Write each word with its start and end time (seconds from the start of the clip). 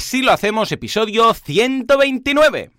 Así 0.00 0.22
lo 0.22 0.32
hacemos, 0.32 0.72
episodio 0.72 1.34
129. 1.34 2.70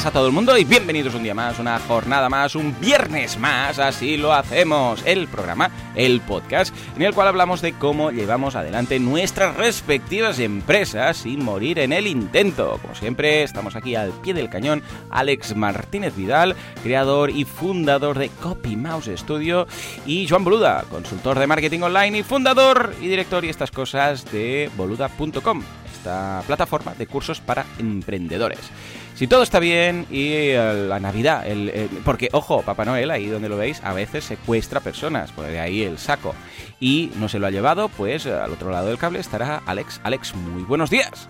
Gracias 0.00 0.14
a 0.14 0.18
todo 0.18 0.28
el 0.28 0.32
mundo 0.32 0.56
y 0.56 0.64
bienvenidos 0.64 1.14
un 1.14 1.22
día 1.22 1.34
más, 1.34 1.58
una 1.58 1.78
jornada 1.78 2.30
más, 2.30 2.54
un 2.54 2.74
viernes 2.80 3.38
más, 3.38 3.78
así 3.78 4.16
lo 4.16 4.32
hacemos, 4.32 5.02
el 5.04 5.28
programa, 5.28 5.70
el 5.94 6.22
podcast, 6.22 6.74
en 6.96 7.02
el 7.02 7.12
cual 7.12 7.28
hablamos 7.28 7.60
de 7.60 7.74
cómo 7.74 8.10
llevamos 8.10 8.56
adelante 8.56 8.98
nuestras 8.98 9.58
respectivas 9.58 10.38
empresas 10.38 11.18
sin 11.18 11.44
morir 11.44 11.80
en 11.80 11.92
el 11.92 12.06
intento. 12.06 12.78
Como 12.80 12.94
siempre, 12.94 13.42
estamos 13.42 13.76
aquí 13.76 13.94
al 13.94 14.12
pie 14.12 14.32
del 14.32 14.48
cañón, 14.48 14.82
Alex 15.10 15.54
Martínez 15.54 16.16
Vidal, 16.16 16.56
creador 16.82 17.28
y 17.28 17.44
fundador 17.44 18.18
de 18.18 18.30
Copy 18.30 18.76
Mouse 18.76 19.10
Studio, 19.16 19.66
y 20.06 20.26
Joan 20.26 20.44
Boluda, 20.44 20.82
consultor 20.90 21.38
de 21.38 21.46
marketing 21.46 21.80
online 21.80 22.20
y 22.20 22.22
fundador 22.22 22.94
y 23.02 23.08
director 23.08 23.44
y 23.44 23.50
estas 23.50 23.70
cosas 23.70 24.24
de 24.32 24.70
boluda.com, 24.78 25.62
esta 25.92 26.42
plataforma 26.46 26.94
de 26.94 27.06
cursos 27.06 27.42
para 27.42 27.66
emprendedores. 27.78 28.70
Si 29.20 29.26
todo 29.26 29.42
está 29.42 29.58
bien 29.58 30.06
y 30.10 30.30
eh, 30.32 30.86
la 30.88 30.98
Navidad, 30.98 31.46
el, 31.46 31.90
porque 32.06 32.30
ojo, 32.32 32.62
Papá 32.62 32.86
Noel, 32.86 33.10
ahí 33.10 33.26
donde 33.26 33.50
lo 33.50 33.58
veis, 33.58 33.82
a 33.84 33.92
veces 33.92 34.24
secuestra 34.24 34.80
personas, 34.80 35.30
pues 35.32 35.48
de 35.48 35.60
ahí 35.60 35.82
el 35.82 35.98
saco. 35.98 36.34
Y 36.80 37.10
no 37.16 37.28
se 37.28 37.38
lo 37.38 37.46
ha 37.46 37.50
llevado, 37.50 37.90
pues 37.90 38.24
al 38.24 38.50
otro 38.50 38.70
lado 38.70 38.86
del 38.86 38.96
cable 38.96 39.18
estará 39.18 39.60
Alex. 39.66 40.00
Alex, 40.04 40.34
muy 40.34 40.62
buenos 40.62 40.88
días. 40.88 41.28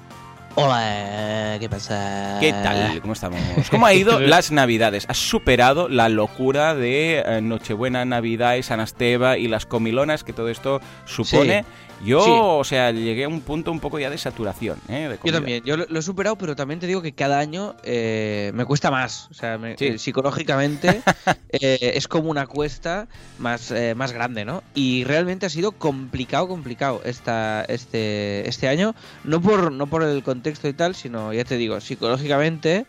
Hola, 0.55 1.57
¿qué 1.59 1.69
pasa? 1.69 2.37
¿Qué 2.39 2.53
tal? 2.53 3.01
¿Cómo 3.01 3.13
estamos? 3.13 3.41
¿Cómo 3.73 3.87
ha 3.87 3.93
ido 3.93 4.21
las 4.21 4.53
Navidades? 4.53 5.07
¿Has 5.09 5.19
superado 5.19 5.89
la 5.89 6.09
locura 6.09 6.77
de 6.77 7.25
eh, 7.27 7.41
Nochebuena, 7.41 8.05
Navidad 8.05 8.55
y 8.55 8.63
San 8.63 8.79
Esteba 8.79 9.37
y 9.37 9.49
las 9.49 9.67
comilonas 9.67 10.23
que 10.23 10.33
todo 10.33 10.49
esto 10.49 10.81
supone? 11.07 11.65
Yo, 12.05 12.57
o 12.59 12.65
sea, 12.65 12.91
llegué 12.93 13.25
a 13.25 13.29
un 13.29 13.43
punto 13.43 13.71
un 13.71 13.79
poco 13.79 13.99
ya 13.99 14.09
de 14.09 14.17
saturación. 14.17 14.79
¿eh? 14.89 15.19
yo 15.23 15.33
también, 15.33 15.63
yo 15.65 15.77
lo, 15.77 15.99
he 15.99 16.03
superado, 16.03 16.37
pero 16.37 16.57
también 16.57 16.81
te 16.81 16.87
digo 16.87 17.03
que 17.03 17.13
cada 17.13 17.39
año 17.39 17.75
eh, 17.83 18.53
me 18.55 18.65
cuesta 18.65 18.91
más. 18.91 19.29
O 19.31 19.35
sea, 19.35 19.59
eh, 19.79 19.99
psicológicamente 19.99 21.03
eh, 21.51 21.93
es 21.95 22.09
como 22.09 22.31
una 22.31 22.47
cuesta 22.47 23.07
más, 23.39 23.73
más 23.97 24.13
grande, 24.13 24.45
¿no? 24.45 24.63
Y 24.75 25.05
realmente 25.05 25.47
ha 25.47 25.51
sido 25.51 25.73
complicado, 25.73 26.49
complicado 26.49 27.03
esta, 27.05 27.65
este, 27.69 28.49
este 28.49 28.69
año. 28.69 28.95
No 29.25 29.41
por, 29.41 29.71
no 29.71 29.87
por 29.87 30.03
el 30.03 30.23
contexto 30.23 30.69
y 30.69 30.73
tal, 30.73 30.95
sino, 30.95 31.33
ya 31.33 31.45
te 31.45 31.57
digo, 31.57 31.81
psicológicamente 31.81 32.87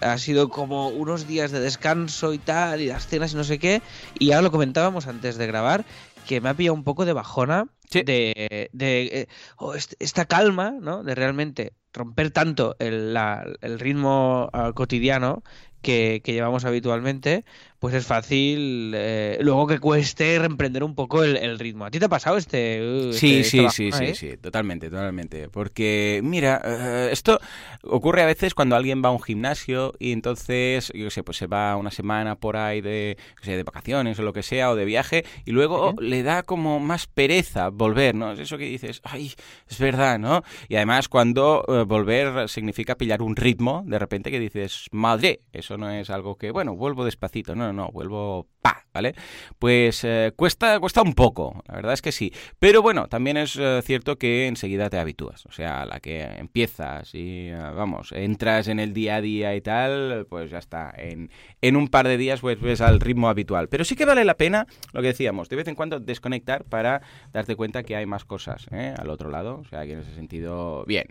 ha 0.00 0.18
sido 0.18 0.48
como 0.48 0.88
unos 0.88 1.28
días 1.28 1.52
de 1.52 1.60
descanso 1.60 2.32
y 2.32 2.38
tal, 2.38 2.80
y 2.80 2.88
las 2.88 3.06
cenas 3.06 3.34
y 3.34 3.36
no 3.36 3.44
sé 3.44 3.60
qué. 3.60 3.82
Y 4.18 4.28
ya 4.28 4.42
lo 4.42 4.50
comentábamos 4.50 5.06
antes 5.06 5.36
de 5.36 5.46
grabar, 5.46 5.84
que 6.26 6.40
me 6.40 6.48
ha 6.48 6.54
pillado 6.54 6.74
un 6.74 6.82
poco 6.82 7.04
de 7.04 7.12
bajona 7.12 7.68
de, 7.92 8.70
de 8.72 9.02
eh, 9.02 9.28
oh, 9.56 9.74
esta 9.74 10.24
calma, 10.26 10.70
¿no? 10.80 11.02
De 11.02 11.14
realmente 11.14 11.74
romper 11.92 12.30
tanto 12.30 12.76
el, 12.78 13.16
el 13.60 13.78
ritmo 13.78 14.48
ah, 14.52 14.72
cotidiano 14.74 15.42
que, 15.82 16.22
llevamos 16.24 16.64
habitualmente, 16.64 17.44
pues 17.82 17.96
es 17.96 18.06
fácil 18.06 18.92
eh, 18.94 19.38
luego 19.40 19.66
que 19.66 19.80
cueste 19.80 20.38
reemprender 20.38 20.84
un 20.84 20.94
poco 20.94 21.24
el, 21.24 21.58
ritmo. 21.58 21.84
¿A 21.84 21.90
ti 21.90 21.98
te 21.98 22.04
ha 22.04 22.08
pasado 22.08 22.36
este? 22.36 22.80
Uh, 22.80 23.12
sí, 23.12 23.40
este, 23.40 23.68
sí, 23.70 23.90
sí, 23.90 23.90
sí, 23.90 24.14
sí, 24.14 24.36
totalmente, 24.36 24.88
totalmente. 24.88 25.48
Porque, 25.48 26.20
mira, 26.22 26.62
eh, 26.64 27.08
esto 27.10 27.40
ocurre 27.82 28.22
a 28.22 28.26
veces 28.26 28.54
cuando 28.54 28.76
alguien 28.76 29.02
va 29.04 29.08
a 29.08 29.10
un 29.10 29.20
gimnasio 29.20 29.94
y 29.98 30.12
entonces, 30.12 30.92
yo 30.94 31.10
sé, 31.10 31.24
pues 31.24 31.38
se 31.38 31.48
va 31.48 31.74
una 31.74 31.90
semana 31.90 32.36
por 32.36 32.56
ahí 32.56 32.80
de, 32.80 33.16
de 33.44 33.62
vacaciones 33.64 34.16
o 34.20 34.22
lo 34.22 34.32
que 34.32 34.44
sea, 34.44 34.70
o 34.70 34.76
de 34.76 34.84
viaje, 34.84 35.24
y 35.44 35.50
luego 35.50 35.96
le 35.98 36.22
da 36.22 36.44
como 36.44 36.78
más 36.78 37.08
pereza 37.08 37.70
volver, 37.70 38.14
¿no? 38.14 38.30
Es 38.30 38.38
eso 38.38 38.58
que 38.58 38.66
dices, 38.66 39.00
ay, 39.02 39.34
es 39.68 39.78
verdad, 39.80 40.20
¿no? 40.20 40.44
Y 40.68 40.76
además 40.76 41.08
cuando 41.08 41.64
eh, 41.66 41.82
volver 41.82 42.48
significa 42.48 42.94
pillar 42.94 43.22
un 43.22 43.34
ritmo, 43.34 43.82
de 43.88 43.98
repente 43.98 44.30
que 44.30 44.38
dices, 44.38 44.86
madre, 44.92 45.40
eso 45.52 45.76
no 45.76 45.90
es 45.90 46.10
algo 46.10 46.36
que, 46.36 46.52
bueno, 46.52 46.76
vuelvo 46.76 47.04
despacito, 47.04 47.56
no, 47.56 47.71
no, 47.72 47.90
vuelvo 47.92 48.48
pa, 48.62 48.86
¿vale? 48.94 49.14
Pues 49.58 50.04
eh, 50.04 50.32
cuesta, 50.36 50.78
cuesta 50.80 51.02
un 51.02 51.14
poco, 51.14 51.62
la 51.68 51.74
verdad 51.74 51.92
es 51.92 52.00
que 52.00 52.12
sí. 52.12 52.32
Pero 52.58 52.80
bueno, 52.80 53.08
también 53.08 53.36
es 53.36 53.56
eh, 53.56 53.80
cierto 53.84 54.16
que 54.16 54.46
enseguida 54.46 54.88
te 54.88 54.98
habitúas. 54.98 55.44
O 55.46 55.52
sea, 55.52 55.84
la 55.84 56.00
que 56.00 56.22
empiezas 56.22 57.14
y, 57.14 57.48
eh, 57.48 57.56
vamos, 57.74 58.12
entras 58.12 58.68
en 58.68 58.78
el 58.78 58.94
día 58.94 59.16
a 59.16 59.20
día 59.20 59.54
y 59.56 59.60
tal, 59.60 60.26
pues 60.30 60.50
ya 60.50 60.58
está. 60.58 60.92
En, 60.96 61.30
en 61.60 61.76
un 61.76 61.88
par 61.88 62.06
de 62.06 62.16
días 62.16 62.40
pues 62.40 62.60
ves 62.60 62.80
al 62.80 63.00
ritmo 63.00 63.28
habitual. 63.28 63.68
Pero 63.68 63.84
sí 63.84 63.96
que 63.96 64.04
vale 64.04 64.24
la 64.24 64.36
pena, 64.36 64.66
lo 64.92 65.02
que 65.02 65.08
decíamos, 65.08 65.48
de 65.48 65.56
vez 65.56 65.68
en 65.68 65.74
cuando 65.74 65.98
desconectar 66.00 66.64
para 66.64 67.02
darte 67.32 67.56
cuenta 67.56 67.82
que 67.82 67.96
hay 67.96 68.06
más 68.06 68.24
cosas 68.24 68.66
al 68.70 69.10
otro 69.10 69.30
lado. 69.30 69.58
O 69.60 69.64
sea, 69.64 69.84
que 69.84 69.94
en 69.94 70.00
ese 70.00 70.14
sentido, 70.14 70.84
bien. 70.86 71.06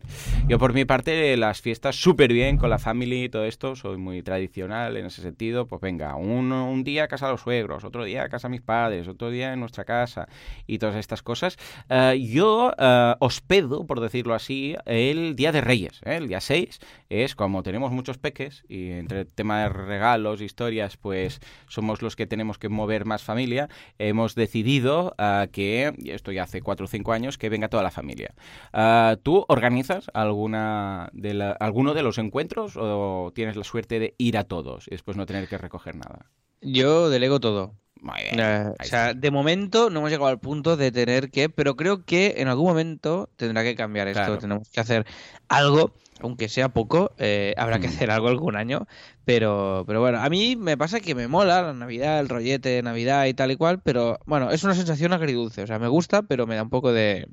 Yo 0.47 0.57
por 0.57 0.73
mi 0.73 0.85
parte, 0.85 1.35
las 1.35 1.61
fiestas 1.61 1.97
súper 1.97 2.31
bien 2.31 2.57
con 2.57 2.69
la 2.69 2.79
family 2.79 3.25
y 3.25 3.29
todo 3.29 3.45
esto, 3.45 3.75
soy 3.75 3.97
muy 3.97 4.23
tradicional 4.23 4.95
en 4.95 5.07
ese 5.07 5.21
sentido. 5.21 5.65
Pues 5.65 5.81
venga, 5.81 6.15
un, 6.15 6.51
un 6.51 6.83
día 6.83 7.07
casa 7.07 7.29
los 7.29 7.40
suegros 7.41 7.83
otro 7.83 8.03
día 8.03 8.23
a 8.23 8.29
casa 8.29 8.47
de 8.47 8.51
mis 8.51 8.61
padres, 8.61 9.07
otro 9.07 9.29
día 9.29 9.53
en 9.53 9.59
nuestra 9.59 9.85
casa 9.85 10.27
y 10.67 10.77
todas 10.77 10.95
estas 10.95 11.21
cosas. 11.21 11.57
Eh, 11.89 12.27
yo 12.29 12.71
uh, 12.77 13.15
hospedo, 13.19 13.85
por 13.85 13.99
decirlo 13.99 14.33
así, 14.33 14.75
el 14.85 15.35
Día 15.35 15.51
de 15.51 15.61
Reyes. 15.61 16.01
¿eh? 16.05 16.17
El 16.17 16.27
día 16.27 16.41
6 16.41 16.79
es 17.09 17.35
como 17.35 17.63
tenemos 17.63 17.91
muchos 17.91 18.17
peques 18.17 18.63
y 18.67 18.91
entre 18.91 19.21
el 19.21 19.27
tema 19.27 19.63
de 19.63 19.69
regalos, 19.69 20.41
historias, 20.41 20.97
pues 20.97 21.39
somos 21.67 22.01
los 22.01 22.15
que 22.15 22.27
tenemos 22.27 22.57
que 22.57 22.69
mover 22.69 23.05
más 23.05 23.23
familia, 23.23 23.69
hemos 23.97 24.35
decidido 24.35 25.15
que, 25.51 25.93
y 25.97 26.11
esto 26.11 26.31
ya 26.31 26.43
hace 26.43 26.61
4 26.61 26.85
o 26.85 26.87
5 26.87 27.13
años, 27.13 27.37
que 27.37 27.49
venga 27.49 27.69
toda 27.69 27.83
la 27.83 27.91
familia. 27.91 28.33
¿Tú 29.23 29.45
organizas 29.47 30.09
alguna 30.13 31.09
de 31.13 31.55
alguno 31.59 31.93
de 31.93 32.03
los 32.03 32.17
encuentros 32.17 32.77
o 32.77 33.31
tienes 33.33 33.55
la 33.55 33.63
suerte 33.63 33.99
de 33.99 34.15
ir 34.17 34.37
a 34.37 34.43
todos 34.43 34.87
y 34.87 34.91
después 34.91 35.17
no 35.17 35.25
tener 35.25 35.47
que 35.47 35.57
recoger 35.57 35.95
nada? 35.95 36.29
Yo 36.61 37.09
delego 37.09 37.39
todo. 37.39 37.75
o 38.79 38.83
sea, 38.83 39.13
de 39.13 39.31
momento 39.31 39.89
no 39.89 39.99
hemos 39.99 40.11
llegado 40.11 40.29
al 40.29 40.39
punto 40.39 40.77
de 40.77 40.91
tener 40.91 41.29
que, 41.29 41.49
pero 41.49 41.75
creo 41.75 42.03
que 42.05 42.35
en 42.37 42.47
algún 42.47 42.67
momento 42.67 43.29
tendrá 43.35 43.63
que 43.63 43.75
cambiar 43.75 44.07
esto. 44.07 44.37
Tenemos 44.37 44.69
que 44.69 44.79
hacer 44.79 45.05
algo, 45.49 45.93
aunque 46.19 46.49
sea 46.49 46.69
poco, 46.69 47.11
eh, 47.17 47.53
habrá 47.57 47.79
que 47.79 47.87
mm. 47.87 47.91
hacer 47.91 48.11
algo 48.11 48.27
algún 48.29 48.55
año. 48.55 48.87
Pero, 49.25 49.83
pero 49.85 50.01
bueno, 50.01 50.19
a 50.19 50.29
mí 50.29 50.55
me 50.55 50.77
pasa 50.77 50.99
que 50.99 51.13
me 51.13 51.27
mola 51.27 51.61
la 51.61 51.73
Navidad, 51.73 52.19
el 52.19 52.29
rollete 52.29 52.69
de 52.69 52.83
Navidad 52.83 53.25
y 53.25 53.33
tal 53.33 53.51
y 53.51 53.55
cual, 53.55 53.81
pero 53.81 54.19
bueno, 54.25 54.51
es 54.51 54.63
una 54.63 54.73
sensación 54.73 55.13
agridulce. 55.13 55.63
O 55.63 55.67
sea, 55.67 55.77
me 55.77 55.87
gusta, 55.87 56.23
pero 56.23 56.47
me 56.47 56.55
da 56.55 56.63
un 56.63 56.69
poco 56.69 56.91
de, 56.91 57.27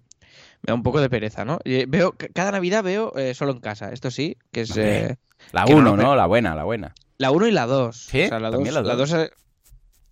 me 0.62 0.68
da 0.68 0.74
un 0.74 0.82
poco 0.82 1.00
de 1.00 1.10
pereza, 1.10 1.44
¿no? 1.44 1.58
veo, 1.64 2.14
cada 2.34 2.52
Navidad 2.52 2.82
veo 2.82 3.16
eh, 3.16 3.34
solo 3.34 3.52
en 3.52 3.60
casa, 3.60 3.92
esto 3.92 4.10
sí, 4.10 4.36
que 4.52 4.62
es... 4.62 4.76
Eh, 4.76 5.16
la 5.52 5.66
1, 5.66 5.96
¿no? 5.96 6.16
La 6.16 6.26
buena, 6.26 6.54
la 6.54 6.64
buena. 6.64 6.94
La 7.16 7.30
1 7.30 7.48
y 7.48 7.50
la 7.50 7.66
2. 7.66 7.96
¿Sí? 7.96 8.22
O 8.24 8.28
sea, 8.28 8.40
la 8.40 8.50
2 8.50 9.30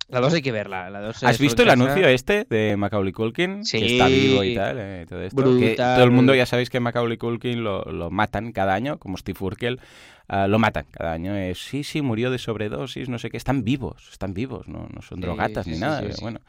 la 0.09 0.21
2 0.21 0.33
hay 0.35 0.41
que 0.41 0.53
verla. 0.53 0.89
La 0.89 1.01
dos 1.01 1.21
¿Has 1.23 1.37
visto 1.37 1.63
el 1.63 1.69
anuncio 1.69 2.07
este 2.07 2.45
de 2.49 2.77
Macaulay 2.77 3.11
Culkin? 3.11 3.65
Sí. 3.65 3.79
Que 3.79 3.85
está 3.87 4.07
vivo 4.07 4.41
y 4.41 4.55
tal. 4.55 4.77
Eh, 4.79 5.05
todo, 5.07 5.21
esto. 5.21 5.43
Que 5.59 5.75
todo 5.75 6.03
el 6.03 6.11
mundo 6.11 6.33
ya 6.33 6.45
sabéis 6.45 6.69
que 6.69 6.79
Macaulay 6.79 7.17
Culkin 7.17 7.61
lo, 7.61 7.83
lo 7.83 8.09
matan 8.09 8.53
cada 8.53 8.73
año, 8.73 8.99
como 8.99 9.17
Steve 9.17 9.37
Urkel. 9.41 9.81
Uh, 10.29 10.47
lo 10.47 10.59
matan 10.59 10.85
cada 10.91 11.13
año. 11.13 11.35
Es, 11.35 11.59
sí, 11.59 11.83
sí, 11.83 12.01
murió 12.01 12.29
de 12.31 12.37
sobredosis, 12.37 13.07
no 13.07 13.17
sé 13.17 13.29
qué. 13.29 13.37
Están 13.37 13.63
vivos, 13.63 14.09
están 14.11 14.33
vivos, 14.33 14.67
no, 14.67 14.87
no 14.93 15.01
son 15.01 15.21
drogatas 15.21 15.67
ni 15.67 15.77
nada. 15.77 16.03
bueno. 16.21 16.39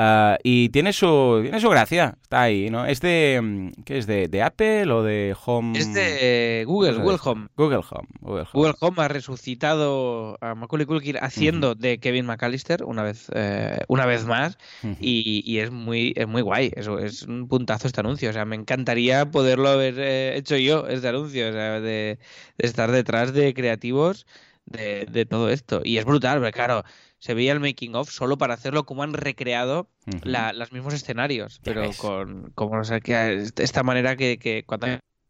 Uh, 0.00 0.38
y 0.42 0.70
tiene 0.70 0.94
su, 0.94 1.40
tiene 1.42 1.60
su 1.60 1.68
gracia, 1.68 2.16
está 2.22 2.40
ahí, 2.40 2.70
¿no? 2.70 2.86
¿Es 2.86 3.02
de, 3.02 3.38
mm, 3.42 3.82
¿qué 3.84 3.98
es? 3.98 4.06
¿De, 4.06 4.28
de 4.28 4.42
Apple 4.42 4.90
o 4.90 5.02
de 5.02 5.36
Home? 5.44 5.78
Es 5.78 5.92
de 5.92 6.64
Google, 6.66 6.94
Google 6.94 7.18
Home. 7.22 7.48
Google 7.54 7.82
Home. 7.90 8.08
Google 8.20 8.42
Home. 8.44 8.50
Google 8.54 8.74
Home 8.80 9.02
ha 9.02 9.08
resucitado 9.08 10.38
a 10.40 10.54
Macaulay 10.54 10.86
Culkin 10.86 11.18
haciendo 11.20 11.74
de 11.74 11.98
Kevin 11.98 12.24
McAllister 12.24 12.82
una 12.84 13.02
vez, 13.02 13.26
eh, 13.34 13.80
una 13.88 14.06
vez 14.06 14.24
más 14.24 14.56
y, 15.00 15.42
y, 15.44 15.58
es 15.58 15.70
muy, 15.70 16.14
es 16.16 16.26
muy 16.26 16.40
guay, 16.40 16.72
eso 16.76 16.98
es 16.98 17.24
un 17.24 17.46
puntazo 17.46 17.86
este 17.86 18.00
anuncio, 18.00 18.30
o 18.30 18.32
sea, 18.32 18.46
me 18.46 18.56
encantaría 18.56 19.30
poderlo 19.30 19.68
haber 19.68 19.96
eh, 19.98 20.34
hecho 20.38 20.56
yo 20.56 20.86
este 20.86 21.08
anuncio, 21.08 21.50
o 21.50 21.52
sea, 21.52 21.78
de, 21.80 22.18
de 22.56 22.66
estar 22.66 22.90
detrás 22.90 23.09
de 23.32 23.54
creativos 23.54 24.26
de, 24.66 25.06
de 25.06 25.26
todo 25.26 25.50
esto. 25.50 25.82
Y 25.84 25.98
es 25.98 26.04
brutal, 26.04 26.38
porque 26.38 26.52
claro, 26.52 26.84
se 27.20 27.34
veía 27.34 27.52
el 27.52 27.60
making 27.60 27.94
of 27.94 28.10
solo 28.10 28.38
para 28.38 28.54
hacerlo 28.54 28.84
como 28.84 29.02
han 29.02 29.12
recreado 29.12 29.88
los 30.22 30.72
mismos 30.72 30.94
escenarios, 30.94 31.60
pero 31.62 31.90
con 31.96 32.50
como 32.54 32.80
esta 32.80 33.82
manera 33.82 34.16
que, 34.16 34.38
que 34.38 34.64
cuando 34.64 34.86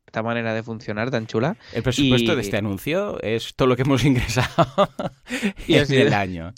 esta 0.07 0.23
manera 0.23 0.55
de 0.55 0.63
funcionar 0.63 1.11
tan 1.11 1.27
chula. 1.27 1.57
El 1.73 1.83
presupuesto 1.83 2.35
de 2.35 2.43
este 2.43 2.57
anuncio 2.57 3.21
es 3.23 3.55
todo 3.55 3.69
lo 3.69 3.77
que 3.77 3.83
hemos 3.83 4.05
ingresado 4.05 4.91
en 5.69 5.93
el 5.93 6.13
año. 6.13 6.53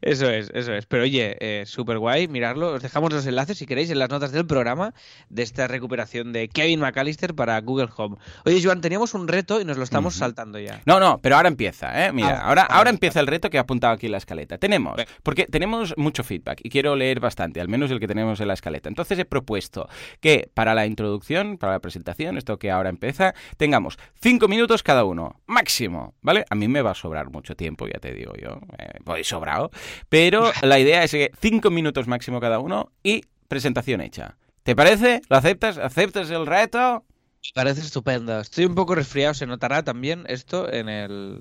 Eso 0.00 0.28
es, 0.30 0.50
eso 0.54 0.72
es. 0.72 0.86
Pero 0.86 1.04
oye, 1.04 1.36
eh, 1.40 1.64
súper 1.66 1.98
guay, 1.98 2.28
mirarlo. 2.28 2.72
Os 2.72 2.82
dejamos 2.82 3.12
los 3.12 3.26
enlaces 3.26 3.58
si 3.58 3.66
queréis 3.66 3.90
en 3.90 3.98
las 3.98 4.10
notas 4.10 4.32
del 4.32 4.46
programa 4.46 4.94
de 5.28 5.42
esta 5.42 5.66
recuperación 5.68 6.32
de 6.32 6.48
Kevin 6.48 6.80
McAllister 6.80 7.34
para 7.34 7.60
Google 7.60 7.88
Home. 7.96 8.16
Oye, 8.44 8.60
Joan, 8.62 8.80
teníamos 8.80 9.14
un 9.14 9.28
reto 9.28 9.60
y 9.60 9.64
nos 9.64 9.76
lo 9.76 9.84
estamos 9.84 10.14
saltando 10.14 10.58
ya. 10.58 10.80
No, 10.86 11.00
no, 11.00 11.20
pero 11.20 11.36
ahora 11.36 11.48
empieza, 11.48 12.06
¿eh? 12.06 12.12
Mira, 12.12 12.40
ah, 12.40 12.48
ahora, 12.48 12.62
ahora 12.62 12.90
empieza 12.90 13.20
el 13.20 13.26
reto 13.26 13.50
que 13.50 13.56
he 13.56 13.60
apuntado 13.60 13.94
aquí 13.94 14.06
en 14.06 14.12
la 14.12 14.18
escaleta. 14.18 14.58
Tenemos, 14.58 15.00
porque 15.22 15.46
tenemos 15.46 15.94
mucho 15.96 16.24
feedback 16.24 16.60
y 16.62 16.70
quiero 16.70 16.96
leer 16.96 17.20
bastante, 17.20 17.60
al 17.60 17.68
menos 17.68 17.90
el 17.90 18.00
que 18.00 18.06
tenemos 18.06 18.40
en 18.40 18.48
la 18.48 18.54
escaleta. 18.54 18.88
Entonces 18.88 19.18
he 19.18 19.24
propuesto 19.24 19.88
que 20.20 20.50
para 20.54 20.74
la 20.74 20.86
introducción, 20.86 21.58
para 21.58 21.72
la 21.72 21.80
presentación, 21.80 22.36
esto 22.38 22.58
que 22.58 22.70
ahora 22.70 22.88
empieza, 22.88 23.34
tengamos 23.56 23.98
cinco 24.20 24.48
minutos 24.48 24.82
cada 24.82 25.04
uno, 25.04 25.40
máximo, 25.46 26.14
¿vale? 26.22 26.44
A 26.50 26.54
mí 26.54 26.68
me 26.68 26.82
va 26.82 26.92
a 26.92 26.94
sobrar 26.94 27.30
mucho 27.30 27.54
tiempo, 27.56 27.86
ya 27.86 27.98
te 28.00 28.12
digo 28.12 28.32
yo. 28.36 28.60
Eh, 28.78 28.98
voy 29.04 29.24
sobrado. 29.24 29.67
Pero 30.08 30.50
la 30.62 30.78
idea 30.78 31.04
es 31.04 31.10
que 31.10 31.30
cinco 31.40 31.70
minutos 31.70 32.06
máximo 32.06 32.40
cada 32.40 32.58
uno 32.58 32.92
y 33.02 33.22
presentación 33.48 34.00
hecha. 34.00 34.36
¿Te 34.62 34.76
parece? 34.76 35.22
¿Lo 35.28 35.36
aceptas? 35.36 35.78
¿Aceptas 35.78 36.30
el 36.30 36.46
reto? 36.46 37.04
Me 37.42 37.52
parece 37.54 37.80
estupendo. 37.80 38.40
Estoy 38.40 38.66
un 38.66 38.74
poco 38.74 38.94
resfriado, 38.94 39.32
se 39.32 39.46
notará 39.46 39.82
también 39.82 40.24
esto 40.28 40.70
en 40.70 40.88
el 40.88 41.40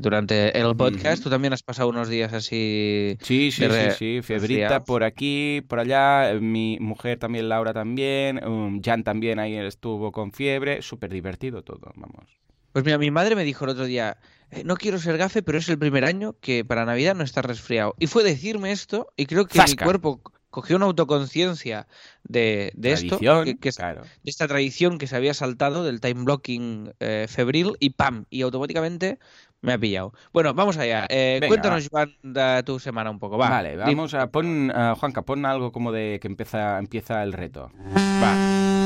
durante 0.00 0.58
el 0.58 0.74
podcast. 0.74 1.22
Tú 1.22 1.30
también 1.30 1.52
has 1.52 1.62
pasado 1.62 1.88
unos 1.88 2.08
días 2.08 2.32
así. 2.32 3.16
Sí, 3.20 3.52
sí, 3.52 3.64
sí, 3.70 3.90
sí, 3.96 4.20
Febrita 4.22 4.82
por 4.82 5.04
aquí, 5.04 5.62
por 5.68 5.78
allá. 5.78 6.34
Mi 6.40 6.78
mujer 6.80 7.18
también, 7.18 7.48
Laura 7.48 7.72
también. 7.72 8.44
Um, 8.44 8.80
Jan 8.82 9.04
también 9.04 9.38
ahí 9.38 9.56
estuvo 9.56 10.10
con 10.10 10.32
fiebre. 10.32 10.82
Súper 10.82 11.12
divertido 11.12 11.62
todo, 11.62 11.92
vamos. 11.94 12.24
Pues 12.72 12.84
mira, 12.84 12.98
mi 12.98 13.10
madre 13.10 13.36
me 13.36 13.44
dijo 13.44 13.64
el 13.64 13.72
otro 13.72 13.84
día, 13.84 14.16
eh, 14.50 14.64
no 14.64 14.76
quiero 14.76 14.98
ser 14.98 15.16
gafe, 15.16 15.42
pero 15.42 15.58
es 15.58 15.68
el 15.68 15.78
primer 15.78 16.04
año 16.04 16.34
que 16.40 16.64
para 16.64 16.84
Navidad 16.84 17.14
no 17.14 17.24
está 17.24 17.42
resfriado. 17.42 17.94
Y 17.98 18.06
fue 18.06 18.24
decirme 18.24 18.72
esto 18.72 19.08
y 19.16 19.26
creo 19.26 19.46
que 19.46 19.62
mi 19.62 19.76
cuerpo 19.76 20.20
cogió 20.50 20.76
una 20.76 20.86
autoconciencia 20.86 21.86
de, 22.24 22.72
esto, 22.82 23.18
que, 23.18 23.54
de 23.54 24.00
esta 24.24 24.48
tradición 24.48 24.98
que 24.98 25.06
se 25.06 25.14
había 25.14 25.32
saltado 25.32 25.84
del 25.84 26.00
time 26.00 26.24
blocking 26.24 26.92
eh, 26.98 27.26
febril 27.28 27.76
y 27.78 27.90
¡pam! 27.90 28.24
Y 28.30 28.42
automáticamente 28.42 29.20
me 29.60 29.74
ha 29.74 29.78
pillado. 29.78 30.12
Bueno, 30.32 30.52
vamos 30.54 30.76
allá. 30.78 31.06
Eh, 31.08 31.40
cuéntanos, 31.46 31.88
de 32.22 32.62
tu 32.64 32.80
semana 32.80 33.10
un 33.10 33.20
poco. 33.20 33.38
Va. 33.38 33.48
Vale, 33.48 33.76
vamos 33.76 34.14
a 34.14 34.28
pon, 34.30 34.72
Juanca, 34.98 35.22
pon 35.22 35.46
algo 35.46 35.70
como 35.70 35.92
de 35.92 36.18
que 36.20 36.26
empieza, 36.26 36.78
empieza 36.78 37.22
el 37.22 37.32
reto. 37.32 37.70
Va. 37.94 38.79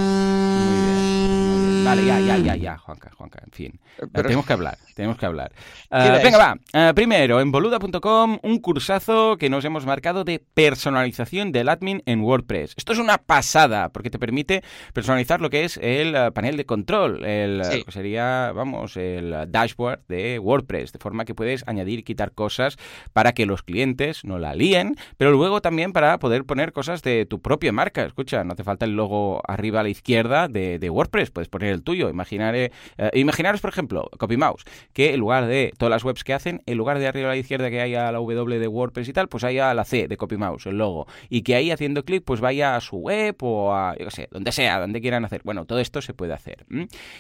Vale, 1.85 2.07
ya, 2.07 2.19
ya, 2.19 2.39
ya, 2.39 2.57
ya, 2.57 2.79
Juanca, 2.79 3.11
Juanca, 3.15 3.43
en 3.45 3.53
fin. 3.53 3.81
Eh, 3.99 4.07
tenemos 4.23 4.47
que 4.47 4.55
hablar, 4.55 4.79
tenemos 4.95 5.19
que 5.19 5.27
hablar. 5.27 5.53
Uh, 5.91 6.23
venga, 6.25 6.39
va. 6.39 6.55
Uh, 6.73 6.95
primero, 6.95 7.43
en 7.43 7.53
boluda.com, 7.53 8.39
un 8.43 8.59
cursazo 8.59 9.37
que 9.37 9.51
nos 9.51 9.67
hemos 9.67 9.85
marcado 9.85 10.25
de 10.25 10.43
personalización 10.55 11.53
del 11.53 11.69
admin 11.69 12.03
en 12.07 12.23
WordPress. 12.23 12.73
Esto 12.79 12.95
es 12.95 12.99
una 12.99 13.19
pasada, 13.19 13.91
porque 13.91 14.09
te 14.09 14.19
permite 14.19 14.63
personalizar 14.95 15.43
lo 15.43 15.51
que 15.51 15.65
es 15.65 15.77
el 15.77 16.15
uh, 16.15 16.33
panel 16.33 16.57
de 16.57 16.65
control, 16.65 17.23
el 17.23 17.63
sí. 17.65 17.85
sería, 17.89 18.51
vamos, 18.53 18.97
el 18.97 19.45
dashboard 19.49 20.07
de 20.09 20.39
WordPress, 20.39 20.93
de 20.93 20.99
forma 20.99 21.27
que 21.27 21.35
puedes 21.35 21.69
añadir 21.69 21.99
y 21.99 22.03
quitar 22.03 22.33
cosas 22.33 22.79
para 23.13 23.33
que 23.33 23.45
los 23.45 23.63
clientes 23.63 24.25
no 24.25 24.39
la 24.39 24.55
líen, 24.55 24.97
pero 25.19 25.33
luego 25.33 25.61
también 25.61 25.93
para 25.93 26.19
poder 26.19 26.45
poner 26.45 26.73
cosas 26.73 27.03
de 27.03 27.27
tu 27.27 27.43
propia 27.43 27.73
marca. 27.73 28.07
Escucha, 28.07 28.43
no 28.43 28.55
hace 28.55 28.65
falta 28.65 28.87
el 28.87 28.97
logo 28.97 29.43
arriba 29.47 29.81
a 29.81 29.83
la 29.83 29.91
izquierda 29.91 30.49
de, 30.49 30.79
de 30.79 30.91
WordPress, 30.91 31.31
puedes 31.31 31.51
poner 31.51 31.74
el 31.75 31.83
tuyo. 31.83 32.09
Imaginaré, 32.09 32.73
eh, 32.99 33.11
imaginaros, 33.15 33.61
por 33.61 33.71
ejemplo, 33.71 34.09
CopyMouse, 34.19 34.65
que 34.93 35.15
en 35.15 35.21
lugar 35.21 35.47
de 35.47 35.73
todas 35.77 35.91
las 35.91 36.05
webs 36.05 36.25
que 36.25 36.33
hacen, 36.33 36.63
en 36.67 36.79
lugar 36.79 36.99
de 36.99 37.07
arriba 37.07 37.29
a 37.29 37.33
la 37.33 37.37
izquierda 37.37 37.71
que 37.71 37.81
haya 37.81 38.11
la 38.11 38.19
W 38.19 38.59
de 38.59 38.69
WordPress 38.69 39.09
y 39.09 39.13
tal, 39.13 39.29
pues 39.29 39.45
haya 39.45 39.75
la 39.75 39.85
C 39.85 40.09
de 40.09 40.17
CopyMouse, 40.17 40.67
el 40.67 40.79
logo. 40.79 41.07
Y 41.29 41.43
que 41.43 41.55
ahí 41.55 41.71
haciendo 41.71 42.05
clic, 42.05 42.25
pues 42.25 42.41
vaya 42.41 42.77
a 42.77 42.81
su 42.81 42.97
web 42.97 43.37
o 43.41 43.75
a, 43.75 43.97
yo 43.99 44.07
qué 44.07 44.11
sé, 44.11 44.29
donde 44.31 44.53
sea, 44.53 44.81
donde 44.81 45.01
quieran 45.01 45.25
hacer. 45.25 45.43
Bueno, 45.45 45.65
todo 45.65 45.79
esto 45.79 46.01
se 46.01 46.15
puede 46.15 46.33
hacer. 46.33 46.65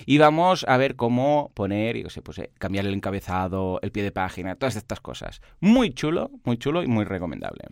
Y 0.07 0.19
vamos 0.19 0.65
a 0.69 0.77
ver 0.77 0.97
cómo 0.97 1.51
poner, 1.55 1.97
yo 1.97 2.05
qué 2.05 2.11
sé, 2.11 2.23
pues 2.23 2.39
eh, 2.39 2.51
cambiar 2.59 2.87
el 2.87 2.95
encabezado, 2.95 3.81
el 3.83 3.91
pie 3.91 4.03
de 4.03 4.13
página, 4.13 4.55
todas 4.55 4.77
estas 4.77 5.01
cosas. 5.01 5.41
Muy 5.61 5.91
chulo, 5.91 6.31
muy 6.45 6.57
chulo 6.57 6.83
y 6.83 6.87
muy 6.87 7.05
recomendable. 7.05 7.65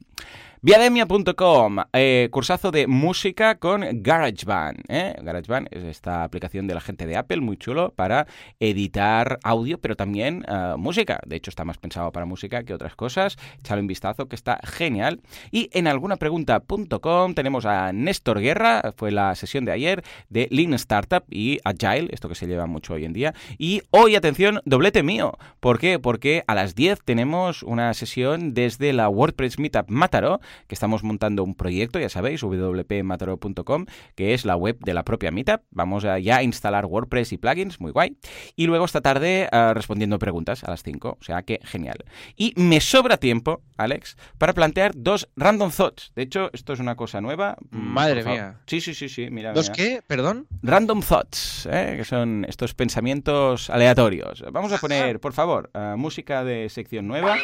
Viademia.com, 0.64 1.78
eh, 1.92 2.28
cursazo 2.30 2.70
de 2.70 2.86
música 2.86 3.56
con 3.56 3.84
GarageBand. 4.00 4.84
¿eh? 4.86 5.16
GarageBand 5.20 5.66
es 5.72 5.82
esta 5.82 6.22
aplicación 6.22 6.68
de 6.68 6.74
la 6.74 6.80
gente 6.80 7.04
de 7.04 7.16
Apple, 7.16 7.40
muy 7.40 7.56
chulo, 7.56 7.92
para 7.96 8.28
editar 8.60 9.40
audio, 9.42 9.78
pero 9.80 9.96
también 9.96 10.44
eh, 10.46 10.74
música. 10.78 11.18
De 11.26 11.34
hecho, 11.34 11.50
está 11.50 11.64
más 11.64 11.78
pensado 11.78 12.12
para 12.12 12.26
música 12.26 12.62
que 12.62 12.74
otras 12.74 12.94
cosas. 12.94 13.38
Échale 13.58 13.80
un 13.80 13.88
vistazo, 13.88 14.28
que 14.28 14.36
está 14.36 14.60
genial. 14.62 15.20
Y 15.50 15.68
en 15.72 15.88
algunapregunta.com 15.88 17.34
tenemos 17.34 17.66
a 17.66 17.92
Néstor 17.92 18.38
Guerra, 18.38 18.92
fue 18.96 19.10
la 19.10 19.34
sesión 19.34 19.64
de 19.64 19.72
ayer, 19.72 20.04
de 20.28 20.46
Lean 20.52 20.74
Startup 20.74 21.24
y 21.28 21.58
Agile, 21.64 22.08
esto 22.12 22.28
que 22.28 22.36
se 22.36 22.46
lleva 22.46 22.66
mucho 22.66 22.94
hoy 22.94 23.04
en 23.04 23.12
día. 23.12 23.34
Y 23.58 23.82
hoy, 23.90 24.14
atención, 24.14 24.60
doblete 24.64 25.02
mío. 25.02 25.36
¿Por 25.58 25.80
qué? 25.80 25.98
Porque 25.98 26.44
a 26.46 26.54
las 26.54 26.76
10 26.76 27.00
tenemos 27.04 27.64
una 27.64 27.92
sesión 27.94 28.54
desde 28.54 28.92
la 28.92 29.08
WordPress 29.08 29.58
Meetup 29.58 29.90
Mataró 29.90 30.38
que 30.66 30.74
estamos 30.74 31.02
montando 31.02 31.44
un 31.44 31.54
proyecto, 31.54 31.98
ya 31.98 32.08
sabéis, 32.08 32.42
wpmataro.com, 32.42 33.86
que 34.14 34.34
es 34.34 34.44
la 34.44 34.56
web 34.56 34.78
de 34.80 34.94
la 34.94 35.04
propia 35.04 35.30
Meetup. 35.30 35.62
Vamos 35.70 36.04
a 36.04 36.18
ya 36.18 36.42
instalar 36.42 36.86
WordPress 36.86 37.32
y 37.32 37.38
plugins, 37.38 37.80
muy 37.80 37.92
guay. 37.92 38.16
Y 38.56 38.66
luego 38.66 38.84
esta 38.84 39.00
tarde 39.00 39.48
uh, 39.52 39.74
respondiendo 39.74 40.18
preguntas 40.18 40.64
a 40.64 40.70
las 40.70 40.82
5, 40.82 41.18
o 41.20 41.24
sea 41.24 41.42
que 41.42 41.60
genial. 41.64 42.04
Y 42.36 42.52
me 42.56 42.80
sobra 42.80 43.16
tiempo, 43.16 43.62
Alex, 43.76 44.16
para 44.38 44.52
plantear 44.52 44.92
dos 44.94 45.28
random 45.36 45.70
thoughts. 45.70 46.12
De 46.14 46.22
hecho, 46.22 46.50
esto 46.52 46.72
es 46.72 46.80
una 46.80 46.96
cosa 46.96 47.20
nueva. 47.20 47.56
Mm, 47.70 47.78
Madre 47.78 48.24
mía. 48.24 48.60
Sí, 48.66 48.80
sí, 48.80 48.94
sí, 48.94 49.08
sí, 49.08 49.28
mira. 49.30 49.52
¿Dos 49.52 49.70
qué? 49.70 50.02
Perdón. 50.06 50.46
Random 50.62 51.00
thoughts, 51.00 51.68
¿eh? 51.70 51.94
que 51.96 52.04
son 52.04 52.44
estos 52.48 52.74
pensamientos 52.74 53.70
aleatorios. 53.70 54.44
Vamos 54.52 54.72
a 54.72 54.78
poner, 54.78 55.20
por 55.20 55.32
favor, 55.32 55.70
uh, 55.74 55.96
música 55.96 56.44
de 56.44 56.68
sección 56.68 57.06
nueva. 57.06 57.36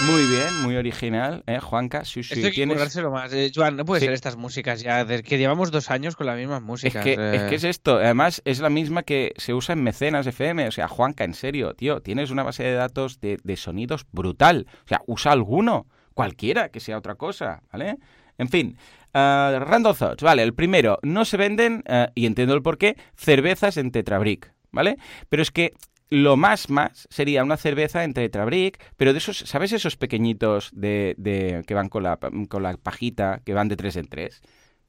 Muy 0.00 0.26
bien, 0.26 0.62
muy 0.62 0.76
original, 0.76 1.44
¿eh, 1.46 1.60
Juanca? 1.60 2.04
Sí, 2.04 2.22
sí, 2.22 2.50
tienes... 2.50 2.96
más. 3.10 3.32
Eh, 3.32 3.52
Joan, 3.54 3.76
no 3.76 3.84
puede 3.84 4.00
ser 4.00 4.12
estas 4.12 4.36
músicas 4.36 4.82
ya, 4.82 5.06
que 5.06 5.38
llevamos 5.38 5.70
dos 5.70 5.90
años 5.90 6.16
con 6.16 6.26
las 6.26 6.36
mismas 6.36 6.60
músicas. 6.60 7.06
Es 7.06 7.16
que, 7.16 7.36
es 7.36 7.42
que, 7.44 7.54
es 7.54 7.64
esto, 7.64 7.96
además 7.96 8.42
es 8.44 8.60
la 8.60 8.70
misma 8.70 9.04
que 9.04 9.32
se 9.36 9.54
usa 9.54 9.74
en 9.74 9.82
Mecenas 9.82 10.26
FM, 10.26 10.66
o 10.66 10.70
sea, 10.72 10.88
Juanca, 10.88 11.24
en 11.24 11.34
serio, 11.34 11.74
tío, 11.74 12.00
tienes 12.00 12.30
una 12.30 12.42
base 12.42 12.64
de 12.64 12.72
datos 12.72 13.20
de, 13.20 13.56
sonidos 13.56 14.06
brutal, 14.10 14.66
o 14.84 14.88
sea, 14.88 15.02
usa 15.06 15.32
alguno, 15.32 15.86
cualquiera, 16.14 16.70
que 16.70 16.80
sea 16.80 16.98
otra 16.98 17.14
cosa, 17.14 17.62
¿vale? 17.72 17.98
En 18.38 18.48
fin, 18.48 18.76
uh, 19.14 19.58
random 19.60 19.94
thoughts, 19.94 20.22
vale, 20.22 20.42
el 20.42 20.54
primero, 20.54 20.98
no 21.02 21.24
se 21.24 21.36
venden, 21.36 21.84
uh, 21.88 22.10
y 22.14 22.26
entiendo 22.26 22.54
el 22.54 22.62
porqué, 22.62 22.96
cervezas 23.14 23.76
en 23.76 23.92
Tetrabric, 23.92 24.52
¿vale? 24.72 24.96
Pero 25.28 25.42
es 25.42 25.50
que 25.50 25.74
lo 26.12 26.36
más 26.36 26.68
más 26.68 27.08
sería 27.08 27.42
una 27.42 27.56
cerveza 27.56 28.04
entre 28.04 28.24
Tetrabric, 28.24 28.78
pero 28.98 29.12
de 29.12 29.18
esos, 29.18 29.38
¿sabes 29.38 29.72
esos 29.72 29.96
pequeñitos 29.96 30.68
de, 30.74 31.14
de 31.16 31.64
que 31.66 31.72
van 31.72 31.88
con 31.88 32.02
la, 32.02 32.18
con 32.50 32.62
la 32.62 32.76
pajita, 32.76 33.40
que 33.46 33.54
van 33.54 33.68
de 33.68 33.76
tres 33.76 33.96
en 33.96 34.08
tres? 34.08 34.42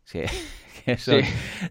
Sí, 0.03 0.19
eso, 0.85 1.13
de 1.13 1.23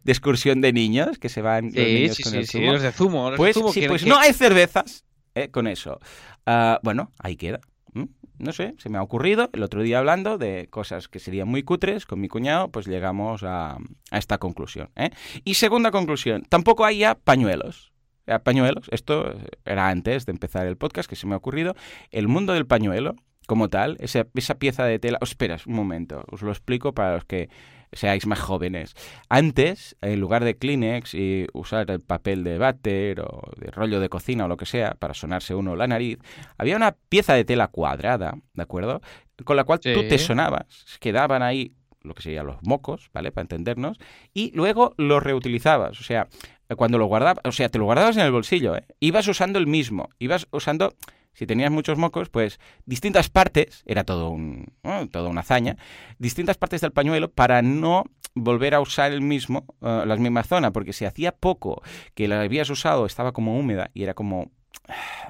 excursión 0.06 0.62
de 0.62 0.73
niños, 0.73 1.18
que 1.18 1.28
se 1.28 1.42
van 1.42 1.71
sí, 1.71 1.78
niños 1.78 2.16
sí, 2.16 2.23
con 2.23 2.35
el 2.35 2.49
zumo. 2.49 2.73
los 2.73 2.82
de 2.82 2.92
zumo. 2.92 3.30
Los 3.30 3.37
pues 3.37 3.54
de 3.54 3.61
zumo 3.61 3.88
pues 3.88 4.06
no 4.06 4.16
hay 4.18 4.32
cervezas 4.32 5.04
eh, 5.35 5.50
con 5.50 5.66
eso. 5.66 6.00
Uh, 6.47 6.78
bueno, 6.82 7.12
ahí 7.18 7.37
queda. 7.37 7.61
¿Mm? 7.92 8.04
No 8.38 8.52
sé, 8.52 8.75
se 8.78 8.88
me 8.88 8.97
ha 8.97 9.02
ocurrido 9.02 9.50
el 9.52 9.62
otro 9.62 9.82
día 9.82 9.99
hablando 9.99 10.38
de 10.38 10.68
cosas 10.71 11.09
que 11.09 11.18
serían 11.18 11.47
muy 11.47 11.62
cutres 11.62 12.06
con 12.06 12.21
mi 12.21 12.28
cuñado, 12.28 12.71
pues 12.71 12.87
llegamos 12.87 13.42
a, 13.42 13.76
a 14.11 14.18
esta 14.18 14.38
conclusión. 14.38 14.88
¿eh? 14.97 15.11
Y 15.44 15.54
segunda 15.54 15.90
conclusión, 15.90 16.42
tampoco 16.49 16.87
hay 16.87 17.00
ya 17.00 17.14
pañuelos 17.14 17.91
pañuelos, 18.40 18.88
esto 18.90 19.34
era 19.64 19.88
antes 19.88 20.26
de 20.26 20.32
empezar 20.32 20.66
el 20.66 20.76
podcast 20.76 21.08
que 21.08 21.16
se 21.16 21.26
me 21.26 21.34
ha 21.34 21.38
ocurrido, 21.38 21.74
el 22.10 22.28
mundo 22.28 22.52
del 22.52 22.66
pañuelo 22.66 23.16
como 23.46 23.68
tal, 23.68 23.96
esa, 24.00 24.26
esa 24.34 24.54
pieza 24.54 24.84
de 24.84 24.98
tela, 24.98 25.18
oh, 25.20 25.24
esperas 25.24 25.66
un 25.66 25.74
momento, 25.74 26.24
os 26.30 26.42
lo 26.42 26.50
explico 26.50 26.92
para 26.92 27.14
los 27.14 27.24
que 27.24 27.48
seáis 27.92 28.26
más 28.26 28.40
jóvenes. 28.40 28.94
Antes, 29.28 29.96
en 30.00 30.20
lugar 30.20 30.44
de 30.44 30.56
Kleenex 30.56 31.14
y 31.14 31.46
usar 31.52 31.90
el 31.90 32.00
papel 32.00 32.44
de 32.44 32.58
váter 32.58 33.20
o 33.20 33.42
de 33.56 33.70
rollo 33.70 34.00
de 34.00 34.08
cocina 34.08 34.46
o 34.46 34.48
lo 34.48 34.56
que 34.56 34.66
sea 34.66 34.94
para 34.94 35.14
sonarse 35.14 35.54
uno 35.54 35.76
la 35.76 35.86
nariz, 35.86 36.18
había 36.56 36.76
una 36.76 36.92
pieza 36.92 37.34
de 37.34 37.44
tela 37.44 37.68
cuadrada, 37.68 38.34
¿de 38.54 38.62
acuerdo? 38.62 39.02
Con 39.44 39.56
la 39.56 39.64
cual 39.64 39.80
tú 39.80 40.08
te 40.08 40.18
sonabas, 40.18 40.66
quedaban 41.00 41.42
ahí 41.42 41.72
lo 42.02 42.14
que 42.14 42.22
serían 42.22 42.46
los 42.46 42.62
mocos, 42.62 43.10
¿vale? 43.12 43.30
Para 43.30 43.42
entendernos, 43.42 43.98
y 44.34 44.50
luego 44.54 44.94
los 44.96 45.22
reutilizabas, 45.22 46.00
o 46.00 46.02
sea, 46.02 46.28
cuando 46.76 46.99
lo 46.99 47.07
guardabas, 47.07 47.43
o 47.45 47.52
sea, 47.52 47.69
te 47.69 47.79
lo 47.79 47.85
guardabas 47.85 48.17
en 48.17 48.23
el 48.23 48.33
bolsillo, 48.33 48.76
¿eh? 48.76 48.85
Ibas 49.00 49.29
usando 49.29 49.59
el 49.59 49.67
mismo, 49.67 50.11
ibas 50.19 50.47
usando, 50.50 50.95
si 51.33 51.47
tenías 51.47 51.71
muchos 51.71 51.99
mocos, 51.99 52.29
pues 52.29 52.61
distintas 52.85 53.29
partes, 53.29 53.83
era 53.87 54.05
todo 54.05 54.31
un, 54.31 54.73
toda 55.11 55.29
una 55.29 55.41
hazaña, 55.41 55.76
distintas 56.19 56.59
partes 56.59 56.81
del 56.81 56.93
pañuelo 56.93 57.31
para 57.31 57.62
no 57.62 58.05
volver 58.35 58.75
a 58.75 58.81
usar 58.81 59.12
el 59.12 59.21
mismo, 59.21 59.64
uh, 59.81 60.07
la 60.07 60.17
misma 60.17 60.43
zona, 60.43 60.73
porque 60.73 60.93
si 60.93 61.05
hacía 61.05 61.33
poco 61.33 61.83
que 62.14 62.29
la 62.29 62.41
habías 62.41 62.71
usado 62.71 63.07
estaba 63.07 63.33
como 63.33 63.59
húmeda 63.59 63.91
y 63.95 64.02
era 64.02 64.14
como 64.14 64.50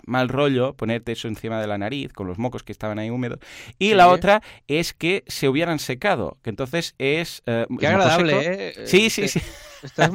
mal 0.07 0.29
rollo 0.29 0.75
ponerte 0.75 1.13
eso 1.13 1.29
encima 1.29 1.61
de 1.61 1.67
la 1.67 1.79
nariz 1.79 2.13
con 2.13 2.27
los 2.27 2.39
mocos 2.39 2.63
que 2.63 2.73
estaban 2.73 2.99
ahí 2.99 3.11
húmedos. 3.11 3.39
Y 3.79 3.95
la 3.95 4.09
otra 4.09 4.43
es 4.67 4.93
que 4.93 5.25
se 5.27 5.49
hubieran 5.49 5.79
secado, 5.79 6.39
que 6.43 6.51
entonces 6.51 6.95
es... 6.99 7.43
Eh, 7.47 7.67
Qué 7.79 7.87
agradable, 7.87 8.71
¿eh? 8.71 8.87
Sí, 8.87 9.11
sí, 9.11 9.29
sí. 9.29 9.41
Está, 9.83 10.11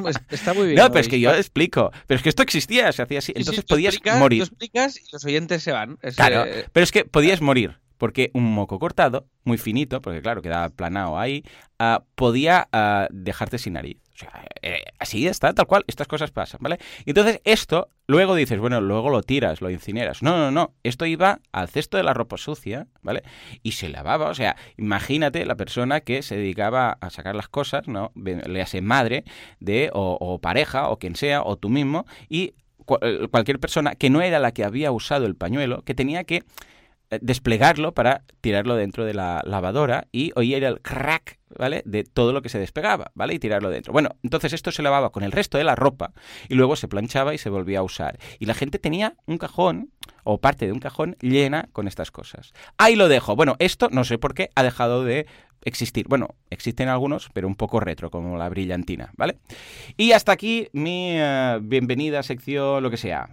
muy 0.54 0.66
bien. 0.66 0.76
No, 0.76 0.88
pero 0.88 1.00
es 1.00 1.08
que 1.08 1.20
yo 1.20 1.32
explico. 1.34 1.90
Pero 2.06 2.16
es 2.16 2.22
que 2.22 2.28
esto 2.28 2.42
existía, 2.42 2.90
se 2.92 3.02
hacía 3.02 3.18
así. 3.18 3.32
Entonces 3.34 3.64
podías 3.64 3.98
morir. 4.18 4.40
Tú 4.40 4.48
explicas 4.48 4.96
y 4.96 5.12
los 5.12 5.24
oyentes 5.24 5.62
se 5.62 5.72
van. 5.72 5.98
claro, 6.16 6.44
pero 6.72 6.84
es 6.84 6.92
que 6.92 7.04
podías 7.04 7.40
morir 7.40 7.78
porque 7.98 8.30
un 8.32 8.44
moco 8.44 8.78
cortado, 8.78 9.26
muy 9.44 9.58
finito, 9.58 10.00
porque 10.00 10.22
claro, 10.22 10.40
quedaba 10.40 10.70
planado 10.70 11.18
ahí, 11.18 11.42
ah, 11.78 12.04
podía 12.14 12.68
ah, 12.72 13.08
dejarte 13.10 13.58
sin 13.58 13.74
nariz. 13.74 13.98
O 14.18 14.20
sea, 14.20 14.44
eh, 14.62 14.82
así 14.98 15.28
está, 15.28 15.52
tal 15.54 15.66
cual, 15.66 15.84
estas 15.86 16.08
cosas 16.08 16.32
pasan, 16.32 16.58
¿vale? 16.60 16.78
Entonces 17.06 17.40
esto, 17.44 17.88
luego 18.08 18.34
dices, 18.34 18.58
bueno, 18.58 18.80
luego 18.80 19.10
lo 19.10 19.22
tiras, 19.22 19.60
lo 19.60 19.70
incineras. 19.70 20.24
No, 20.24 20.36
no, 20.36 20.50
no, 20.50 20.74
esto 20.82 21.06
iba 21.06 21.40
al 21.52 21.68
cesto 21.68 21.96
de 21.96 22.02
la 22.02 22.14
ropa 22.14 22.36
sucia, 22.36 22.88
¿vale? 23.00 23.22
Y 23.62 23.72
se 23.72 23.88
lavaba, 23.88 24.28
o 24.28 24.34
sea, 24.34 24.56
imagínate 24.76 25.46
la 25.46 25.54
persona 25.54 26.00
que 26.00 26.22
se 26.22 26.36
dedicaba 26.36 26.98
a 27.00 27.10
sacar 27.10 27.36
las 27.36 27.48
cosas, 27.48 27.86
¿no? 27.86 28.10
Le 28.16 28.60
hace 28.60 28.80
madre 28.80 29.22
de, 29.60 29.90
o, 29.92 30.40
pareja, 30.40 30.88
o 30.88 30.98
quien 30.98 31.14
sea, 31.14 31.42
o 31.42 31.56
tú 31.56 31.68
mismo, 31.68 32.04
y 32.28 32.54
eh, 33.02 33.28
cualquier 33.30 33.60
persona 33.60 33.94
que 33.94 34.10
no 34.10 34.20
era 34.20 34.40
la 34.40 34.50
que 34.50 34.64
había 34.64 34.90
usado 34.90 35.26
el 35.26 35.36
pañuelo, 35.36 35.82
que 35.82 35.94
tenía 35.94 36.24
que 36.24 36.42
desplegarlo 37.20 37.92
para 37.92 38.22
tirarlo 38.40 38.76
dentro 38.76 39.04
de 39.04 39.14
la 39.14 39.42
lavadora 39.44 40.06
y 40.12 40.32
oír 40.36 40.62
el 40.64 40.80
crack, 40.80 41.38
¿vale? 41.58 41.82
De 41.86 42.04
todo 42.04 42.32
lo 42.32 42.42
que 42.42 42.48
se 42.48 42.58
despegaba, 42.58 43.10
¿vale? 43.14 43.34
Y 43.34 43.38
tirarlo 43.38 43.70
dentro. 43.70 43.92
Bueno, 43.92 44.10
entonces 44.22 44.52
esto 44.52 44.70
se 44.70 44.82
lavaba 44.82 45.10
con 45.10 45.22
el 45.22 45.32
resto 45.32 45.58
de 45.58 45.64
la 45.64 45.74
ropa 45.74 46.12
y 46.48 46.54
luego 46.54 46.76
se 46.76 46.88
planchaba 46.88 47.34
y 47.34 47.38
se 47.38 47.50
volvía 47.50 47.78
a 47.78 47.82
usar. 47.82 48.18
Y 48.38 48.46
la 48.46 48.54
gente 48.54 48.78
tenía 48.78 49.14
un 49.26 49.38
cajón 49.38 49.90
o 50.24 50.38
parte 50.38 50.66
de 50.66 50.72
un 50.72 50.80
cajón 50.80 51.16
llena 51.20 51.68
con 51.72 51.88
estas 51.88 52.10
cosas. 52.10 52.52
Ahí 52.76 52.96
lo 52.96 53.08
dejo. 53.08 53.34
Bueno, 53.36 53.56
esto 53.58 53.88
no 53.90 54.04
sé 54.04 54.18
por 54.18 54.34
qué 54.34 54.50
ha 54.54 54.62
dejado 54.62 55.04
de 55.04 55.26
existir. 55.62 56.06
Bueno, 56.08 56.34
existen 56.50 56.88
algunos, 56.88 57.30
pero 57.32 57.48
un 57.48 57.54
poco 57.54 57.80
retro, 57.80 58.10
como 58.10 58.36
la 58.36 58.48
brillantina, 58.48 59.12
¿vale? 59.16 59.38
Y 59.96 60.12
hasta 60.12 60.32
aquí 60.32 60.68
mi 60.72 61.12
eh, 61.12 61.58
bienvenida 61.62 62.22
sección, 62.22 62.82
lo 62.82 62.90
que 62.90 62.96
sea. 62.96 63.28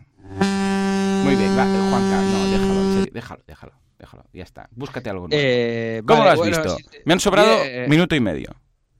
Muy 1.25 1.35
bien, 1.37 1.57
va, 1.57 1.65
Juanca, 1.65 2.21
no, 2.21 2.45
déjalo, 2.51 3.09
déjalo, 3.11 3.43
déjalo, 3.47 3.73
déjalo, 3.97 4.23
ya 4.31 4.43
está. 4.43 4.69
Búscate 4.69 5.09
algo 5.09 5.27
nuevo. 5.27 5.43
Eh, 5.43 6.03
¿Cómo 6.05 6.23
lo 6.23 6.29
has 6.29 6.39
visto? 6.39 6.77
Me 7.03 7.13
han 7.13 7.19
sobrado 7.19 7.63
eh, 7.63 7.87
minuto 7.89 8.15
y 8.15 8.19
medio. 8.19 8.55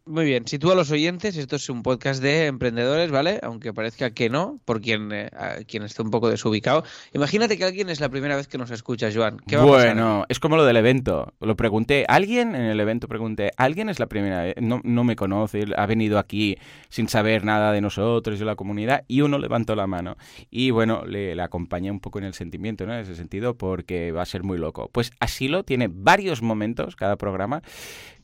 Muy 0.07 0.25
bien, 0.25 0.45
sitúa 0.45 0.73
a 0.73 0.75
los 0.75 0.91
oyentes, 0.91 1.35
esto 1.35 1.55
es 1.55 1.67
un 1.67 1.81
podcast 1.81 2.21
de 2.21 2.45
emprendedores, 2.45 3.09
¿vale? 3.09 3.39
Aunque 3.41 3.73
parezca 3.73 4.11
que 4.11 4.29
no, 4.29 4.59
por 4.63 4.79
quien, 4.79 5.11
eh, 5.11 5.31
quien 5.67 5.81
esté 5.81 6.03
un 6.03 6.11
poco 6.11 6.29
desubicado. 6.29 6.83
Imagínate 7.11 7.57
que 7.57 7.63
alguien 7.63 7.89
es 7.89 7.99
la 7.99 8.09
primera 8.09 8.35
vez 8.35 8.47
que 8.47 8.59
nos 8.59 8.69
escucha, 8.69 9.09
Joan. 9.11 9.39
¿Qué 9.47 9.57
va 9.57 9.63
bueno, 9.65 10.23
es 10.29 10.39
como 10.39 10.57
lo 10.57 10.65
del 10.65 10.77
evento. 10.77 11.33
Lo 11.41 11.55
pregunté, 11.55 12.05
alguien 12.07 12.53
en 12.53 12.65
el 12.65 12.79
evento 12.79 13.07
pregunté, 13.07 13.49
¿alguien 13.57 13.89
es 13.89 13.97
la 13.97 14.05
primera 14.05 14.43
vez? 14.43 14.55
No, 14.61 14.79
no 14.83 15.03
me 15.03 15.15
conoce, 15.15 15.65
ha 15.75 15.87
venido 15.87 16.19
aquí 16.19 16.55
sin 16.89 17.09
saber 17.09 17.43
nada 17.43 17.71
de 17.71 17.81
nosotros, 17.81 18.37
de 18.37 18.45
la 18.45 18.55
comunidad, 18.55 19.05
y 19.07 19.21
uno 19.21 19.39
levantó 19.39 19.75
la 19.75 19.87
mano. 19.87 20.17
Y 20.51 20.69
bueno, 20.69 21.03
le, 21.07 21.33
le 21.33 21.41
acompañé 21.41 21.89
un 21.89 21.99
poco 21.99 22.19
en 22.19 22.25
el 22.25 22.35
sentimiento, 22.35 22.85
¿no? 22.85 22.93
En 22.93 22.99
ese 22.99 23.15
sentido, 23.15 23.57
porque 23.57 24.11
va 24.11 24.21
a 24.21 24.25
ser 24.27 24.43
muy 24.43 24.59
loco. 24.59 24.87
Pues 24.93 25.13
así 25.19 25.47
lo 25.47 25.63
tiene 25.63 25.89
varios 25.91 26.43
momentos 26.43 26.95
cada 26.95 27.15
programa 27.15 27.63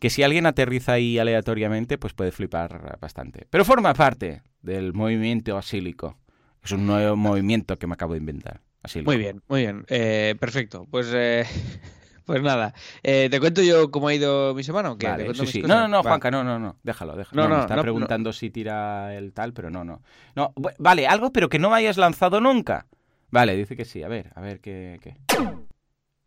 que 0.02 0.10
si 0.10 0.24
alguien 0.24 0.48
aterriza 0.48 0.94
ahí 0.94 1.20
aleatoriamente, 1.20 2.00
pues 2.00 2.14
puede 2.14 2.32
flipar 2.32 2.98
bastante. 3.00 3.46
Pero 3.52 3.64
forma 3.64 3.94
parte 3.94 4.42
del 4.64 4.94
movimiento 4.94 5.56
asílico. 5.56 6.18
Es 6.64 6.72
un 6.72 6.88
nuevo 6.88 7.16
movimiento 7.16 7.78
que 7.78 7.86
me 7.86 7.94
acabo 7.94 8.14
de 8.14 8.20
inventar. 8.20 8.62
Muy 9.06 9.18
bien, 9.18 9.44
muy 9.48 9.62
bien. 9.62 9.86
Eh, 9.90 10.36
perfecto. 10.40 10.88
Pues, 10.90 11.12
eh, 11.14 11.46
pues 12.26 12.42
nada. 12.42 12.74
Eh, 13.04 13.28
¿Te 13.30 13.40
cuento 13.40 13.62
yo 13.62 13.92
cómo 13.92 14.08
ha 14.08 14.16
ido 14.16 14.56
mi 14.56 14.64
semana 14.64 14.92
o 14.92 14.98
qué? 14.98 15.08
No, 15.08 15.68
no, 15.68 15.88
no, 15.88 16.02
Juanca, 16.02 16.32
no, 16.32 16.44
no, 16.44 16.58
no. 16.58 16.78
Déjalo, 16.82 17.16
déjalo. 17.16 17.44
No, 17.44 17.48
no, 17.48 17.56
me 17.58 17.62
está 17.62 17.80
preguntando 17.80 18.34
si 18.34 18.50
tira 18.50 19.16
el 19.16 19.34
tal, 19.34 19.54
pero 19.54 19.70
no, 19.70 19.84
no. 19.84 20.02
No, 20.36 20.52
vale, 20.80 21.06
algo, 21.06 21.32
pero 21.32 21.48
que 21.48 21.60
no 21.60 21.76
hayas 21.76 21.98
lanzado 21.98 22.42
nunca. 22.42 22.88
Vale, 23.30 23.56
dice 23.56 23.78
que 23.78 23.86
sí. 23.86 24.02
A 24.02 24.08
ver, 24.08 24.32
a 24.34 24.42
ver 24.42 24.62
qué. 24.62 24.98
qué. 25.00 25.16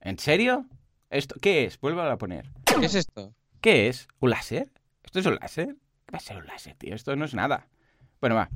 ¿En 0.00 0.16
serio? 0.20 0.66
¿Esto 1.10 1.34
qué 1.42 1.64
es? 1.64 1.80
Vuelvo 1.80 2.02
a 2.02 2.16
poner. 2.18 2.52
¿Qué 2.78 2.86
es 2.86 2.94
esto? 2.94 3.34
¿Qué 3.64 3.88
es? 3.88 4.08
¿Un 4.20 4.28
láser? 4.28 4.68
¿Esto 5.02 5.20
es 5.20 5.24
un 5.24 5.36
láser? 5.36 5.68
¿Qué 5.68 6.12
va 6.12 6.18
a 6.18 6.20
ser 6.20 6.36
un 6.36 6.46
láser, 6.46 6.74
tío? 6.74 6.94
Esto 6.94 7.16
no 7.16 7.24
es 7.24 7.32
nada. 7.32 7.66
Bueno, 8.20 8.34
va. 8.34 8.50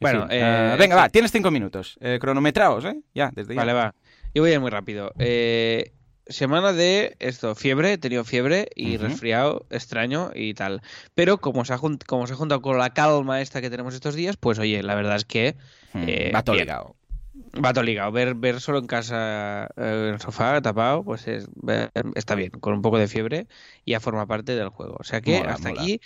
Bueno, 0.00 0.26
eh, 0.30 0.74
venga, 0.78 0.96
va, 0.96 1.10
tienes 1.10 1.32
cinco 1.32 1.50
minutos. 1.50 1.98
Eh, 2.00 2.16
cronometraos, 2.18 2.82
¿eh? 2.86 2.98
Ya, 3.14 3.30
desde 3.34 3.54
ya. 3.54 3.60
Vale, 3.60 3.74
va. 3.74 3.94
Yo 4.34 4.40
voy 4.40 4.52
a 4.52 4.54
ir 4.54 4.60
muy 4.60 4.70
rápido. 4.70 5.12
Eh, 5.18 5.92
semana 6.26 6.72
de 6.72 7.14
esto, 7.18 7.54
fiebre, 7.54 7.92
he 7.92 7.98
tenido 7.98 8.24
fiebre 8.24 8.70
y 8.74 8.96
resfriado 8.96 9.66
extraño 9.68 10.30
y 10.34 10.54
tal. 10.54 10.80
Pero 11.14 11.36
como 11.42 11.66
se, 11.66 11.74
ha 11.74 11.78
como 11.78 12.26
se 12.26 12.32
ha 12.32 12.36
juntado 12.36 12.62
con 12.62 12.78
la 12.78 12.94
calma 12.94 13.42
esta 13.42 13.60
que 13.60 13.68
tenemos 13.68 13.92
estos 13.92 14.14
días, 14.14 14.38
pues 14.38 14.58
oye, 14.58 14.82
la 14.82 14.94
verdad 14.94 15.16
es 15.16 15.26
que... 15.26 15.56
Hmm, 15.92 16.06
va 16.34 16.42
todo 16.42 16.56
ligado. 16.56 16.96
Va 17.64 17.72
todo 17.72 17.84
ligado. 17.84 18.12
Ver, 18.12 18.34
ver 18.34 18.60
solo 18.60 18.78
en 18.78 18.86
casa, 18.86 19.66
eh, 19.76 20.06
en 20.08 20.14
el 20.14 20.20
sofá, 20.20 20.60
tapado, 20.60 21.04
pues 21.04 21.26
es, 21.26 21.48
está 22.14 22.34
bien, 22.34 22.50
con 22.50 22.74
un 22.74 22.82
poco 22.82 22.98
de 22.98 23.08
fiebre 23.08 23.46
ya 23.86 24.00
forma 24.00 24.26
parte 24.26 24.54
del 24.54 24.68
juego. 24.68 24.96
O 24.98 25.04
sea 25.04 25.20
que 25.20 25.38
hasta 25.38 25.70
aquí 25.70 26.00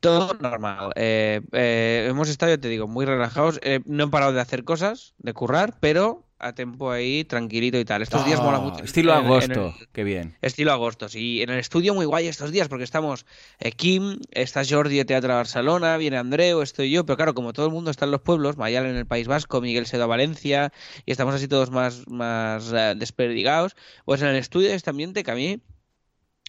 todo 0.00 0.34
normal. 0.40 0.92
Eh, 0.96 1.40
eh, 1.52 2.06
hemos 2.08 2.28
estado, 2.28 2.52
ya 2.52 2.60
te 2.60 2.68
digo, 2.68 2.86
muy 2.86 3.06
relajados. 3.06 3.60
no 3.86 4.04
he 4.04 4.08
parado 4.08 4.32
de 4.32 4.40
hacer 4.40 4.64
cosas, 4.64 5.14
de 5.18 5.32
currar, 5.32 5.76
pero 5.80 6.27
a 6.38 6.52
tiempo 6.54 6.90
ahí, 6.90 7.24
tranquilito 7.24 7.78
y 7.78 7.84
tal. 7.84 8.02
Estos 8.02 8.24
días 8.24 8.40
mola 8.40 8.60
mucho. 8.60 8.84
Estilo 8.84 9.12
agosto, 9.12 9.74
qué 9.92 10.04
bien. 10.04 10.36
Estilo 10.40 10.72
agosto, 10.72 11.08
sí. 11.08 11.42
En 11.42 11.50
el 11.50 11.58
estudio 11.58 11.94
muy 11.94 12.06
guay 12.06 12.28
estos 12.28 12.52
días 12.52 12.68
porque 12.68 12.84
estamos 12.84 13.26
eh, 13.58 13.72
Kim, 13.72 14.18
está 14.30 14.62
Jordi 14.68 14.96
de 14.96 15.04
Teatro 15.04 15.34
Barcelona, 15.34 15.96
viene 15.96 16.16
Andreu, 16.16 16.62
estoy 16.62 16.90
yo, 16.90 17.04
pero 17.04 17.16
claro, 17.16 17.34
como 17.34 17.52
todo 17.52 17.66
el 17.66 17.72
mundo 17.72 17.90
está 17.90 18.04
en 18.04 18.12
los 18.12 18.20
pueblos, 18.20 18.56
Mayal 18.56 18.86
en 18.86 18.96
el 18.96 19.06
País 19.06 19.26
Vasco, 19.26 19.60
Miguel 19.60 19.86
Sedo 19.86 20.04
a 20.04 20.06
Valencia, 20.06 20.72
y 21.04 21.10
estamos 21.10 21.34
así 21.34 21.48
todos 21.48 21.70
más, 21.70 22.06
más 22.08 22.72
eh, 22.72 22.94
desperdigados, 22.96 23.76
pues 24.04 24.22
en 24.22 24.28
el 24.28 24.36
estudio 24.36 24.70
este 24.70 24.90
ambiente 24.90 25.24
que 25.24 25.30
a 25.30 25.34
mí 25.34 25.60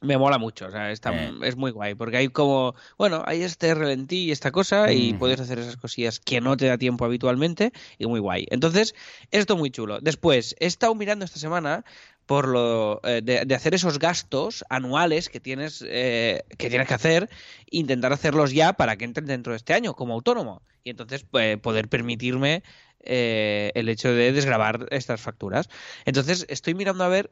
me 0.02 0.18
mola 0.18 0.38
mucho, 0.38 0.68
o 0.68 0.72
sea, 0.72 0.92
está, 0.92 1.14
eh. 1.14 1.32
es 1.44 1.56
muy 1.56 1.72
guay, 1.72 1.96
porque 1.96 2.18
hay 2.18 2.28
como, 2.30 2.76
bueno, 2.98 3.24
hay 3.26 3.44
este 3.44 3.74
relentí 3.74 4.26
y 4.26 4.32
esta 4.32 4.52
cosa 4.52 4.92
y 4.92 5.14
puedes 5.14 5.40
hacer 5.40 5.60
esas 5.60 5.78
cosillas 5.78 6.20
que 6.20 6.42
no 6.42 6.56
te 6.58 6.68
da 6.68 6.78
tiempo 6.78 7.06
habitualmente 7.06 7.72
y 7.98 8.06
muy 8.06 8.20
guay. 8.20 8.48
Entonces, 8.50 8.96
esto 9.32 9.58
muy 9.58 9.72
chulo. 9.72 10.00
Después, 10.02 10.56
he 10.60 10.68
estado 10.68 10.96
mirando 10.96 11.26
esta 11.26 11.40
semana 11.40 11.84
por 12.26 12.48
lo 12.48 13.02
eh, 13.04 13.22
de, 13.24 13.56
hacer 13.56 13.74
esos 13.74 13.98
gastos 13.98 14.64
anuales 14.70 15.30
que 15.30 15.40
tienes 15.40 15.84
eh, 15.88 16.44
que 16.58 16.70
tienes 16.70 16.88
que 16.88 16.94
hacer, 16.94 17.30
intentar 17.72 18.14
hacerlos 18.14 18.52
ya 18.52 18.74
para 18.74 18.98
que 18.98 19.06
entren 19.06 19.26
dentro 19.26 19.54
de 19.54 19.58
este 19.58 19.74
año 19.74 19.96
como 19.96 20.14
autónomo 20.14 20.62
y 20.84 20.92
entonces 20.92 21.24
poder 21.24 21.90
permitirme 21.90 22.64
el 23.02 23.90
hecho 23.90 24.14
de 24.14 24.34
desgrabar 24.34 24.88
estas 24.92 25.22
facturas. 25.22 25.70
Entonces, 26.06 26.46
estoy 26.50 26.74
mirando 26.74 27.04
a 27.06 27.08
ver 27.08 27.32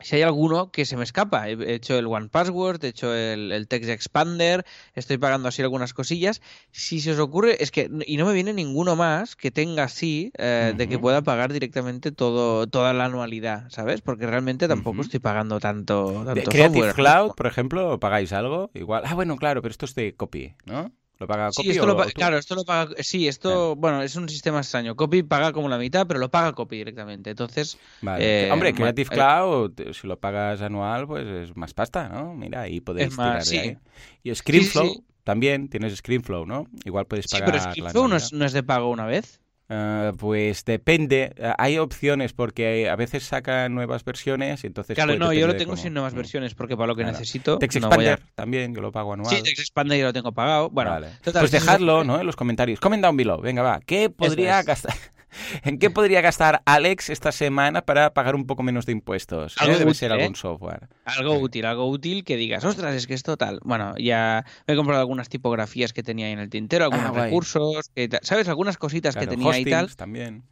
si 0.00 0.16
hay 0.16 0.22
alguno 0.22 0.70
que 0.70 0.84
se 0.84 0.96
me 0.96 1.04
escapa. 1.04 1.48
He 1.48 1.74
hecho 1.74 1.98
el 1.98 2.06
One 2.06 2.28
Password, 2.28 2.84
he 2.84 2.88
hecho 2.88 3.14
el, 3.14 3.66
Text 3.68 3.90
Expander, 3.90 4.64
estoy 4.94 5.18
pagando 5.18 5.48
así 5.48 5.62
algunas 5.62 5.94
cosillas. 5.94 6.40
Si 6.70 7.00
se 7.00 7.12
os 7.12 7.18
ocurre, 7.18 7.62
es 7.62 7.70
que, 7.70 7.90
y 8.06 8.16
no 8.16 8.26
me 8.26 8.32
viene 8.32 8.52
ninguno 8.52 8.96
más 8.96 9.36
que 9.36 9.50
tenga 9.50 9.84
así, 9.84 10.32
eh, 10.38 10.74
de 10.76 10.88
que 10.88 10.98
pueda 10.98 11.22
pagar 11.22 11.52
directamente 11.52 12.12
todo, 12.12 12.66
toda 12.66 12.92
la 12.92 13.06
anualidad, 13.06 13.68
¿sabes? 13.70 14.00
Porque 14.00 14.26
realmente 14.26 14.68
tampoco 14.68 15.02
estoy 15.02 15.20
pagando 15.20 15.60
tanto, 15.60 16.24
tanto 16.24 16.50
Creative 16.50 16.94
Cloud, 16.94 17.32
por 17.36 17.46
ejemplo, 17.46 17.98
¿pagáis 18.00 18.32
algo? 18.32 18.70
Igual. 18.74 19.02
Ah, 19.06 19.14
bueno, 19.14 19.36
claro, 19.36 19.62
pero 19.62 19.72
esto 19.72 19.86
es 19.86 19.94
de 19.94 20.14
copy, 20.14 20.54
¿no? 20.64 20.92
¿Lo 21.20 21.26
paga 21.26 21.50
Copy? 21.54 21.62
Sí, 21.64 21.70
esto 21.72 21.86
lo 21.86 21.96
claro, 21.96 22.38
esto 22.38 22.54
lo 22.54 22.64
paga. 22.64 22.94
Sí, 23.00 23.28
esto, 23.28 23.76
bueno, 23.76 24.02
es 24.02 24.16
un 24.16 24.26
sistema 24.26 24.60
extraño. 24.60 24.96
Copy 24.96 25.22
paga 25.22 25.52
como 25.52 25.68
la 25.68 25.76
mitad, 25.76 26.06
pero 26.06 26.18
lo 26.18 26.30
paga 26.30 26.54
Copy 26.54 26.78
directamente. 26.78 27.28
Entonces. 27.28 27.78
Vale. 28.00 28.46
Eh, 28.46 28.50
Hombre, 28.50 28.72
Creative 28.72 29.10
eh, 29.12 29.14
Cloud, 29.14 29.72
si 29.92 30.06
lo 30.06 30.18
pagas 30.18 30.62
anual, 30.62 31.06
pues 31.06 31.26
es 31.26 31.56
más 31.56 31.74
pasta, 31.74 32.08
¿no? 32.08 32.34
Mira, 32.34 32.62
ahí 32.62 32.80
podéis 32.80 33.10
tirar 33.10 33.44
de 33.44 33.58
ahí. 33.60 33.78
Y 34.22 34.34
ScreenFlow 34.34 35.04
también 35.22 35.68
tienes 35.68 35.94
ScreenFlow, 35.96 36.46
¿no? 36.46 36.66
Igual 36.86 37.04
puedes 37.06 37.26
pagar. 37.28 37.48
Sí, 37.48 37.52
pero 37.52 37.70
ScreenFlow 37.70 38.08
no 38.08 38.16
no 38.32 38.44
es 38.46 38.52
de 38.54 38.62
pago 38.62 38.88
una 38.88 39.04
vez. 39.04 39.39
Ah, 39.72 40.10
pues 40.18 40.64
depende, 40.64 41.32
ah, 41.40 41.54
hay 41.56 41.78
opciones 41.78 42.32
porque 42.32 42.90
a 42.90 42.96
veces 42.96 43.22
sacan 43.22 43.72
nuevas 43.72 44.04
versiones, 44.04 44.64
entonces... 44.64 44.96
Claro, 44.96 45.16
no, 45.16 45.32
yo 45.32 45.46
lo 45.46 45.54
tengo 45.54 45.76
sin 45.76 45.94
nuevas 45.94 46.12
versiones 46.12 46.54
porque 46.54 46.76
para 46.76 46.88
lo 46.88 46.96
que 46.96 47.04
necesito... 47.04 47.56
Text 47.58 47.76
Expander 47.76 48.20
también, 48.34 48.74
yo 48.74 48.80
lo 48.80 48.90
pago 48.90 49.12
anual. 49.12 49.32
Sí, 49.32 49.40
Text 49.44 49.60
Expander 49.60 49.96
yo 49.96 50.06
lo 50.06 50.12
tengo 50.12 50.32
pagado. 50.32 50.70
Bueno, 50.70 50.98
pues 51.22 51.52
dejadlo 51.52 52.02
¿no? 52.02 52.18
en 52.18 52.26
los 52.26 52.34
comentarios. 52.34 52.80
Comment 52.80 53.00
down 53.00 53.16
below, 53.16 53.40
venga 53.40 53.62
va, 53.62 53.78
¿qué 53.86 54.10
podría 54.10 54.60
gastar? 54.64 54.96
¿En 55.64 55.78
qué 55.78 55.90
podría 55.90 56.20
gastar 56.20 56.62
Alex 56.64 57.10
esta 57.10 57.32
semana 57.32 57.82
para 57.82 58.12
pagar 58.14 58.34
un 58.34 58.46
poco 58.46 58.62
menos 58.62 58.86
de 58.86 58.92
impuestos? 58.92 59.56
Algo 59.58 59.74
Debe 59.74 59.84
útil, 59.90 59.94
ser 59.96 60.10
¿eh? 60.12 60.14
algún 60.14 60.36
software. 60.36 60.88
Algo 61.04 61.34
útil, 61.38 61.64
algo 61.66 61.88
útil 61.88 62.24
que 62.24 62.36
digas, 62.36 62.64
ostras, 62.64 62.94
es 62.94 63.06
que 63.06 63.14
es 63.14 63.22
total. 63.22 63.60
Bueno, 63.64 63.94
ya 63.98 64.44
me 64.66 64.74
he 64.74 64.76
comprado 64.76 65.00
algunas 65.00 65.28
tipografías 65.28 65.92
que 65.92 66.02
tenía 66.02 66.26
ahí 66.26 66.32
en 66.32 66.38
el 66.38 66.50
tintero, 66.50 66.84
algunos 66.84 67.06
Ah, 67.06 67.10
guay. 67.10 67.24
recursos, 67.24 67.90
que 67.94 68.08
¿sabes? 68.22 68.48
Algunas 68.48 68.76
cositas 68.78 69.16
que 69.16 69.26
tenía 69.26 69.52
ahí 69.52 69.62
y 69.62 69.70
tal. 69.70 69.94
también. 69.96 70.44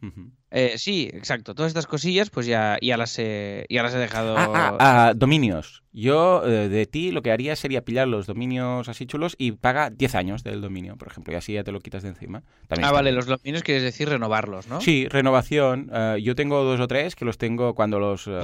Eh, 0.51 0.75
sí, 0.77 1.09
exacto. 1.13 1.53
Todas 1.53 1.69
estas 1.69 1.85
cosillas, 1.85 2.29
pues 2.29 2.45
ya, 2.47 2.77
ya, 2.81 2.97
las, 2.97 3.17
he, 3.19 3.65
ya 3.69 3.83
las 3.83 3.93
he 3.93 3.97
dejado. 3.99 4.35
Ah, 4.37 4.49
ah, 4.53 4.77
ah, 4.79 5.13
dominios. 5.15 5.83
Yo 5.91 6.45
eh, 6.45 6.69
de 6.69 6.85
ti 6.85 7.11
lo 7.11 7.21
que 7.23 7.31
haría 7.31 7.55
sería 7.55 7.83
pillar 7.83 8.07
los 8.07 8.27
dominios 8.27 8.87
así 8.89 9.07
chulos 9.07 9.35
y 9.39 9.53
paga 9.53 9.89
10 9.89 10.13
años 10.15 10.43
del 10.43 10.61
dominio, 10.61 10.95
por 10.97 11.07
ejemplo, 11.07 11.33
y 11.33 11.37
así 11.37 11.53
ya 11.53 11.63
te 11.63 11.71
lo 11.71 11.79
quitas 11.79 12.03
de 12.03 12.09
encima. 12.09 12.41
También 12.67 12.85
Ah, 12.85 12.87
está 12.89 12.91
vale, 12.91 13.11
los 13.11 13.25
dominios 13.25 13.63
quieres 13.63 13.81
decir 13.83 14.07
renovarlos, 14.07 14.67
¿no? 14.67 14.81
Sí, 14.81 15.07
renovación. 15.07 15.89
eh, 15.91 16.19
yo 16.21 16.35
tengo 16.35 16.63
dos 16.63 16.79
o 16.79 16.87
tres 16.87 17.15
que 17.15 17.25
los 17.25 17.39
tengo 17.39 17.73
cuando 17.73 17.97
los... 17.99 18.27
eh, 18.27 18.43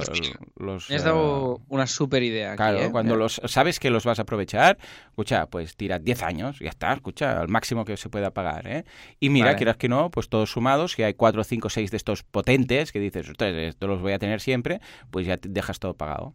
los 0.56 0.90
Me 0.90 0.96
has 0.96 1.04
dado 1.04 1.60
una 1.68 1.86
súper 1.86 2.24
idea. 2.24 2.48
aquí, 2.52 2.56
Claro, 2.56 2.80
¿eh? 2.80 2.90
cuando 2.90 3.14
los 3.14 3.40
sabes 3.44 3.78
que 3.78 3.90
los 3.90 4.04
vas 4.04 4.18
a 4.18 4.22
aprovechar, 4.22 4.76
escucha, 5.10 5.46
pues 5.46 5.76
tira 5.76 6.00
10 6.00 6.22
años, 6.24 6.58
ya 6.58 6.68
está, 6.70 6.92
escucha, 6.94 7.40
al 7.40 7.48
máximo 7.48 7.84
que 7.84 7.96
se 7.96 8.08
pueda 8.08 8.32
pagar, 8.32 8.66
¿eh? 8.66 8.84
Y 9.20 9.30
mira, 9.30 9.46
Vale. 9.46 9.56
quieras 9.58 9.76
que 9.76 9.88
no, 9.88 10.10
pues 10.10 10.28
todos 10.28 10.50
sumados, 10.50 10.92
si 10.92 11.04
hay 11.04 11.14
4, 11.14 11.44
5, 11.44 11.70
6 11.70 11.90
de 11.92 11.96
estos 11.96 12.24
potentes 12.24 12.90
que 12.90 12.98
dices, 12.98 13.28
ostras, 13.28 13.54
esto 13.54 13.86
los 13.86 14.00
voy 14.02 14.12
a 14.14 14.18
tener 14.18 14.40
siempre, 14.40 14.80
pues 15.12 15.26
ya 15.26 15.36
te 15.36 15.48
dejas 15.48 15.78
todo 15.78 15.94
pagado. 15.94 16.34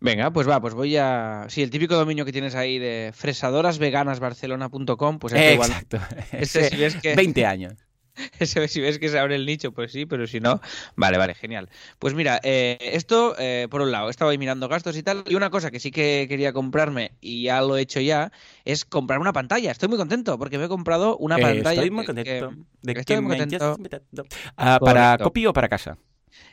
Venga, 0.00 0.30
pues 0.30 0.48
va, 0.48 0.60
pues 0.60 0.74
voy 0.74 0.96
a. 0.96 1.46
Sí, 1.48 1.62
el 1.62 1.70
típico 1.70 1.94
dominio 1.96 2.24
que 2.24 2.32
tienes 2.32 2.54
ahí 2.54 2.78
de 2.78 3.12
fresadorasveganasbarcelona.com, 3.14 5.18
pues 5.18 5.34
este 5.34 5.54
igual. 5.54 5.70
Exacto. 5.70 5.98
Este, 6.32 6.60
Ese, 6.60 6.70
si 6.70 6.76
ves 6.76 6.96
que- 6.96 7.14
20 7.14 7.46
años. 7.46 7.74
Ese, 8.40 8.66
si 8.68 8.80
ves 8.80 8.98
que 8.98 9.10
se 9.10 9.18
abre 9.18 9.34
el 9.36 9.44
nicho, 9.44 9.72
pues 9.72 9.92
sí, 9.92 10.06
pero 10.06 10.26
si 10.26 10.40
no, 10.40 10.58
vale, 10.96 11.18
vale, 11.18 11.34
genial. 11.34 11.68
Pues 11.98 12.14
mira, 12.14 12.40
eh, 12.42 12.78
esto, 12.80 13.34
eh, 13.38 13.68
por 13.70 13.82
un 13.82 13.92
lado, 13.92 14.08
estaba 14.08 14.30
ahí 14.30 14.38
mirando 14.38 14.68
gastos 14.68 14.96
y 14.96 15.02
tal, 15.02 15.22
y 15.28 15.34
una 15.34 15.50
cosa 15.50 15.70
que 15.70 15.80
sí 15.80 15.90
que 15.90 16.24
quería 16.26 16.54
comprarme, 16.54 17.12
y 17.20 17.42
ya 17.42 17.60
lo 17.60 17.76
he 17.76 17.82
hecho 17.82 18.00
ya, 18.00 18.32
es 18.64 18.86
comprar 18.86 19.18
una 19.18 19.34
pantalla. 19.34 19.70
Estoy 19.70 19.90
muy 19.90 19.98
contento 19.98 20.38
porque 20.38 20.56
me 20.56 20.64
he 20.64 20.68
comprado 20.68 21.18
una 21.18 21.36
Eh, 21.36 21.42
pantalla. 21.42 21.72
estoy 21.82 21.90
muy 21.90 22.06
que- 22.06 22.14
contento. 22.14 22.52
de 22.82 22.92
estoy 22.92 23.16
que 23.16 23.20
muy 23.20 23.36
contento. 23.36 23.76
Ah, 24.56 24.78
¿Para 24.80 25.18
copy 25.18 25.44
o 25.46 25.52
para 25.52 25.68
casa? 25.68 25.98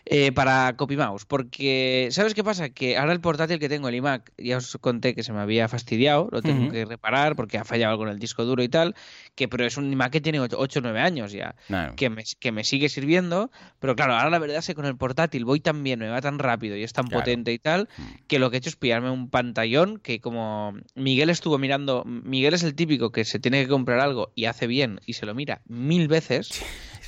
Eh, 0.05 0.33
para 0.33 0.75
CopyMouse, 0.75 1.23
porque 1.25 2.09
¿sabes 2.11 2.33
qué 2.33 2.43
pasa? 2.43 2.67
Que 2.71 2.97
ahora 2.97 3.13
el 3.13 3.21
portátil 3.21 3.57
que 3.57 3.69
tengo, 3.69 3.87
el 3.87 3.95
iMac, 3.95 4.33
ya 4.37 4.57
os 4.57 4.77
conté 4.81 5.15
que 5.15 5.23
se 5.23 5.31
me 5.31 5.39
había 5.39 5.69
fastidiado, 5.69 6.27
lo 6.29 6.41
tengo 6.41 6.67
que 6.69 6.83
reparar 6.83 7.37
porque 7.37 7.57
ha 7.57 7.63
fallado 7.63 7.91
algo 7.91 8.03
en 8.03 8.09
el 8.09 8.19
disco 8.19 8.43
duro 8.43 8.61
y 8.63 8.67
tal, 8.67 8.95
que 9.35 9.47
pero 9.47 9.65
es 9.65 9.77
un 9.77 9.89
iMac 9.93 10.11
que 10.11 10.19
tiene 10.19 10.41
8 10.41 10.79
o 10.79 10.81
9 10.81 10.99
años 10.99 11.31
ya, 11.31 11.55
que 11.95 12.09
me, 12.09 12.25
que 12.37 12.51
me 12.51 12.65
sigue 12.65 12.89
sirviendo, 12.89 13.49
pero 13.79 13.95
claro, 13.95 14.15
ahora 14.15 14.29
la 14.29 14.39
verdad 14.39 14.57
es 14.57 14.67
que 14.67 14.75
con 14.75 14.85
el 14.85 14.97
portátil 14.97 15.45
voy 15.45 15.61
tan 15.61 15.81
bien, 15.83 15.99
me 15.99 16.09
va 16.09 16.19
tan 16.19 16.37
rápido 16.37 16.75
y 16.75 16.83
es 16.83 16.91
tan 16.91 17.07
Claro. 17.07 17.21
potente 17.21 17.53
y 17.53 17.59
tal, 17.59 17.87
Mm. 17.97 18.03
que 18.27 18.39
lo 18.39 18.49
que 18.51 18.57
he 18.57 18.59
hecho 18.59 18.69
es 18.69 18.75
pillarme 18.75 19.09
un 19.09 19.29
pantallón 19.29 19.99
que 19.99 20.19
como 20.19 20.73
Miguel 20.95 21.29
estuvo 21.29 21.57
mirando, 21.57 22.03
Miguel 22.05 22.53
es 22.55 22.63
el 22.63 22.75
típico 22.75 23.13
que 23.13 23.23
se 23.23 23.39
tiene 23.39 23.61
que 23.63 23.69
comprar 23.69 24.01
algo 24.01 24.33
y 24.35 24.45
hace 24.45 24.67
bien 24.67 24.99
y 25.05 25.13
se 25.13 25.25
lo 25.25 25.33
mira 25.33 25.61
mil 25.65 26.09
veces. 26.09 26.49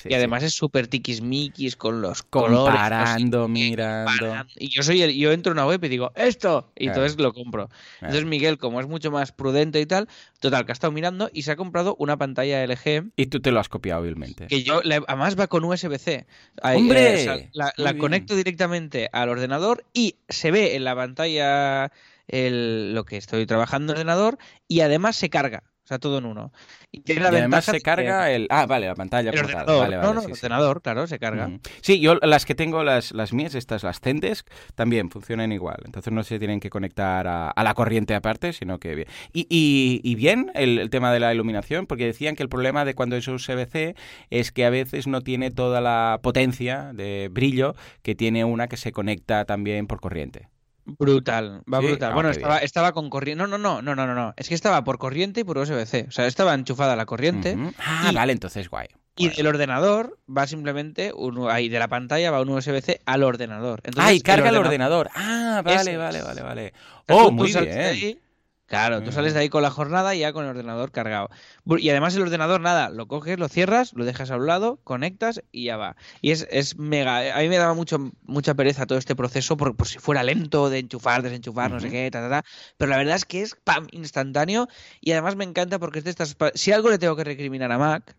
Sí, 0.06 0.10
Y 0.10 0.14
sí. 0.14 0.16
además 0.18 0.44
es 0.44 0.54
súper 0.54 0.88
tiquismiquis 0.88 1.76
con 1.76 2.02
los 2.02 2.22
colores. 2.24 2.64
comparando, 2.74 3.48
qué, 3.48 3.52
mirando. 3.54 4.12
comparando. 4.20 4.54
Y 4.58 4.70
yo 4.70 4.84
soy 4.84 5.02
el, 5.02 5.16
yo 5.16 5.32
entro 5.32 5.52
en 5.52 5.58
una 5.58 5.66
web 5.68 5.84
y 5.84 5.88
digo, 5.90 6.12
esto, 6.16 6.72
y 6.76 6.86
Claro. 6.86 7.02
entonces 7.02 7.20
lo 7.24 7.34
compro. 7.34 7.70
Entonces 8.02 8.26
Miguel, 8.26 8.58
como 8.60 8.80
es 8.80 8.88
mucho 8.88 9.10
más 9.10 9.32
prudente 9.32 9.82
y 9.82 9.86
tal, 9.86 10.08
total, 10.40 10.66
que 10.66 10.72
ha 10.72 10.74
estado 10.74 10.92
mirando 10.94 11.30
y 11.34 11.42
se 11.42 11.52
ha 11.52 11.56
comprado 11.56 11.96
una 11.98 12.18
pantalla 12.18 12.64
LG 12.64 13.12
Y 13.16 13.26
tú 13.28 13.40
te 13.42 13.52
lo 13.52 13.60
has 13.60 13.68
copiado 13.70 14.02
hábilmente. 14.02 14.48
que 14.48 14.64
yo, 14.64 14.82
además 15.08 15.40
va 15.40 15.48
con 15.48 15.64
USB-C. 15.64 16.28
¡Hombre! 16.62 17.10
eh, 17.10 17.50
o 17.52 17.58
sea, 17.58 17.74
la 17.78 17.98
conecto 17.98 18.36
directamente 18.36 19.10
al 19.12 19.30
ordenador 19.30 19.86
y 19.94 20.18
se 20.30 20.52
ve 20.52 20.76
en 20.76 20.84
la 20.84 20.96
pantalla 20.96 21.92
el- 22.28 22.94
lo 22.94 23.06
que 23.06 23.18
estoy 23.18 23.46
trabajando 23.46 23.94
en 23.94 23.98
el 23.98 24.02
ordenador 24.08 24.38
y 24.68 24.82
además 24.82 25.16
se 25.16 25.30
carga. 25.30 25.64
O 25.86 25.88
sea, 25.88 26.00
todo 26.00 26.18
en 26.18 26.26
uno. 26.26 26.52
Y, 26.92 27.02
tiene 27.02 27.22
la 27.22 27.32
Y 27.32 27.36
además 27.36 27.64
se 27.66 27.74
que 27.74 27.82
carga 27.82 28.32
el... 28.32 28.48
Ah, 28.50 28.66
vale, 28.66 28.88
la 28.88 28.96
pantalla. 28.96 29.30
el 29.30 29.38
ordenador. 29.38 29.82
Vale, 29.82 29.96
no, 29.98 30.02
vale, 30.02 30.14
no, 30.16 30.22
sí, 30.22 30.28
el 30.32 30.36
sí. 30.36 30.42
claro, 30.82 31.06
se 31.06 31.20
carga. 31.20 31.52
Sí, 31.82 32.00
yo 32.00 32.16
las 32.16 32.46
que 32.46 32.56
tengo, 32.56 32.84
las, 32.84 33.12
las 33.12 33.34
mías, 33.34 33.54
estas, 33.54 33.84
las 33.84 34.00
Zendesk, 34.00 34.48
también 34.74 35.12
funcionan 35.12 35.52
igual. 35.52 35.78
Entonces 35.86 36.12
no 36.12 36.24
se 36.24 36.40
tienen 36.40 36.60
que 36.60 36.72
conectar 36.72 37.28
a, 37.28 37.52
a 37.52 37.64
la 37.64 37.76
corriente 37.76 38.16
aparte, 38.16 38.52
sino 38.52 38.80
que 38.80 38.96
bien. 38.96 39.08
Y, 39.32 39.42
y- 39.48 40.02
y 40.04 40.16
bien 40.16 40.52
el, 40.56 40.80
el 40.80 40.90
tema 40.90 41.14
de 41.14 41.20
la 41.20 41.32
iluminación, 41.32 41.86
porque 41.86 42.06
decían 42.08 42.36
que 42.36 42.42
el 42.42 42.50
problema 42.50 42.84
de 42.84 42.96
cuando 42.96 43.16
es 43.16 43.28
USB-C 43.28 43.96
es 44.32 44.52
que 44.52 44.66
a 44.66 44.72
veces 44.72 45.06
no 45.06 45.22
tiene 45.22 45.52
toda 45.52 45.82
la 45.82 46.20
potencia 46.24 46.94
de 46.94 47.30
brillo 47.32 47.76
que 48.02 48.16
tiene 48.16 48.44
una 48.44 48.68
que 48.68 48.78
se 48.78 48.92
conecta 48.92 49.46
también 49.46 49.86
por 49.86 50.02
corriente. 50.02 50.48
Brutal, 50.86 51.62
va 51.72 51.80
Sí, 51.82 51.88
brutal. 51.88 52.12
ah, 52.12 52.14
bueno, 52.14 52.30
estaba, 52.30 52.56
bien. 52.56 52.66
estaba 52.66 52.92
con 52.94 53.10
corriente. 53.10 53.42
No, 53.42 53.48
no, 53.48 53.58
no, 53.58 53.82
no, 53.82 53.96
no, 53.96 54.14
no. 54.16 54.34
Es 54.38 54.48
que 54.50 54.56
estaba 54.56 54.84
por 54.84 54.98
corriente 54.98 55.42
y 55.42 55.44
por 55.44 55.58
USB-C. 55.58 56.06
O 56.08 56.12
sea, 56.12 56.28
estaba 56.28 56.54
enchufada 56.54 56.96
la 56.96 57.06
corriente. 57.06 57.58
Ah, 57.80 58.10
y- 58.12 58.16
vale, 58.16 58.34
entonces 58.34 58.70
guay. 58.70 58.88
Y 59.18 59.30
del 59.30 59.48
ordenador 59.48 60.20
va 60.28 60.46
simplemente, 60.46 61.14
un, 61.16 61.50
ahí 61.50 61.70
de 61.70 61.80
la 61.80 61.88
pantalla 61.88 62.32
va 62.32 62.42
un 62.42 62.50
USB-C 62.50 63.00
al 63.06 63.24
ordenador. 63.24 63.80
Entonces, 63.86 64.12
ah, 64.12 64.14
y 64.14 64.20
carga 64.20 64.50
el 64.50 64.56
ordenador- 64.58 65.08
ordenador. 65.08 65.10
Ah, 65.16 65.62
vale, 65.64 65.96
vale, 65.98 66.20
es. 66.20 66.26
vale, 66.26 66.42
vale. 66.42 66.74
Sea, 67.08 67.16
Oh, 67.16 67.32
muy 67.32 67.48
bien. 67.52 68.20
Claro, 68.66 69.04
tú 69.04 69.12
sales 69.12 69.34
de 69.34 69.40
ahí 69.40 69.50
con 69.50 69.62
la 69.62 69.72
jornada 69.72 70.16
y 70.16 70.20
ya 70.20 70.34
con 70.34 70.44
el 70.44 70.52
ordenador 70.52 70.92
cargado. 70.92 71.30
Y 71.66 71.90
además 71.90 72.16
el 72.16 72.24
ordenador, 72.24 72.62
nada, 72.62 72.90
lo 72.90 73.08
coges, 73.08 73.40
lo 73.40 73.48
cierras, 73.48 73.94
lo 73.94 74.06
dejas 74.06 74.32
a 74.32 74.38
un 74.38 74.48
lado, 74.48 74.80
conectas 74.84 75.42
y 75.52 75.66
ya 75.66 75.78
va. 75.78 75.96
Y 76.22 76.32
es, 76.32 76.48
es 76.52 76.78
mega. 76.78 77.38
A 77.38 77.42
mí 77.42 77.50
me 77.50 77.58
daba 77.58 77.74
mucho, 77.74 78.12
mucha 78.24 78.54
pereza 78.54 78.86
todo 78.86 78.98
este 78.98 79.16
proceso 79.16 79.58
por, 79.58 79.76
por 79.76 79.88
si 79.88 80.00
fuera 80.00 80.24
lento 80.24 80.70
de 80.70 80.80
enchufar, 80.80 81.22
desenchufar, 81.22 81.72
no 81.72 81.80
sé 81.80 81.90
qué, 81.90 82.10
ta, 82.12 82.22
ta, 82.22 82.30
ta. 82.30 82.46
Pero 82.78 82.90
la 82.90 82.98
verdad 82.98 83.16
es 83.16 83.26
que 83.26 83.42
es 83.42 83.56
pam, 83.56 83.88
instantáneo. 83.92 84.68
Y 85.02 85.12
además 85.12 85.36
me 85.36 85.44
encanta 85.44 85.80
porque 85.80 86.00
es 86.00 86.06
de 86.06 86.12
estas. 86.12 86.36
Si 86.56 86.72
algo 86.72 86.90
le 86.90 86.98
tengo 86.98 87.16
que 87.16 87.24
recriminar 87.24 87.72
a 87.72 87.78
Mac, 87.78 88.16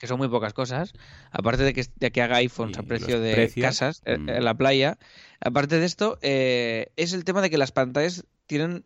que 0.00 0.06
son 0.06 0.18
muy 0.18 0.28
pocas 0.28 0.54
cosas, 0.54 0.94
aparte 1.30 1.62
de 1.62 1.74
que, 1.74 1.84
de 1.96 2.10
que 2.10 2.22
haga 2.22 2.36
iPhones 2.36 2.78
a 2.78 2.82
precio 2.82 3.20
de 3.20 3.34
precios, 3.34 3.66
casas 3.66 4.02
eh, 4.06 4.16
mm. 4.16 4.28
en 4.30 4.44
la 4.44 4.54
playa, 4.54 4.98
aparte 5.40 5.78
de 5.78 5.84
esto, 5.84 6.18
eh, 6.22 6.90
es 6.96 7.12
el 7.12 7.24
tema 7.24 7.42
de 7.42 7.50
que 7.50 7.58
las 7.58 7.70
pantallas 7.70 8.24
tienen 8.46 8.84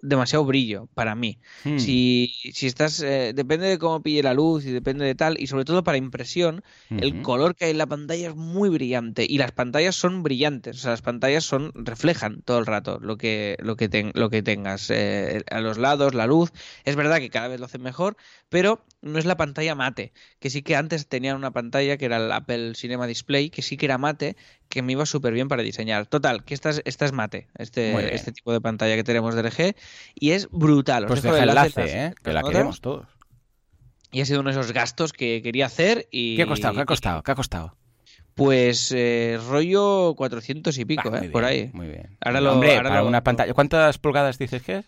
demasiado 0.00 0.44
brillo 0.44 0.88
para 0.94 1.14
mí. 1.14 1.40
Hmm. 1.64 1.78
Si, 1.78 2.34
si 2.52 2.66
estás, 2.66 3.00
eh, 3.00 3.32
depende 3.34 3.66
de 3.66 3.78
cómo 3.78 4.02
pille 4.02 4.22
la 4.22 4.34
luz 4.34 4.64
y 4.64 4.72
depende 4.72 5.04
de 5.04 5.14
tal, 5.14 5.40
y 5.40 5.46
sobre 5.46 5.64
todo 5.64 5.82
para 5.84 5.98
impresión, 5.98 6.62
el 6.96 7.20
color 7.20 7.54
que 7.56 7.66
hay 7.66 7.70
en 7.72 7.78
la 7.78 7.86
pantalla 7.86 8.28
es 8.28 8.36
muy 8.36 8.68
brillante 8.68 9.26
y 9.28 9.38
las 9.38 9.52
pantallas 9.52 9.96
son 9.96 10.22
brillantes, 10.22 10.76
o 10.76 10.80
sea, 10.80 10.90
las 10.92 11.02
pantallas 11.02 11.44
son 11.44 11.72
reflejan 11.74 12.42
todo 12.42 12.58
el 12.58 12.66
rato 12.66 12.98
lo 13.00 13.16
que 13.18 13.56
lo 13.60 13.76
que 13.76 13.88
ten- 13.88 14.12
lo 14.14 14.30
que 14.30 14.42
tengas 14.42 14.90
eh, 14.90 15.42
a 15.50 15.60
los 15.60 15.78
lados, 15.78 16.14
la 16.14 16.26
luz. 16.26 16.52
Es 16.84 16.96
verdad 16.96 17.18
que 17.18 17.30
cada 17.30 17.48
vez 17.48 17.60
lo 17.60 17.66
hacen 17.66 17.82
mejor, 17.82 18.16
pero 18.48 18.84
no 19.02 19.18
es 19.18 19.24
la 19.24 19.36
pantalla 19.36 19.74
mate, 19.74 20.12
que 20.38 20.50
sí 20.50 20.62
que 20.62 20.76
antes 20.76 21.08
tenían 21.08 21.36
una 21.36 21.52
pantalla 21.52 21.96
que 21.96 22.04
era 22.06 22.16
el 22.18 22.32
Apple 22.32 22.74
Cinema 22.74 23.06
Display, 23.06 23.50
que 23.50 23.62
sí 23.62 23.76
que 23.76 23.86
era 23.86 23.98
mate, 23.98 24.36
que 24.68 24.82
me 24.82 24.92
iba 24.92 25.06
súper 25.06 25.32
bien 25.32 25.48
para 25.48 25.62
diseñar. 25.62 26.06
Total, 26.06 26.44
que 26.44 26.54
esta 26.54 26.70
es, 26.70 26.82
esta 26.84 27.04
es 27.04 27.12
mate, 27.12 27.48
este, 27.58 28.14
este 28.14 28.32
tipo 28.32 28.52
de 28.52 28.60
pantalla 28.60 28.94
que 28.96 29.04
tenemos 29.04 29.34
de 29.34 29.42
LG, 29.42 29.74
y 30.14 30.30
es 30.32 30.48
brutal. 30.50 31.04
Os 31.04 31.08
Pues 31.08 31.22
dejo 31.22 31.34
deja 31.34 31.44
el 31.44 31.50
enlace, 31.50 31.82
¿eh? 31.84 32.04
en 32.06 32.14
Que 32.14 32.32
las 32.32 32.34
la 32.34 32.40
notas. 32.42 32.52
queremos 32.52 32.80
todos. 32.80 33.06
Y 34.12 34.20
ha 34.20 34.24
sido 34.26 34.40
uno 34.40 34.50
de 34.52 34.58
esos 34.60 34.72
gastos 34.72 35.12
que 35.12 35.42
quería 35.42 35.66
hacer 35.66 36.08
y... 36.10 36.36
¿Qué 36.36 36.42
ha 36.42 36.46
costado? 36.46 36.74
¿Qué 36.74 36.80
ha 36.80 36.86
costado? 36.86 37.22
¿Qué 37.22 37.30
ha 37.32 37.34
costado? 37.34 37.76
Pues 38.34 38.92
eh, 38.94 39.38
rollo 39.48 40.14
400 40.14 40.76
y 40.78 40.84
pico, 40.84 41.10
Ah, 41.12 41.20
¿eh? 41.24 41.30
por 41.30 41.44
ahí. 41.44 41.70
Muy 41.72 41.86
bien. 41.86 42.16
Ahora 42.20 42.40
lo- 42.40 42.52
Hombre, 42.54 42.76
ahora 42.76 42.90
para 42.90 43.00
lo- 43.02 43.08
una 43.08 43.22
pantalla. 43.24 43.54
¿Cuántas 43.54 43.98
pulgadas 43.98 44.38
dices 44.38 44.62
que 44.62 44.76
es? 44.78 44.86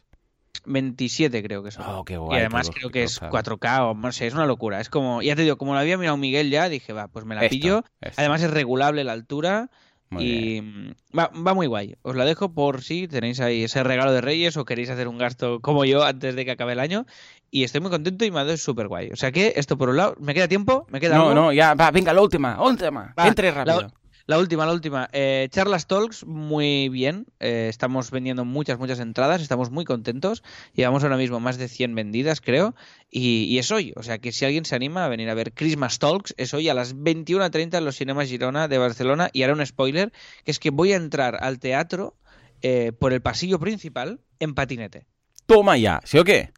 27 0.72 1.42
creo 1.42 1.62
que 1.62 1.70
son. 1.70 1.84
Oh, 1.86 2.04
qué 2.04 2.14
y 2.14 2.34
además 2.34 2.70
creo 2.70 2.90
que 2.90 3.02
es 3.04 3.18
cosa. 3.18 3.30
4K 3.30 3.90
o 3.90 3.94
no 3.94 4.12
sé, 4.12 4.26
es 4.26 4.34
una 4.34 4.46
locura. 4.46 4.80
Es 4.80 4.88
como, 4.90 5.22
ya 5.22 5.34
te 5.36 5.42
digo, 5.42 5.56
como 5.58 5.72
lo 5.74 5.80
había 5.80 5.98
mirado 5.98 6.16
Miguel 6.16 6.50
ya, 6.50 6.68
dije, 6.68 6.92
va, 6.92 7.08
pues 7.08 7.24
me 7.24 7.34
la 7.34 7.42
Esto, 7.42 7.50
pillo. 7.54 7.84
esto. 8.00 8.20
Además 8.20 8.42
es 8.42 8.50
regulable 8.50 9.04
la 9.04 9.12
altura 9.12 9.70
Muy 10.10 10.24
y 10.24 10.60
bien. 10.60 10.96
va, 11.18 11.28
va 11.28 11.54
muy 11.54 11.66
guay. 11.66 11.96
Os 12.02 12.16
la 12.16 12.24
dejo 12.24 12.52
por 12.52 12.82
si 12.82 13.08
tenéis 13.08 13.40
ahí 13.40 13.64
ese 13.64 13.82
regalo 13.82 14.12
de 14.12 14.20
Reyes 14.20 14.56
o 14.56 14.64
queréis 14.64 14.90
hacer 14.90 15.08
un 15.08 15.18
gasto 15.18 15.60
como 15.60 15.84
yo 15.84 16.04
antes 16.04 16.34
de 16.36 16.44
que 16.44 16.50
acabe 16.52 16.72
el 16.72 16.80
año. 16.80 17.06
Y 17.50 17.64
estoy 17.64 17.80
muy 17.80 17.90
contento 17.90 18.24
y 18.24 18.30
me 18.30 18.40
ha 18.40 18.44
dado 18.44 18.56
súper 18.56 18.88
guay. 18.88 19.10
O 19.10 19.16
sea 19.16 19.32
que 19.32 19.54
esto 19.56 19.78
por 19.78 19.88
un 19.88 19.96
lado, 19.96 20.14
¿me 20.20 20.34
queda 20.34 20.48
tiempo? 20.48 20.86
¿Me 20.90 21.00
queda 21.00 21.16
No, 21.16 21.22
algo? 21.30 21.34
no, 21.34 21.52
ya, 21.52 21.74
va, 21.74 21.90
venga, 21.90 22.12
la 22.12 22.20
última, 22.22 22.62
última. 22.62 23.14
Va, 23.18 23.26
Entre 23.28 23.50
rápido. 23.50 23.80
La 23.80 23.88
última, 24.36 24.66
la 24.66 24.72
última. 24.72 25.08
Eh, 25.12 25.48
Charlas 25.50 25.86
Talks, 25.86 26.26
muy 26.26 26.90
bien. 26.90 27.24
Eh, 27.40 27.68
estamos 27.70 28.10
vendiendo 28.10 28.44
muchas, 28.44 28.78
muchas 28.78 29.00
entradas. 29.00 29.40
Estamos 29.40 29.70
muy 29.70 29.86
contentos. 29.86 30.42
Llevamos 30.74 31.02
ahora 31.02 31.16
mismo 31.16 31.40
más 31.40 31.56
de 31.56 31.66
100 31.66 31.94
vendidas, 31.94 32.42
creo. 32.42 32.74
Y, 33.10 33.44
y 33.44 33.58
es 33.58 33.70
hoy. 33.70 33.94
O 33.96 34.02
sea 34.02 34.18
que 34.18 34.32
si 34.32 34.44
alguien 34.44 34.66
se 34.66 34.76
anima 34.76 35.06
a 35.06 35.08
venir 35.08 35.30
a 35.30 35.34
ver 35.34 35.54
Christmas 35.54 35.98
Talks, 35.98 36.34
es 36.36 36.52
hoy 36.52 36.68
a 36.68 36.74
las 36.74 36.94
21.30 36.94 37.78
en 37.78 37.84
los 37.86 37.96
cinemas 37.96 38.28
Girona 38.28 38.68
de 38.68 38.76
Barcelona. 38.76 39.30
Y 39.32 39.44
hará 39.44 39.54
un 39.54 39.64
spoiler, 39.64 40.12
que 40.44 40.50
es 40.50 40.58
que 40.58 40.68
voy 40.68 40.92
a 40.92 40.96
entrar 40.96 41.38
al 41.40 41.58
teatro 41.58 42.18
eh, 42.60 42.92
por 42.92 43.14
el 43.14 43.22
pasillo 43.22 43.58
principal 43.58 44.20
en 44.40 44.54
patinete. 44.54 45.06
Toma 45.46 45.78
ya, 45.78 46.00
¿sí 46.04 46.18
o 46.18 46.24
qué? 46.24 46.52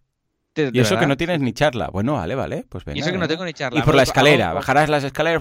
y 0.57 0.81
eso 0.81 0.99
que 0.99 1.07
no 1.07 1.17
tienes 1.17 1.41
ni 1.41 1.53
charla. 1.53 1.89
Bueno, 1.93 2.15
vale, 2.15 2.35
vale. 2.35 2.65
Pues 2.69 2.85
venga. 2.85 2.99
Y 2.99 3.01
eso 3.03 3.13
que 3.13 3.19
no 3.19 3.29
tengo 3.29 3.45
ni 3.45 3.53
charla. 3.53 3.79
Y 3.79 3.83
por 3.83 3.95
la 3.95 4.03
escalera. 4.03 4.53
Bajarás 4.53 4.89
las 4.89 5.05
escaleras. 5.05 5.41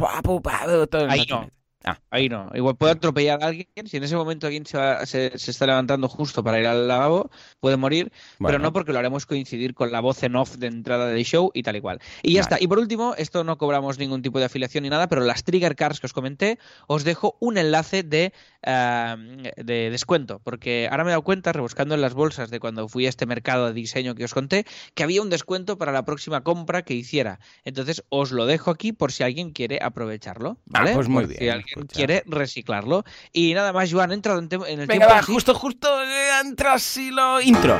Ahí 1.09 1.25
no. 1.27 1.49
Ah. 1.85 1.97
Ahí 2.11 2.27
no. 2.27 2.49
Igual 2.53 2.75
puede 2.75 2.93
atropellar 2.93 3.41
a 3.41 3.47
alguien. 3.47 3.67
Si 3.85 3.97
en 3.97 4.03
ese 4.03 4.15
momento 4.17 4.47
alguien 4.47 4.65
se, 4.65 5.31
está 5.33 5.65
levantando 5.65 6.09
justo 6.09 6.43
para 6.43 6.59
ir 6.59 6.67
al 6.67 6.89
lavabo, 6.89 7.31
puede 7.61 7.77
morir. 7.77 8.11
Pero 8.37 8.59
no 8.59 8.73
porque 8.73 8.91
lo 8.91 8.99
haremos 8.99 9.25
coincidir 9.25 9.73
con 9.73 9.91
la 9.91 10.01
voz 10.01 10.21
en 10.23 10.35
off 10.35 10.57
de 10.57 10.67
entrada 10.67 11.07
del 11.07 11.23
show 11.23 11.51
y 11.53 11.63
tal 11.63 11.77
y 11.77 11.81
cual. 11.81 12.01
Y 12.21 12.33
ya 12.33 12.41
está. 12.41 12.57
Y 12.59 12.67
por 12.67 12.79
último, 12.79 13.15
esto 13.17 13.45
no 13.45 13.57
cobramos 13.57 13.97
ningún 13.97 14.21
tipo 14.21 14.39
de 14.39 14.45
afiliación 14.45 14.83
ni 14.83 14.89
nada, 14.89 15.07
pero 15.07 15.21
las 15.21 15.43
trigger 15.45 15.75
cards 15.77 16.01
que 16.01 16.07
os 16.07 16.13
comenté, 16.13 16.59
os 16.87 17.05
dejo 17.05 17.37
un 17.39 17.57
enlace 17.57 18.03
de, 18.03 18.33
eh, 18.63 19.53
de 19.55 19.89
descuento. 19.89 20.41
Porque 20.43 20.89
ahora 20.91 21.05
me 21.05 21.11
he 21.11 21.13
dado 21.13 21.23
cuenta, 21.23 21.53
rebuscando 21.53 21.95
en 21.95 22.01
las 22.01 22.13
bolsas 22.13 22.49
de 22.49 22.59
cuando 22.59 22.89
fui 22.89 23.05
a 23.05 23.09
este 23.09 23.25
mercado 23.25 23.67
de 23.67 23.73
diseño 23.73 24.15
que 24.15 24.25
os 24.25 24.33
conté, 24.33 24.65
que 24.95 25.03
había 25.03 25.21
un 25.21 25.29
descuento 25.29 25.77
para 25.77 25.93
la 25.93 26.03
próxima 26.03 26.41
compra 26.41 26.81
que 26.81 26.93
hiciera. 26.93 27.39
Entonces 27.63 28.03
os 28.09 28.31
lo 28.31 28.45
dejo 28.45 28.69
aquí 28.69 28.91
por 28.91 29.13
si 29.13 29.23
alguien 29.23 29.51
quiere 29.51 29.79
aprovecharlo. 29.81 30.57
Ah, 30.73 30.79
¿vale? 30.79 30.93
pues 30.93 31.07
muy 31.07 31.25
bien 31.25 31.68
quiere 31.91 32.23
reciclarlo. 32.25 33.03
Y 33.33 33.53
nada 33.53 33.73
más, 33.73 33.91
Joan, 33.91 34.11
entra 34.11 34.37
en, 34.37 34.79
el 34.79 34.87
Venga, 34.87 35.07
Va, 35.07 35.21
justo, 35.21 35.53
justo, 35.53 36.03
eh, 36.03 36.39
entra 36.41 36.73
así 36.73 37.11
lo 37.11 37.41
intro. 37.41 37.79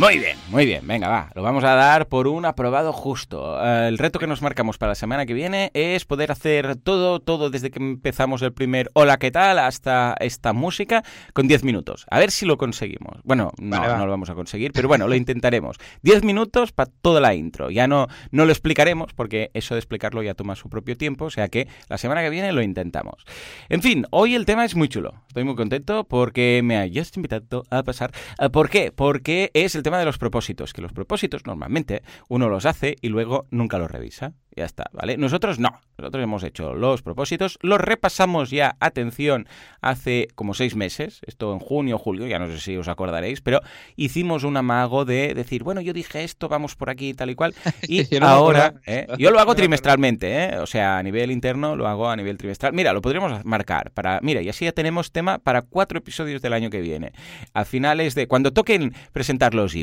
Muy 0.00 0.18
bien, 0.18 0.38
muy 0.48 0.64
bien. 0.64 0.86
Venga, 0.86 1.08
va. 1.08 1.28
Lo 1.34 1.42
vamos 1.42 1.62
a 1.62 1.74
dar 1.74 2.08
por 2.08 2.26
un 2.26 2.46
aprobado 2.46 2.90
justo. 2.90 3.62
Eh, 3.62 3.86
el 3.86 3.98
reto 3.98 4.18
que 4.18 4.26
nos 4.26 4.40
marcamos 4.40 4.78
para 4.78 4.92
la 4.92 4.94
semana 4.94 5.26
que 5.26 5.34
viene 5.34 5.70
es 5.74 6.06
poder 6.06 6.32
hacer 6.32 6.76
todo, 6.76 7.20
todo 7.20 7.50
desde 7.50 7.70
que 7.70 7.80
empezamos 7.80 8.40
el 8.40 8.54
primer 8.54 8.90
Hola, 8.94 9.18
¿qué 9.18 9.30
tal? 9.30 9.58
hasta 9.58 10.16
esta 10.18 10.54
música 10.54 11.04
con 11.34 11.48
10 11.48 11.64
minutos. 11.64 12.06
A 12.10 12.18
ver 12.18 12.30
si 12.30 12.46
lo 12.46 12.56
conseguimos. 12.56 13.18
Bueno, 13.24 13.52
no, 13.58 13.98
no 13.98 14.06
lo 14.06 14.10
vamos 14.10 14.30
a 14.30 14.34
conseguir, 14.34 14.72
pero 14.72 14.88
bueno, 14.88 15.06
lo 15.06 15.14
intentaremos. 15.14 15.76
10 16.00 16.24
minutos 16.24 16.72
para 16.72 16.90
toda 17.02 17.20
la 17.20 17.34
intro. 17.34 17.68
Ya 17.68 17.86
no, 17.86 18.06
no 18.30 18.46
lo 18.46 18.52
explicaremos 18.52 19.12
porque 19.12 19.50
eso 19.52 19.74
de 19.74 19.80
explicarlo 19.80 20.22
ya 20.22 20.32
toma 20.32 20.56
su 20.56 20.70
propio 20.70 20.96
tiempo, 20.96 21.26
o 21.26 21.30
sea 21.30 21.48
que 21.48 21.68
la 21.90 21.98
semana 21.98 22.22
que 22.22 22.30
viene 22.30 22.52
lo 22.52 22.62
intentamos. 22.62 23.26
En 23.68 23.82
fin, 23.82 24.06
hoy 24.12 24.34
el 24.34 24.46
tema 24.46 24.64
es 24.64 24.74
muy 24.74 24.88
chulo. 24.88 25.12
Estoy 25.28 25.44
muy 25.44 25.56
contento 25.56 26.04
porque 26.04 26.62
me 26.64 26.78
hayas 26.78 27.14
invitado 27.18 27.64
a 27.68 27.82
pasar. 27.82 28.12
Eh, 28.38 28.48
¿Por 28.48 28.70
qué? 28.70 28.92
Porque 28.92 29.50
es 29.52 29.74
el 29.74 29.82
tema 29.82 29.89
de 29.98 30.04
los 30.04 30.18
propósitos, 30.18 30.72
que 30.72 30.82
los 30.82 30.92
propósitos 30.92 31.46
normalmente 31.46 32.02
uno 32.28 32.48
los 32.48 32.66
hace 32.66 32.96
y 33.00 33.08
luego 33.08 33.46
nunca 33.50 33.78
los 33.78 33.90
revisa. 33.90 34.34
Ya 34.56 34.64
está, 34.64 34.90
¿vale? 34.92 35.16
Nosotros 35.16 35.60
no. 35.60 35.80
Nosotros 35.96 36.24
hemos 36.24 36.42
hecho 36.42 36.74
los 36.74 37.02
propósitos, 37.02 37.58
los 37.62 37.80
repasamos 37.80 38.50
ya, 38.50 38.76
atención, 38.80 39.46
hace 39.80 40.28
como 40.34 40.54
seis 40.54 40.74
meses, 40.74 41.20
esto 41.26 41.52
en 41.52 41.60
junio 41.60 41.96
o 41.96 41.98
julio, 41.98 42.26
ya 42.26 42.38
no 42.38 42.46
sé 42.46 42.58
si 42.58 42.76
os 42.76 42.88
acordaréis, 42.88 43.42
pero 43.42 43.60
hicimos 43.96 44.44
un 44.44 44.56
amago 44.56 45.04
de 45.04 45.34
decir, 45.34 45.62
bueno, 45.62 45.80
yo 45.82 45.92
dije 45.92 46.24
esto, 46.24 46.48
vamos 46.48 46.74
por 46.74 46.90
aquí, 46.90 47.14
tal 47.14 47.30
y 47.30 47.34
cual, 47.34 47.54
y 47.82 48.06
ahora, 48.22 48.74
¿eh? 48.86 49.06
yo 49.18 49.30
lo 49.30 49.40
hago 49.40 49.54
trimestralmente, 49.54 50.44
¿eh? 50.44 50.58
o 50.58 50.66
sea, 50.66 50.98
a 50.98 51.02
nivel 51.02 51.30
interno 51.30 51.76
lo 51.76 51.86
hago 51.86 52.08
a 52.08 52.16
nivel 52.16 52.38
trimestral. 52.38 52.72
Mira, 52.72 52.92
lo 52.92 53.02
podríamos 53.02 53.44
marcar 53.44 53.90
para, 53.92 54.20
mira, 54.22 54.40
y 54.40 54.48
así 54.48 54.64
ya 54.64 54.72
tenemos 54.72 55.12
tema 55.12 55.38
para 55.38 55.62
cuatro 55.62 55.98
episodios 55.98 56.42
del 56.42 56.54
año 56.54 56.70
que 56.70 56.80
viene. 56.80 57.12
A 57.52 57.64
finales 57.64 58.14
de, 58.14 58.26
cuando 58.26 58.52
toquen 58.52 58.94
presentar 59.12 59.54
los 59.54 59.74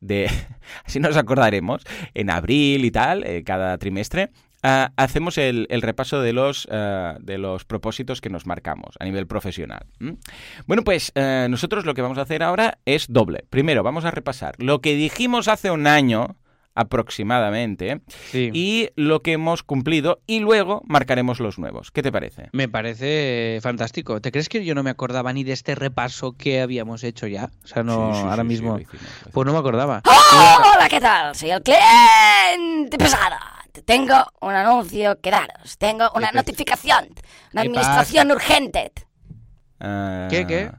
De, 0.00 0.28
así 0.84 1.00
nos 1.00 1.16
acordaremos, 1.16 1.82
en 2.14 2.30
abril 2.30 2.84
y 2.84 2.90
tal, 2.90 3.24
eh, 3.24 3.42
cada 3.44 3.78
trimestre, 3.78 4.30
Ah, 4.68 4.92
hacemos 4.96 5.38
el, 5.38 5.68
repaso 5.70 6.20
de 6.20 6.32
los, 6.32 6.66
ah, 6.72 7.16
de 7.20 7.38
los 7.38 7.64
propósitos 7.64 8.20
que 8.20 8.30
nos 8.30 8.46
marcamos 8.46 8.96
a 8.98 9.04
nivel 9.04 9.28
profesional. 9.28 9.86
Bueno, 10.66 10.82
pues 10.82 11.12
eh, 11.14 11.46
nosotros 11.48 11.84
lo 11.84 11.94
que 11.94 12.02
vamos 12.02 12.18
a 12.18 12.22
hacer 12.22 12.42
ahora 12.42 12.78
es 12.84 13.06
doble. 13.08 13.44
Primero, 13.48 13.84
vamos 13.84 14.04
a 14.04 14.10
repasar 14.10 14.56
lo 14.58 14.80
que 14.80 14.96
dijimos 14.96 15.46
hace 15.46 15.70
un 15.70 15.86
año 15.86 16.36
aproximadamente 16.76 18.02
y 18.32 18.90
lo 18.94 19.20
que 19.22 19.32
hemos 19.32 19.64
cumplido 19.64 20.20
y 20.26 20.38
luego 20.38 20.82
marcaremos 20.86 21.40
los 21.40 21.58
nuevos. 21.58 21.90
¿Qué 21.90 22.02
te 22.02 22.12
parece? 22.12 22.50
Me 22.52 22.68
parece 22.68 23.58
fantástico. 23.62 24.20
¿Te 24.20 24.30
crees 24.30 24.48
que 24.48 24.64
yo 24.64 24.74
no 24.74 24.82
me 24.82 24.90
acordaba 24.90 25.32
ni 25.32 25.42
de 25.42 25.52
este 25.52 25.74
repaso 25.74 26.36
que 26.36 26.60
habíamos 26.60 27.02
hecho 27.02 27.26
ya? 27.26 27.50
O 27.64 27.66
sea, 27.66 27.82
no, 27.82 28.12
ahora 28.12 28.44
mismo. 28.44 28.78
pues 29.32 29.46
no 29.46 29.52
me 29.52 29.58
acordaba. 29.58 30.02
hola, 30.04 30.88
¿qué 30.88 31.00
tal? 31.00 31.34
Soy 31.34 31.50
el 31.50 31.62
cliente 31.62 32.98
pesada 32.98 33.56
tengo 33.84 34.14
un 34.40 34.54
anuncio 34.54 35.20
que 35.20 35.30
daros. 35.30 35.76
Tengo 35.78 36.10
una 36.14 36.32
notificación. 36.32 37.08
Una 37.52 37.62
administración 37.62 38.30
urgente. 38.30 38.92
Ah. 39.80 40.28
¿Qué, 40.30 40.46
qué? 40.46 40.70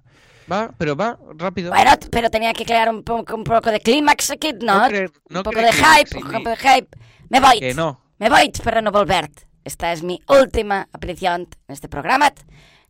Va, 0.52 0.72
pero 0.78 0.96
va, 0.96 1.18
rápido. 1.36 1.72
Bueno, 1.72 1.92
pero 2.12 2.30
tenía 2.30 2.54
que 2.54 2.66
crear 2.66 2.90
un 2.90 3.04
poco, 3.04 3.36
un 3.36 3.44
poco 3.44 3.70
de 3.72 3.80
clímax 3.80 4.32
aquí, 4.32 4.54
¿no? 4.62 4.86
un 4.86 5.44
poco 5.44 5.60
de 5.60 5.72
hype, 5.74 6.18
un 6.18 6.32
poco 6.32 6.50
de 6.50 6.58
hype. 6.58 6.88
Me 7.30 7.40
voy. 7.40 7.60
Que 7.60 7.74
no. 7.74 8.00
Me 8.18 8.30
voy 8.30 8.52
para 8.64 8.82
no 8.82 8.92
volver. 8.92 9.30
Esta 9.64 9.92
es 9.92 10.02
mi 10.02 10.22
última 10.28 10.88
aparición 10.94 11.42
en 11.68 11.74
este 11.74 11.90
programa. 11.90 12.32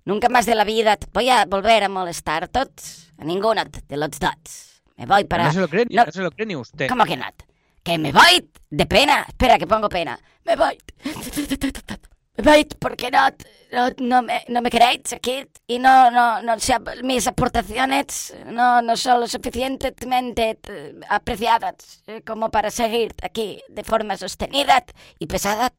Nunca 0.06 0.30
más 0.30 0.46
de 0.46 0.56
la 0.56 0.64
vida 0.64 0.98
voy 1.12 1.30
a 1.30 1.46
volver 1.46 1.84
a 1.84 1.90
molestar 1.90 2.44
a 2.44 2.48
todos, 2.48 3.12
a 3.18 3.26
ninguno 3.26 3.64
de 3.66 3.98
los 3.98 4.12
dos. 4.12 4.84
Me 4.96 5.06
voy 5.06 5.26
para... 5.26 5.46
No 5.46 5.54
se 5.54 5.60
lo 5.60 5.68
cree, 5.68 5.86
no, 5.90 6.06
no 6.06 6.12
se 6.12 6.22
lo 6.22 6.32
cree 6.32 6.46
ni 6.46 6.56
usted. 6.56 6.88
¿Cómo 6.88 7.04
que 7.06 7.18
no? 7.18 7.26
que 7.88 7.98
me 7.98 8.12
voy 8.12 8.50
de 8.70 8.86
pena. 8.86 9.26
Espera, 9.28 9.58
que 9.58 9.66
pongo 9.66 9.88
pena. 9.88 10.20
Me 10.46 10.58
voy. 10.58 10.78
Voy 12.44 12.66
porque 12.80 13.10
no, 13.10 13.30
no, 13.98 14.22
me, 14.22 14.44
no 14.48 14.62
me 14.62 14.70
queréis 14.70 15.12
aquí 15.12 15.46
y 15.66 15.80
no, 15.80 16.12
no, 16.12 16.42
no 16.44 16.56
mis 17.04 17.26
aportaciones 17.26 18.36
no, 18.46 18.82
no 18.84 18.96
son 18.96 19.22
lo 19.22 19.28
suficientemente 19.28 20.60
eh, 20.68 20.96
apreciadas 21.10 22.04
eh, 22.06 22.22
como 22.22 22.52
para 22.52 22.70
seguir 22.70 23.16
aquí 23.24 23.62
de 23.70 23.84
forma 23.84 24.18
sostenida 24.18 24.84
y 25.18 25.26
pesada. 25.26 25.74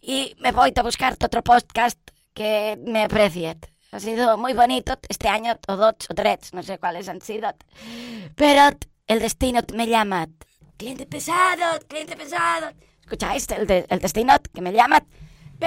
Y 0.00 0.34
me 0.40 0.50
voy 0.50 0.72
a 0.74 0.82
buscar 0.82 1.12
otro 1.12 1.42
podcast 1.42 1.98
que 2.34 2.76
me 2.84 3.04
aprecie. 3.04 3.56
Ha 3.92 4.00
sido 4.00 4.36
muy 4.36 4.52
bonito 4.52 4.98
este 5.08 5.28
año, 5.28 5.56
o 5.68 5.76
dos 5.76 5.94
o 6.10 6.14
tres, 6.14 6.52
no 6.52 6.64
sé 6.64 6.78
cuáles 6.78 7.08
han 7.08 7.20
sido. 7.20 7.54
Pero 8.34 8.76
el 9.06 9.20
destino 9.20 9.60
me 9.72 9.86
llama 9.86 10.26
cliente 10.76 11.06
pesado, 11.06 11.78
cliente 11.86 12.16
pesado. 12.16 12.72
¿Escucháis 13.00 13.48
el, 13.50 13.66
de, 13.68 13.86
el 13.88 14.00
destino 14.00 14.34
que 14.52 14.60
me 14.60 14.72
llama? 14.72 15.04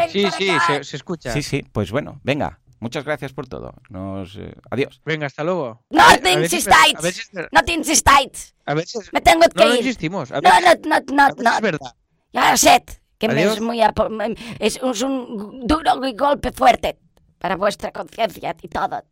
Sí, 0.09 0.25
sí, 0.37 0.51
se, 0.83 0.95
escucha. 0.95 1.33
Sí, 1.33 1.41
sí, 1.41 1.63
pues 1.71 1.91
bueno, 1.91 2.19
venga. 2.23 2.59
Muchas 2.79 3.03
gracias 3.05 3.33
por 3.33 3.47
todo. 3.47 3.73
Nos, 3.89 4.35
eh, 4.35 4.53
adiós. 4.69 5.01
Venga, 5.03 5.25
hasta 5.25 5.43
luego. 5.43 5.83
No 5.89 6.03
te 6.21 6.33
insistáis. 6.33 7.31
No 7.51 7.63
te 7.63 7.73
insistáis. 7.73 8.55
A 8.65 8.75
veces... 8.75 9.11
Me 9.11 9.21
tengo 9.21 9.41
que 9.41 9.63
no, 9.63 9.65
ir. 9.65 9.69
No 9.71 9.75
insistimos. 9.77 10.29
no, 10.29 10.41
no, 10.41 10.51
no, 10.85 10.99
no, 11.11 11.29
no. 11.37 11.55
Es 11.55 11.61
verdad. 11.61 11.95
Ya 12.33 12.51
lo 12.51 12.57
sé. 12.57 12.83
Que 13.17 13.27
me 13.27 13.43
es, 13.43 13.59
muy, 13.59 13.81
es, 13.81 14.79
es 14.79 15.01
un 15.01 15.65
duro 15.65 15.99
golpe 16.15 16.51
fuerte 16.51 16.99
para 17.39 17.55
vuestra 17.55 17.91
conciencia 17.91 18.55
y 18.61 18.67
todo. 18.67 19.03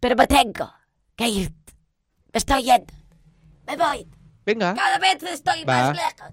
Pero 0.00 0.16
me 0.16 0.26
tengo 0.26 0.72
que 1.14 1.28
ir. 1.28 1.52
Me 2.32 2.38
estoy 2.38 2.62
yendo. 2.62 2.94
Me 3.66 3.76
voy. 3.76 4.08
Venga. 4.46 4.74
Cada 4.74 4.98
vez 4.98 5.22
estoy 5.22 5.66
más 5.66 5.94
lejos. 5.94 6.32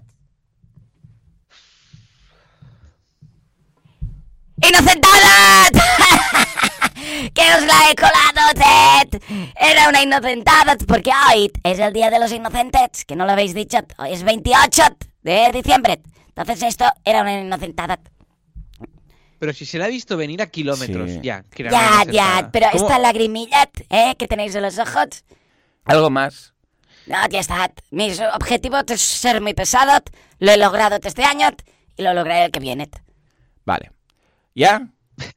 ¡Inocentada! 4.66 5.70
¡Que 7.34 7.42
os 7.54 7.62
la 7.66 7.90
he 7.90 7.94
colado, 7.94 8.52
Ted! 8.54 9.20
Era 9.56 9.88
una 9.88 10.02
inocentada 10.02 10.76
porque 10.86 11.10
hoy 11.28 11.50
es 11.64 11.78
el 11.78 11.92
Día 11.92 12.10
de 12.10 12.18
los 12.18 12.32
Inocentes, 12.32 13.04
que 13.04 13.16
no 13.16 13.24
lo 13.24 13.32
habéis 13.32 13.54
dicho. 13.54 13.78
Hoy 13.98 14.12
es 14.12 14.22
28 14.22 14.82
de 15.22 15.50
diciembre. 15.52 16.00
Entonces 16.28 16.62
esto 16.62 16.84
era 17.04 17.22
una 17.22 17.40
inocentada. 17.40 18.00
Pero 19.38 19.52
si 19.54 19.64
se 19.64 19.78
la 19.78 19.86
ha 19.86 19.88
visto 19.88 20.16
venir 20.18 20.42
a 20.42 20.46
kilómetros, 20.46 21.22
ya. 21.22 21.44
ya, 21.56 22.04
ya, 22.04 22.50
pero 22.52 22.66
esta 22.74 22.98
lagrimilla 22.98 23.70
¿eh? 23.88 24.14
que 24.18 24.28
tenéis 24.28 24.54
en 24.54 24.62
los 24.62 24.78
ojos. 24.78 25.24
Algo 25.84 26.10
más. 26.10 26.52
No, 27.06 27.16
ya 27.28 27.40
está. 27.40 27.72
Mis 27.90 28.20
objetivos 28.20 28.84
es 28.88 29.00
ser 29.00 29.40
muy 29.40 29.54
pesado. 29.54 30.02
Lo 30.38 30.52
he 30.52 30.58
logrado 30.58 30.98
este 31.02 31.24
año 31.24 31.48
y 31.96 32.02
lo 32.02 32.12
lograré 32.12 32.44
el 32.44 32.50
que 32.50 32.60
viene. 32.60 32.90
Vale. 33.64 33.92
¿Ya? 34.54 34.88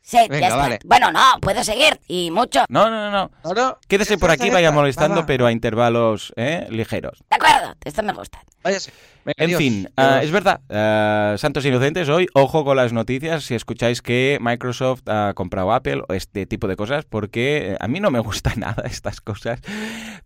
Sí, 0.01 0.17
ya 0.29 0.47
está. 0.47 0.79
Bueno, 0.85 1.11
no, 1.11 1.39
puedo 1.41 1.63
seguir 1.63 1.99
y 2.07 2.31
mucho. 2.31 2.63
No, 2.69 2.89
no, 2.89 3.11
no. 3.11 3.29
no. 3.43 3.77
Quédese 3.87 4.17
por 4.17 4.31
aquí, 4.31 4.49
vaya 4.49 4.71
molestando, 4.71 5.25
pero 5.25 5.45
a 5.45 5.51
intervalos 5.51 6.33
¿eh? 6.37 6.67
ligeros. 6.69 7.19
De 7.29 7.35
acuerdo, 7.35 7.75
esto 7.83 8.01
me 8.01 8.13
gusta. 8.13 8.41
Váyase 8.63 8.91
en 9.25 9.57
fin, 9.57 9.89
ah, 9.95 10.21
es 10.21 10.31
verdad, 10.31 10.61
uh, 10.69 11.37
Santos 11.37 11.65
Inocentes, 11.65 12.09
hoy, 12.09 12.27
ojo 12.33 12.65
con 12.65 12.75
las 12.75 12.91
noticias 12.91 13.45
si 13.45 13.55
escucháis 13.55 14.01
que 14.01 14.37
Microsoft 14.41 15.03
ha 15.07 15.33
comprado 15.33 15.71
Apple 15.71 16.01
o 16.07 16.13
este 16.13 16.45
tipo 16.45 16.67
de 16.67 16.75
cosas, 16.75 17.05
porque 17.05 17.77
a 17.79 17.87
mí 17.87 17.99
no 17.99 18.11
me 18.11 18.19
gustan 18.19 18.53
nada 18.59 18.83
estas 18.85 19.21
cosas, 19.21 19.61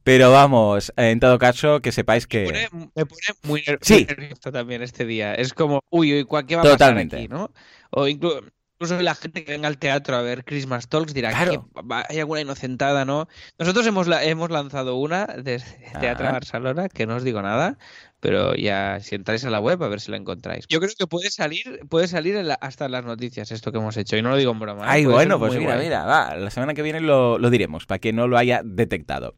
pero 0.04 0.32
vamos, 0.32 0.91
en 0.97 1.19
todo 1.19 1.38
caso, 1.38 1.82
que 1.82 1.91
sepáis 1.91 2.26
que... 2.26 2.69
Me 2.95 3.06
pone, 3.06 3.19
muy, 3.43 3.63
nervioso 4.08 4.52
también 4.52 4.82
este 4.82 5.06
día, 5.06 5.36
es 5.36 5.54
como, 5.54 5.82
uy, 5.89 6.26
uy, 6.28 6.45
¿qué 6.47 6.56
va 6.56 6.62
a 6.62 6.65
Totalmente. 6.65 7.17
pasar 7.17 7.26
aquí, 7.26 7.28
no? 7.28 7.52
O 7.91 8.08
incluso 8.08 8.41
incluso 8.80 9.02
la 9.02 9.16
gente 9.16 9.44
que 9.44 9.54
venga 9.54 9.68
al 9.68 9.80
teatro 9.80 10.16
a 10.16 10.22
ver 10.22 10.46
Christmas 10.46 10.88
Talks 10.88 11.13
dirá 11.13 11.30
que 11.30 11.60
hay 12.10 12.20
alguna 12.20 12.42
inocentada, 12.42 13.06
¿no? 13.06 13.28
Nosotros 13.58 13.88
hemos, 13.88 14.08
hemos 14.22 14.52
lanzado 14.52 14.96
una 14.98 15.26
de 15.26 15.63
Teatro 16.00 16.32
Barcelona, 16.32 16.88
que 16.88 17.08
no 17.08 17.16
os 17.16 17.24
digo 17.24 17.42
nada, 17.42 17.80
pero 18.19 18.56
ya 18.56 18.99
si 19.01 19.15
entráis 19.15 19.45
a 19.45 19.49
la 19.49 19.60
web 19.60 19.82
a 19.84 19.88
ver 19.88 20.01
si 20.01 20.12
la 20.12 20.17
encontráis. 20.17 20.65
Yo 20.69 20.80
creo 20.80 20.91
que 20.97 21.08
puede 21.08 21.30
salir, 21.30 21.82
puede 21.89 22.08
salir 22.08 22.38
hasta 22.62 22.86
en 22.86 22.91
las 22.91 23.06
noticias 23.06 23.51
esto 23.51 23.71
que 23.71 23.77
hemos 23.77 23.95
hecho 23.97 24.17
y 24.17 24.21
no 24.21 24.30
lo 24.30 24.38
digo 24.38 24.51
en 24.51 24.60
broma. 24.60 24.86
¿eh? 24.86 24.89
Ay, 24.89 25.06
bueno, 25.06 25.38
pues 25.39 25.56
mira, 25.56 25.77
mira, 25.77 26.06
va, 26.06 26.36
la 26.36 26.49
semana 26.49 26.73
que 26.73 26.82
viene 26.82 26.99
lo, 27.01 27.38
diremos 27.49 27.86
para 27.86 27.99
que 27.99 28.13
no 28.13 28.27
lo 28.27 28.38
haya 28.38 28.62
detectado. 28.63 29.36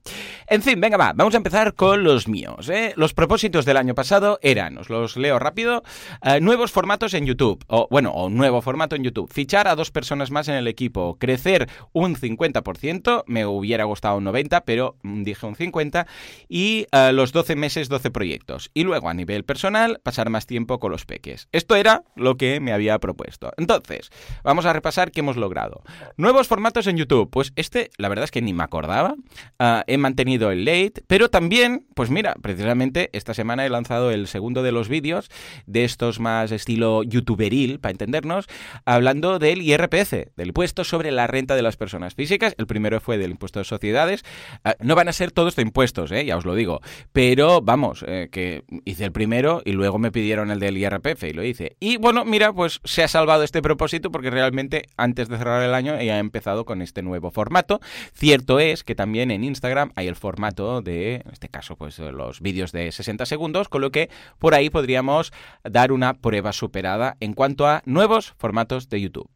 En 0.47 0.61
fin, 0.61 0.79
venga, 0.79 0.97
va, 0.97 1.13
vamos 1.13 1.33
a 1.33 1.37
empezar 1.37 1.73
con 1.73 2.03
los 2.03 2.27
míos. 2.27 2.69
¿eh? 2.69 2.93
Los 2.95 3.13
propósitos 3.13 3.65
del 3.65 3.77
año 3.77 3.95
pasado 3.95 4.39
eran, 4.41 4.77
os 4.77 4.89
los 4.89 5.17
leo 5.17 5.39
rápido, 5.39 5.83
eh, 6.23 6.39
nuevos 6.39 6.71
formatos 6.71 7.13
en 7.13 7.25
YouTube, 7.25 7.63
o 7.67 7.87
bueno, 7.91 8.11
o 8.11 8.29
nuevo 8.29 8.61
formato 8.61 8.95
en 8.95 9.03
YouTube, 9.03 9.31
fichar 9.31 9.67
a 9.67 9.75
dos 9.75 9.91
personas 9.91 10.31
más 10.31 10.47
en 10.47 10.55
el 10.55 10.67
equipo, 10.67 11.17
crecer 11.19 11.69
un 11.91 12.15
50%, 12.15 13.23
me 13.27 13.45
hubiera 13.45 13.83
gustado 13.83 14.17
un 14.17 14.23
90, 14.23 14.61
pero 14.61 14.95
mm, 15.03 15.23
dije 15.23 15.45
un 15.45 15.55
50, 15.55 16.07
y 16.47 16.87
eh, 16.91 17.11
los 17.13 17.31
12 17.33 17.55
meses, 17.55 17.89
12 17.89 18.11
proyectos 18.11 18.68
y 18.73 18.83
luego 18.83 19.09
a 19.09 19.13
nivel 19.13 19.43
personal 19.43 19.99
pasar 20.03 20.29
más 20.29 20.45
tiempo 20.45 20.79
con 20.79 20.91
los 20.91 21.05
peques. 21.05 21.47
Esto 21.51 21.75
era 21.75 22.03
lo 22.15 22.37
que 22.37 22.59
me 22.59 22.73
había 22.73 22.99
propuesto. 22.99 23.51
Entonces, 23.57 24.09
vamos 24.43 24.65
a 24.65 24.73
repasar 24.73 25.11
qué 25.11 25.21
hemos 25.21 25.37
logrado. 25.37 25.81
Nuevos 26.17 26.47
formatos 26.47 26.87
en 26.87 26.97
YouTube. 26.97 27.29
Pues 27.29 27.53
este, 27.55 27.91
la 27.97 28.09
verdad 28.09 28.25
es 28.25 28.31
que 28.31 28.41
ni 28.41 28.53
me 28.53 28.63
acordaba. 28.63 29.15
Ah, 29.57 29.83
he 29.87 29.97
mantenido 29.97 30.51
el 30.51 30.65
late, 30.65 31.03
pero 31.07 31.29
también, 31.29 31.87
pues 31.95 32.09
mira, 32.09 32.35
precisamente 32.41 33.09
esta 33.13 33.33
semana 33.33 33.65
he 33.65 33.69
lanzado 33.69 34.11
el 34.11 34.27
segundo 34.27 34.63
de 34.63 34.71
los 34.71 34.89
vídeos 34.89 35.29
de 35.65 35.83
estos 35.83 36.19
más 36.19 36.51
estilo 36.51 37.03
youtuberil, 37.03 37.79
para 37.79 37.91
entendernos, 37.91 38.47
hablando 38.85 39.39
del 39.39 39.61
IRPF, 39.61 40.13
del 40.35 40.47
impuesto 40.47 40.83
sobre 40.83 41.11
la 41.11 41.27
renta 41.27 41.55
de 41.55 41.61
las 41.61 41.77
personas 41.77 42.15
físicas. 42.15 42.55
El 42.57 42.67
primero 42.67 42.99
fue 42.99 43.17
del 43.17 43.31
impuesto 43.31 43.59
de 43.59 43.65
sociedades. 43.65 44.23
Ah, 44.63 44.75
no 44.79 44.95
van 44.95 45.07
a 45.07 45.13
ser 45.13 45.31
todos 45.31 45.55
de 45.55 45.61
impuestos, 45.61 46.11
eh, 46.11 46.25
ya 46.25 46.37
os 46.37 46.45
lo 46.45 46.55
digo, 46.55 46.81
pero 47.11 47.61
vamos, 47.61 48.03
eh, 48.07 48.29
que 48.31 48.58
hice 48.85 49.05
el 49.05 49.11
primero 49.11 49.61
y 49.65 49.71
luego 49.73 49.99
me 49.99 50.11
pidieron 50.11 50.51
el 50.51 50.59
del 50.59 50.77
IRPF 50.77 51.23
y 51.23 51.33
lo 51.33 51.43
hice. 51.43 51.75
Y 51.79 51.97
bueno, 51.97 52.25
mira, 52.25 52.53
pues 52.53 52.79
se 52.83 53.03
ha 53.03 53.07
salvado 53.07 53.43
este 53.43 53.61
propósito 53.61 54.11
porque 54.11 54.29
realmente 54.29 54.87
antes 54.97 55.29
de 55.29 55.37
cerrar 55.37 55.63
el 55.63 55.73
año 55.73 55.99
ya 56.01 56.17
he 56.17 56.19
empezado 56.19 56.65
con 56.65 56.81
este 56.81 57.01
nuevo 57.01 57.31
formato. 57.31 57.79
Cierto 58.13 58.59
es 58.59 58.83
que 58.83 58.95
también 58.95 59.31
en 59.31 59.43
Instagram 59.43 59.91
hay 59.95 60.07
el 60.07 60.15
formato 60.15 60.81
de, 60.81 61.15
en 61.15 61.31
este 61.31 61.49
caso, 61.49 61.75
pues 61.75 61.99
los 61.99 62.41
vídeos 62.41 62.71
de 62.71 62.91
60 62.91 63.25
segundos, 63.25 63.69
con 63.69 63.81
lo 63.81 63.91
que 63.91 64.09
por 64.37 64.53
ahí 64.53 64.69
podríamos 64.69 65.31
dar 65.63 65.91
una 65.91 66.13
prueba 66.15 66.53
superada 66.53 67.17
en 67.19 67.33
cuanto 67.33 67.67
a 67.67 67.81
nuevos 67.85 68.33
formatos 68.37 68.89
de 68.89 69.01
YouTube. 69.01 69.29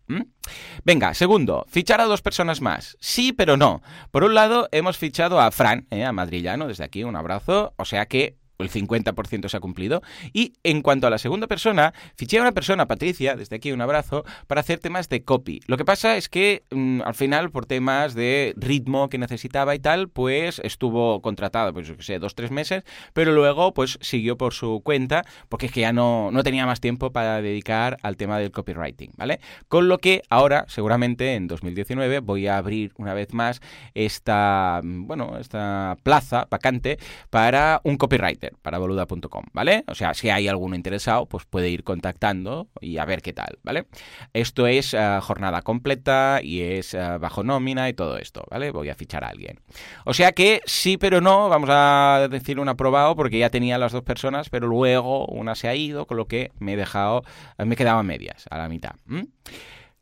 Venga, 0.84 1.14
segundo, 1.14 1.66
fichar 1.70 2.02
a 2.02 2.06
dos 2.06 2.22
personas 2.22 2.62
más. 2.62 2.98
Sí, 3.00 3.34
pero 3.34 3.58
no. 3.58 3.82
Por 4.12 4.24
un 4.24 4.34
lado, 4.34 4.68
hemos 4.72 4.98
fichado 4.98 5.40
a 5.40 5.52
Fran, 5.52 5.88
eh, 5.90 6.04
a 6.04 6.12
Madrillano, 6.12 6.68
desde 6.68 6.84
aquí 6.84 7.04
un 7.04 7.16
abrazo. 7.16 7.74
O 7.78 7.86
sea 7.86 8.06
que 8.06 8.38
el 8.64 8.72
50% 8.72 9.50
se 9.50 9.58
ha 9.58 9.60
cumplido. 9.60 10.02
Y 10.34 10.54
en 10.64 10.82
cuanto 10.82 11.08
a 11.08 11.10
la 11.10 11.18
segunda 11.18 11.48
persona, 11.48 11.94
fiché 12.16 12.40
a 12.40 12.42
una 12.42 12.52
persona, 12.52 12.88
Patricia, 12.88 13.36
desde 13.36 13.58
aquí 13.58 13.72
un 13.72 13.82
abrazo, 13.82 14.24
para 14.48 14.62
hacer 14.62 14.80
temas 14.80 15.10
de 15.10 15.24
copy. 15.24 15.62
Lo 15.68 15.78
que 15.78 15.86
pasa 15.86 16.18
es 16.18 16.30
que 16.30 16.64
mm, 16.72 17.02
al 17.02 17.16
final, 17.16 17.52
por 17.52 17.66
temas 17.66 18.14
de 18.14 18.54
ritmo 18.58 19.10
que 19.10 19.18
necesitaba 19.18 19.76
y 19.76 19.80
tal, 19.80 20.10
pues 20.10 20.60
estuvo 20.60 21.22
contratado, 21.22 21.74
pues 21.74 21.88
yo 21.88 21.96
sé, 22.00 22.20
dos, 22.20 22.36
tres 22.36 22.52
meses, 22.52 22.84
pero 23.14 23.32
luego 23.34 23.74
pues 23.74 23.98
siguió 24.02 24.38
por 24.38 24.54
su 24.54 24.82
cuenta, 24.84 25.24
porque 25.50 25.68
es 25.68 25.72
que 25.72 25.82
ya 25.82 25.94
no, 25.94 26.32
no 26.32 26.44
tenía 26.44 26.66
más 26.66 26.80
tiempo 26.80 27.12
para 27.12 27.42
dedicar 27.42 27.98
al 28.02 28.18
tema 28.18 28.40
del 28.40 28.52
copywriting, 28.52 29.12
¿vale? 29.18 29.40
Con 29.68 29.88
lo 29.88 29.98
que 29.98 30.22
ahora, 30.30 30.66
seguramente 30.68 31.36
en 31.36 31.48
2019, 31.48 32.20
voy 32.20 32.48
a 32.48 32.58
abrir 32.58 32.94
una 32.98 33.14
vez 33.14 33.34
más 33.34 33.62
esta, 33.94 34.82
mm, 34.84 35.08
bueno, 35.08 35.38
esta 35.38 35.98
plaza 36.04 36.48
vacante 36.50 36.98
para 37.30 37.82
un 37.84 37.98
copywriter 37.98 38.53
para 38.62 38.78
boluda.com, 38.78 39.46
¿vale? 39.54 39.84
O 39.88 39.96
sea, 39.96 40.14
si 40.14 40.30
hay 40.30 40.48
alguno 40.48 40.76
interesado, 40.76 41.26
pues 41.26 41.46
puede 41.46 41.70
ir 41.70 41.84
contactando 41.84 42.68
y 42.82 42.98
a 42.98 43.06
ver 43.06 43.22
qué 43.22 43.34
tal, 43.34 43.60
¿vale? 43.64 43.86
Esto 44.34 44.68
es 44.68 44.94
eh, 44.94 45.20
jornada 45.22 45.62
completa 45.62 46.40
y 46.42 46.62
es 46.62 46.94
eh, 46.94 47.18
bajo 47.20 47.44
nómina 47.44 47.90
y 47.90 47.94
todo 47.94 48.18
esto, 48.18 48.44
¿vale? 48.50 48.72
Voy 48.72 48.90
a 48.90 48.96
fichar 48.96 49.24
a 49.24 49.30
alguien. 49.30 49.60
O 50.06 50.14
sea 50.14 50.32
que 50.32 50.62
sí, 50.66 50.98
pero 50.98 51.22
no, 51.22 51.50
vamos 51.50 51.70
a 51.72 52.28
decir 52.30 52.60
un 52.60 52.70
aprobado 52.70 53.16
porque 53.16 53.40
ya 53.40 53.50
tenía 53.50 53.78
las 53.78 53.92
dos 53.92 54.04
personas, 54.04 54.50
pero 54.50 54.68
luego 54.68 55.26
una 55.28 55.56
se 55.56 55.68
ha 55.68 55.76
ido, 55.76 56.06
con 56.06 56.18
lo 56.18 56.28
que 56.28 56.52
me 56.60 56.74
he 56.74 56.78
dejado, 56.78 57.24
me 57.58 57.76
quedaba 57.76 58.04
medias, 58.04 58.46
a 58.50 58.58
la 58.58 58.70
mitad. 58.70 58.94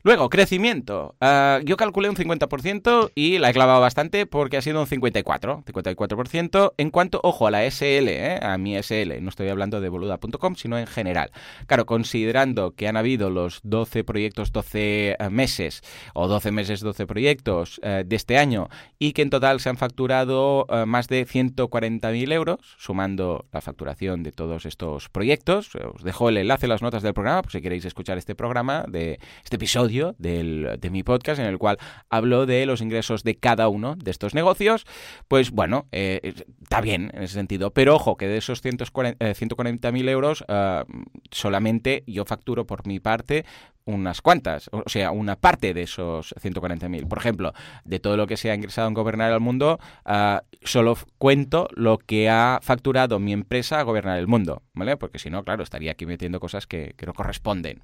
Luego, 0.04 0.30
crecimiento. 0.30 1.14
Ah, 1.20 1.60
yo 1.64 1.76
calculé 1.76 2.08
un 2.08 2.16
50% 2.16 3.12
y 3.14 3.38
la 3.38 3.50
he 3.50 3.52
clavado 3.52 3.80
bastante 3.80 4.26
porque 4.26 4.56
ha 4.56 4.62
sido 4.62 4.80
un 4.80 4.88
54%. 4.88 5.62
54% 5.64 6.72
en 6.76 6.90
cuanto, 6.90 7.20
ojo, 7.22 7.46
a 7.46 7.52
la 7.52 7.64
SL, 7.70 8.08
¿eh? 8.08 8.40
a 8.42 8.58
mi 8.58 8.76
SL. 8.82 9.22
No 9.22 9.28
estoy 9.28 9.48
hablando 9.48 9.80
de 9.80 9.88
boluda.com, 9.88 10.56
sino 10.56 10.76
en 10.76 10.88
general. 10.88 11.30
Claro, 11.68 11.86
considerando 11.86 12.74
que 12.74 12.88
han 12.88 12.96
habido 12.96 13.30
los 13.30 13.60
12 13.62 14.02
proyectos, 14.02 14.50
12 14.50 15.10
eh, 15.20 15.30
meses, 15.30 15.82
o 16.14 16.26
12 16.26 16.50
meses, 16.50 16.80
12 16.80 17.06
proyectos 17.06 17.80
eh, 17.84 18.02
de 18.04 18.16
este 18.16 18.38
año, 18.38 18.70
y 18.98 19.12
que 19.12 19.22
en 19.22 19.30
total 19.30 19.60
se 19.60 19.68
han 19.68 19.76
facturado 19.76 20.66
más 20.86 21.06
de 21.06 21.26
140.000 21.26 22.32
euros, 22.32 22.58
sumando 22.78 23.46
la 23.52 23.60
facturación 23.60 24.24
de 24.24 24.32
todos 24.32 24.66
estos 24.66 25.08
proyectos. 25.10 25.70
Os 25.76 26.02
dejo 26.02 26.28
el 26.28 26.38
enlace 26.38 26.66
en 26.66 26.70
las 26.70 26.82
notas 26.82 27.04
del 27.04 27.14
programa, 27.14 27.42
por 27.42 27.52
si 27.52 27.60
queréis 27.60 27.84
escuchar 27.84 28.18
este 28.18 28.34
programa, 28.34 28.84
de 28.88 29.20
este 29.44 29.56
episodio 29.56 29.91
de 30.18 30.88
mi 30.90 31.02
podcast 31.02 31.40
en 31.40 31.46
el 31.46 31.58
cual 31.58 31.78
hablo 32.08 32.46
de 32.46 32.66
los 32.66 32.80
ingresos 32.80 33.22
de 33.24 33.34
cada 33.36 33.68
uno 33.68 33.94
de 33.96 34.10
estos 34.10 34.34
negocios, 34.34 34.86
pues 35.28 35.50
bueno, 35.50 35.86
eh, 35.92 36.34
está 36.62 36.80
bien 36.80 37.10
en 37.14 37.22
ese 37.22 37.34
sentido. 37.34 37.72
Pero 37.72 37.96
ojo, 37.96 38.16
que 38.16 38.26
de 38.26 38.38
esos 38.38 38.64
140.000 38.64 39.16
eh, 39.20 40.10
euros 40.10 40.44
eh, 40.48 40.84
solamente 41.30 42.04
yo 42.06 42.24
facturo 42.24 42.66
por 42.66 42.86
mi 42.86 43.00
parte 43.00 43.44
unas 43.84 44.20
cuantas, 44.20 44.68
o 44.72 44.88
sea, 44.88 45.10
una 45.10 45.36
parte 45.36 45.74
de 45.74 45.82
esos 45.82 46.34
140.000. 46.40 47.08
Por 47.08 47.18
ejemplo, 47.18 47.52
de 47.84 48.00
todo 48.00 48.16
lo 48.16 48.26
que 48.26 48.36
se 48.36 48.50
ha 48.50 48.54
ingresado 48.54 48.88
en 48.88 48.94
Gobernar 48.94 49.32
el 49.32 49.40
Mundo, 49.40 49.78
ah, 50.04 50.42
solo 50.62 50.96
cuento 51.18 51.68
lo 51.74 51.98
que 51.98 52.28
ha 52.28 52.60
facturado 52.62 53.18
mi 53.18 53.32
empresa 53.32 53.80
a 53.80 53.82
Gobernar 53.82 54.18
el 54.18 54.26
Mundo, 54.26 54.62
¿vale? 54.74 54.96
Porque 54.96 55.18
si 55.18 55.30
no, 55.30 55.44
claro, 55.44 55.62
estaría 55.62 55.92
aquí 55.92 56.06
metiendo 56.06 56.40
cosas 56.40 56.66
que, 56.66 56.94
no 57.06 57.14
corresponden. 57.14 57.82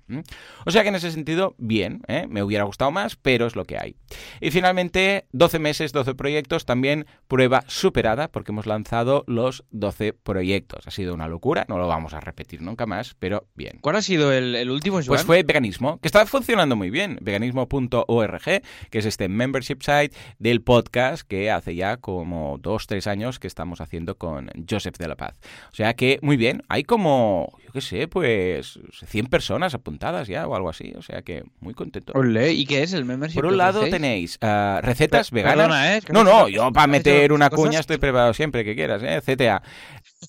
O 0.64 0.70
sea 0.70 0.82
que 0.82 0.90
en 0.90 0.94
ese 0.94 1.10
sentido, 1.10 1.56
bien, 1.58 2.02
¿eh? 2.06 2.26
me 2.28 2.42
hubiera 2.42 2.64
gustado 2.64 2.92
más, 2.92 3.16
pero 3.16 3.46
es 3.46 3.56
lo 3.56 3.64
que 3.64 3.78
hay. 3.78 3.96
Y 4.40 4.52
finalmente, 4.52 5.26
12 5.32 5.58
meses, 5.58 5.92
12 5.92 6.14
proyectos, 6.14 6.64
también 6.64 7.06
prueba 7.26 7.64
superada, 7.66 8.28
porque 8.28 8.52
hemos 8.52 8.66
lanzado 8.66 9.24
los 9.26 9.64
12 9.72 10.12
proyectos. 10.12 10.86
Ha 10.86 10.90
sido 10.92 11.14
una 11.14 11.26
locura, 11.26 11.66
no 11.68 11.78
lo 11.78 11.88
vamos 11.88 12.14
a 12.14 12.20
repetir 12.20 12.62
nunca 12.62 12.86
más, 12.86 13.16
pero 13.18 13.48
bien. 13.56 13.78
¿Cuál 13.80 13.96
ha 13.96 14.02
sido 14.02 14.32
el, 14.32 14.54
el 14.54 14.70
último, 14.70 14.96
Joan? 14.96 15.06
Pues 15.08 15.24
fue 15.24 15.42
veganismo 15.42 15.87
que 15.96 16.08
está 16.08 16.26
funcionando 16.26 16.76
muy 16.76 16.90
bien, 16.90 17.18
veganismo.org, 17.20 18.42
que 18.90 18.98
es 18.98 19.06
este 19.06 19.28
membership 19.28 19.78
site 19.80 20.16
del 20.38 20.60
podcast 20.60 21.26
que 21.26 21.50
hace 21.50 21.74
ya 21.74 21.96
como 21.96 22.58
dos, 22.58 22.86
tres 22.86 23.06
años 23.06 23.38
que 23.38 23.46
estamos 23.46 23.80
haciendo 23.80 24.16
con 24.16 24.50
Joseph 24.68 24.96
de 24.98 25.08
la 25.08 25.16
Paz. 25.16 25.38
O 25.72 25.74
sea 25.74 25.94
que 25.94 26.18
muy 26.22 26.36
bien, 26.36 26.62
hay 26.68 26.84
como, 26.84 27.58
yo 27.64 27.72
qué 27.72 27.80
sé, 27.80 28.08
pues 28.08 28.78
100 29.06 29.26
personas 29.26 29.74
apuntadas 29.74 30.28
ya 30.28 30.46
o 30.46 30.54
algo 30.54 30.68
así, 30.68 30.92
o 30.96 31.02
sea 31.02 31.22
que 31.22 31.44
muy 31.60 31.74
contento. 31.74 32.12
¿y 32.50 32.66
qué 32.66 32.82
es 32.82 32.92
el 32.92 33.04
membership? 33.04 33.36
Por 33.36 33.46
un 33.46 33.56
lado 33.56 33.80
tenéis 33.88 34.38
ah, 34.42 34.80
recetas 34.82 35.30
veganas. 35.30 36.04
¿eh? 36.04 36.06
no, 36.12 36.24
no, 36.24 36.48
yo 36.48 36.72
para 36.72 36.86
meter 36.86 37.32
una 37.32 37.50
cuña 37.50 37.80
estoy 37.80 37.98
preparado 37.98 38.34
siempre 38.34 38.64
que 38.64 38.74
quieras, 38.74 39.02
¿eh? 39.02 39.20
CTA. 39.24 39.62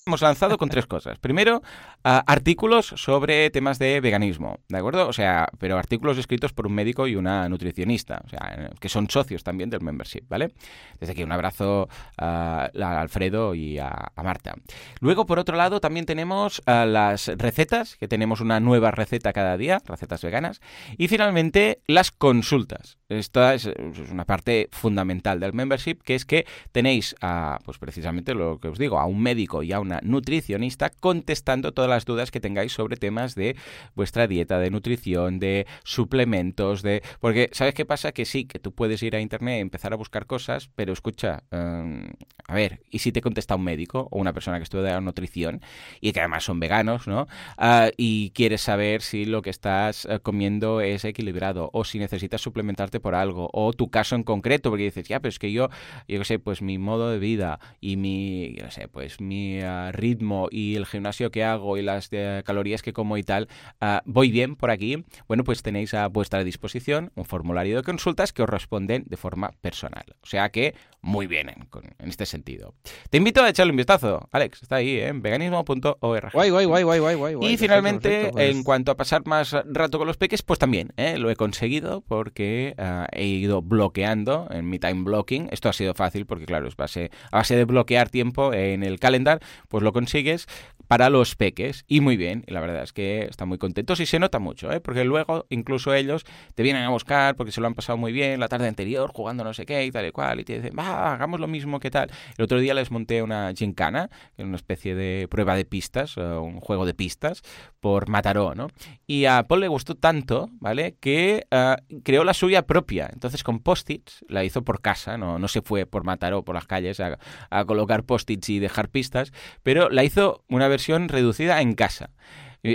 Hemos 0.06 0.22
lanzado 0.22 0.56
con 0.56 0.68
tres 0.68 0.86
cosas. 0.86 1.18
Primero, 1.18 1.62
ah, 2.04 2.22
artículos 2.24 2.94
sobre 2.96 3.50
temas 3.50 3.80
de 3.80 4.00
veganismo, 4.00 4.60
¿de 4.68 4.78
acuerdo? 4.78 5.08
O 5.08 5.12
sea, 5.12 5.48
pero 5.58 5.78
artículos 5.78 6.16
escritos 6.16 6.52
por 6.52 6.68
un 6.68 6.74
médico 6.74 7.08
y 7.08 7.16
una 7.16 7.48
nutricionista, 7.48 8.22
o 8.24 8.28
sea, 8.28 8.70
que 8.78 8.88
son 8.88 9.10
socios 9.10 9.42
también 9.42 9.68
del 9.68 9.80
membership, 9.80 10.22
¿vale? 10.28 10.52
Desde 11.00 11.12
aquí 11.12 11.24
un 11.24 11.32
abrazo 11.32 11.88
a, 12.16 12.70
Alfredo 12.72 13.56
y 13.56 13.78
a, 13.78 14.12
Marta. 14.22 14.54
Luego, 15.00 15.26
por 15.26 15.40
otro 15.40 15.56
lado, 15.56 15.80
también 15.80 16.06
tenemos 16.06 16.62
ah, 16.66 16.86
las 16.86 17.26
recetas, 17.26 17.96
que 17.96 18.06
tenemos 18.06 18.40
una 18.40 18.60
nueva 18.60 18.92
receta 18.92 19.32
cada 19.32 19.56
día, 19.56 19.82
recetas 19.86 20.22
veganas. 20.22 20.60
Y 20.98 21.08
finalmente, 21.08 21.82
las 21.88 22.12
consultas. 22.12 22.98
esta 23.08 23.54
es, 23.54 23.68
una 24.12 24.24
parte 24.24 24.68
fundamental 24.70 25.40
del 25.40 25.52
membership, 25.52 25.96
que 26.04 26.14
es 26.14 26.24
que 26.24 26.46
tenéis 26.70 27.16
pues 27.64 27.78
precisamente 27.78 28.34
lo 28.34 28.60
que 28.60 28.68
os 28.68 28.78
digo, 28.78 29.00
a 29.00 29.06
un 29.06 29.20
médico 29.20 29.64
y 29.64 29.72
a 29.72 29.79
una 29.80 30.00
nutricionista 30.02 30.90
contestando 30.90 31.72
todas 31.72 31.90
las 31.90 32.04
dudas 32.04 32.30
que 32.30 32.40
tengáis 32.40 32.72
sobre 32.72 32.96
temas 32.96 33.34
de 33.34 33.56
vuestra 33.94 34.26
dieta, 34.26 34.58
de 34.58 34.70
nutrición, 34.70 35.38
de 35.38 35.66
suplementos, 35.84 36.82
de... 36.82 37.02
Porque, 37.20 37.50
¿sabes 37.52 37.74
qué 37.74 37.84
pasa? 37.84 38.12
Que 38.12 38.24
sí, 38.24 38.44
que 38.44 38.58
tú 38.58 38.72
puedes 38.72 39.02
ir 39.02 39.16
a 39.16 39.20
internet 39.20 39.58
y 39.58 39.60
empezar 39.60 39.92
a 39.92 39.96
buscar 39.96 40.26
cosas, 40.26 40.70
pero 40.74 40.92
escucha, 40.92 41.42
em, 41.50 42.08
a 42.46 42.54
ver, 42.54 42.80
¿y 42.90 43.00
si 43.00 43.12
te 43.12 43.20
contesta 43.20 43.56
un 43.56 43.64
médico 43.64 44.08
o 44.10 44.18
una 44.18 44.32
persona 44.32 44.58
que 44.58 44.64
estudia 44.64 45.00
nutrición 45.00 45.60
y 46.00 46.12
que 46.12 46.20
además 46.20 46.44
son 46.44 46.60
veganos, 46.60 47.06
¿no? 47.06 47.26
Ah, 47.56 47.90
y 47.96 48.30
quieres 48.30 48.60
saber 48.60 49.02
si 49.02 49.24
lo 49.24 49.42
que 49.42 49.50
estás 49.50 50.06
eh, 50.06 50.20
comiendo 50.20 50.80
es 50.80 51.04
equilibrado 51.04 51.70
o 51.72 51.84
si 51.84 51.98
necesitas 51.98 52.40
suplementarte 52.40 53.00
por 53.00 53.14
algo 53.14 53.50
o 53.52 53.72
tu 53.72 53.90
caso 53.90 54.14
en 54.16 54.22
concreto, 54.22 54.70
porque 54.70 54.84
dices, 54.84 55.08
ya, 55.08 55.20
pero 55.20 55.30
es 55.30 55.38
que 55.38 55.52
yo, 55.52 55.68
yo 56.08 56.18
qué 56.18 56.24
sé, 56.24 56.38
pues 56.38 56.62
mi 56.62 56.78
modo 56.78 57.10
de 57.10 57.18
vida 57.18 57.60
y 57.80 57.96
mi, 57.96 58.54
yo 58.54 58.70
sé, 58.70 58.88
pues 58.88 59.20
mi 59.20 59.60
ah, 59.70 59.92
ritmo 59.92 60.48
y 60.50 60.76
el 60.76 60.86
gimnasio 60.86 61.30
que 61.30 61.44
hago 61.44 61.76
y 61.76 61.82
las 61.82 62.08
eh, 62.12 62.42
calorías 62.44 62.82
que 62.82 62.92
como 62.92 63.16
y 63.16 63.22
tal, 63.22 63.48
ah, 63.80 64.02
voy 64.04 64.30
bien 64.30 64.56
por 64.56 64.70
aquí, 64.70 65.04
bueno, 65.28 65.44
pues 65.44 65.62
tenéis 65.62 65.94
a 65.94 66.08
vuestra 66.08 66.44
disposición 66.44 67.12
un 67.14 67.24
formulario 67.24 67.76
de 67.76 67.82
consultas 67.82 68.32
que 68.32 68.42
os 68.42 68.48
responden 68.48 69.04
de 69.06 69.16
forma 69.16 69.52
personal. 69.60 70.04
O 70.22 70.26
sea 70.26 70.50
que 70.50 70.74
muy 71.02 71.26
bien 71.26 71.48
en, 71.48 72.08
este 72.08 72.26
sentido. 72.26 72.74
Te 73.08 73.16
invito 73.16 73.42
a 73.42 73.48
echarle 73.48 73.70
un 73.70 73.76
vistazo, 73.76 74.28
Alex, 74.32 74.62
está 74.62 74.76
ahí, 74.76 75.00
en 75.00 75.22
veganismo.org. 75.22 76.32
Guay, 76.32 76.50
guay, 76.50 76.66
guay, 76.66 76.84
guay, 76.84 77.14
guay, 77.14 77.36
Y 77.40 77.56
finalmente, 77.56 78.30
pues. 78.32 78.50
en 78.50 78.62
cuanto 78.62 78.92
a 78.92 78.96
pasar 78.96 79.26
más 79.26 79.52
rato 79.64 79.98
con 79.98 80.06
los 80.06 80.16
peques, 80.16 80.42
pues 80.42 80.58
también 80.58 80.92
¿eh? 80.96 81.16
lo 81.18 81.30
he 81.30 81.36
conseguido 81.36 82.02
porque 82.02 82.74
ah, 82.76 83.06
he 83.12 83.24
ido 83.24 83.62
bloqueando 83.62 84.48
en 84.50 84.68
mi 84.68 84.78
time 84.78 85.04
blocking. 85.04 85.48
Esto 85.50 85.68
ha 85.68 85.72
sido 85.72 85.94
fácil 85.94 86.26
porque, 86.26 86.44
claro, 86.44 86.68
es 86.68 86.76
base, 86.76 87.10
a 87.30 87.38
base 87.38 87.56
de 87.56 87.64
bloquear 87.64 88.10
tiempo 88.10 88.52
en 88.52 88.82
el 88.82 88.98
calendar, 88.98 89.40
pues 89.68 89.82
lo 89.82 89.92
consigues 89.92 90.46
para 90.88 91.10
los 91.10 91.36
peques. 91.36 91.84
Y 91.86 92.00
muy 92.00 92.16
bien, 92.16 92.44
y 92.46 92.52
la 92.52 92.60
verdad 92.60 92.82
es 92.82 92.92
que 92.92 93.22
están 93.22 93.48
muy 93.48 93.58
contentos 93.58 94.00
y 94.00 94.06
se 94.06 94.18
nota 94.18 94.38
mucho, 94.38 94.72
¿eh? 94.72 94.80
porque 94.80 95.04
luego 95.04 95.46
incluso 95.48 95.94
ellos 95.94 96.24
te 96.54 96.62
vienen 96.62 96.82
a 96.82 96.90
buscar 96.90 97.36
porque 97.36 97.52
se 97.52 97.60
lo 97.60 97.66
han 97.66 97.74
pasado 97.74 97.96
muy 97.96 98.12
bien 98.12 98.40
la 98.40 98.48
tarde 98.48 98.68
anterior 98.68 99.10
jugando 99.14 99.44
no 99.44 99.54
sé 99.54 99.66
qué 99.66 99.84
y 99.84 99.90
tal 99.90 100.06
y 100.06 100.10
cual, 100.10 100.40
y 100.40 100.44
te 100.44 100.56
dicen, 100.60 100.72
va, 100.78 101.12
hagamos 101.12 101.40
lo 101.40 101.46
mismo 101.46 101.80
que 101.80 101.90
tal. 101.90 102.10
El 102.36 102.44
otro 102.44 102.58
día 102.58 102.74
les 102.74 102.90
monté 102.90 103.22
una 103.22 103.52
gincana, 103.56 104.10
que 104.36 104.42
una 104.42 104.56
especie 104.56 104.94
de 104.94 105.28
prueba 105.28 105.54
de 105.54 105.64
pistas, 105.64 106.16
un 106.16 106.60
juego 106.60 106.86
de 106.86 106.94
pistas, 106.94 107.42
por 107.80 108.08
Mataró, 108.08 108.54
¿no? 108.54 108.68
Y 109.06 109.24
a 109.24 109.42
Paul 109.44 109.60
le 109.60 109.68
gustó 109.68 109.94
tanto, 109.94 110.50
¿vale? 110.60 110.96
Que 111.00 111.46
ah, 111.50 111.76
creó 112.02 112.24
la 112.24 112.34
suya 112.34 112.66
propia. 112.66 113.08
Entonces 113.12 113.42
con 113.42 113.60
post-its, 113.60 114.24
la 114.28 114.44
hizo 114.44 114.62
por 114.62 114.80
casa, 114.80 115.16
no, 115.16 115.38
no 115.38 115.48
se 115.48 115.62
fue 115.62 115.86
por 115.86 116.04
Mataró, 116.04 116.44
por 116.44 116.54
las 116.54 116.66
calles, 116.66 117.00
a, 117.00 117.18
a 117.50 117.64
colocar 117.64 118.04
post-its 118.04 118.48
y 118.48 118.58
dejar 118.58 118.88
pistas, 118.88 119.32
pero 119.62 119.88
la 119.90 120.04
hizo 120.04 120.44
una 120.48 120.68
vez 120.68 120.80
reducida 120.88 121.60
en 121.60 121.74
casa. 121.74 122.10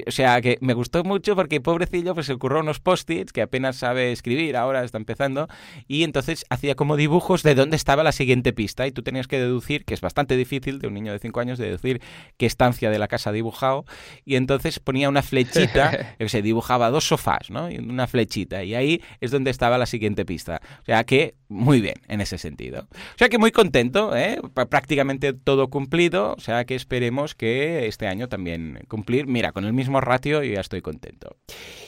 O 0.07 0.11
sea, 0.11 0.41
que 0.41 0.57
me 0.61 0.73
gustó 0.73 1.03
mucho 1.03 1.35
porque 1.35 1.61
pobrecillo 1.61 2.15
pues 2.15 2.25
se 2.25 2.33
ocurrió 2.33 2.61
unos 2.61 2.79
post-its 2.79 3.31
que 3.31 3.43
apenas 3.43 3.75
sabe 3.75 4.11
escribir, 4.11 4.57
ahora 4.57 4.83
está 4.83 4.97
empezando, 4.97 5.47
y 5.87 6.03
entonces 6.03 6.43
hacía 6.49 6.73
como 6.73 6.97
dibujos 6.97 7.43
de 7.43 7.53
dónde 7.53 7.75
estaba 7.75 8.03
la 8.03 8.11
siguiente 8.11 8.51
pista 8.51 8.87
y 8.87 8.91
tú 8.91 9.03
tenías 9.03 9.27
que 9.27 9.39
deducir, 9.39 9.85
que 9.85 9.93
es 9.93 10.01
bastante 10.01 10.37
difícil 10.37 10.79
de 10.79 10.87
un 10.87 10.95
niño 10.95 11.11
de 11.11 11.19
5 11.19 11.39
años, 11.39 11.59
deducir 11.59 12.01
qué 12.37 12.47
estancia 12.47 12.89
de 12.89 12.97
la 12.97 13.07
casa 13.07 13.29
ha 13.29 13.33
dibujado, 13.33 13.85
y 14.25 14.37
entonces 14.37 14.79
ponía 14.79 15.07
una 15.07 15.21
flechita, 15.21 16.15
que 16.17 16.29
se 16.29 16.41
dibujaba 16.41 16.89
dos 16.89 17.07
sofás, 17.07 17.51
¿no? 17.51 17.69
Y 17.69 17.77
una 17.77 18.07
flechita, 18.07 18.63
y 18.63 18.73
ahí 18.73 19.03
es 19.21 19.29
donde 19.29 19.51
estaba 19.51 19.77
la 19.77 19.85
siguiente 19.85 20.25
pista. 20.25 20.61
O 20.81 20.85
sea 20.85 21.03
que 21.03 21.35
muy 21.47 21.81
bien 21.81 21.95
en 22.07 22.21
ese 22.21 22.37
sentido. 22.37 22.87
O 22.91 23.17
sea 23.17 23.29
que 23.29 23.37
muy 23.37 23.51
contento, 23.51 24.15
¿eh? 24.15 24.39
prácticamente 24.69 25.33
todo 25.33 25.69
cumplido, 25.69 26.33
o 26.33 26.39
sea 26.39 26.65
que 26.65 26.75
esperemos 26.75 27.35
que 27.35 27.87
este 27.87 28.07
año 28.07 28.27
también 28.29 28.79
cumplir. 28.87 29.27
Mira, 29.27 29.51
con 29.51 29.65
el 29.65 29.73
mismo 29.73 30.01
ratio 30.01 30.43
y 30.43 30.53
ya 30.53 30.61
estoy 30.61 30.81
contento. 30.81 31.37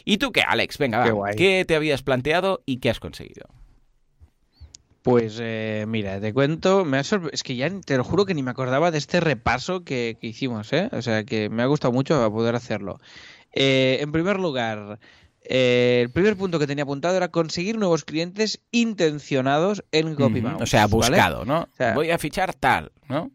¿Y 0.06 0.18
tú 0.18 0.32
qué, 0.32 0.42
Alex? 0.42 0.78
Venga, 0.78 1.12
va. 1.12 1.32
¿Qué 1.32 1.66
te 1.66 1.76
habías 1.76 2.04
planteado 2.04 2.62
y 2.66 2.78
qué 2.78 2.90
has 2.90 3.00
conseguido? 3.00 3.48
Pues 5.08 5.38
eh, 5.42 5.86
mira, 5.88 6.20
te 6.20 6.34
cuento, 6.34 6.84
me 6.84 6.98
ha 6.98 7.00
es 7.00 7.42
que 7.44 7.56
ya 7.56 7.70
te 7.80 7.96
lo 7.96 8.04
juro 8.04 8.26
que 8.26 8.34
ni 8.34 8.44
me 8.44 8.52
acordaba 8.52 8.92
de 8.92 8.98
este 8.98 9.22
repaso 9.22 9.86
que, 9.86 10.18
hicimos, 10.20 10.74
¿eh? 10.74 10.90
O 10.92 11.02
sea 11.02 11.24
que 11.24 11.50
me 11.50 11.64
ha 11.64 11.66
gustado 11.66 11.94
mucho 11.94 12.30
poder 12.30 12.56
hacerlo. 12.56 13.00
Eh, 13.54 14.00
en 14.02 14.12
primer 14.12 14.38
lugar, 14.38 15.00
eh, 15.50 16.02
el 16.04 16.10
primer 16.10 16.36
punto 16.36 16.60
que 16.60 16.68
tenía 16.68 16.84
apuntado 16.84 17.16
era 17.16 17.30
conseguir 17.30 17.78
nuevos 17.78 18.04
clientes 18.04 18.62
intencionados 18.72 19.84
en 19.92 20.16
CopyMouse. 20.16 20.62
o 20.62 20.66
sea, 20.66 20.88
buscado, 20.88 21.46
¿no? 21.46 21.68
Voy 21.96 22.12
a 22.12 22.18
fichar 22.18 22.54
tal, 22.54 22.92
¿no? 23.08 23.32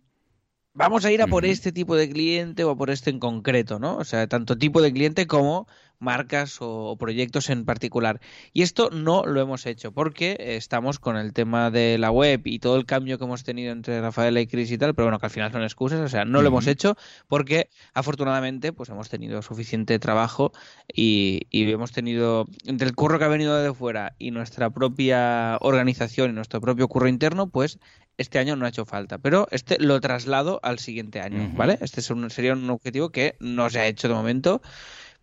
Vamos 0.75 1.05
a 1.05 1.13
ir 1.13 1.21
a 1.21 1.27
por 1.27 1.45
este 1.45 1.71
tipo 1.71 1.97
de 1.97 2.09
cliente 2.09 2.65
o 2.65 2.71
a 2.71 2.77
por 2.77 2.89
este 2.89 3.11
en 3.11 3.19
concreto, 3.19 3.79
¿no? 3.79 3.97
O 3.97 4.05
sea, 4.05 4.27
tanto 4.27 4.57
tipo 4.57 4.81
de 4.81 4.93
cliente 4.93 5.27
como 5.27 5.67
marcas 6.03 6.59
o, 6.61 6.97
proyectos 6.99 7.49
en 7.49 7.65
particular. 7.65 8.21
Y 8.53 8.63
esto 8.63 8.91
no 8.91 9.25
lo 9.25 9.41
hemos 9.41 9.65
hecho 9.67 9.93
porque 9.93 10.37
estamos 10.39 10.99
con 10.99 11.17
el 11.17 11.33
tema 11.33 11.71
de 11.71 11.97
la 11.99 12.11
web 12.11 12.43
y 12.45 12.59
todo 12.59 12.77
el 12.77 12.85
cambio 12.85 13.19
que 13.19 13.25
hemos 13.25 13.45
tenido 13.45 13.73
entre 13.73 14.01
Rafael 14.01 14.37
y 14.37 14.47
Chris 14.47 14.71
y 14.71 14.79
tal, 14.79 14.95
pero 14.95 15.07
bueno, 15.07 15.19
que 15.19 15.27
al 15.27 15.33
final 15.33 15.53
son 15.53 15.63
excusas, 15.63 16.01
o 16.01 16.09
sea, 16.09 16.25
no 16.25 16.43
lo 16.43 16.49
hemos 16.49 16.67
hecho 16.67 16.97
porque 17.29 17.71
afortunadamente 17.95 18.73
pues 18.73 18.89
hemos 18.89 19.09
tenido 19.09 19.41
suficiente 19.43 19.99
trabajo 19.99 20.53
y, 20.93 21.47
hemos 21.53 21.93
tenido 21.93 22.47
entre 22.67 22.89
el 22.89 22.95
curro 22.95 23.19
que 23.19 23.25
ha 23.25 23.29
venido 23.29 23.57
de 23.57 23.73
fuera 23.73 24.15
y 24.19 24.31
nuestra 24.33 24.71
propia 24.71 25.57
organización 25.61 26.31
y 26.31 26.35
nuestro 26.35 26.61
propio 26.61 26.89
curro 26.89 27.09
interno, 27.09 27.49
pues 27.49 27.79
este 28.19 28.39
año 28.39 28.57
no 28.57 28.67
ha 28.67 28.69
hecho 28.69 28.85
falta, 28.85 29.19
pero 29.19 29.47
este 29.51 29.79
lo 29.79 30.01
traslado 30.01 30.61
al 30.63 30.79
siguiente 30.79 31.21
año, 31.21 31.51
¿vale? 31.55 31.79
Este 31.81 32.03
sería 32.03 32.53
un 32.53 32.69
objetivo 32.69 33.11
que 33.11 33.37
no 33.41 33.71
se 33.71 33.81
ha 33.81 33.87
hecho 33.87 34.09
de 34.09 34.15
momento 34.15 34.61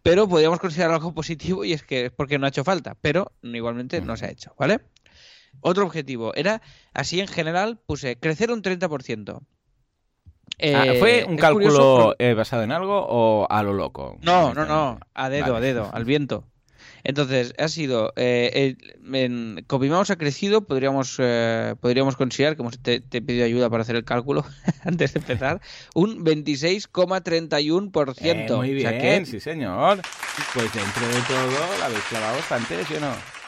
pero 0.04 0.28
podríamos 0.28 0.60
considerar 0.60 0.94
algo 0.94 1.14
positivo 1.14 1.64
y 1.66 1.74
es 1.74 1.84
que 1.84 2.06
es 2.06 2.12
porque 2.12 2.40
no 2.40 2.46
ha 2.46 2.50
hecho 2.50 2.64
falta, 2.64 2.96
pero 3.02 3.32
igualmente 3.42 4.02
no 4.02 4.16
se 4.18 4.26
ha 4.26 4.30
hecho, 4.30 4.54
¿vale? 4.58 4.80
Otro 5.62 5.86
objetivo 5.86 6.34
era, 6.36 6.62
así 6.94 7.20
en 7.20 7.28
general, 7.28 7.80
puse 7.86 8.18
crecer 8.18 8.52
un 8.52 8.62
30%. 8.62 9.42
Ah, 10.76 10.86
¿Fue 11.00 11.20
eh, 11.20 11.26
un 11.26 11.38
cálculo 11.38 12.16
eh, 12.20 12.34
basado 12.34 12.64
en 12.64 12.72
algo 12.72 13.06
o 13.08 13.48
a 13.50 13.64
lo 13.64 13.74
loco? 13.74 14.18
No, 14.22 14.54
no, 14.54 14.66
no, 14.66 15.00
a 15.14 15.30
dedo, 15.30 15.56
a 15.56 15.60
dedo, 15.60 15.90
al 15.94 16.06
viento. 16.06 16.46
Entonces, 17.04 17.54
ha 17.58 17.68
sido. 17.68 18.14
Eh, 18.16 18.76
en 19.14 19.64
Copymouse 19.68 20.12
ha 20.12 20.18
crecido, 20.18 20.66
podríamos, 20.66 21.16
eh, 21.20 21.76
podríamos 21.80 22.16
considerar, 22.16 22.56
como 22.58 22.72
te, 22.72 23.00
te 23.00 23.18
he 23.18 23.22
pedido 23.22 23.46
ayuda 23.46 23.70
para 23.70 23.84
hacer 23.84 23.96
el 23.96 24.04
cálculo 24.04 24.46
antes 24.84 25.14
de 25.14 25.20
empezar, 25.20 25.62
un 25.94 26.26
26,31%. 26.26 28.20
Eh, 28.22 28.56
muy 28.56 28.74
bien, 28.74 29.26
sí, 29.26 29.40
señor. 29.40 30.02
Pues 30.54 30.74
dentro 30.74 31.08
de 31.08 31.22
todo 31.28 31.78
la 31.80 31.86
habéis 31.86 32.04
clavado 32.04 32.36
bastante, 32.36 32.84
¿sí 32.86 32.96
o 32.96 33.00
no? 33.00 33.40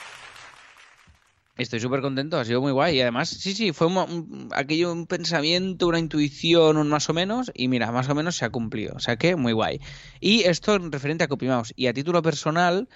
Estoy 1.57 1.79
súper 1.79 2.01
contento, 2.01 2.39
ha 2.39 2.45
sido 2.45 2.59
muy 2.59 2.71
guay. 2.71 2.97
Y 2.97 3.01
además, 3.01 3.29
sí, 3.29 3.53
sí, 3.53 3.71
fue 3.71 3.85
un, 3.85 4.49
aquello 4.51 4.91
un 4.91 5.05
pensamiento, 5.05 5.87
una 5.87 5.99
intuición, 5.99 6.77
un 6.77 6.87
más 6.87 7.07
o 7.09 7.13
menos, 7.13 7.51
y 7.53 7.67
mira, 7.67 7.91
más 7.91 8.09
o 8.09 8.15
menos 8.15 8.37
se 8.37 8.45
ha 8.45 8.49
cumplido. 8.49 8.95
O 8.95 8.99
sea 8.99 9.17
que, 9.17 9.35
muy 9.35 9.53
guay. 9.53 9.79
Y 10.19 10.41
esto 10.43 10.75
en 10.75 10.91
referente 10.91 11.23
a 11.23 11.27
CopyMouse. 11.27 11.73
Y 11.75 11.85
a 11.87 11.93
título 11.93 12.21
personal, 12.23 12.87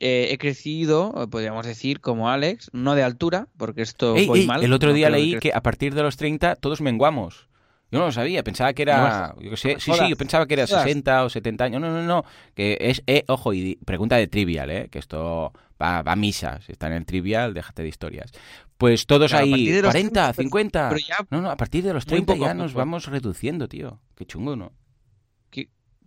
eh, 0.00 0.28
he 0.30 0.38
crecido, 0.38 1.28
podríamos 1.30 1.66
decir, 1.66 2.00
como 2.00 2.30
Alex, 2.30 2.70
no 2.72 2.94
de 2.94 3.02
altura, 3.02 3.48
porque 3.56 3.82
esto 3.82 4.14
voy 4.14 4.46
mal. 4.46 4.62
El 4.62 4.72
otro 4.72 4.92
día 4.92 5.10
leí 5.10 5.38
que, 5.38 5.52
a 5.52 5.62
partir 5.62 5.94
de 5.94 6.02
los 6.02 6.16
30 6.16 6.56
todos 6.56 6.80
menguamos. 6.80 7.48
Yo 7.90 7.98
no 7.98 8.06
lo 8.06 8.12
sabía, 8.12 8.44
pensaba 8.44 8.74
que 8.74 8.82
era. 8.82 9.34
Yo 9.40 9.56
sé, 9.56 9.76
sí, 9.80 9.92
sí, 9.92 10.10
yo 10.10 10.16
pensaba 10.16 10.46
que 10.46 10.54
era 10.54 10.66
60 10.66 11.24
o 11.24 11.30
70 11.30 11.64
años. 11.64 11.80
No, 11.80 11.90
no, 11.90 12.02
no. 12.02 12.24
Que 12.54 12.76
es, 12.78 13.02
eh, 13.06 13.24
ojo, 13.28 13.54
y 13.54 13.76
pregunta 13.76 14.16
de 14.16 14.26
trivial, 14.26 14.70
¿eh? 14.70 14.88
Que 14.90 14.98
esto 14.98 15.54
va, 15.80 16.00
a 16.00 16.16
misa. 16.16 16.60
Si 16.60 16.72
está 16.72 16.88
en 16.88 16.92
el 16.92 17.06
trivial, 17.06 17.54
déjate 17.54 17.82
de 17.82 17.88
historias. 17.88 18.30
Pues 18.76 19.06
todos 19.06 19.32
ahí, 19.32 19.80
40, 19.80 20.34
50. 20.34 20.94
no, 21.30 21.40
no, 21.40 21.50
a 21.50 21.56
partir 21.56 21.82
de 21.82 21.94
los 21.94 22.04
30 22.04 22.36
ya 22.36 22.52
nos 22.52 22.74
vamos 22.74 23.06
reduciendo, 23.06 23.68
tío. 23.68 24.00
Qué 24.14 24.26
chungo, 24.26 24.54
¿no? 24.54 24.72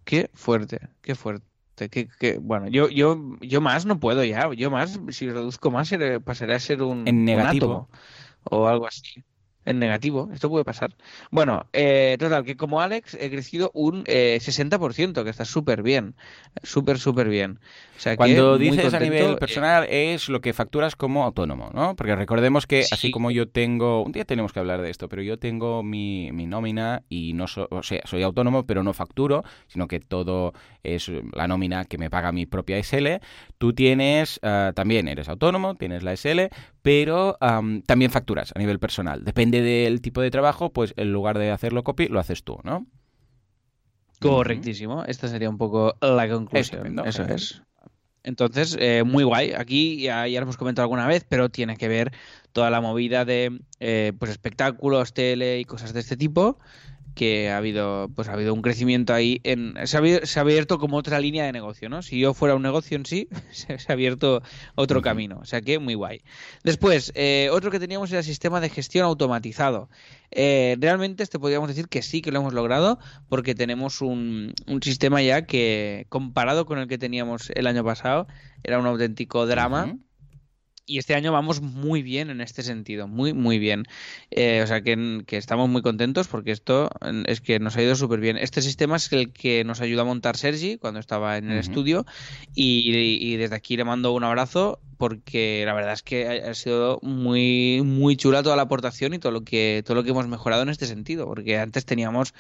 qué 0.04 0.30
fuerte, 0.34 0.90
qué 1.02 1.16
fuerte. 1.16 1.51
Que, 1.90 2.38
bueno, 2.40 2.68
yo, 2.68 2.90
yo, 2.90 3.38
yo 3.42 3.62
más 3.62 3.86
no 3.86 4.00
puedo 4.00 4.24
ya. 4.24 4.52
Yo 4.54 4.70
más, 4.70 5.00
si 5.10 5.30
reduzco 5.30 5.72
más, 5.72 5.92
pasaré 6.24 6.56
a 6.56 6.60
ser 6.60 6.84
un, 6.84 7.08
en 7.08 7.26
negativo 7.26 7.90
o 8.44 8.68
algo 8.68 8.88
así. 8.88 9.24
En 9.64 9.78
negativo, 9.78 10.30
esto 10.34 10.50
puede 10.50 10.66
pasar. 10.66 10.96
Bueno, 11.30 11.68
eh, 11.72 12.18
total, 12.20 12.44
que 12.44 12.58
como 12.58 12.82
Alex 12.82 13.14
he 13.14 13.30
crecido 13.30 13.70
un 13.76 14.04
eh, 14.08 14.40
60%, 14.42 15.24
que 15.24 15.30
está 15.30 15.46
súper 15.46 15.84
bien. 15.84 16.16
Súper, 16.64 16.98
súper 16.98 17.30
bien. 17.30 17.60
O 17.96 18.00
sea, 18.00 18.18
Cuando 18.18 18.58
dices 18.58 18.94
a 18.96 19.00
nivel 19.00 19.34
eh, 19.34 19.38
personal 19.38 19.86
es 19.88 20.30
lo 20.30 20.42
que 20.42 20.54
facturas 20.54 20.96
como 20.96 21.24
autónomo, 21.24 21.70
¿no? 21.76 21.96
Porque 21.96 22.16
recordemos 22.16 22.66
que 22.66 22.86
así 22.92 23.12
como 23.12 23.30
yo 23.30 23.48
tengo, 23.48 24.04
un 24.04 24.12
día 24.12 24.26
tenemos 24.26 24.52
que 24.52 24.60
hablar 24.60 24.82
de 24.82 24.90
esto, 24.90 25.08
pero 25.08 25.22
yo 25.22 25.38
tengo 25.38 25.84
mi, 25.84 26.32
mi 26.32 26.48
nómina 26.48 27.04
y 27.08 27.34
no 27.34 27.46
o 27.70 27.84
sea, 27.84 28.02
soy 28.06 28.24
autónomo, 28.24 28.66
pero 28.66 28.82
no 28.82 28.94
facturo, 28.94 29.44
sino 29.68 29.88
que 29.88 30.00
todo 30.00 30.54
es 30.84 31.12
la 31.34 31.48
nómina 31.48 31.86
que 31.86 32.00
me 32.00 32.10
paga 32.10 32.32
mi 32.32 32.48
propia 32.48 32.82
SL. 32.82 33.22
Tú 33.60 33.74
tienes, 33.74 34.40
ah, 34.42 34.72
también 34.76 35.08
eres 35.08 35.30
autónomo, 35.30 35.76
tienes 35.76 36.02
la 36.02 36.14
SL, 36.14 36.50
pero 36.82 37.38
también 37.86 38.12
facturas 38.12 38.52
a 38.56 38.60
nivel 38.60 38.80
personal. 38.80 39.24
Depende 39.24 39.62
del 39.62 40.02
tipo 40.02 40.22
de 40.22 40.32
trabajo, 40.32 40.72
pues 40.72 40.94
en 40.98 41.12
lugar 41.12 41.38
de 41.38 41.52
hacerlo 41.52 41.84
copy, 41.84 42.08
lo 42.08 42.20
haces 42.20 42.44
tú, 42.44 42.60
¿no? 42.64 42.88
Correctísimo. 44.20 45.04
Esta 45.06 45.28
sería 45.28 45.50
un 45.50 45.58
poco 45.58 45.96
la 46.02 46.30
conclusión. 46.30 47.00
Eso 47.06 47.24
es. 47.24 47.62
Entonces, 48.24 48.78
eh, 48.80 49.04
muy 49.04 49.24
guay. 49.24 49.54
Aquí 49.54 50.00
ya, 50.02 50.28
ya, 50.28 50.40
lo 50.40 50.44
hemos 50.44 50.58
comentado 50.58 50.84
alguna 50.84 51.08
vez, 51.08 51.26
pero 51.28 51.50
tiene 51.50 51.76
que 51.76 51.88
ver 51.88 52.12
toda 52.52 52.70
la 52.70 52.80
movida 52.80 53.26
de 53.26 53.62
eh, 53.80 54.14
pues 54.20 54.30
espectáculos, 54.30 55.14
tele 55.14 55.60
y 55.60 55.66
cosas 55.66 55.94
de 55.94 56.02
este 56.02 56.18
tipo 56.18 56.60
que 57.16 57.50
ha 57.50 57.58
habido 57.58 58.10
pues 58.16 58.30
ha 58.30 58.34
habido 58.34 58.54
un 58.54 58.62
crecimiento 58.62 59.14
ahí 59.14 59.42
en 59.44 59.76
se 59.86 59.98
ha, 59.98 60.42
abierto 60.42 60.80
como 60.80 60.98
otra 60.98 61.20
línea 61.20 61.46
de 61.46 61.52
negocio 61.52 61.90
no 61.90 62.02
si 62.02 62.20
yo 62.20 62.34
fuera 62.34 62.56
un 62.56 62.62
negocio 62.62 62.98
en 62.98 63.06
sí 63.06 63.28
se, 63.52 63.74
ha 63.74 63.92
abierto 63.92 64.42
otro 64.76 65.02
camino. 65.02 65.40
O 65.42 65.46
sea 65.46 65.62
que 65.62 65.80
muy 65.80 65.96
guay. 65.96 66.22
Después 66.64 67.12
eh, 67.16 67.50
otro 67.52 67.72
que 67.72 67.80
teníamos 67.80 68.10
era 68.12 68.20
el 68.20 68.26
sistema 68.26 68.62
de 68.62 68.70
gestión 68.70 69.06
automatizado. 69.06 69.90
Eh, 70.32 70.78
realmente 70.80 71.24
este 71.24 71.40
podríamos 71.40 71.68
decir 71.68 71.88
que 71.90 72.02
sí 72.02 72.22
que 72.22 72.32
lo 72.32 72.40
hemos 72.40 72.54
logrado 72.54 73.00
porque 73.28 73.54
tenemos 73.56 74.02
un, 74.02 74.54
un, 74.68 74.82
sistema 74.82 75.22
ya 75.22 75.46
que 75.46 76.06
comparado 76.08 76.66
con 76.66 76.80
el 76.80 76.88
que 76.88 76.98
teníamos 76.98 77.52
el 77.54 77.68
año 77.68 77.84
pasado 77.84 78.28
era 78.64 78.80
un 78.80 78.86
auténtico 78.86 79.46
drama 79.46 79.98
y 80.92 80.98
este 80.98 81.16
año 81.16 81.32
vamos 81.32 81.62
muy 81.62 82.02
bien 82.02 82.30
en 82.30 82.42
este 82.42 82.64
sentido, 82.64 83.08
muy, 83.08 83.34
muy 83.34 83.60
bien. 83.60 83.86
Eh, 84.30 84.60
o 84.62 84.68
sea 84.68 84.82
que, 84.82 85.24
estamos 85.30 85.70
muy 85.70 85.82
contentos 85.82 86.28
porque 86.28 86.52
esto 86.52 86.90
es 87.28 87.40
que 87.40 87.60
nos 87.60 87.78
ha 87.78 87.82
ido 87.82 87.96
súper 87.96 88.20
bien. 88.20 88.36
Este 88.36 88.62
sistema 88.62 88.98
es 88.98 89.10
el 89.14 89.32
que 89.32 89.64
nos 89.64 89.80
ayudó 89.80 90.02
a 90.02 90.06
montar 90.06 90.36
Sergi 90.36 90.78
cuando 90.78 91.00
estaba 91.00 91.38
en 91.38 91.50
el 91.50 91.60
estudio 91.60 92.06
y, 92.54 93.38
desde 93.38 93.56
aquí 93.56 93.78
le 93.78 93.86
mando 93.86 94.12
un 94.12 94.26
abrazo 94.26 94.82
porque 94.98 95.64
la 95.66 95.74
verdad 95.74 95.94
es 95.94 96.04
que 96.04 96.28
ha, 96.28 96.54
sido 96.54 97.00
muy, 97.02 97.82
muy 97.86 98.18
chula 98.18 98.44
toda 98.44 98.58
la 98.58 98.64
aportación 98.64 99.14
y 99.14 99.20
todo 99.20 99.32
lo 99.32 99.46
que, 99.46 99.84
todo 99.86 99.96
lo 99.96 100.04
que 100.04 100.10
hemos 100.10 100.28
mejorado 100.28 100.62
en 100.64 100.70
este 100.70 100.88
sentido, 100.88 101.26
porque 101.26 101.58
antes 101.58 101.86
teníamos 101.86 102.34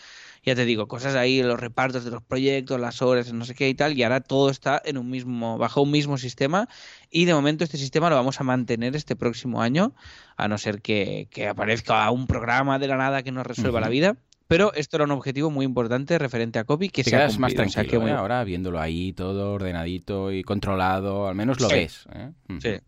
ya 0.43 0.55
te 0.55 0.65
digo, 0.65 0.87
cosas 0.87 1.15
ahí, 1.15 1.43
los 1.43 1.59
repartos 1.59 2.03
de 2.03 2.11
los 2.11 2.23
proyectos, 2.23 2.79
las 2.79 3.01
horas, 3.01 3.31
no 3.31 3.45
sé 3.45 3.53
qué 3.53 3.69
y 3.69 3.75
tal, 3.75 3.97
y 3.97 4.03
ahora 4.03 4.21
todo 4.21 4.49
está 4.49 4.81
en 4.83 4.97
un 4.97 5.09
mismo, 5.09 5.57
bajo 5.57 5.81
un 5.81 5.91
mismo 5.91 6.17
sistema, 6.17 6.67
y 7.11 7.25
de 7.25 7.33
momento 7.33 7.63
este 7.63 7.77
sistema 7.77 8.09
lo 8.09 8.15
vamos 8.15 8.39
a 8.41 8.43
mantener 8.43 8.95
este 8.95 9.15
próximo 9.15 9.61
año, 9.61 9.93
a 10.37 10.47
no 10.47 10.57
ser 10.57 10.81
que, 10.81 11.27
aparezca 11.49 12.09
un 12.11 12.27
programa 12.27 12.79
de 12.79 12.87
la 12.87 12.97
nada 12.97 13.23
que 13.23 13.31
nos 13.31 13.45
resuelva 13.45 13.79
la 13.81 13.89
vida. 13.89 14.17
Pero 14.47 14.73
esto 14.73 14.97
era 14.97 15.05
un 15.05 15.11
objetivo 15.11 15.49
muy 15.49 15.63
importante 15.63 16.17
referente 16.17 16.59
a 16.59 16.65
copy 16.65 16.89
que 16.89 17.05
se 17.05 17.15
ha 17.15 17.29
más 17.39 17.53
tranquilo, 17.53 18.05
¿eh? 18.05 18.11
ahora 18.11 18.43
viéndolo 18.43 18.81
ahí 18.81 19.13
todo 19.13 19.53
ordenadito 19.53 20.29
y 20.33 20.43
controlado, 20.43 21.29
al 21.29 21.35
menos 21.35 21.61
lo 21.61 21.69
ves. 21.69 22.05
¿eh? 22.13 22.31
Sí 22.59 22.81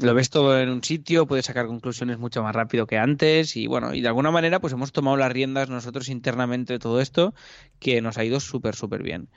lo 0.00 0.14
ves 0.14 0.30
todo 0.30 0.58
en 0.58 0.68
un 0.68 0.82
sitio, 0.82 1.26
puedes 1.26 1.46
sacar 1.46 1.66
conclusiones 1.66 2.18
mucho 2.18 2.42
más 2.42 2.54
rápido 2.54 2.86
que 2.86 2.98
antes 2.98 3.56
y 3.56 3.66
bueno, 3.66 3.94
y 3.94 4.00
de 4.00 4.08
alguna 4.08 4.30
manera 4.30 4.60
pues 4.60 4.72
hemos 4.72 4.92
tomado 4.92 5.16
las 5.16 5.32
riendas 5.32 5.68
nosotros 5.68 6.08
internamente 6.08 6.74
de 6.74 6.78
todo 6.78 7.00
esto 7.00 7.34
que 7.78 8.00
nos 8.00 8.18
ha 8.18 8.24
ido 8.24 8.40
súper, 8.40 8.74
súper 8.74 9.02
bien. 9.02 9.28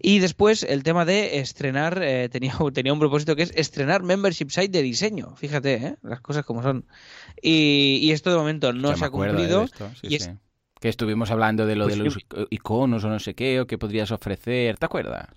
Y 0.00 0.18
después 0.20 0.62
el 0.62 0.82
tema 0.82 1.04
de 1.04 1.38
estrenar, 1.38 2.02
eh, 2.02 2.28
tenía, 2.28 2.54
tenía 2.72 2.92
un 2.92 2.98
propósito 2.98 3.36
que 3.36 3.42
es 3.42 3.52
estrenar 3.54 4.02
membership 4.02 4.50
site 4.50 4.68
de 4.68 4.82
diseño, 4.82 5.34
fíjate, 5.36 5.74
¿eh? 5.74 5.96
las 6.02 6.20
cosas 6.20 6.44
como 6.44 6.62
son. 6.62 6.86
Y, 7.40 8.10
esto 8.12 8.30
de 8.30 8.36
momento 8.36 8.72
no 8.72 8.96
se 8.96 9.04
ha 9.04 9.10
cumplido. 9.10 9.66
Que 10.80 10.88
estuvimos 10.88 11.30
hablando 11.30 11.64
de 11.64 11.76
lo 11.76 11.84
pues 11.84 11.96
de 11.96 12.04
los 12.04 12.18
iconos 12.50 13.04
o 13.04 13.08
no 13.08 13.20
sé 13.20 13.34
qué, 13.34 13.60
o 13.60 13.66
que 13.68 13.78
podrías 13.78 14.10
ofrecer, 14.10 14.78
¿te 14.78 14.86
acuerdas? 14.86 15.28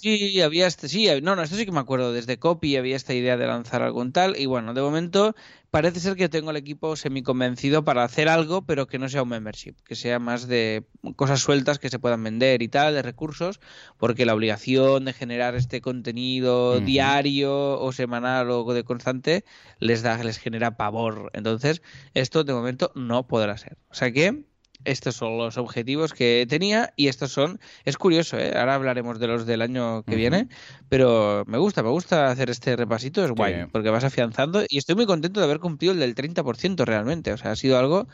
Sí, 0.00 0.40
había 0.40 0.68
este, 0.68 0.88
sí, 0.88 1.08
no, 1.22 1.34
no, 1.34 1.42
esto 1.42 1.56
sí 1.56 1.66
que 1.66 1.72
me 1.72 1.80
acuerdo. 1.80 2.12
Desde 2.12 2.38
Copy 2.38 2.76
había 2.76 2.94
esta 2.94 3.14
idea 3.14 3.36
de 3.36 3.48
lanzar 3.48 3.82
algún 3.82 4.12
tal. 4.12 4.38
Y 4.38 4.46
bueno, 4.46 4.72
de 4.72 4.80
momento 4.80 5.34
parece 5.72 5.98
ser 5.98 6.14
que 6.14 6.28
tengo 6.28 6.50
el 6.50 6.56
equipo 6.56 6.94
semi 6.94 7.24
convencido 7.24 7.84
para 7.84 8.04
hacer 8.04 8.28
algo, 8.28 8.62
pero 8.62 8.86
que 8.86 9.00
no 9.00 9.08
sea 9.08 9.24
un 9.24 9.30
membership, 9.30 9.74
que 9.84 9.96
sea 9.96 10.20
más 10.20 10.46
de 10.46 10.86
cosas 11.16 11.40
sueltas 11.40 11.80
que 11.80 11.90
se 11.90 11.98
puedan 11.98 12.22
vender 12.22 12.62
y 12.62 12.68
tal, 12.68 12.94
de 12.94 13.02
recursos, 13.02 13.58
porque 13.96 14.24
la 14.24 14.34
obligación 14.34 15.04
de 15.04 15.12
generar 15.12 15.56
este 15.56 15.80
contenido 15.80 16.78
diario 16.80 17.80
o 17.80 17.90
semanal 17.90 18.50
o 18.52 18.72
de 18.72 18.84
constante 18.84 19.44
les 19.80 20.02
da, 20.02 20.22
les 20.22 20.38
genera 20.38 20.76
pavor. 20.76 21.30
Entonces, 21.32 21.82
esto 22.14 22.44
de 22.44 22.52
momento 22.52 22.92
no 22.94 23.26
podrá 23.26 23.58
ser. 23.58 23.78
O 23.90 23.94
sea 23.94 24.12
que 24.12 24.44
estos 24.84 25.16
son 25.16 25.38
los 25.38 25.58
objetivos 25.58 26.12
que 26.12 26.46
tenía 26.48 26.92
y 26.96 27.08
estos 27.08 27.32
son, 27.32 27.60
es 27.84 27.96
curioso, 27.96 28.38
¿eh? 28.38 28.52
ahora 28.56 28.74
hablaremos 28.74 29.18
de 29.18 29.26
los 29.26 29.46
del 29.46 29.62
año 29.62 30.02
que 30.04 30.16
viene, 30.16 30.48
pero 30.88 31.44
me 31.46 31.58
gusta, 31.58 31.82
me 31.82 31.90
gusta 31.90 32.30
hacer 32.30 32.50
este 32.50 32.76
repasito, 32.76 33.24
es 33.24 33.30
guay, 33.32 33.66
porque 33.72 33.90
vas 33.90 34.04
afianzando 34.04 34.64
y 34.68 34.78
estoy 34.78 34.94
muy 34.94 35.06
contento 35.06 35.40
de 35.40 35.46
haber 35.46 35.60
cumplido 35.60 35.92
el 35.92 36.00
del 36.00 36.14
30% 36.14 36.84
realmente, 36.84 37.32
o 37.32 37.36
sea, 37.36 37.52
ha 37.52 37.56
sido 37.56 37.78
algo 37.78 38.08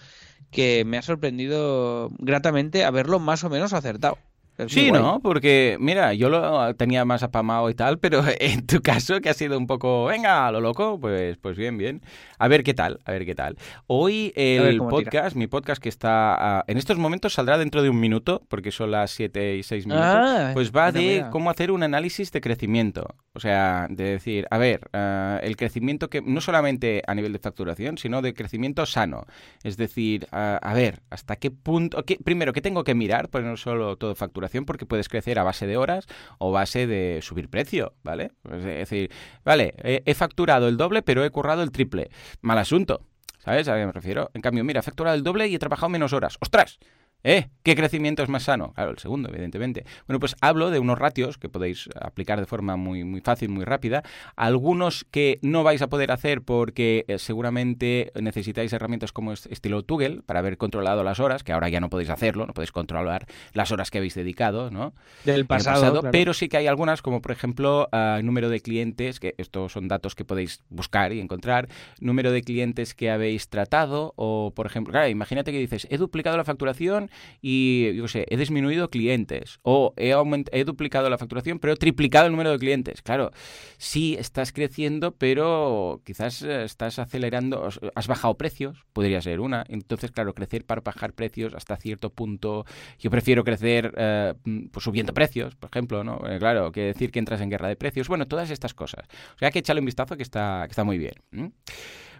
que 0.50 0.84
me 0.84 0.98
ha 0.98 1.02
sorprendido 1.02 2.10
gratamente 2.18 2.84
haberlo 2.84 3.18
más 3.18 3.44
o 3.44 3.50
menos 3.50 3.72
acertado 3.72 4.18
sí, 4.68 4.92
¿no? 4.92 5.20
Porque, 5.20 5.76
mira, 5.80 6.14
yo 6.14 6.28
lo 6.28 6.74
tenía 6.74 7.04
más 7.04 7.22
apamado 7.22 7.68
y 7.70 7.74
tal, 7.74 7.98
pero 8.00 8.22
en 8.38 8.66
tu 8.66 8.80
caso, 8.80 9.20
que 9.20 9.30
ha 9.30 9.34
sido 9.34 9.58
un 9.58 9.66
poco, 9.66 10.06
venga, 10.06 10.50
lo 10.52 10.60
loco, 10.60 10.98
pues, 11.00 11.36
pues 11.38 11.56
bien, 11.56 11.76
bien. 11.76 12.02
A 12.38 12.48
ver 12.48 12.62
qué 12.62 12.74
tal, 12.74 13.00
a 13.04 13.12
ver 13.12 13.24
qué 13.24 13.34
tal. 13.34 13.56
Hoy 13.86 14.32
el 14.36 14.78
podcast, 14.78 15.36
mi 15.36 15.46
podcast 15.46 15.82
que 15.82 15.88
está 15.88 16.64
en 16.66 16.78
estos 16.78 16.98
momentos 16.98 17.34
saldrá 17.34 17.58
dentro 17.58 17.82
de 17.82 17.90
un 17.90 17.98
minuto, 17.98 18.42
porque 18.48 18.70
son 18.70 18.90
las 18.90 19.10
7 19.12 19.56
y 19.56 19.62
6 19.62 19.86
minutos, 19.86 20.06
ah, 20.08 20.50
pues 20.54 20.70
va 20.70 20.92
de 20.92 21.26
cómo 21.30 21.50
hacer 21.50 21.70
un 21.70 21.82
análisis 21.82 22.30
de 22.30 22.40
crecimiento. 22.40 23.06
O 23.32 23.40
sea, 23.40 23.88
de 23.90 24.04
decir, 24.04 24.46
a 24.50 24.58
ver, 24.58 24.88
eh, 24.92 25.40
el 25.42 25.56
crecimiento 25.56 26.08
que 26.08 26.22
no 26.22 26.40
solamente 26.40 27.02
a 27.06 27.14
nivel 27.14 27.32
de 27.32 27.40
facturación, 27.40 27.98
sino 27.98 28.22
de 28.22 28.32
crecimiento 28.32 28.86
sano. 28.86 29.24
Es 29.64 29.76
decir, 29.76 30.28
a 30.30 30.72
ver, 30.74 31.00
hasta 31.10 31.36
qué 31.36 31.50
punto, 31.50 32.04
primero, 32.24 32.52
¿qué 32.52 32.60
tengo 32.60 32.84
que 32.84 32.94
mirar? 32.94 33.28
Pues 33.28 33.44
no 33.44 33.56
solo 33.56 33.96
todo 33.96 34.14
facturación 34.14 34.43
porque 34.64 34.86
puedes 34.86 35.08
crecer 35.08 35.38
a 35.38 35.42
base 35.42 35.66
de 35.66 35.76
horas 35.76 36.06
o 36.38 36.52
base 36.52 36.86
de 36.86 37.20
subir 37.22 37.48
precio, 37.48 37.94
¿vale? 38.02 38.32
Es 38.50 38.64
decir, 38.64 39.10
vale, 39.44 39.74
he, 39.82 40.14
facturado 40.14 40.68
el 40.68 40.76
doble 40.76 41.02
pero 41.02 41.24
he 41.24 41.30
currado 41.30 41.62
el 41.62 41.70
triple. 41.70 42.10
Mal 42.40 42.58
asunto, 42.58 43.00
¿sabes? 43.38 43.68
A 43.68 43.76
qué 43.76 43.86
me 43.86 43.92
refiero. 43.92 44.30
En 44.34 44.42
cambio, 44.42 44.64
mira, 44.64 44.80
he 44.80 44.82
facturado 44.82 45.16
el 45.16 45.22
doble 45.22 45.48
y 45.48 45.54
he 45.54 45.58
trabajado 45.58 45.88
menos 45.88 46.12
horas. 46.12 46.36
¡Ostras! 46.40 46.78
¿Eh? 47.24 47.48
¿Qué 47.62 47.74
crecimiento 47.74 48.22
es 48.22 48.28
más 48.28 48.42
sano? 48.42 48.74
Claro, 48.74 48.90
el 48.90 48.98
segundo, 48.98 49.30
evidentemente. 49.30 49.86
Bueno, 50.06 50.20
pues 50.20 50.36
hablo 50.42 50.70
de 50.70 50.78
unos 50.78 50.98
ratios 50.98 51.38
que 51.38 51.48
podéis 51.48 51.88
aplicar 51.98 52.38
de 52.38 52.44
forma 52.44 52.76
muy, 52.76 53.04
muy 53.04 53.22
fácil, 53.22 53.48
muy 53.48 53.64
rápida. 53.64 54.02
Algunos 54.36 55.06
que 55.10 55.38
no 55.40 55.62
vais 55.62 55.80
a 55.80 55.88
poder 55.88 56.12
hacer 56.12 56.42
porque 56.42 57.06
eh, 57.08 57.18
seguramente 57.18 58.12
necesitáis 58.20 58.70
herramientas 58.74 59.12
como 59.12 59.32
estilo 59.32 59.82
Toggle 59.82 60.20
para 60.26 60.40
haber 60.40 60.58
controlado 60.58 61.02
las 61.02 61.20
horas, 61.20 61.42
que 61.42 61.52
ahora 61.52 61.70
ya 61.70 61.80
no 61.80 61.88
podéis 61.88 62.10
hacerlo, 62.10 62.46
no 62.46 62.52
podéis 62.52 62.72
controlar 62.72 63.24
las 63.54 63.72
horas 63.72 63.90
que 63.90 63.96
habéis 63.96 64.14
dedicado, 64.14 64.70
¿no? 64.70 64.92
Del 65.24 65.46
pasado. 65.46 66.02
Pero 66.12 66.34
sí 66.34 66.50
que 66.50 66.58
hay 66.58 66.66
algunas, 66.66 67.00
como 67.00 67.22
por 67.22 67.32
ejemplo, 67.32 67.88
uh, 67.90 68.22
número 68.22 68.50
de 68.50 68.60
clientes, 68.60 69.18
que 69.18 69.34
estos 69.38 69.72
son 69.72 69.88
datos 69.88 70.14
que 70.14 70.26
podéis 70.26 70.62
buscar 70.68 71.14
y 71.14 71.20
encontrar, 71.20 71.68
número 71.98 72.30
de 72.30 72.42
clientes 72.42 72.92
que 72.92 73.10
habéis 73.10 73.48
tratado, 73.48 74.12
o 74.16 74.52
por 74.54 74.66
ejemplo, 74.66 74.92
claro, 74.92 75.08
imagínate 75.08 75.50
que 75.50 75.58
dices, 75.58 75.86
he 75.88 75.96
duplicado 75.96 76.36
la 76.36 76.44
facturación 76.44 77.08
y, 77.40 77.94
yo 77.94 78.08
sé, 78.08 78.26
he 78.28 78.36
disminuido 78.36 78.90
clientes 78.90 79.58
o 79.62 79.94
he, 79.96 80.64
duplicado 80.64 81.10
la 81.10 81.18
facturación, 81.18 81.58
pero 81.58 81.74
he 81.74 81.76
triplicado 81.76 82.26
el 82.26 82.32
número 82.32 82.50
de 82.50 82.58
clientes. 82.58 83.02
Claro, 83.02 83.30
sí 83.78 84.16
estás 84.18 84.52
creciendo, 84.52 85.14
pero 85.16 86.00
quizás 86.04 86.42
eh, 86.42 86.64
estás 86.64 86.98
acelerando, 86.98 87.68
has 87.94 88.06
bajado 88.06 88.34
precios, 88.36 88.84
podría 88.92 89.20
ser 89.20 89.40
una. 89.40 89.64
Entonces, 89.68 90.10
claro, 90.10 90.34
crecer 90.34 90.64
para 90.64 90.80
bajar 90.80 91.12
precios 91.12 91.54
hasta 91.54 91.76
cierto 91.76 92.10
punto, 92.10 92.64
yo 92.98 93.10
prefiero 93.10 93.44
crecer 93.44 93.92
eh, 93.96 94.34
pues 94.70 94.84
subiendo 94.84 95.12
precios, 95.14 95.54
por 95.56 95.70
ejemplo, 95.70 96.04
¿no? 96.04 96.20
Eh, 96.28 96.38
claro, 96.38 96.72
que 96.72 96.82
decir 96.82 97.10
que 97.10 97.18
entras 97.18 97.40
en 97.40 97.50
guerra 97.50 97.68
de 97.68 97.76
precios. 97.76 98.08
Bueno, 98.08 98.26
todas 98.26 98.50
estas 98.50 98.74
cosas. 98.74 99.06
O 99.34 99.38
sea, 99.38 99.50
que 99.50 99.60
echarle 99.60 99.80
un 99.80 99.86
vistazo 99.86 100.16
que 100.16 100.22
está, 100.22 100.62
que 100.66 100.70
está 100.70 100.84
muy 100.84 100.98
bien. 100.98 101.14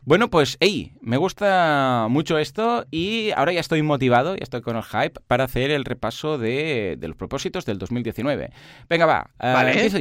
Bueno, 0.06 0.28
pues, 0.28 0.58
hey, 0.60 0.92
me 1.00 1.16
gusta 1.16 2.08
mucho 2.10 2.36
esto 2.36 2.84
y 2.90 3.30
ahora 3.30 3.54
ya 3.54 3.60
estoy 3.60 3.80
motivado, 3.82 4.36
ya 4.36 4.42
estoy 4.42 4.60
con 4.60 4.76
el 4.76 4.82
hype 4.82 5.18
para 5.26 5.44
hacer 5.44 5.70
el 5.70 5.86
repaso 5.86 6.36
de, 6.36 6.98
los 7.00 7.16
propósitos 7.16 7.64
del 7.64 7.78
2019. 7.78 8.50
Venga, 8.90 9.06
va. 9.06 9.30
Uh, 9.38 9.54
vale, 9.54 9.90
pues 9.90 9.94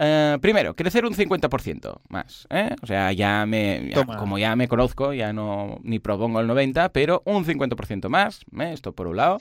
Eh, 0.00 0.38
primero, 0.40 0.76
crecer 0.76 1.04
un 1.04 1.14
50% 1.14 2.00
más. 2.08 2.46
¿eh? 2.50 2.70
O 2.82 2.86
sea, 2.86 3.12
ya 3.12 3.44
me, 3.46 3.90
como 4.18 4.38
ya 4.38 4.54
me 4.54 4.68
conozco, 4.68 5.12
ya 5.12 5.32
no 5.32 5.80
ni 5.82 5.98
propongo 5.98 6.40
el 6.40 6.46
90, 6.46 6.90
pero 6.90 7.22
un 7.24 7.44
50% 7.44 8.08
más. 8.08 8.40
¿eh? 8.60 8.70
Esto 8.72 8.92
por 8.92 9.08
un 9.08 9.16
lado, 9.16 9.38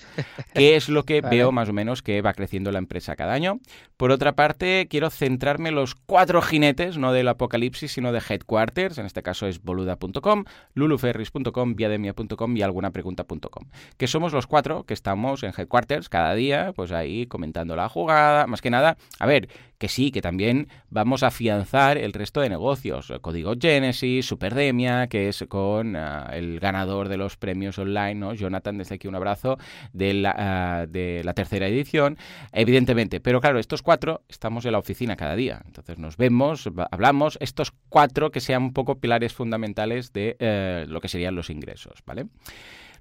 que 0.53 0.75
es 0.75 0.89
lo 0.89 1.03
que 1.03 1.21
veo 1.29 1.51
más 1.51 1.69
o 1.69 1.73
menos 1.73 2.01
que 2.01 2.21
va 2.21 2.33
creciendo 2.33 2.71
la 2.71 2.79
empresa 2.79 3.15
cada 3.15 3.33
año. 3.33 3.59
Por 3.97 4.11
otra 4.11 4.35
parte, 4.35 4.87
quiero 4.89 5.09
centrarme 5.09 5.69
en 5.69 5.75
los 5.75 5.93
cuatro 5.93 6.41
jinetes, 6.41 6.97
no 6.97 7.13
del 7.13 7.27
apocalipsis, 7.27 7.91
sino 7.91 8.11
de 8.11 8.21
headquarters. 8.27 8.97
En 8.97 9.05
este 9.05 9.21
caso 9.21 9.45
es 9.47 9.61
boluda.com, 9.61 10.45
luluferris.com, 10.73 11.75
viademia.com 11.75 12.57
y 12.57 12.61
algunapregunta.com. 12.63 13.65
Que 13.97 14.07
somos 14.07 14.33
los 14.33 14.47
cuatro 14.47 14.85
que 14.85 14.93
estamos 14.95 15.43
en 15.43 15.53
headquarters 15.55 16.09
cada 16.09 16.33
día, 16.33 16.73
pues 16.75 16.91
ahí 16.91 17.27
comentando 17.27 17.75
la 17.75 17.89
jugada. 17.89 18.47
Más 18.47 18.61
que 18.61 18.71
nada, 18.71 18.97
a 19.19 19.25
ver, 19.27 19.49
que 19.77 19.87
sí, 19.87 20.11
que 20.11 20.21
también 20.21 20.67
vamos 20.89 21.23
a 21.23 21.27
afianzar 21.27 21.97
el 21.97 22.13
resto 22.13 22.41
de 22.41 22.49
negocios. 22.49 23.13
Código 23.21 23.53
Genesis, 23.59 24.25
Superdemia, 24.25 25.07
que 25.07 25.29
es 25.29 25.45
con 25.47 25.95
ah, 25.95 26.29
el 26.33 26.59
ganador 26.59 27.09
de 27.09 27.17
los 27.17 27.37
premios 27.37 27.77
online, 27.77 28.15
¿no? 28.15 28.33
Jonathan, 28.33 28.77
desde 28.77 28.95
aquí 28.95 29.07
un 29.07 29.15
abrazo, 29.15 29.57
de 29.93 30.13
la, 30.13 30.35
ah, 30.37 30.85
de 30.87 31.21
la 31.23 31.33
tercera 31.33 31.67
edición, 31.67 32.17
evidentemente. 32.51 33.19
Pero 33.19 33.41
claro, 33.41 33.59
estos 33.59 33.81
cuatro 33.81 34.23
estamos 34.27 34.65
en 34.65 34.71
la 34.71 34.79
oficina 34.79 35.15
cada 35.15 35.35
día. 35.35 35.61
Entonces 35.65 35.97
nos 35.97 36.17
vemos, 36.17 36.69
hablamos, 36.91 37.37
estos 37.41 37.71
cuatro 37.89 38.31
que 38.31 38.39
sean 38.39 38.63
un 38.63 38.73
poco 38.73 38.99
pilares 38.99 39.33
fundamentales 39.33 40.13
de 40.13 40.35
eh, 40.39 40.85
lo 40.87 41.01
que 41.01 41.07
serían 41.07 41.35
los 41.35 41.49
ingresos, 41.49 42.03
¿vale? 42.05 42.25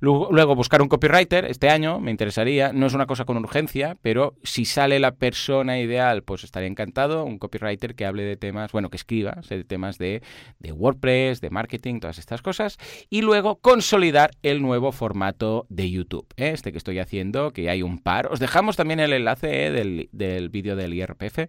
Luego, 0.01 0.55
buscar 0.55 0.83
un 0.83 0.89
copywriter 0.89 1.45
este 1.47 1.69
año 1.69 2.01
me 2.01 2.11
interesaría. 2.11 2.73
No 2.73 2.87
es 2.87 2.95
una 2.95 3.07
cosa 3.07 3.25
con 3.25 3.37
urgencia, 3.39 3.97
pero 4.03 4.35
si 4.43 4.65
sale 4.65 4.99
la 4.99 5.13
persona 5.13 5.79
ideal, 5.79 6.23
pues 6.23 6.45
estaría 6.45 6.69
encantado. 6.69 7.25
Un 7.25 7.39
copywriter 7.39 7.95
que 7.95 8.07
hable 8.07 8.25
de 8.25 8.37
temas, 8.37 8.73
bueno, 8.73 8.91
que 8.91 8.97
escriba 8.97 9.41
de 9.49 9.65
temas 9.65 9.99
de, 9.99 10.23
WordPress, 10.63 11.41
de 11.41 11.51
marketing, 11.51 12.01
todas 12.01 12.19
estas 12.19 12.43
cosas. 12.43 12.79
Y 13.11 13.23
luego 13.23 13.57
consolidar 13.57 14.31
el 14.43 14.63
nuevo 14.63 14.93
formato 14.93 15.67
de 15.69 15.91
YouTube, 15.91 16.27
¿eh? 16.37 16.51
este 16.53 16.73
que 16.73 16.79
estoy 16.79 16.99
haciendo, 16.99 17.53
que 17.53 17.71
hay 17.71 17.83
un 17.83 17.99
par. 17.99 18.29
Os 18.31 18.41
dejamos 18.41 18.77
también 18.77 19.01
el 19.01 19.13
enlace 19.13 19.67
¿eh? 19.67 19.71
del, 19.71 20.09
del 20.13 20.49
vídeo 20.49 20.77
del 20.77 20.95
IRPF 20.95 21.47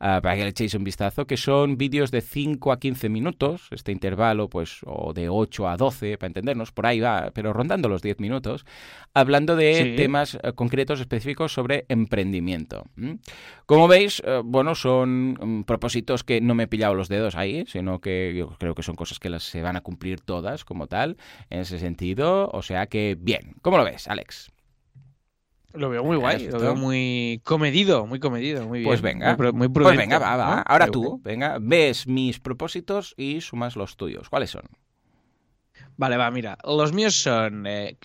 ah, 0.00 0.20
para 0.22 0.36
que 0.36 0.42
le 0.42 0.48
echéis 0.48 0.74
un 0.74 0.84
vistazo, 0.84 1.26
que 1.26 1.36
son 1.36 1.76
vídeos 1.76 2.10
de 2.10 2.20
5 2.20 2.72
a 2.72 2.78
15 2.78 3.08
minutos, 3.08 3.68
este 3.70 3.92
intervalo, 3.92 4.48
pues, 4.48 4.80
o 4.84 5.12
de 5.12 5.28
8 5.28 5.68
a 5.68 5.76
12, 5.76 6.18
para 6.18 6.28
entendernos, 6.28 6.72
por 6.72 6.86
ahí 6.86 7.00
va, 7.00 7.30
pero 7.34 7.52
rondando 7.52 7.83
los 7.88 8.02
10 8.02 8.20
minutos, 8.20 8.64
hablando 9.12 9.56
de 9.56 9.94
temas 9.96 10.38
eh, 10.42 10.52
concretos 10.54 11.00
específicos 11.00 11.52
sobre 11.52 11.86
emprendimiento. 11.88 12.84
Como 13.66 13.88
veis, 13.88 14.22
eh, 14.24 14.42
bueno, 14.44 14.74
son 14.74 15.32
mm, 15.40 15.64
propósitos 15.64 16.24
que 16.24 16.40
no 16.40 16.54
me 16.54 16.64
he 16.64 16.68
pillado 16.68 16.94
los 16.94 17.08
dedos 17.08 17.36
ahí, 17.36 17.64
sino 17.66 18.00
que 18.00 18.34
yo 18.36 18.50
creo 18.58 18.74
que 18.74 18.82
son 18.82 18.96
cosas 18.96 19.18
que 19.18 19.30
las, 19.30 19.42
se 19.44 19.62
van 19.62 19.76
a 19.76 19.80
cumplir 19.80 20.20
todas 20.20 20.64
como 20.64 20.86
tal, 20.86 21.16
en 21.50 21.60
ese 21.60 21.78
sentido. 21.78 22.50
O 22.52 22.62
sea 22.62 22.86
que, 22.86 23.16
bien. 23.18 23.54
¿Cómo 23.62 23.78
lo 23.78 23.84
ves, 23.84 24.08
Alex? 24.08 24.50
Lo 25.74 25.90
veo 25.90 26.04
muy 26.04 26.16
guay, 26.16 26.48
lo 26.48 26.60
veo 26.60 26.76
muy 26.76 27.40
comedido, 27.42 28.06
muy 28.06 28.20
comedido, 28.20 28.64
muy 28.64 28.84
Pues 28.84 29.02
venga, 29.02 29.36
muy, 29.52 29.68
pues 29.68 29.96
venga, 29.96 30.20
va, 30.20 30.36
va. 30.36 30.60
Ahora 30.60 30.86
tú, 30.86 31.20
venga, 31.24 31.58
ves 31.60 32.06
mis 32.06 32.38
propósitos 32.38 33.12
y 33.16 33.40
sumas 33.40 33.74
los 33.74 33.96
tuyos. 33.96 34.28
¿Cuáles 34.28 34.50
son? 34.50 34.62
Vale, 35.96 36.16
va, 36.16 36.30
mira. 36.30 36.58
Los 36.64 36.92
míos 36.92 37.14
son. 37.14 37.66
Eh, 37.66 37.96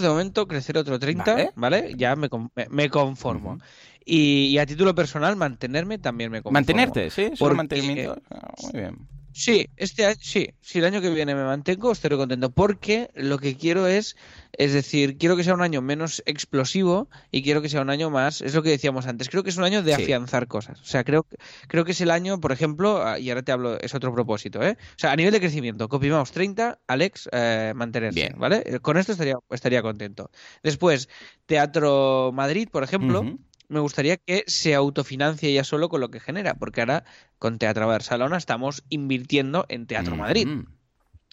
de 0.00 0.08
momento, 0.08 0.48
crecer 0.48 0.76
otro 0.78 0.98
30, 0.98 1.52
¿vale? 1.54 1.92
Ya 1.96 2.16
me, 2.16 2.28
me, 2.68 2.90
conformo. 2.90 3.58
y, 4.04 4.58
a 4.58 4.66
título 4.66 4.94
personal, 4.94 5.36
mantenerme 5.36 5.98
también 5.98 6.30
me 6.30 6.38
conformo. 6.38 6.54
Mantenerte, 6.54 7.10
sí, 7.10 7.30
solo 7.34 7.54
mantenimiento. 7.54 8.20
Ah, 8.30 8.52
muy 8.62 8.72
bien. 8.72 9.08
Sí, 9.32 9.68
este 9.76 10.06
año, 10.06 10.16
sí, 10.20 10.50
si 10.60 10.78
el 10.78 10.84
año 10.84 11.00
que 11.00 11.10
viene 11.10 11.34
me 11.34 11.44
mantengo, 11.44 11.92
estaré 11.92 12.16
contento. 12.16 12.50
Porque 12.50 13.10
lo 13.14 13.38
que 13.38 13.56
quiero 13.56 13.86
es, 13.86 14.16
es 14.52 14.72
decir, 14.72 15.18
quiero 15.18 15.36
que 15.36 15.44
sea 15.44 15.54
un 15.54 15.62
año 15.62 15.82
menos 15.82 16.22
explosivo 16.26 17.08
y 17.30 17.42
quiero 17.42 17.62
que 17.62 17.68
sea 17.68 17.82
un 17.82 17.90
año 17.90 18.10
más, 18.10 18.42
es 18.42 18.54
lo 18.54 18.62
que 18.62 18.70
decíamos 18.70 19.06
antes, 19.06 19.28
creo 19.28 19.42
que 19.42 19.50
es 19.50 19.56
un 19.56 19.64
año 19.64 19.82
de 19.82 19.94
afianzar 19.94 20.48
cosas. 20.48 20.80
O 20.80 20.84
sea, 20.84 21.04
creo, 21.04 21.26
creo 21.68 21.84
que 21.84 21.92
es 21.92 22.00
el 22.00 22.10
año, 22.10 22.40
por 22.40 22.52
ejemplo, 22.52 23.04
y 23.18 23.30
ahora 23.30 23.42
te 23.42 23.52
hablo, 23.52 23.78
es 23.80 23.94
otro 23.94 24.12
propósito, 24.12 24.62
¿eh? 24.62 24.76
O 24.80 24.98
sea, 24.98 25.12
a 25.12 25.16
nivel 25.16 25.32
de 25.32 25.40
crecimiento, 25.40 25.88
CopyMouse 25.88 26.32
30, 26.32 26.80
Alex, 26.86 27.28
eh, 27.32 27.72
mantenerse, 27.74 28.20
Bien. 28.20 28.34
¿vale? 28.36 28.80
Con 28.80 28.96
esto 28.96 29.12
estaría, 29.12 29.36
estaría 29.50 29.82
contento. 29.82 30.30
Después, 30.62 31.08
Teatro 31.46 32.30
Madrid, 32.32 32.68
por 32.70 32.82
ejemplo 32.82 33.24
me 33.70 33.80
gustaría 33.80 34.16
que 34.16 34.44
se 34.46 34.74
autofinancie 34.74 35.52
ya 35.52 35.64
solo 35.64 35.88
con 35.88 36.00
lo 36.00 36.10
que 36.10 36.20
genera, 36.20 36.54
porque 36.54 36.80
ahora 36.80 37.04
con 37.38 37.58
Teatro 37.58 37.86
Barcelona 37.86 38.36
estamos 38.36 38.84
invirtiendo 38.90 39.64
en 39.68 39.86
Teatro 39.86 40.16
Madrid. 40.16 40.48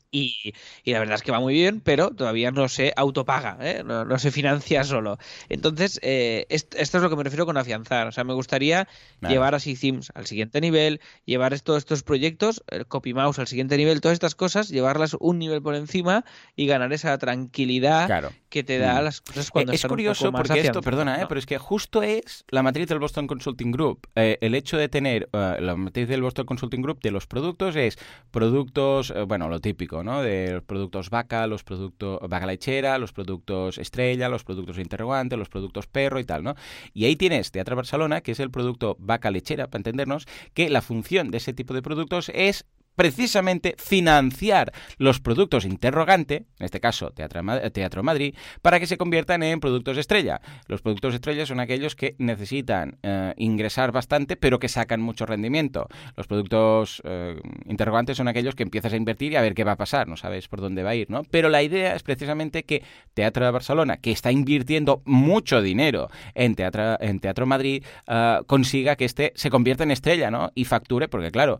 Y, 0.09 0.53
la 0.85 0.99
verdad 0.99 1.15
es 1.15 1.21
que 1.21 1.31
va 1.31 1.39
muy 1.39 1.53
bien, 1.53 1.81
pero 1.81 2.11
todavía 2.11 2.51
no 2.51 2.69
se 2.69 2.93
autopaga, 2.95 3.57
¿eh? 3.59 3.83
no, 3.83 4.19
se 4.19 4.31
financia 4.31 4.83
solo. 4.83 5.17
Entonces, 5.49 5.99
eh, 6.01 6.45
esto, 6.49 6.77
es 6.77 6.93
lo 6.93 7.09
que 7.09 7.15
me 7.17 7.23
refiero 7.23 7.45
con 7.45 7.57
afianzar. 7.57 8.07
O 8.07 8.11
sea, 8.11 8.23
me 8.23 8.33
gustaría 8.33 8.87
llevar 9.21 9.53
a 9.53 9.59
Sims 9.59 10.11
al 10.15 10.25
siguiente 10.25 10.61
nivel, 10.61 11.01
llevar 11.25 11.59
todos 11.59 11.79
estos 11.79 12.03
proyectos, 12.03 12.63
el 12.67 12.87
CopyMouse 12.87 13.39
al 13.39 13.47
siguiente 13.47 13.75
nivel, 13.77 13.99
todas 13.99 14.13
estas 14.13 14.35
cosas, 14.35 14.69
llevarlas 14.69 15.15
un 15.19 15.39
nivel 15.39 15.61
por 15.61 15.75
encima 15.75 16.23
y 16.55 16.67
ganar 16.67 16.93
esa 16.93 17.17
tranquilidad 17.17 18.31
que 18.49 18.63
te 18.63 18.77
da 18.77 19.01
mm. 19.01 19.03
las 19.03 19.21
cosas 19.21 19.51
cuando 19.51 19.73
Es 19.73 19.85
curioso 19.85 20.31
porque 20.31 20.61
esto, 20.61 20.81
perdona, 20.81 21.21
¿eh? 21.21 21.25
pero 21.27 21.39
es 21.39 21.45
que 21.45 21.57
justo 21.57 22.01
es 22.01 22.45
la 22.49 22.63
matriz 22.63 22.87
del 22.87 22.99
Boston 22.99 23.27
Consulting 23.27 23.71
Group. 23.71 24.07
el 24.15 24.55
hecho 24.55 24.77
de 24.77 24.87
tener 24.87 25.27
la 25.33 25.75
matriz 25.75 26.07
del 26.07 26.21
Boston 26.21 26.45
Consulting 26.45 26.81
Group 26.81 27.01
de 27.01 27.11
los 27.11 27.27
productos 27.27 27.75
es 27.75 27.97
productos, 28.31 29.13
bueno, 29.27 29.49
lo 29.49 29.59
típico 29.59 29.96
de 30.03 30.53
los 30.53 30.63
productos 30.63 31.09
vaca, 31.09 31.47
los 31.47 31.63
productos 31.63 32.19
vaca 32.27 32.45
lechera, 32.45 32.97
los 32.97 33.13
productos 33.13 33.77
estrella, 33.77 34.29
los 34.29 34.43
productos 34.43 34.77
interrogante, 34.77 35.37
los 35.37 35.49
productos 35.49 35.87
perro 35.87 36.19
y 36.19 36.23
tal, 36.23 36.43
¿no? 36.43 36.55
Y 36.93 37.05
ahí 37.05 37.15
tienes 37.15 37.51
Teatro 37.51 37.75
Barcelona, 37.75 38.21
que 38.21 38.31
es 38.31 38.39
el 38.39 38.51
producto 38.51 38.95
vaca 38.99 39.31
lechera, 39.31 39.67
para 39.67 39.79
entendernos, 39.79 40.25
que 40.53 40.69
la 40.69 40.81
función 40.81 41.31
de 41.31 41.37
ese 41.37 41.53
tipo 41.53 41.73
de 41.73 41.81
productos 41.81 42.29
es 42.33 42.65
precisamente 42.97 43.75
financiar 43.77 44.73
los 44.97 45.19
productos 45.19 45.65
interrogante, 45.65 46.47
en 46.57 46.65
este 46.65 46.79
caso 46.79 47.11
Teatro, 47.11 48.03
Madrid, 48.03 48.35
para 48.63 48.79
que 48.79 48.87
se 48.87 48.97
conviertan 48.97 49.43
en 49.43 49.59
productos 49.59 49.97
estrella. 49.97 50.41
Los 50.67 50.81
productos 50.81 51.13
estrella 51.13 51.45
son 51.45 51.59
aquellos 51.59 51.95
que 51.95 52.15
necesitan 52.17 52.97
eh, 53.03 53.35
ingresar 53.37 53.91
bastante, 53.91 54.35
pero 54.35 54.57
que 54.57 54.67
sacan 54.67 54.99
mucho 54.99 55.27
rendimiento. 55.27 55.87
Los 56.15 56.25
productos 56.25 57.03
eh, 57.05 57.39
interrogantes 57.65 58.17
son 58.17 58.27
aquellos 58.27 58.55
que 58.55 58.63
empiezas 58.63 58.91
a 58.93 58.97
invertir 58.97 59.33
y 59.33 59.35
a 59.35 59.41
ver 59.41 59.53
qué 59.53 59.63
va 59.63 59.73
a 59.73 59.77
pasar, 59.77 60.07
no 60.07 60.17
sabes 60.17 60.47
por 60.47 60.59
dónde 60.59 60.81
va 60.81 60.89
a 60.89 60.95
ir, 60.95 61.11
¿no? 61.11 61.21
Pero 61.29 61.49
la 61.49 61.61
idea 61.61 61.95
es 61.95 62.01
precisamente 62.01 62.63
que 62.63 62.81
Teatro 63.13 63.45
de 63.45 63.51
Barcelona, 63.51 63.97
que 63.97 64.11
está 64.11 64.31
invirtiendo 64.31 65.03
mucho 65.05 65.61
dinero 65.61 66.09
en 66.33 66.55
Teatro, 66.55 66.99
en 66.99 67.19
Teatro 67.19 67.45
Madrid, 67.45 67.83
eh, 68.07 68.39
consiga 68.47 68.95
que 68.95 69.05
este 69.05 69.33
se 69.35 69.51
convierta 69.51 69.83
en 69.83 69.91
estrella, 69.91 70.31
¿no? 70.31 70.51
Y 70.55 70.65
facture, 70.65 71.07
porque 71.07 71.29
claro, 71.29 71.59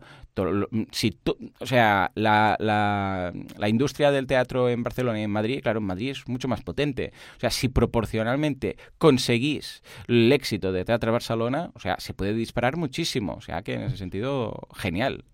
si 0.90 1.12
o 1.58 1.66
sea, 1.66 2.10
la, 2.14 2.56
la, 2.58 3.68
industria 3.68 4.10
del 4.10 4.26
teatro 4.26 4.68
en 4.68 4.82
Barcelona 4.82 5.20
y 5.20 5.24
en 5.24 5.30
Madrid, 5.30 5.60
claro, 5.62 5.78
en 5.78 5.86
Madrid 5.86 6.10
es 6.10 6.28
mucho 6.28 6.48
más 6.48 6.62
potente. 6.62 7.12
O 7.36 7.40
sea, 7.40 7.50
si 7.50 7.68
proporcionalmente 7.68 8.76
conseguís 8.98 9.82
el 10.06 10.32
éxito 10.32 10.72
de 10.72 10.84
Teatro 10.84 11.12
Barcelona, 11.12 11.70
o 11.74 11.80
sea, 11.80 11.96
se 11.98 12.14
puede 12.14 12.34
disparar 12.34 12.76
muchísimo. 12.76 13.34
O 13.34 13.40
sea, 13.40 13.62
que 13.62 13.74
en 13.74 13.82
ese 13.82 13.96
sentido, 13.96 14.68
genial. 14.74 15.24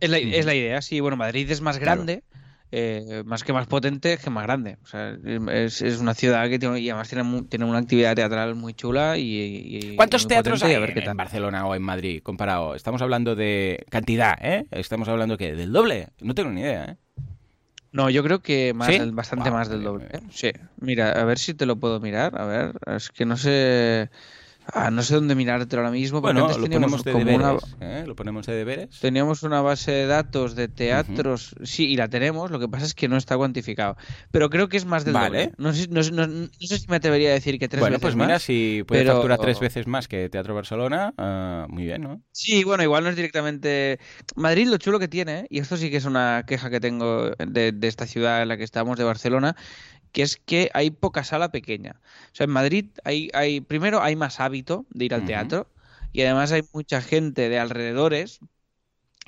Es 0.00 0.10
la, 0.10 0.18
es 0.18 0.46
la 0.46 0.54
idea, 0.54 0.82
sí. 0.82 1.00
Bueno, 1.00 1.16
Madrid 1.16 1.50
es 1.50 1.60
más 1.60 1.78
grande. 1.78 2.22
Eh, 2.76 3.22
más 3.24 3.44
que 3.44 3.52
más 3.52 3.68
potente, 3.68 4.18
que 4.18 4.30
más 4.30 4.42
grande. 4.42 4.78
O 4.82 4.86
sea, 4.86 5.16
es, 5.52 5.80
una 6.00 6.12
ciudad 6.12 6.48
que 6.48 6.58
tiene, 6.58 6.80
y 6.80 6.90
además 6.90 7.08
tiene, 7.08 7.42
tiene, 7.48 7.66
una 7.66 7.78
actividad 7.78 8.16
teatral 8.16 8.56
muy 8.56 8.74
chula. 8.74 9.16
y, 9.16 9.94
¿Cuántos 9.94 10.26
teatros 10.26 10.60
hay 10.64 10.74
en 10.74 11.16
Barcelona 11.16 11.66
o 11.68 11.76
en 11.76 11.82
Madrid 11.82 12.20
comparado? 12.20 12.74
Estamos 12.74 13.00
hablando 13.00 13.36
de 13.36 13.86
cantidad, 13.90 14.36
¿eh? 14.40 14.66
Estamos 14.72 15.06
hablando 15.06 15.38
que 15.38 15.54
del 15.54 15.72
doble. 15.72 16.08
No 16.20 16.34
tengo 16.34 16.50
ni 16.50 16.62
idea, 16.62 16.84
¿eh? 16.86 16.96
No, 17.92 18.10
yo 18.10 18.24
creo 18.24 18.40
que 18.40 18.74
más, 18.74 18.90
bastante 19.14 19.52
más 19.52 19.68
del 19.68 19.84
doble. 19.84 20.06
¿eh? 20.10 20.20
Sí, 20.30 20.50
mira, 20.80 21.12
a 21.12 21.22
ver 21.22 21.38
si 21.38 21.54
te 21.54 21.66
lo 21.66 21.76
puedo 21.76 22.00
mirar. 22.00 22.36
A 22.40 22.44
ver, 22.44 22.72
es 22.88 23.08
que 23.10 23.24
no 23.24 23.36
sé. 23.36 24.10
Ah, 24.72 24.90
no 24.90 25.02
sé 25.02 25.14
dónde 25.14 25.34
mirarte 25.34 25.76
ahora 25.76 25.90
mismo. 25.90 26.20
Bueno, 26.20 26.48
lo 26.48 26.54
ponemos 26.54 27.04
de 27.04 27.12
deberes. 27.12 27.76
¿eh? 27.80 28.04
Lo 28.06 28.16
ponemos 28.16 28.46
de 28.46 28.54
deberes. 28.54 29.00
Teníamos 29.00 29.42
una 29.42 29.60
base 29.60 29.92
de 29.92 30.06
datos 30.06 30.54
de 30.54 30.68
teatros. 30.68 31.54
Sí, 31.62 31.88
y 31.88 31.96
la 31.96 32.08
tenemos. 32.08 32.50
Lo 32.50 32.58
que 32.58 32.68
pasa 32.68 32.86
es 32.86 32.94
que 32.94 33.08
no 33.08 33.16
está 33.16 33.36
cuantificado. 33.36 33.96
Pero 34.30 34.50
creo 34.50 34.68
que 34.68 34.76
es 34.76 34.86
más 34.86 35.04
del 35.04 35.14
vale. 35.14 35.46
doble. 35.46 35.54
No 35.58 35.72
sé, 35.72 35.88
no, 35.88 36.02
sé, 36.02 36.78
si 36.78 36.86
me 36.88 36.96
atrevería 36.96 37.30
a 37.30 37.34
decir 37.34 37.58
que 37.58 37.68
tres 37.68 37.80
bueno, 37.80 37.94
veces 37.94 38.02
pues 38.02 38.16
mira, 38.16 38.38
si 38.38 38.84
puede 38.86 39.04
facturar 39.04 39.38
tres 39.38 39.60
veces 39.60 39.86
más 39.86 40.08
que 40.08 40.28
Teatro 40.28 40.54
Barcelona, 40.54 41.12
ah, 41.18 41.66
muy 41.68 41.84
bien, 41.84 42.02
¿no? 42.02 42.22
Sí, 42.32 42.64
bueno, 42.64 42.82
igual 42.82 43.04
no 43.04 43.10
es 43.10 43.16
directamente. 43.16 43.98
Madrid, 44.36 44.68
lo 44.68 44.78
chulo 44.78 44.98
que 44.98 45.08
tiene, 45.08 45.46
y 45.50 45.58
esto 45.58 45.76
sí 45.76 45.90
que 45.90 45.98
es 45.98 46.04
una 46.04 46.44
queja 46.46 46.70
que 46.70 46.80
tengo 46.80 47.30
de, 47.30 47.72
de 47.72 47.88
esta 47.88 48.06
ciudad 48.06 48.42
en 48.42 48.48
la 48.48 48.56
que 48.56 48.64
estamos, 48.64 48.98
de 48.98 49.04
Barcelona, 49.04 49.56
que 50.14 50.22
es 50.22 50.36
que 50.36 50.70
hay 50.74 50.90
poca 50.92 51.24
sala 51.24 51.50
pequeña. 51.50 52.00
O 52.32 52.34
sea, 52.34 52.44
en 52.44 52.50
Madrid 52.50 52.86
hay, 53.02 53.30
hay 53.34 53.60
primero 53.60 54.00
hay 54.00 54.14
más 54.14 54.38
hábito 54.38 54.86
de 54.90 55.06
ir 55.06 55.14
al 55.14 55.26
teatro 55.26 55.68
y 56.12 56.22
además 56.22 56.52
hay 56.52 56.62
mucha 56.72 57.02
gente 57.02 57.48
de 57.48 57.58
alrededores 57.58 58.38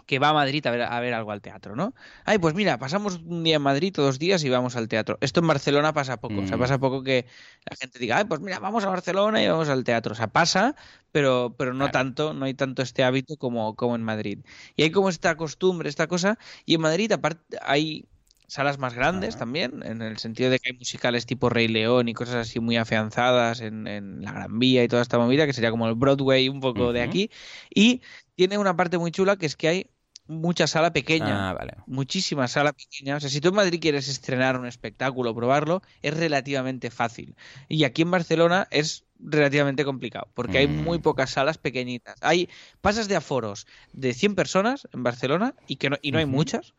que 0.07 0.20
va 0.20 0.28
a 0.28 0.32
Madrid 0.32 0.64
a 0.64 0.70
ver, 0.70 0.82
a 0.82 1.01
ver 1.01 1.12
algo 1.12 1.32
al 1.32 1.43
teatro, 1.43 1.74
¿no? 1.74 1.93
Ay, 2.24 2.39
pues 2.39 2.55
mira, 2.55 2.78
pasamos 2.78 3.16
un 3.24 3.43
día 3.43 3.57
en 3.57 3.62
Madrid, 3.62 3.93
dos 3.97 4.20
días 4.20 4.45
y 4.45 4.49
vamos 4.49 4.76
al 4.76 4.87
teatro. 4.87 5.18
Esto 5.20 5.41
en 5.41 5.49
Barcelona 5.49 5.93
pasa 5.93 6.20
poco, 6.20 6.39
o 6.39 6.47
sea, 6.47 6.57
mm. 6.57 6.61
pasa 6.61 6.78
poco 6.78 7.03
que 7.03 7.26
la 7.68 7.76
gente 7.76 7.99
diga, 7.99 8.18
ay, 8.18 8.24
pues 8.24 8.41
mira, 8.41 8.61
vamos 8.61 8.84
a 8.84 8.89
Barcelona 8.89 9.43
y 9.43 9.49
vamos 9.49 9.68
al 9.68 9.82
teatro. 9.82 10.12
O 10.12 10.14
sea, 10.14 10.28
pasa, 10.28 10.76
pero, 11.11 11.57
pero 11.59 11.74
no 11.74 11.91
tanto, 11.91 12.32
no 12.32 12.45
hay 12.45 12.55
tanto 12.55 12.82
este 12.82 13.03
hábito 13.03 13.37
como, 13.37 13.74
como 13.74 13.97
en 13.97 14.05
Madrid. 14.05 14.39
Y 14.76 14.84
hay 14.84 14.93
como 14.93 15.09
esta 15.09 15.37
costumbre, 15.37 15.89
esta 15.89 16.07
cosa, 16.07 16.39
y 16.64 16.74
en 16.76 16.82
Madrid 16.82 17.11
aparte 17.11 17.59
hay 17.61 18.07
salas 18.47 18.78
más 18.78 18.94
grandes 18.94 19.36
también, 19.36 19.82
en 19.84 20.03
el 20.03 20.18
sentido 20.18 20.51
de 20.51 20.59
que 20.59 20.70
hay 20.70 20.78
musicales 20.78 21.26
tipo 21.26 21.49
Rey 21.49 21.68
León 21.68 22.09
y 22.09 22.14
cosas 22.14 22.36
así 22.36 22.61
muy 22.61 22.76
afianzadas 22.76 23.61
en, 23.61 23.86
en 23.86 24.22
la 24.22 24.32
Gran 24.32 24.59
Vía 24.59 24.84
y 24.84 24.88
toda 24.88 25.03
esta 25.03 25.18
movida, 25.18 25.47
que 25.47 25.53
sería 25.53 25.70
como 25.70 25.88
el 25.88 25.94
Broadway 25.94 26.49
un 26.49 26.61
poco 26.61 26.92
de 26.92 27.03
aquí. 27.03 27.30
Y 27.74 28.03
tiene 28.34 28.59
una 28.59 28.76
parte 28.76 28.99
muy 28.99 29.11
chula 29.11 29.36
que 29.36 29.47
es 29.47 29.57
que 29.57 29.68
hay 29.68 29.90
mucha 30.28 30.66
sala 30.66 30.92
pequeña. 30.92 31.51
Ah, 31.51 31.84
Muchísima 31.86 32.49
sala 32.49 32.72
pequeña. 32.72 33.16
O 33.16 33.20
sea, 33.20 33.30
si 33.30 33.40
tú 33.40 33.49
en 33.49 33.55
Madrid 33.55 33.80
quieres 33.80 34.09
estrenar 34.09 34.59
un 34.59 34.66
espectáculo, 34.66 35.34
probarlo, 35.34 35.82
es 36.03 36.16
relativamente 36.16 36.90
fácil. 36.90 37.36
Y 37.68 37.84
aquí 37.84 38.03
en 38.03 38.11
Barcelona 38.11 38.66
es 38.70 39.05
relativamente 39.18 39.84
complicado, 39.84 40.28
porque 40.34 40.59
hay 40.59 40.66
muy 40.66 40.99
mm. 40.99 41.03
pocas 41.03 41.30
salas 41.30 41.59
pequeñitas. 41.59 42.16
Hay 42.20 42.49
pasas 42.80 43.09
de 43.09 43.16
aforos 43.16 43.66
de 43.92 44.12
100 44.12 44.34
personas 44.34 44.88
en 44.92 45.03
Barcelona 45.03 45.55
y 45.66 45.76
que 45.76 45.90
no, 45.90 45.97
y 46.03 46.12
no 46.12 46.18
hay 46.18 46.26
muchas 46.26 46.74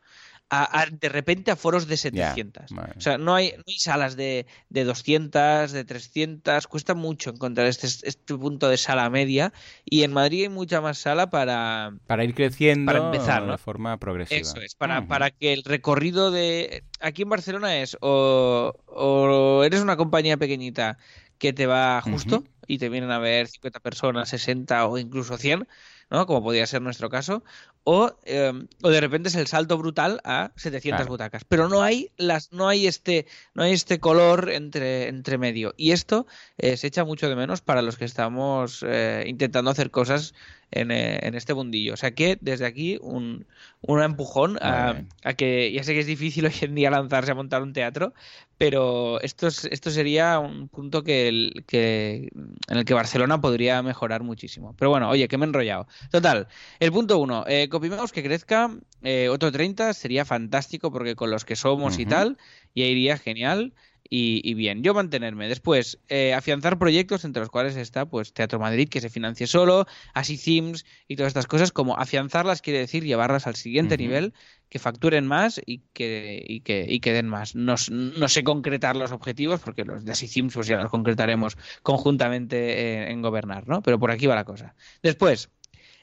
de 0.92 1.10
repente 1.10 1.52
a 1.52 1.56
foros 1.56 1.88
de 1.88 1.98
700. 1.98 2.72
O 2.96 3.02
sea, 3.02 3.18
no 3.18 3.36
hay, 3.36 3.54
hay 3.66 3.80
salas 3.80 4.16
de, 4.16 4.46
de, 4.70 4.84
200, 4.84 5.72
de 5.72 5.84
300. 5.84 6.68
Cuesta 6.68 6.96
mucho 6.96 7.32
encontrar 7.32 7.68
este, 7.68 7.88
este 7.88 8.36
punto 8.36 8.70
de 8.70 8.78
sala 8.78 9.10
media. 9.10 9.52
Y 9.84 10.04
en 10.04 10.14
Madrid 10.14 10.44
hay 10.44 10.50
mucha 10.50 10.80
más 10.80 11.00
sala 11.00 11.30
para... 11.30 11.94
Para 12.08 12.24
ir 12.24 12.34
creciendo 12.34 12.92
para 12.92 13.06
empezar, 13.06 13.46
de 13.46 13.58
forma 13.58 13.98
progresiva. 13.98 14.40
Eso 14.40 14.62
es, 14.62 14.76
para, 14.76 15.08
para 15.08 15.32
que 15.32 15.54
el 15.54 15.64
recorrido 15.64 16.32
de... 16.32 16.84
Aquí 17.02 17.24
en 17.24 17.30
Barcelona 17.30 17.78
es 17.78 17.98
o, 18.02 18.74
o 18.86 19.64
eres 19.64 19.82
una 19.82 19.98
compañía 19.98 20.38
pequeñita 20.38 20.98
que 21.38 21.54
te 21.54 21.68
va 21.68 22.02
justo 22.02 22.44
y 22.68 22.80
te 22.80 22.90
vienen 22.90 23.12
a 23.12 23.20
ver 23.20 23.48
50 23.48 23.80
personas, 23.80 24.30
60 24.30 24.88
o 24.88 24.98
incluso 24.98 25.38
100 25.38 25.68
¿no? 26.10 26.26
Como 26.26 26.44
podría 26.44 26.66
ser 26.68 26.82
nuestro 26.82 27.10
caso, 27.10 27.44
o, 27.90 28.12
em, 28.26 28.68
o 28.84 28.90
de 28.90 29.00
repente 29.00 29.30
es 29.30 29.36
el 29.36 29.48
salto 29.48 29.78
brutal 29.78 30.20
a 30.26 30.52
700 30.58 31.08
butacas. 31.08 31.46
Pero 31.46 31.70
no 31.70 31.84
hay 31.84 32.12
las, 32.18 32.52
no 32.52 32.68
hay 32.68 32.86
este, 32.86 33.26
no 33.54 33.64
hay 33.64 33.72
este 33.72 34.02
color 34.02 34.50
entre, 34.52 35.08
entre 35.08 35.38
medio. 35.38 35.74
Y 35.78 35.92
esto 35.92 36.28
eh, 36.58 36.76
se 36.76 36.88
echa 36.88 37.06
mucho 37.06 37.30
de 37.30 37.38
menos 37.38 37.62
para 37.62 37.82
los 37.82 37.96
que 37.96 38.04
estamos 38.04 38.84
eh, 38.86 39.24
intentando 39.26 39.72
hacer 39.72 39.90
cosas 39.90 40.34
en, 40.72 40.92
eh, 40.92 41.20
en, 41.22 41.36
este 41.36 41.54
mundillo. 41.54 41.94
O 41.94 41.98
sea 41.98 42.12
que 42.12 42.38
desde 42.42 42.66
aquí 42.66 42.98
un, 43.02 43.46
un 43.80 44.02
empujón 44.02 44.58
a, 44.62 45.04
a, 45.24 45.34
que 45.36 45.72
ya 45.72 45.84
sé 45.84 45.94
que 45.94 46.02
es 46.02 46.08
difícil 46.08 46.46
hoy 46.46 46.54
en 46.60 46.76
día 46.76 46.92
lanzarse 46.92 47.32
a 47.32 47.36
montar 47.36 47.62
un 47.62 47.72
teatro, 47.72 48.14
pero 48.58 49.22
esto, 49.22 49.48
esto 49.48 49.92
sería 49.92 50.40
un 50.40 50.68
punto 50.68 51.04
que, 51.04 51.28
el, 51.28 51.64
que 51.68 52.30
en 52.68 52.78
el 52.78 52.86
que 52.86 52.94
Barcelona 52.94 53.40
podría 53.40 53.82
mejorar 53.84 54.24
muchísimo. 54.24 54.76
Pero 54.78 54.90
bueno, 54.90 55.10
oye, 55.10 55.28
que 55.28 55.38
me 55.38 55.46
he 55.46 55.48
enrollado. 55.48 55.88
Total, 56.10 56.48
el 56.80 56.92
punto 56.92 57.20
uno, 57.20 57.46
eh, 57.48 57.70
Que 58.12 58.24
crezca, 58.24 58.72
eh, 59.02 59.30
otro 59.30 59.52
30 59.52 59.94
sería 59.94 60.26
fantástico 60.26 60.92
porque 60.92 61.16
con 61.16 61.32
los 61.32 61.46
que 61.46 61.56
somos 61.56 62.00
y 62.00 62.06
tal, 62.06 62.38
ya 62.76 62.86
iría 62.86 63.18
genial 63.18 63.74
y, 64.10 64.54
bien, 64.54 64.84
yo 64.84 64.94
mantenerme. 64.94 65.48
Después, 65.48 66.00
eh, 66.08 66.34
afianzar 66.34 66.78
proyectos 66.80 67.26
entre 67.26 67.42
los 67.42 67.50
cuales 67.50 67.76
está 67.76 68.06
pues 68.06 68.34
Teatro 68.34 68.60
Madrid, 68.60 68.90
que 68.90 69.02
se 69.02 69.10
financie 69.10 69.48
solo, 69.48 69.86
así 70.14 70.38
Sims 70.38 70.86
y 71.08 71.16
todas 71.16 71.32
estas 71.32 71.48
cosas, 71.48 71.72
como 71.72 71.98
afianzarlas 71.98 72.62
quiere 72.62 72.80
decir 72.80 73.04
llevarlas 73.04 73.48
al 73.48 73.56
siguiente 73.56 73.98
nivel, 73.98 74.34
que 74.70 74.80
facturen 74.80 75.26
más 75.26 75.62
y 75.66 75.80
que, 75.94 76.44
y 76.46 76.62
que, 76.62 76.86
y 76.88 77.00
que 77.00 77.14
den 77.14 77.28
más. 77.28 77.56
No, 77.56 77.76
no, 77.90 78.28
sé 78.30 78.44
concretar 78.44 78.96
los 78.96 79.12
objetivos, 79.12 79.60
porque 79.62 79.84
los 79.84 80.06
de 80.06 80.12
así 80.12 80.28
Sims 80.28 80.54
pues 80.54 80.68
ya 80.68 80.78
los 80.78 80.90
concretaremos 80.90 81.58
conjuntamente 81.84 83.12
en 83.12 83.22
gobernar, 83.22 83.68
¿no? 83.68 83.82
Pero 83.82 84.00
por 84.00 84.12
aquí 84.12 84.28
va 84.28 84.36
la 84.36 84.46
cosa. 84.46 84.76
Después, 85.02 85.50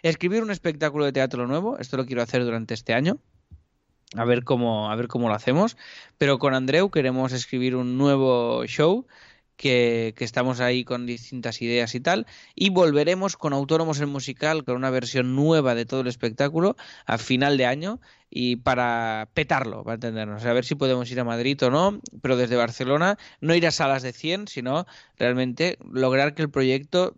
escribir 0.09 0.43
un 0.43 0.51
espectáculo 0.51 1.05
de 1.05 1.13
teatro 1.13 1.47
nuevo, 1.47 1.79
esto 1.79 1.97
lo 1.97 2.07
quiero 2.07 2.23
hacer 2.23 2.45
durante 2.45 2.75
este 2.75 2.95
año 2.95 3.19
a 4.17 4.25
ver 4.25 4.45
cómo, 4.45 4.91
a 4.91 4.97
ver 4.97 5.09
cómo 5.09 5.29
lo 5.29 5.35
hacemos. 5.35 5.77
Pero 6.19 6.39
con 6.39 6.55
Andreu 6.55 6.91
queremos 6.91 7.33
escribir 7.33 7.77
un 7.77 7.99
nuevo 7.99 8.65
show 8.67 9.07
que, 9.57 10.15
que, 10.17 10.25
estamos 10.25 10.61
ahí 10.61 10.85
con 10.85 11.07
distintas 11.07 11.63
ideas 11.63 11.95
y 11.95 12.01
tal. 12.01 12.27
Y 12.55 12.71
volveremos 12.71 13.37
con 13.37 13.53
Autónomos 13.53 14.01
el 14.01 14.07
Musical, 14.09 14.65
con 14.65 14.77
una 14.77 14.91
versión 14.91 15.37
nueva 15.37 15.75
de 15.75 15.87
todo 15.87 16.01
el 16.01 16.09
espectáculo 16.09 16.77
a 17.07 17.19
final 17.19 17.57
de 17.57 17.67
año 17.67 18.01
y 18.31 18.57
para 18.57 19.29
petarlo, 19.35 19.85
para 19.85 19.95
entendernos. 19.95 20.45
A 20.45 20.53
ver 20.53 20.65
si 20.65 20.75
podemos 20.75 21.11
ir 21.11 21.21
a 21.21 21.25
Madrid 21.25 21.63
o 21.63 21.71
no, 21.71 22.01
pero 22.21 22.37
desde 22.37 22.57
Barcelona 22.57 23.17
no 23.41 23.55
ir 23.55 23.67
a 23.67 23.71
salas 23.71 24.03
de 24.03 24.13
100, 24.13 24.49
sino 24.49 24.87
realmente 25.17 25.79
lograr 25.89 26.35
que 26.35 26.43
el 26.43 26.51
proyecto 26.51 27.15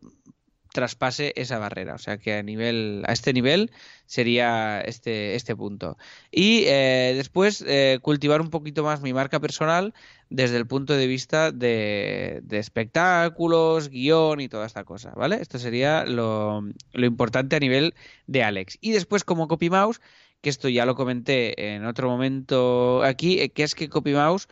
traspase 0.77 1.33
esa 1.37 1.59
barrera. 1.59 1.95
O 1.95 1.99
sea 1.99 2.19
que 2.19 2.35
a 2.35 2.43
nivel, 2.43 3.03
a 3.07 3.13
este 3.15 3.33
nivel 3.33 3.73
sería 4.05 4.83
este, 4.83 5.35
este 5.35 5.57
punto. 5.57 5.97
Y 6.31 6.65
eh, 6.67 7.15
después 7.17 7.65
eh, 7.67 7.99
cultivar 8.03 8.43
un 8.43 8.51
poquito 8.51 8.85
más 8.85 9.01
mi 9.01 9.15
marca 9.15 9.41
personal 9.41 9.95
desde 10.29 10.59
el 10.59 10.67
punto 10.67 10.93
de 10.93 11.07
vista 11.07 11.51
de, 11.51 12.43
espectáculos, 12.51 13.89
guion 13.89 14.41
y 14.41 14.49
toda 14.51 14.67
esta 14.67 14.85
cosa, 14.85 15.13
¿vale? 15.17 15.37
Esto 15.41 15.59
sería 15.59 16.05
lo, 16.05 16.63
lo 16.93 17.07
importante 17.07 17.57
a 17.57 17.61
nivel 17.61 17.95
de 18.27 18.43
Alex. 18.43 18.77
Y 18.83 18.93
después 18.93 19.25
como 19.25 19.49
CopyMouse, 19.49 20.03
que 20.43 20.51
esto 20.51 20.69
ya 20.69 20.85
lo 20.85 20.95
comenté 20.95 21.75
en 21.75 21.87
otro 21.87 22.11
momento 22.11 23.03
aquí, 23.03 23.41
eh, 23.41 23.49
que 23.49 23.63
es 23.63 23.75
que 23.75 23.89
CopyMouse 23.89 24.47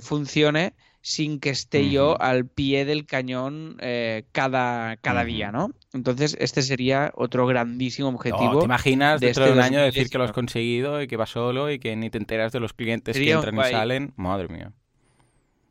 funcione 0.00 0.74
sin 1.06 1.38
que 1.38 1.50
esté 1.50 1.88
yo 1.88 2.20
al 2.20 2.46
pie 2.46 2.84
del 2.84 3.06
cañón 3.06 3.76
eh, 3.78 4.24
cada, 4.32 4.96
cada 4.96 5.24
día, 5.24 5.52
¿no? 5.52 5.70
Entonces, 5.92 6.36
este 6.40 6.62
sería 6.62 7.12
otro 7.14 7.46
grandísimo 7.46 8.08
objetivo. 8.08 8.58
¿Te 8.58 8.64
imaginas 8.64 9.20
dentro 9.20 9.44
de, 9.44 9.52
un 9.52 9.60
año 9.60 9.80
decir 9.80 10.10
que 10.10 10.18
lo 10.18 10.24
has 10.24 10.32
conseguido 10.32 11.00
y 11.00 11.06
que 11.06 11.16
vas 11.16 11.30
solo 11.30 11.70
y 11.70 11.78
que 11.78 11.94
ni 11.94 12.10
te 12.10 12.18
enteras 12.18 12.50
de 12.50 12.58
los 12.58 12.72
clientes 12.72 13.16
que 13.16 13.30
entran 13.30 13.56
y 13.56 13.70
salen? 13.70 14.14
Madre 14.16 14.48
mía. 14.48 14.72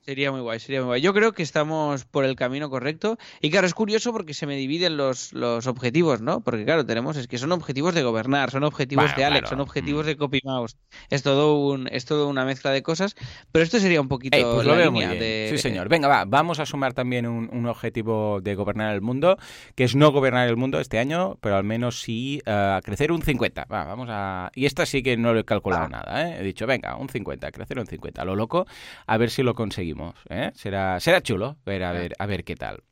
Sería 0.05 0.31
muy 0.31 0.41
guay, 0.41 0.59
sería 0.59 0.81
muy 0.81 0.87
guay. 0.89 1.01
Yo 1.01 1.15
creo 1.15 1.31
que 1.31 1.41
estamos 1.41 2.05
por 2.05 2.25
el 2.25 2.35
camino 2.35 2.69
correcto. 2.69 3.17
Y 3.41 3.49
claro, 3.49 3.65
es 3.65 3.73
curioso 3.73 4.11
porque 4.11 4.35
se 4.35 4.45
me 4.45 4.55
dividen 4.55 4.97
los, 4.97 5.33
los 5.33 5.65
objetivos, 5.65 6.21
¿no? 6.21 6.41
Porque 6.41 6.63
claro, 6.63 6.85
tenemos, 6.85 7.17
es 7.17 7.27
que 7.27 7.39
son 7.39 7.51
objetivos 7.51 7.95
de 7.95 8.03
gobernar, 8.03 8.51
son 8.51 8.63
objetivos 8.65 9.15
de 9.15 9.25
Alex, 9.25 9.49
son 9.49 9.61
objetivos 9.61 10.05
mm. 10.05 10.07
de 10.09 10.17
CopyMouse. 10.17 10.77
Es 11.09 11.23
todo 11.23 11.57
un, 11.57 11.87
es 11.91 12.05
todo 12.05 12.27
una 12.27 12.45
mezcla 12.45 12.69
de 12.69 12.83
cosas. 12.83 13.15
Pero 13.51 13.63
esto 13.63 13.79
sería 13.79 13.99
un 13.99 14.07
poquito 14.07 14.37
pues 14.37 14.67
la 14.67 14.85
línea 14.85 15.09
de. 15.09 15.47
Sí, 15.49 15.57
señor. 15.57 15.89
Venga, 15.89 16.07
va, 16.07 16.25
vamos 16.25 16.59
a 16.59 16.67
sumar 16.67 16.93
también 16.93 17.25
un, 17.25 17.49
un, 17.51 17.65
objetivo 17.65 18.41
de 18.41 18.53
gobernar 18.53 18.93
el 18.93 19.01
mundo, 19.01 19.39
que 19.73 19.85
es 19.85 19.95
no 19.95 20.11
gobernar 20.11 20.47
el 20.47 20.55
mundo 20.55 20.79
este 20.79 20.99
año, 20.99 21.39
pero 21.41 21.55
al 21.55 21.63
menos 21.63 22.01
sí 22.01 22.43
uh, 22.45 22.79
crecer 22.83 23.11
un 23.11 23.23
50. 23.23 23.65
Va, 23.65 23.85
vamos 23.85 24.09
a. 24.11 24.51
Y 24.53 24.67
esta 24.67 24.85
sí 24.85 25.01
que 25.01 25.17
no 25.17 25.33
lo 25.33 25.39
he 25.39 25.45
calculado 25.45 25.89
nada, 25.89 26.29
¿eh? 26.29 26.37
He 26.39 26.43
dicho, 26.43 26.67
venga, 26.67 26.95
un 26.95 27.09
50, 27.09 27.51
crecer 27.51 27.79
un 27.79 27.87
50. 27.87 28.23
lo 28.23 28.35
loco, 28.35 28.67
a 29.07 29.17
ver 29.17 29.31
si 29.31 29.41
lo 29.41 29.55
conseguimos. 29.55 29.94
¿Eh? 30.29 30.51
Será, 30.53 30.99
será 30.99 31.21
chulo 31.21 31.57
ver 31.65 31.83
a 31.83 31.91
ver, 31.91 32.13
a 32.17 32.25
ver 32.25 32.43
qué 32.43 32.55
tal. 32.55 32.83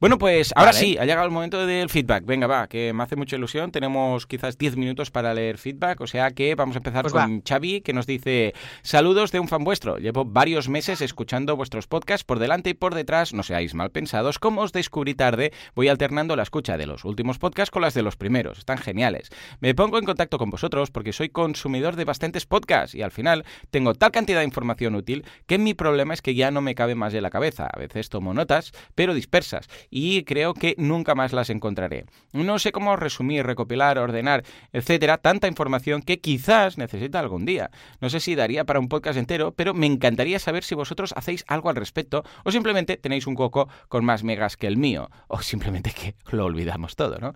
Bueno, 0.00 0.16
pues 0.16 0.52
ahora 0.54 0.72
sí, 0.72 0.96
ha 0.96 1.04
llegado 1.04 1.26
el 1.26 1.32
momento 1.32 1.66
del 1.66 1.88
feedback. 1.88 2.24
Venga, 2.24 2.46
va, 2.46 2.68
que 2.68 2.92
me 2.92 3.02
hace 3.02 3.16
mucha 3.16 3.34
ilusión. 3.34 3.72
Tenemos 3.72 4.28
quizás 4.28 4.56
10 4.56 4.76
minutos 4.76 5.10
para 5.10 5.34
leer 5.34 5.58
feedback, 5.58 6.00
o 6.00 6.06
sea 6.06 6.30
que 6.30 6.54
vamos 6.54 6.76
a 6.76 6.78
empezar 6.78 7.02
pues 7.02 7.12
con 7.12 7.42
Xavi, 7.42 7.80
que 7.80 7.92
nos 7.92 8.06
dice, 8.06 8.54
saludos 8.82 9.32
de 9.32 9.40
un 9.40 9.48
fan 9.48 9.64
vuestro. 9.64 9.98
Llevo 9.98 10.24
varios 10.24 10.68
meses 10.68 11.00
escuchando 11.00 11.56
vuestros 11.56 11.88
podcasts 11.88 12.22
por 12.22 12.38
delante 12.38 12.70
y 12.70 12.74
por 12.74 12.94
detrás, 12.94 13.34
no 13.34 13.42
seáis 13.42 13.74
mal 13.74 13.90
pensados. 13.90 14.38
Como 14.38 14.60
os 14.60 14.70
descubrí 14.70 15.14
tarde, 15.14 15.52
voy 15.74 15.88
alternando 15.88 16.36
la 16.36 16.44
escucha 16.44 16.76
de 16.76 16.86
los 16.86 17.04
últimos 17.04 17.40
podcasts 17.40 17.72
con 17.72 17.82
las 17.82 17.94
de 17.94 18.02
los 18.02 18.16
primeros. 18.16 18.58
Están 18.58 18.78
geniales. 18.78 19.30
Me 19.58 19.74
pongo 19.74 19.98
en 19.98 20.04
contacto 20.04 20.38
con 20.38 20.50
vosotros 20.50 20.92
porque 20.92 21.12
soy 21.12 21.30
consumidor 21.30 21.96
de 21.96 22.04
bastantes 22.04 22.46
podcasts 22.46 22.94
y 22.94 23.02
al 23.02 23.10
final 23.10 23.44
tengo 23.70 23.94
tal 23.94 24.12
cantidad 24.12 24.38
de 24.38 24.44
información 24.44 24.94
útil 24.94 25.24
que 25.48 25.58
mi 25.58 25.74
problema 25.74 26.14
es 26.14 26.22
que 26.22 26.36
ya 26.36 26.52
no 26.52 26.60
me 26.60 26.76
cabe 26.76 26.94
más 26.94 27.12
de 27.12 27.20
la 27.20 27.30
cabeza. 27.30 27.66
A 27.66 27.80
veces 27.80 28.10
tomo 28.10 28.32
notas, 28.32 28.70
pero 28.94 29.12
dispersas 29.12 29.66
y 29.90 30.24
creo 30.24 30.54
que 30.54 30.74
nunca 30.78 31.14
más 31.14 31.32
las 31.32 31.50
encontraré. 31.50 32.06
No 32.32 32.58
sé 32.58 32.72
cómo 32.72 32.96
resumir, 32.96 33.46
recopilar, 33.46 33.98
ordenar, 33.98 34.44
etcétera, 34.72 35.18
tanta 35.18 35.48
información 35.48 36.02
que 36.02 36.20
quizás 36.20 36.78
necesita 36.78 37.18
algún 37.20 37.44
día. 37.44 37.70
No 38.00 38.10
sé 38.10 38.20
si 38.20 38.34
daría 38.34 38.64
para 38.64 38.80
un 38.80 38.88
podcast 38.88 39.18
entero, 39.18 39.52
pero 39.52 39.74
me 39.74 39.86
encantaría 39.86 40.38
saber 40.38 40.64
si 40.64 40.74
vosotros 40.74 41.12
hacéis 41.16 41.44
algo 41.48 41.70
al 41.70 41.76
respecto 41.76 42.24
o 42.44 42.50
simplemente 42.50 42.96
tenéis 42.96 43.26
un 43.26 43.34
coco 43.34 43.68
con 43.88 44.04
más 44.04 44.24
megas 44.24 44.56
que 44.56 44.66
el 44.66 44.76
mío 44.76 45.10
o 45.28 45.40
simplemente 45.42 45.92
que 45.92 46.14
lo 46.30 46.44
olvidamos 46.44 46.96
todo, 46.96 47.18
¿no? 47.18 47.34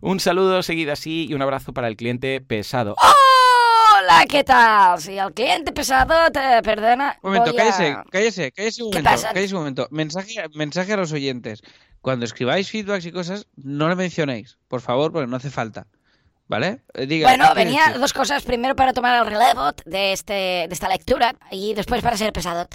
Un 0.00 0.20
saludo 0.20 0.62
seguido 0.62 0.92
así 0.92 1.26
y 1.28 1.34
un 1.34 1.42
abrazo 1.42 1.72
para 1.72 1.88
el 1.88 1.96
cliente 1.96 2.40
pesado. 2.40 2.96
Hola, 3.94 4.24
¿qué 4.28 4.42
tal? 4.42 5.00
Si 5.00 5.16
el 5.18 5.32
cliente 5.32 5.70
pesado 5.72 6.30
te 6.32 6.40
perdona. 6.62 7.18
Un 7.22 7.30
momento, 7.32 7.52
voy 7.52 7.58
cállese, 7.58 7.90
a... 7.92 8.04
cállese, 8.10 8.50
cállese 8.52 8.82
un 8.82 8.90
¿Qué 8.90 8.98
momento, 8.98 9.10
pasa? 9.22 9.32
cállese 9.32 9.54
un 9.54 9.60
momento. 9.60 9.88
Mensaje, 9.90 10.34
mensaje 10.54 10.92
a 10.92 10.96
los 10.96 11.12
oyentes. 11.12 11.62
Cuando 12.02 12.24
escribáis 12.26 12.70
feedbacks 12.70 13.06
y 13.06 13.12
cosas, 13.12 13.46
no 13.56 13.88
le 13.88 13.94
mencionéis, 13.94 14.58
por 14.68 14.80
favor, 14.80 15.12
porque 15.12 15.28
no 15.28 15.36
hace 15.36 15.50
falta. 15.50 15.86
¿Vale? 16.48 16.82
Eh, 16.94 17.06
Diga, 17.06 17.28
Bueno, 17.28 17.44
¿qué 17.48 17.54
quieres 17.54 17.74
venía 17.86 17.98
dos 17.98 18.12
cosas. 18.12 18.42
Primero 18.42 18.76
para 18.76 18.92
tomar 18.92 19.24
el 19.24 19.32
relevo 19.32 19.70
de, 19.86 20.12
este, 20.12 20.32
de 20.32 20.68
esta 20.70 20.88
lectura 20.88 21.34
y 21.50 21.72
después 21.72 22.02
para 22.02 22.16
ser 22.16 22.32
pesado. 22.32 22.68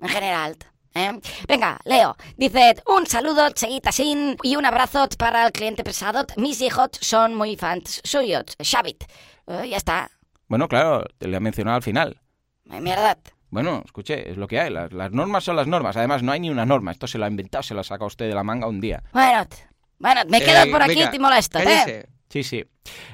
En 0.00 0.08
general. 0.08 0.56
¿eh? 0.94 1.20
Venga, 1.46 1.78
Leo. 1.84 2.16
Dice, 2.36 2.82
un 2.86 3.06
saludo, 3.06 3.48
seguita 3.54 3.92
sin 3.92 4.36
y 4.42 4.56
un 4.56 4.64
abrazo 4.64 5.06
para 5.18 5.46
el 5.46 5.52
cliente 5.52 5.84
pesado. 5.84 6.26
Mis 6.36 6.60
hijos 6.60 6.88
son 7.00 7.34
muy 7.34 7.56
fans 7.56 8.00
suyos. 8.02 8.56
Xavit. 8.60 9.04
Eh, 9.46 9.68
ya 9.68 9.76
está. 9.76 10.10
Bueno, 10.48 10.66
claro, 10.66 11.04
te 11.18 11.28
lo 11.28 11.36
he 11.36 11.40
mencionado 11.40 11.76
al 11.76 11.82
final. 11.82 12.20
Mierda. 12.64 13.16
Bueno, 13.50 13.82
escuche, 13.84 14.30
es 14.30 14.36
lo 14.36 14.46
que 14.46 14.60
hay. 14.60 14.70
Las, 14.70 14.92
las 14.92 15.10
normas 15.12 15.44
son 15.44 15.56
las 15.56 15.66
normas. 15.66 15.96
Además, 15.96 16.22
no 16.22 16.32
hay 16.32 16.40
ni 16.40 16.50
una 16.50 16.66
norma. 16.66 16.90
Esto 16.92 17.06
se 17.06 17.18
lo 17.18 17.24
ha 17.24 17.28
inventado, 17.28 17.62
se 17.62 17.74
lo 17.74 17.80
ha 17.80 17.84
sacado 17.84 18.06
usted 18.06 18.28
de 18.28 18.34
la 18.34 18.44
manga 18.44 18.66
un 18.66 18.80
día. 18.80 19.02
Bueno, 19.12 19.46
bueno, 19.98 20.20
me 20.28 20.40
quedo 20.40 20.62
Eh, 20.64 20.70
por 20.70 20.82
aquí 20.82 20.94
venga, 20.96 21.08
y 21.08 21.10
te 21.10 21.18
molesto, 21.18 21.58
¿eh? 21.58 22.06
Sí, 22.28 22.42
sí. 22.42 22.62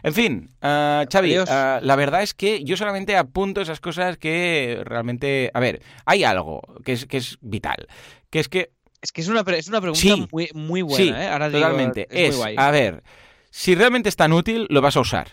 En 0.03 0.12
fin, 0.12 0.51
ah, 0.61 1.05
Xavi, 1.11 1.37
ah, 1.49 1.78
la 1.82 1.95
verdad 1.97 2.22
es 2.22 2.35
que 2.35 2.64
yo 2.64 2.76
solamente 2.76 3.16
apunto 3.16 3.61
esas 3.61 3.78
cosas 3.80 4.16
que 4.18 4.80
realmente... 4.85 5.53
A 5.55 5.61
ver, 5.61 5.82
hay 6.05 6.24
algo 6.24 6.61
que 6.85 6.93
es, 6.95 7.07
que 7.07 7.18
es 7.18 7.39
vital, 7.41 7.87
que 8.30 8.41
es 8.41 8.49
que... 8.49 8.72
Es 9.01 9.12
que 9.12 9.20
es 9.20 9.28
una, 9.28 9.45
pre- 9.45 9.59
es 9.59 9.68
una 9.68 9.80
pregunta 9.82 10.01
Sí. 10.01 10.26
muy, 10.32 10.49
muy 10.55 10.80
buena, 10.82 10.97
sí, 10.97 11.11
¿eh? 11.11 11.28
Ahora 11.28 11.49
digo, 11.49 11.61
totalmente. 11.61 12.09
es, 12.11 12.16
muy 12.16 12.22
Es, 12.30 12.37
guay. 12.39 12.55
a 12.59 12.70
ver, 12.70 13.03
si 13.51 13.74
realmente 13.74 14.09
es 14.09 14.16
tan 14.16 14.32
útil, 14.32 14.66
lo 14.70 14.80
vas 14.80 14.97
a 14.97 15.01
usar. 15.01 15.28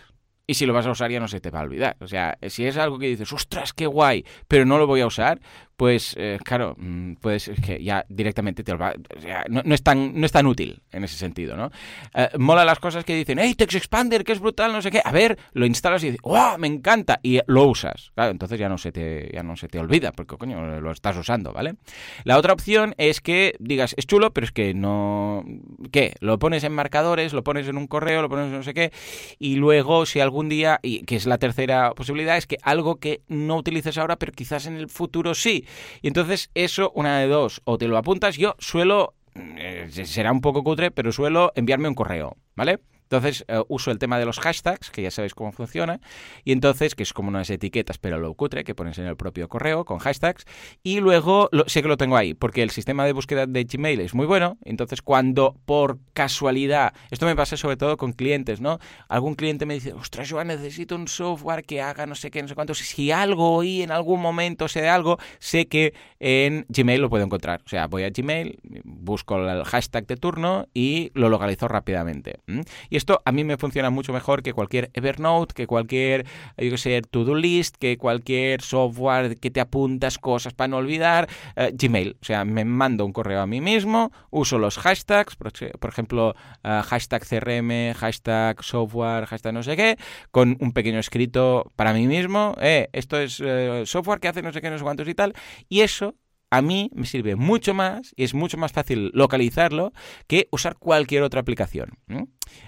Y 0.46 0.54
si 0.54 0.66
lo 0.66 0.72
vas 0.72 0.86
a 0.86 0.90
usar 0.90 1.10
ya 1.10 1.20
no 1.20 1.28
se 1.28 1.40
te 1.40 1.50
va 1.50 1.60
a 1.60 1.62
olvidar. 1.62 1.96
O 2.00 2.08
sea, 2.08 2.36
si 2.48 2.66
es 2.66 2.76
algo 2.76 2.98
que 2.98 3.06
dices, 3.06 3.32
ostras, 3.32 3.72
qué 3.72 3.86
guay, 3.86 4.24
pero 4.48 4.64
no 4.64 4.78
lo 4.78 4.86
voy 4.86 5.00
a 5.00 5.06
usar, 5.06 5.40
pues 5.82 6.14
eh, 6.16 6.38
claro, 6.44 6.76
pues 7.20 7.48
es 7.48 7.60
que 7.60 7.82
ya 7.82 8.06
directamente 8.08 8.62
te 8.62 8.70
lo 8.70 8.78
va... 8.78 8.94
sea, 9.18 9.44
no, 9.48 9.62
no 9.64 9.74
es 9.74 9.82
tan, 9.82 10.14
no 10.14 10.26
es 10.26 10.32
útil 10.44 10.80
en 10.92 11.02
ese 11.02 11.16
sentido, 11.16 11.56
¿no? 11.56 11.72
Eh, 12.14 12.28
mola 12.38 12.64
las 12.64 12.78
cosas 12.78 13.04
que 13.04 13.16
dicen, 13.16 13.40
hey, 13.40 13.56
Text 13.56 13.78
Expander, 13.78 14.22
que 14.22 14.30
es 14.30 14.38
brutal, 14.38 14.70
no 14.70 14.80
sé 14.80 14.92
qué. 14.92 15.02
A 15.04 15.10
ver, 15.10 15.36
lo 15.54 15.66
instalas 15.66 16.04
y 16.04 16.12
dices, 16.12 16.20
¡wow! 16.22 16.56
Me 16.56 16.68
encanta. 16.68 17.18
Y 17.24 17.40
lo 17.48 17.64
usas. 17.64 18.12
Claro, 18.14 18.30
entonces 18.30 18.60
ya 18.60 18.68
no 18.68 18.78
se 18.78 18.92
te, 18.92 19.28
ya 19.34 19.42
no 19.42 19.56
se 19.56 19.66
te 19.66 19.80
olvida, 19.80 20.12
porque 20.12 20.36
coño, 20.36 20.80
lo 20.80 20.92
estás 20.92 21.16
usando, 21.16 21.52
¿vale? 21.52 21.74
La 22.22 22.38
otra 22.38 22.52
opción 22.52 22.94
es 22.96 23.20
que 23.20 23.56
digas, 23.58 23.92
es 23.96 24.06
chulo, 24.06 24.32
pero 24.32 24.44
es 24.44 24.52
que 24.52 24.74
no... 24.74 25.44
¿Qué? 25.90 26.14
Lo 26.20 26.38
pones 26.38 26.62
en 26.62 26.74
marcadores, 26.74 27.32
lo 27.32 27.42
pones 27.42 27.66
en 27.66 27.76
un 27.76 27.88
correo, 27.88 28.22
lo 28.22 28.28
pones 28.28 28.46
en 28.46 28.52
no 28.52 28.62
sé 28.62 28.72
qué, 28.72 28.92
y 29.40 29.56
luego 29.56 30.06
si 30.06 30.20
algún 30.20 30.48
día, 30.48 30.78
y 30.80 31.02
que 31.02 31.16
es 31.16 31.26
la 31.26 31.38
tercera 31.38 31.90
posibilidad, 31.94 32.36
es 32.36 32.46
que 32.46 32.58
algo 32.62 33.00
que 33.00 33.22
no 33.26 33.56
utilices 33.56 33.98
ahora, 33.98 34.14
pero 34.14 34.30
quizás 34.30 34.66
en 34.66 34.76
el 34.76 34.88
futuro 34.88 35.34
sí. 35.34 35.66
Y 36.00 36.08
entonces 36.08 36.50
eso, 36.54 36.92
una 36.94 37.18
de 37.18 37.28
dos, 37.28 37.60
o 37.64 37.78
te 37.78 37.88
lo 37.88 37.96
apuntas, 37.96 38.36
yo 38.36 38.54
suelo, 38.58 39.14
eh, 39.34 39.88
será 39.90 40.32
un 40.32 40.40
poco 40.40 40.62
cutre, 40.62 40.90
pero 40.90 41.12
suelo 41.12 41.52
enviarme 41.54 41.88
un 41.88 41.94
correo, 41.94 42.36
¿vale? 42.54 42.80
Entonces 43.12 43.44
eh, 43.46 43.60
uso 43.68 43.90
el 43.90 43.98
tema 43.98 44.18
de 44.18 44.24
los 44.24 44.40
hashtags, 44.40 44.90
que 44.90 45.02
ya 45.02 45.10
sabéis 45.10 45.34
cómo 45.34 45.52
funciona, 45.52 46.00
y 46.44 46.52
entonces, 46.52 46.94
que 46.94 47.02
es 47.02 47.12
como 47.12 47.28
unas 47.28 47.50
etiquetas, 47.50 47.98
pero 47.98 48.18
lo 48.18 48.32
cutre, 48.32 48.64
que 48.64 48.74
pones 48.74 48.96
en 48.96 49.04
el 49.04 49.16
propio 49.18 49.50
correo 49.50 49.84
con 49.84 49.98
hashtags, 49.98 50.46
y 50.82 51.00
luego 51.00 51.50
lo- 51.52 51.68
sé 51.68 51.82
que 51.82 51.88
lo 51.88 51.98
tengo 51.98 52.16
ahí, 52.16 52.32
porque 52.32 52.62
el 52.62 52.70
sistema 52.70 53.04
de 53.04 53.12
búsqueda 53.12 53.46
de 53.46 53.64
Gmail 53.64 54.00
es 54.00 54.14
muy 54.14 54.24
bueno, 54.24 54.56
entonces 54.64 55.02
cuando 55.02 55.56
por 55.66 55.98
casualidad, 56.14 56.94
esto 57.10 57.26
me 57.26 57.36
pasa 57.36 57.58
sobre 57.58 57.76
todo 57.76 57.98
con 57.98 58.14
clientes, 58.14 58.62
¿no? 58.62 58.78
Algún 59.08 59.34
cliente 59.34 59.66
me 59.66 59.74
dice, 59.74 59.92
ostras, 59.92 60.30
yo 60.30 60.42
necesito 60.42 60.96
un 60.96 61.06
software 61.06 61.64
que 61.64 61.82
haga 61.82 62.06
no 62.06 62.14
sé 62.14 62.30
qué, 62.30 62.40
no 62.40 62.48
sé 62.48 62.54
cuánto, 62.54 62.72
si 62.74 63.10
algo 63.10 63.56
oí 63.56 63.82
en 63.82 63.90
algún 63.90 64.22
momento, 64.22 64.68
sé 64.68 64.80
de 64.80 64.88
algo, 64.88 65.18
sé 65.38 65.66
que 65.66 65.92
en 66.18 66.64
Gmail 66.70 67.02
lo 67.02 67.10
puedo 67.10 67.24
encontrar. 67.24 67.60
O 67.66 67.68
sea, 67.68 67.88
voy 67.88 68.04
a 68.04 68.10
Gmail, 68.10 68.58
busco 68.84 69.36
el 69.36 69.64
hashtag 69.64 70.06
de 70.06 70.16
turno 70.16 70.66
y 70.72 71.10
lo 71.12 71.28
localizo 71.28 71.68
rápidamente. 71.68 72.40
Y 72.88 73.01
esto 73.02 73.20
a 73.24 73.32
mí 73.32 73.42
me 73.44 73.56
funciona 73.56 73.90
mucho 73.90 74.12
mejor 74.12 74.42
que 74.42 74.52
cualquier 74.52 74.90
Evernote, 74.94 75.54
que 75.54 75.66
cualquier, 75.66 76.24
yo 76.56 76.70
qué 76.70 76.78
sé, 76.78 77.02
to-do 77.02 77.34
list, 77.34 77.76
que 77.76 77.98
cualquier 77.98 78.62
software 78.62 79.38
que 79.38 79.50
te 79.50 79.60
apuntas 79.60 80.18
cosas 80.18 80.54
para 80.54 80.68
no 80.68 80.76
olvidar. 80.76 81.28
eh, 81.56 81.72
Gmail, 81.74 82.16
o 82.20 82.24
sea, 82.24 82.44
me 82.44 82.64
mando 82.64 83.04
un 83.04 83.12
correo 83.12 83.40
a 83.40 83.46
mí 83.46 83.60
mismo, 83.60 84.12
uso 84.30 84.58
los 84.58 84.78
hashtags, 84.78 85.36
por, 85.36 85.90
ejemplo, 85.90 86.34
eh, 86.62 86.80
hashtag 86.84 87.24
CRM, 87.26 87.94
hashtag 87.94 88.62
software, 88.62 89.26
hashtag 89.26 89.52
no 89.52 89.62
sé 89.62 89.76
qué, 89.76 89.96
con 90.30 90.56
un 90.60 90.72
pequeño 90.72 90.98
escrito 91.00 91.72
para 91.76 91.92
mí 91.92 92.06
mismo, 92.06 92.54
eh, 92.60 92.88
esto 92.92 93.18
es 93.18 93.40
eh, 93.44 93.82
software 93.84 94.20
que 94.20 94.28
hace 94.28 94.42
no 94.42 94.52
sé 94.52 94.60
qué, 94.60 94.70
no 94.70 94.78
sé 94.78 94.84
cuántos 94.84 95.08
y 95.08 95.14
tal, 95.14 95.34
y 95.68 95.80
eso 95.80 96.14
a 96.52 96.60
mí 96.60 96.90
me 96.92 97.06
sirve 97.06 97.34
mucho 97.34 97.72
más 97.72 98.12
y 98.14 98.24
es 98.24 98.34
mucho 98.34 98.58
más 98.58 98.72
fácil 98.72 99.10
localizarlo 99.14 99.94
que 100.26 100.48
usar 100.50 100.76
cualquier 100.76 101.22
otra 101.22 101.40
aplicación. 101.40 101.98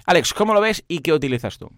Alex, 0.07 0.33
¿cómo 0.33 0.55
lo 0.55 0.63
ves 0.63 0.85
y 0.89 1.01
qué 1.01 1.13
utilizas 1.13 1.59
tú? 1.59 1.69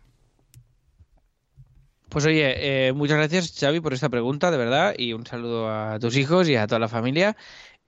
Pues 2.09 2.24
oye, 2.24 2.86
eh, 2.86 2.92
muchas 2.92 3.16
gracias 3.16 3.59
Xavi 3.59 3.80
por 3.80 3.92
esta 3.92 4.09
pregunta, 4.09 4.52
de 4.52 4.57
verdad, 4.57 4.94
y 4.96 5.14
un 5.14 5.26
saludo 5.26 5.68
a 5.68 5.98
tus 5.98 6.16
hijos 6.16 6.48
y 6.48 6.54
a 6.54 6.68
toda 6.68 6.78
la 6.78 6.86
familia. 6.86 7.36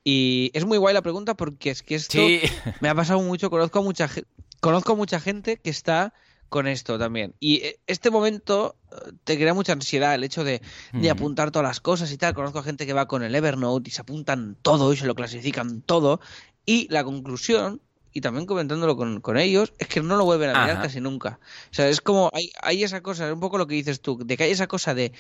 Y 0.03 0.51
es 0.53 0.65
muy 0.65 0.79
guay 0.79 0.95
la 0.95 1.03
pregunta 1.03 1.37
porque 1.37 1.71
es 1.71 1.85
que 1.85 1.95
esto 1.95 2.19
Sí, 2.19 2.41
me 2.81 2.89
ha 2.89 2.97
pasado 2.97 3.21
mucho, 3.21 3.51
conozco 3.51 3.79
a 3.79 3.83
mucha 3.83 4.11
conozco 4.59 4.95
a 4.95 4.97
mucha 4.97 5.21
gente 5.21 5.59
que 5.59 5.71
está 5.71 6.13
con 6.49 6.67
esto 6.67 6.99
también. 6.99 7.35
Y 7.41 7.57
eh, 7.57 7.81
este 7.87 8.11
momento 8.11 8.77
eh, 8.91 9.13
te 9.25 9.37
crea 9.37 9.55
mucha 9.55 9.73
ansiedad, 9.73 10.15
el 10.15 10.25
hecho 10.25 10.45
de, 10.45 10.63
de 10.93 10.99
Ujú. 10.99 11.11
apuntar 11.11 11.51
todas 11.51 11.69
las 11.69 11.81
cosas 11.81 12.11
y 12.13 12.19
tal. 12.19 12.35
Conozco 12.35 12.59
a 12.61 12.63
gente 12.63 12.87
que 12.87 12.93
va 12.93 13.07
con 13.07 13.23
el 13.23 13.35
Evernote 13.35 13.91
y 13.91 13.93
se 13.93 14.01
apuntan 14.01 14.57
todo 14.63 14.93
y 14.93 14.97
se 14.97 15.07
lo 15.07 15.15
clasifican 15.15 15.83
todo. 15.83 16.21
Y 16.65 16.87
la 16.91 17.05
conclusión, 17.05 17.81
y 18.13 18.21
también 18.21 18.47
comentándolo 18.47 18.97
con, 18.97 19.21
con 19.21 19.37
ellos, 19.39 19.75
es 19.79 19.89
que 19.89 20.03
no 20.03 20.17
lo 20.17 20.25
vuelven 20.25 20.51
a 20.51 20.55
mirar 20.55 20.71
Ajá. 20.73 20.83
casi 20.83 21.01
nunca. 21.01 21.39
O 21.71 21.75
sea, 21.75 21.89
es 21.89 22.01
como, 22.01 22.31
hay, 22.33 22.51
hay 22.63 22.83
esa 22.83 23.01
cosa, 23.03 23.27
es 23.27 23.33
un 23.35 23.41
poco 23.41 23.59
lo 23.59 23.67
que 23.67 23.75
dices 23.75 24.01
tú, 24.01 24.19
de 24.25 24.37
que 24.37 24.45
hay 24.45 24.51
esa 24.51 24.67
cosa 24.67 24.95
de, 24.95 25.13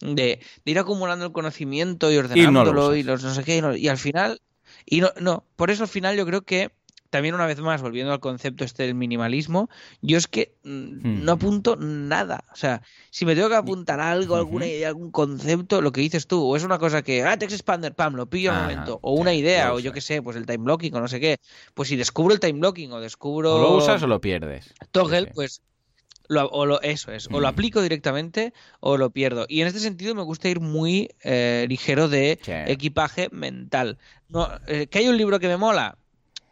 de, 0.00 0.40
de 0.64 0.70
ir 0.70 0.78
acumulando 0.78 1.26
el 1.26 1.32
conocimiento 1.32 2.10
y 2.12 2.16
ordenándolo 2.16 2.94
y, 2.96 3.00
usas. 3.00 3.06
los 3.06 3.22
no 3.24 3.34
sé 3.34 3.44
qué, 3.44 3.56
y, 3.56 3.60
no- 3.60 3.76
y 3.76 3.88
al 3.88 3.98
final, 3.98 4.40
y 4.84 5.00
no, 5.00 5.10
no, 5.20 5.44
por 5.56 5.70
eso 5.70 5.82
al 5.82 5.88
final 5.88 6.16
yo 6.16 6.24
creo 6.26 6.42
que 6.42 6.70
también 7.16 7.34
una 7.34 7.46
vez 7.46 7.58
más, 7.60 7.80
volviendo 7.82 8.12
al 8.12 8.20
concepto 8.20 8.64
este 8.64 8.82
del 8.84 8.94
minimalismo, 8.94 9.68
yo 10.02 10.18
es 10.18 10.26
que 10.26 10.54
mm, 10.64 11.24
no 11.24 11.32
Hmm. 11.32 11.34
apunto 11.34 11.76
nada. 11.76 12.44
O 12.52 12.56
sea, 12.56 12.82
si 13.10 13.24
me 13.24 13.34
tengo 13.34 13.48
que 13.48 13.54
apuntar 13.56 14.00
algo, 14.00 14.36
alguna 14.36 14.66
idea, 14.66 14.88
algún 14.88 15.10
concepto, 15.10 15.80
lo 15.80 15.92
que 15.92 16.00
dices 16.02 16.26
tú, 16.26 16.44
o 16.44 16.56
es 16.56 16.62
una 16.64 16.78
cosa 16.78 17.02
que, 17.02 17.22
ah, 17.24 17.38
Text 17.38 17.54
Expander, 17.54 17.94
pam, 17.94 18.14
lo 18.14 18.26
pillo 18.28 18.50
al 18.50 18.56
Ajá, 18.56 18.62
momento, 18.62 18.98
o 19.02 19.12
una 19.14 19.32
idea, 19.34 19.72
o 19.72 19.80
yo 19.80 19.92
qué 19.92 20.00
sé, 20.00 20.20
pues 20.22 20.36
el 20.36 20.46
time 20.46 20.58
blocking 20.64 20.94
o 20.94 21.00
no 21.00 21.08
sé 21.08 21.18
qué, 21.20 21.38
pues 21.74 21.88
si 21.88 21.96
descubro 21.96 22.34
el 22.34 22.40
time 22.40 22.60
blocking 22.60 22.92
o 22.92 23.00
descubro 23.00 23.54
o 23.54 23.58
lo 23.58 23.72
usas 23.76 24.02
o 24.02 24.06
lo 24.06 24.20
pierdes. 24.20 24.74
Toggle, 24.92 25.20
Sí, 25.20 25.26
sí. 25.26 25.32
pues 25.34 25.62
lo, 26.28 26.46
o 26.48 26.66
lo, 26.66 26.80
eso 26.82 27.12
es, 27.12 27.28
o 27.32 27.40
lo 27.40 27.46
Mm. 27.46 27.50
aplico 27.50 27.82
directamente 27.82 28.52
o 28.80 28.96
lo 28.96 29.10
pierdo. 29.10 29.46
Y 29.48 29.60
en 29.60 29.68
este 29.68 29.80
sentido 29.80 30.14
me 30.14 30.22
gusta 30.22 30.48
ir 30.48 30.60
muy 30.60 31.10
eh, 31.22 31.66
ligero 31.68 32.08
de 32.08 32.38
Sí. 32.42 32.52
equipaje 32.66 33.28
mental. 33.32 33.98
No, 34.28 34.48
eh, 34.66 34.88
¿Que 34.88 34.98
hay 34.98 35.08
un 35.08 35.16
libro 35.16 35.38
que 35.38 35.48
me 35.48 35.56
mola? 35.56 35.98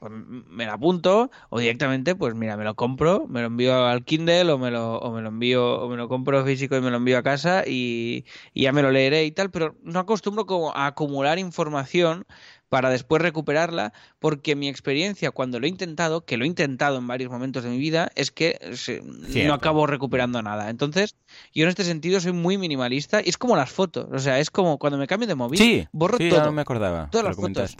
Pues 0.05 0.13
me 0.51 0.67
lo 0.67 0.73
apunto 0.73 1.31
o 1.49 1.59
directamente, 1.59 2.15
pues 2.15 2.35
mira, 2.35 2.59
me 2.59 2.65
lo 2.65 2.75
compro, 2.75 3.27
me 3.27 3.41
lo 3.41 3.47
envío 3.47 3.87
al 3.87 4.05
Kindle 4.05 4.51
o 4.53 4.59
me 4.59 4.71
lo, 4.71 4.99
o 4.99 5.11
me 5.15 5.23
lo 5.23 5.29
envío 5.31 5.81
o 5.81 5.89
me 5.89 5.97
lo 5.97 6.09
compro 6.09 6.45
físico 6.45 6.77
y 6.77 6.83
me 6.83 6.91
lo 6.91 6.99
envío 6.99 7.17
a 7.17 7.23
casa 7.23 7.65
y, 7.67 8.27
y 8.53 8.65
ya 8.65 8.73
me 8.73 8.83
lo 8.83 8.91
leeré 8.91 9.25
y 9.25 9.31
tal, 9.33 9.51
pero 9.51 9.77
no 9.83 9.99
acostumbro 10.01 10.45
como 10.45 10.77
a 10.77 10.85
acumular 10.89 11.39
información 11.39 12.27
para 12.69 12.91
después 12.91 13.23
recuperarla, 13.23 13.95
porque 14.19 14.57
mi 14.57 14.69
experiencia 14.69 15.31
cuando 15.31 15.59
lo 15.59 15.65
he 15.65 15.71
intentado, 15.71 16.27
que 16.27 16.37
lo 16.37 16.45
he 16.45 16.49
intentado 16.49 16.99
en 16.99 17.07
varios 17.07 17.31
momentos 17.31 17.65
de 17.65 17.71
mi 17.71 17.79
vida, 17.79 18.11
es 18.15 18.31
que 18.31 18.59
se- 18.75 19.01
no 19.47 19.55
acabo 19.55 19.87
recuperando 19.87 20.43
nada. 20.43 20.69
Entonces, 20.69 21.15
yo 21.55 21.63
en 21.63 21.71
este 21.71 21.85
sentido 21.85 22.21
soy 22.21 22.33
muy 22.33 22.59
minimalista 22.59 23.23
y 23.25 23.31
es 23.31 23.39
como 23.39 23.57
las 23.57 23.71
fotos, 23.71 24.09
o 24.13 24.19
sea, 24.19 24.39
es 24.39 24.51
como 24.51 24.77
cuando 24.79 24.99
me 24.99 25.07
cambio 25.07 25.29
de 25.29 25.35
móvil, 25.35 25.59
Sí, 25.59 25.87
borro 25.93 26.19
sí, 26.19 26.29
todo. 26.29 26.45
no 26.45 26.53
me 26.53 26.61
acordaba. 26.61 27.09
Todas 27.11 27.25
las 27.27 27.37
fotos. 27.37 27.75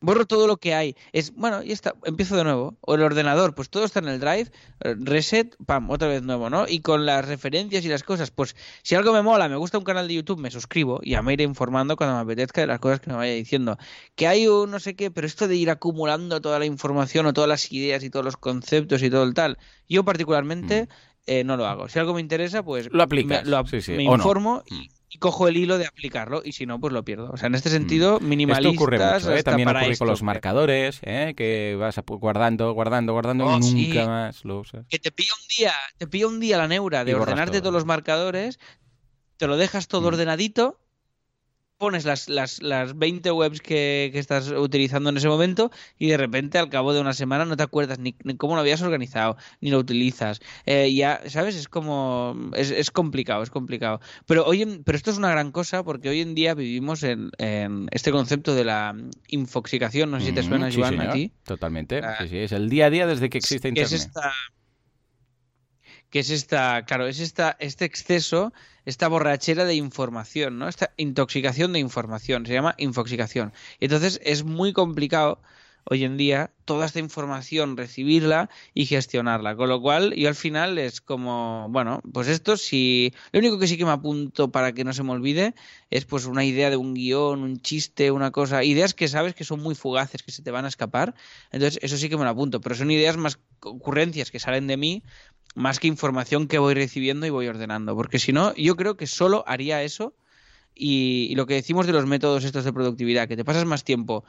Borro 0.00 0.26
todo 0.26 0.46
lo 0.46 0.56
que 0.56 0.74
hay. 0.74 0.96
Es, 1.12 1.34
bueno, 1.34 1.62
ya 1.62 1.72
está, 1.72 1.94
empiezo 2.04 2.36
de 2.36 2.44
nuevo. 2.44 2.76
O 2.80 2.94
el 2.94 3.02
ordenador, 3.02 3.54
pues 3.54 3.70
todo 3.70 3.84
está 3.84 4.00
en 4.00 4.08
el 4.08 4.20
drive, 4.20 4.50
reset, 4.80 5.56
pam, 5.66 5.90
otra 5.90 6.08
vez 6.08 6.22
nuevo, 6.22 6.50
¿no? 6.50 6.66
Y 6.68 6.80
con 6.80 7.06
las 7.06 7.26
referencias 7.26 7.84
y 7.84 7.88
las 7.88 8.02
cosas, 8.02 8.30
pues 8.30 8.56
si 8.82 8.94
algo 8.94 9.12
me 9.12 9.22
mola, 9.22 9.48
me 9.48 9.56
gusta 9.56 9.78
un 9.78 9.84
canal 9.84 10.08
de 10.08 10.14
YouTube, 10.14 10.40
me 10.40 10.50
suscribo 10.50 11.00
y 11.02 11.10
ya 11.10 11.22
me 11.22 11.32
iré 11.34 11.44
informando 11.44 11.96
cuando 11.96 12.16
me 12.16 12.22
apetezca 12.22 12.60
de 12.60 12.66
las 12.66 12.80
cosas 12.80 13.00
que 13.00 13.10
me 13.10 13.16
vaya 13.16 13.32
diciendo. 13.34 13.76
Que 14.14 14.26
hay 14.26 14.46
un 14.48 14.70
no 14.70 14.80
sé 14.80 14.94
qué, 14.96 15.10
pero 15.10 15.26
esto 15.26 15.48
de 15.48 15.56
ir 15.56 15.70
acumulando 15.70 16.40
toda 16.40 16.58
la 16.58 16.66
información 16.66 17.26
o 17.26 17.32
todas 17.32 17.48
las 17.48 17.70
ideas 17.72 18.02
y 18.02 18.10
todos 18.10 18.24
los 18.24 18.36
conceptos 18.36 19.02
y 19.02 19.10
todo 19.10 19.24
el 19.24 19.34
tal, 19.34 19.58
yo 19.88 20.04
particularmente 20.04 20.88
eh, 21.26 21.44
no 21.44 21.56
lo 21.56 21.66
hago. 21.66 21.88
Si 21.88 21.98
algo 21.98 22.14
me 22.14 22.20
interesa, 22.20 22.62
pues 22.62 22.88
Lo 22.90 23.02
aplicas, 23.02 23.44
me, 23.44 23.50
lo 23.50 23.66
sí, 23.66 23.80
sí, 23.82 23.92
me 23.92 24.04
no. 24.04 24.14
informo 24.14 24.62
Mm. 24.70 24.74
y, 24.74 24.90
y 25.12 25.18
cojo 25.18 25.48
el 25.48 25.56
hilo 25.56 25.76
de 25.76 25.86
aplicarlo 25.86 26.40
y 26.44 26.52
si 26.52 26.66
no, 26.66 26.78
pues 26.78 26.92
lo 26.92 27.04
pierdo. 27.04 27.30
O 27.32 27.36
sea, 27.36 27.48
en 27.48 27.56
este 27.56 27.68
sentido, 27.68 28.20
minimalistas... 28.20 28.72
Esto 28.72 28.82
ocurre 28.84 28.98
mucho, 28.98 29.34
¿eh? 29.34 29.42
También 29.42 29.68
ocurre 29.68 29.98
con 29.98 30.06
los 30.06 30.22
marcadores, 30.22 31.00
¿eh? 31.02 31.34
que 31.36 31.76
vas 31.78 32.00
guardando, 32.06 32.72
guardando, 32.72 33.12
guardando 33.12 33.44
y 33.44 33.48
oh, 33.48 33.58
nunca 33.58 34.06
más 34.06 34.44
lo 34.44 34.60
usas. 34.60 34.86
Que 34.88 35.00
te 35.00 35.10
pilla 35.10 35.32
un 35.34 35.48
día, 35.58 35.72
te 35.98 36.06
pilla 36.06 36.28
un 36.28 36.38
día 36.38 36.58
la 36.58 36.68
neura 36.68 37.04
de 37.04 37.16
ordenarte 37.16 37.60
todos 37.60 37.74
los 37.74 37.84
marcadores, 37.84 38.60
te 39.36 39.48
lo 39.48 39.56
dejas 39.56 39.88
todo 39.88 40.02
mm. 40.02 40.06
ordenadito 40.06 40.80
pones 41.80 42.04
las, 42.04 42.28
las, 42.28 42.62
las 42.62 42.96
20 42.96 43.32
webs 43.32 43.62
que, 43.62 44.12
estás 44.14 44.50
utilizando 44.50 45.08
en 45.08 45.16
ese 45.16 45.28
momento 45.28 45.70
y 45.98 46.08
de 46.08 46.18
repente 46.18 46.58
al 46.58 46.68
cabo 46.68 46.92
de 46.92 47.00
una 47.00 47.14
semana 47.14 47.46
no 47.46 47.56
te 47.56 47.62
acuerdas 47.62 47.98
ni, 47.98 48.12
cómo 48.36 48.54
lo 48.54 48.60
habías 48.60 48.82
organizado, 48.82 49.38
ni 49.62 49.70
lo 49.70 49.78
utilizas. 49.78 50.40
Eh, 50.66 50.92
ya, 50.94 51.22
¿sabes? 51.28 51.56
Es 51.56 51.68
como... 51.68 52.50
Es, 52.54 52.70
es, 52.70 52.90
complicado, 52.90 53.42
es 53.42 53.48
complicado. 53.48 54.00
Pero, 54.26 54.44
hoy 54.44 54.82
pero 54.84 54.96
esto 54.96 55.10
es 55.10 55.16
una 55.16 55.30
gran 55.30 55.52
cosa 55.52 55.82
porque 55.82 56.10
hoy 56.10 56.20
en 56.20 56.34
día 56.34 56.52
vivimos 56.52 57.02
en, 57.02 57.30
este 57.90 58.12
concepto 58.12 58.54
de 58.54 58.64
la 58.64 58.94
infoxicación. 59.28 60.10
No 60.10 60.20
sé 60.20 60.26
si 60.26 60.32
te 60.32 60.42
suena, 60.42 60.68
Joan, 60.70 61.00
a 61.00 61.12
ti. 61.12 61.32
Totalmente. 61.44 62.00
Ah, 62.04 62.18
sí, 62.20 62.28
sí, 62.28 62.36
es 62.36 62.52
el 62.52 62.68
día 62.68 62.86
a 62.86 62.90
día 62.90 63.06
desde 63.06 63.30
que 63.30 63.38
existe 63.38 63.68
Internet. 63.68 63.90
Es 63.90 64.04
esta 64.04 64.32
que 66.10 66.20
es 66.20 66.30
esta, 66.30 66.84
claro, 66.84 67.06
es 67.06 67.20
esta, 67.20 67.56
este 67.60 67.84
exceso, 67.84 68.52
esta 68.84 69.08
borrachera 69.08 69.64
de 69.64 69.74
información, 69.74 70.58
¿no? 70.58 70.68
Esta 70.68 70.92
intoxicación 70.96 71.72
de 71.72 71.78
información, 71.78 72.46
se 72.46 72.52
llama 72.52 72.74
infoxicación. 72.78 73.52
Entonces 73.78 74.20
es 74.24 74.44
muy 74.44 74.72
complicado 74.72 75.40
hoy 75.84 76.04
en 76.04 76.16
día 76.16 76.50
toda 76.64 76.86
esta 76.86 76.98
información 76.98 77.76
recibirla 77.76 78.48
y 78.74 78.86
gestionarla. 78.86 79.56
Con 79.56 79.68
lo 79.68 79.80
cual, 79.80 80.14
yo 80.14 80.28
al 80.28 80.34
final 80.34 80.78
es 80.78 81.00
como, 81.00 81.66
bueno, 81.70 82.00
pues 82.12 82.28
esto 82.28 82.56
sí. 82.56 83.12
Lo 83.32 83.40
único 83.40 83.58
que 83.58 83.66
sí 83.66 83.76
que 83.76 83.84
me 83.84 83.90
apunto 83.90 84.50
para 84.50 84.72
que 84.72 84.84
no 84.84 84.92
se 84.92 85.02
me 85.02 85.12
olvide 85.12 85.54
es 85.90 86.04
pues 86.04 86.26
una 86.26 86.44
idea 86.44 86.70
de 86.70 86.76
un 86.76 86.94
guion, 86.94 87.42
un 87.42 87.60
chiste, 87.60 88.10
una 88.10 88.30
cosa. 88.30 88.62
Ideas 88.64 88.94
que 88.94 89.08
sabes 89.08 89.34
que 89.34 89.44
son 89.44 89.60
muy 89.60 89.74
fugaces, 89.74 90.22
que 90.22 90.32
se 90.32 90.42
te 90.42 90.50
van 90.50 90.64
a 90.64 90.68
escapar. 90.68 91.14
Entonces, 91.50 91.80
eso 91.82 91.96
sí 91.96 92.08
que 92.08 92.16
me 92.16 92.24
lo 92.24 92.30
apunto. 92.30 92.60
Pero 92.60 92.74
son 92.74 92.90
ideas 92.90 93.16
más 93.16 93.38
ocurrencias 93.60 94.30
que 94.30 94.38
salen 94.38 94.66
de 94.66 94.76
mí 94.76 95.02
más 95.54 95.80
que 95.80 95.88
información 95.88 96.46
que 96.46 96.58
voy 96.58 96.74
recibiendo 96.74 97.26
y 97.26 97.30
voy 97.30 97.48
ordenando. 97.48 97.96
Porque 97.96 98.18
si 98.18 98.32
no, 98.32 98.54
yo 98.54 98.76
creo 98.76 98.96
que 98.96 99.06
solo 99.06 99.44
haría 99.46 99.82
eso. 99.82 100.14
Y, 100.74 101.34
lo 101.34 101.46
que 101.46 101.54
decimos 101.54 101.86
de 101.86 101.92
los 101.92 102.06
métodos 102.06 102.44
estos 102.44 102.64
de 102.64 102.72
productividad, 102.72 103.28
que 103.28 103.36
te 103.36 103.44
pasas 103.44 103.66
más 103.66 103.84
tiempo 103.84 104.24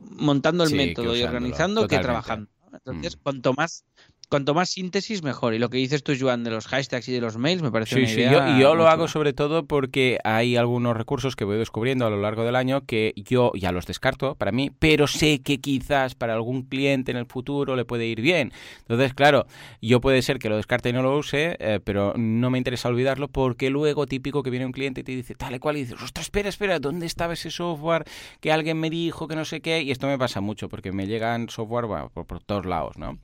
montando 0.00 0.64
el 0.64 0.74
método 0.74 1.16
y 1.16 1.22
organizando 1.22 1.86
que 1.86 1.98
trabajando. 1.98 2.50
Entonces, 2.72 3.16
mm. 3.16 3.20
cuanto 3.22 3.52
más 3.52 3.84
cuanto 4.32 4.54
más 4.54 4.70
síntesis, 4.70 5.22
mejor. 5.22 5.52
Y 5.52 5.58
lo 5.58 5.68
que 5.68 5.76
dices 5.76 6.02
tú, 6.02 6.14
Joan, 6.18 6.42
de 6.42 6.48
los 6.48 6.66
hashtags 6.66 7.06
y 7.06 7.12
de 7.12 7.20
los 7.20 7.36
mails, 7.36 7.60
me 7.60 7.70
parece 7.70 7.96
una 7.96 8.10
idea. 8.10 8.30
Sí, 8.30 8.34
yo, 8.34 8.56
y 8.56 8.60
yo 8.62 8.74
lo 8.74 8.88
hago 8.88 9.06
sobre 9.06 9.34
todo 9.34 9.66
porque 9.66 10.18
hay 10.24 10.56
algunos 10.56 10.96
recursos 10.96 11.36
que 11.36 11.44
voy 11.44 11.58
descubriendo 11.58 12.06
a 12.06 12.10
lo 12.10 12.16
largo 12.16 12.42
del 12.42 12.56
año 12.56 12.86
que 12.86 13.12
yo 13.14 13.52
ya 13.54 13.72
los 13.72 13.84
descarto 13.84 14.34
para 14.36 14.50
mí, 14.50 14.70
pero 14.78 15.06
sé 15.06 15.42
que 15.42 15.60
quizás 15.60 16.14
para 16.14 16.32
algún 16.32 16.62
cliente 16.62 17.10
en 17.10 17.18
el 17.18 17.26
futuro 17.26 17.76
le 17.76 17.84
puede 17.84 18.06
ir 18.06 18.22
bien. 18.22 18.54
Entonces, 18.78 19.12
claro, 19.12 19.46
yo 19.82 20.00
puede 20.00 20.22
ser 20.22 20.38
que 20.38 20.48
lo 20.48 20.56
descarte 20.56 20.88
y 20.88 20.94
no 20.94 21.02
lo 21.02 21.14
use, 21.14 21.58
eh, 21.60 21.80
pero 21.84 22.14
no 22.16 22.48
me 22.48 22.56
interesa 22.56 22.88
olvidarlo 22.88 23.28
porque 23.28 23.68
luego 23.68 24.06
típico 24.06 24.42
que 24.42 24.48
viene 24.48 24.64
un 24.64 24.72
cliente 24.72 25.02
y 25.02 25.04
te 25.04 25.12
dice 25.12 25.34
tal 25.34 25.56
y 25.56 25.58
cual 25.58 25.76
y 25.76 25.80
dices, 25.80 26.00
ostras, 26.00 26.24
espera, 26.24 26.48
espera, 26.48 26.78
¿dónde 26.78 27.04
estaba 27.04 27.34
ese 27.34 27.50
software 27.50 28.04
que 28.40 28.50
alguien 28.50 28.80
me 28.80 28.88
dijo 28.88 29.28
que 29.28 29.36
no 29.36 29.44
sé 29.44 29.60
qué? 29.60 29.82
Y 29.82 29.90
esto 29.90 30.06
me 30.06 30.16
pasa 30.16 30.40
mucho 30.40 30.70
porque 30.70 30.90
me 30.90 31.06
llegan 31.06 31.50
software 31.50 31.84
por, 32.14 32.24
por 32.24 32.42
todos 32.42 32.64
lados, 32.64 32.96
¿no? 32.96 33.18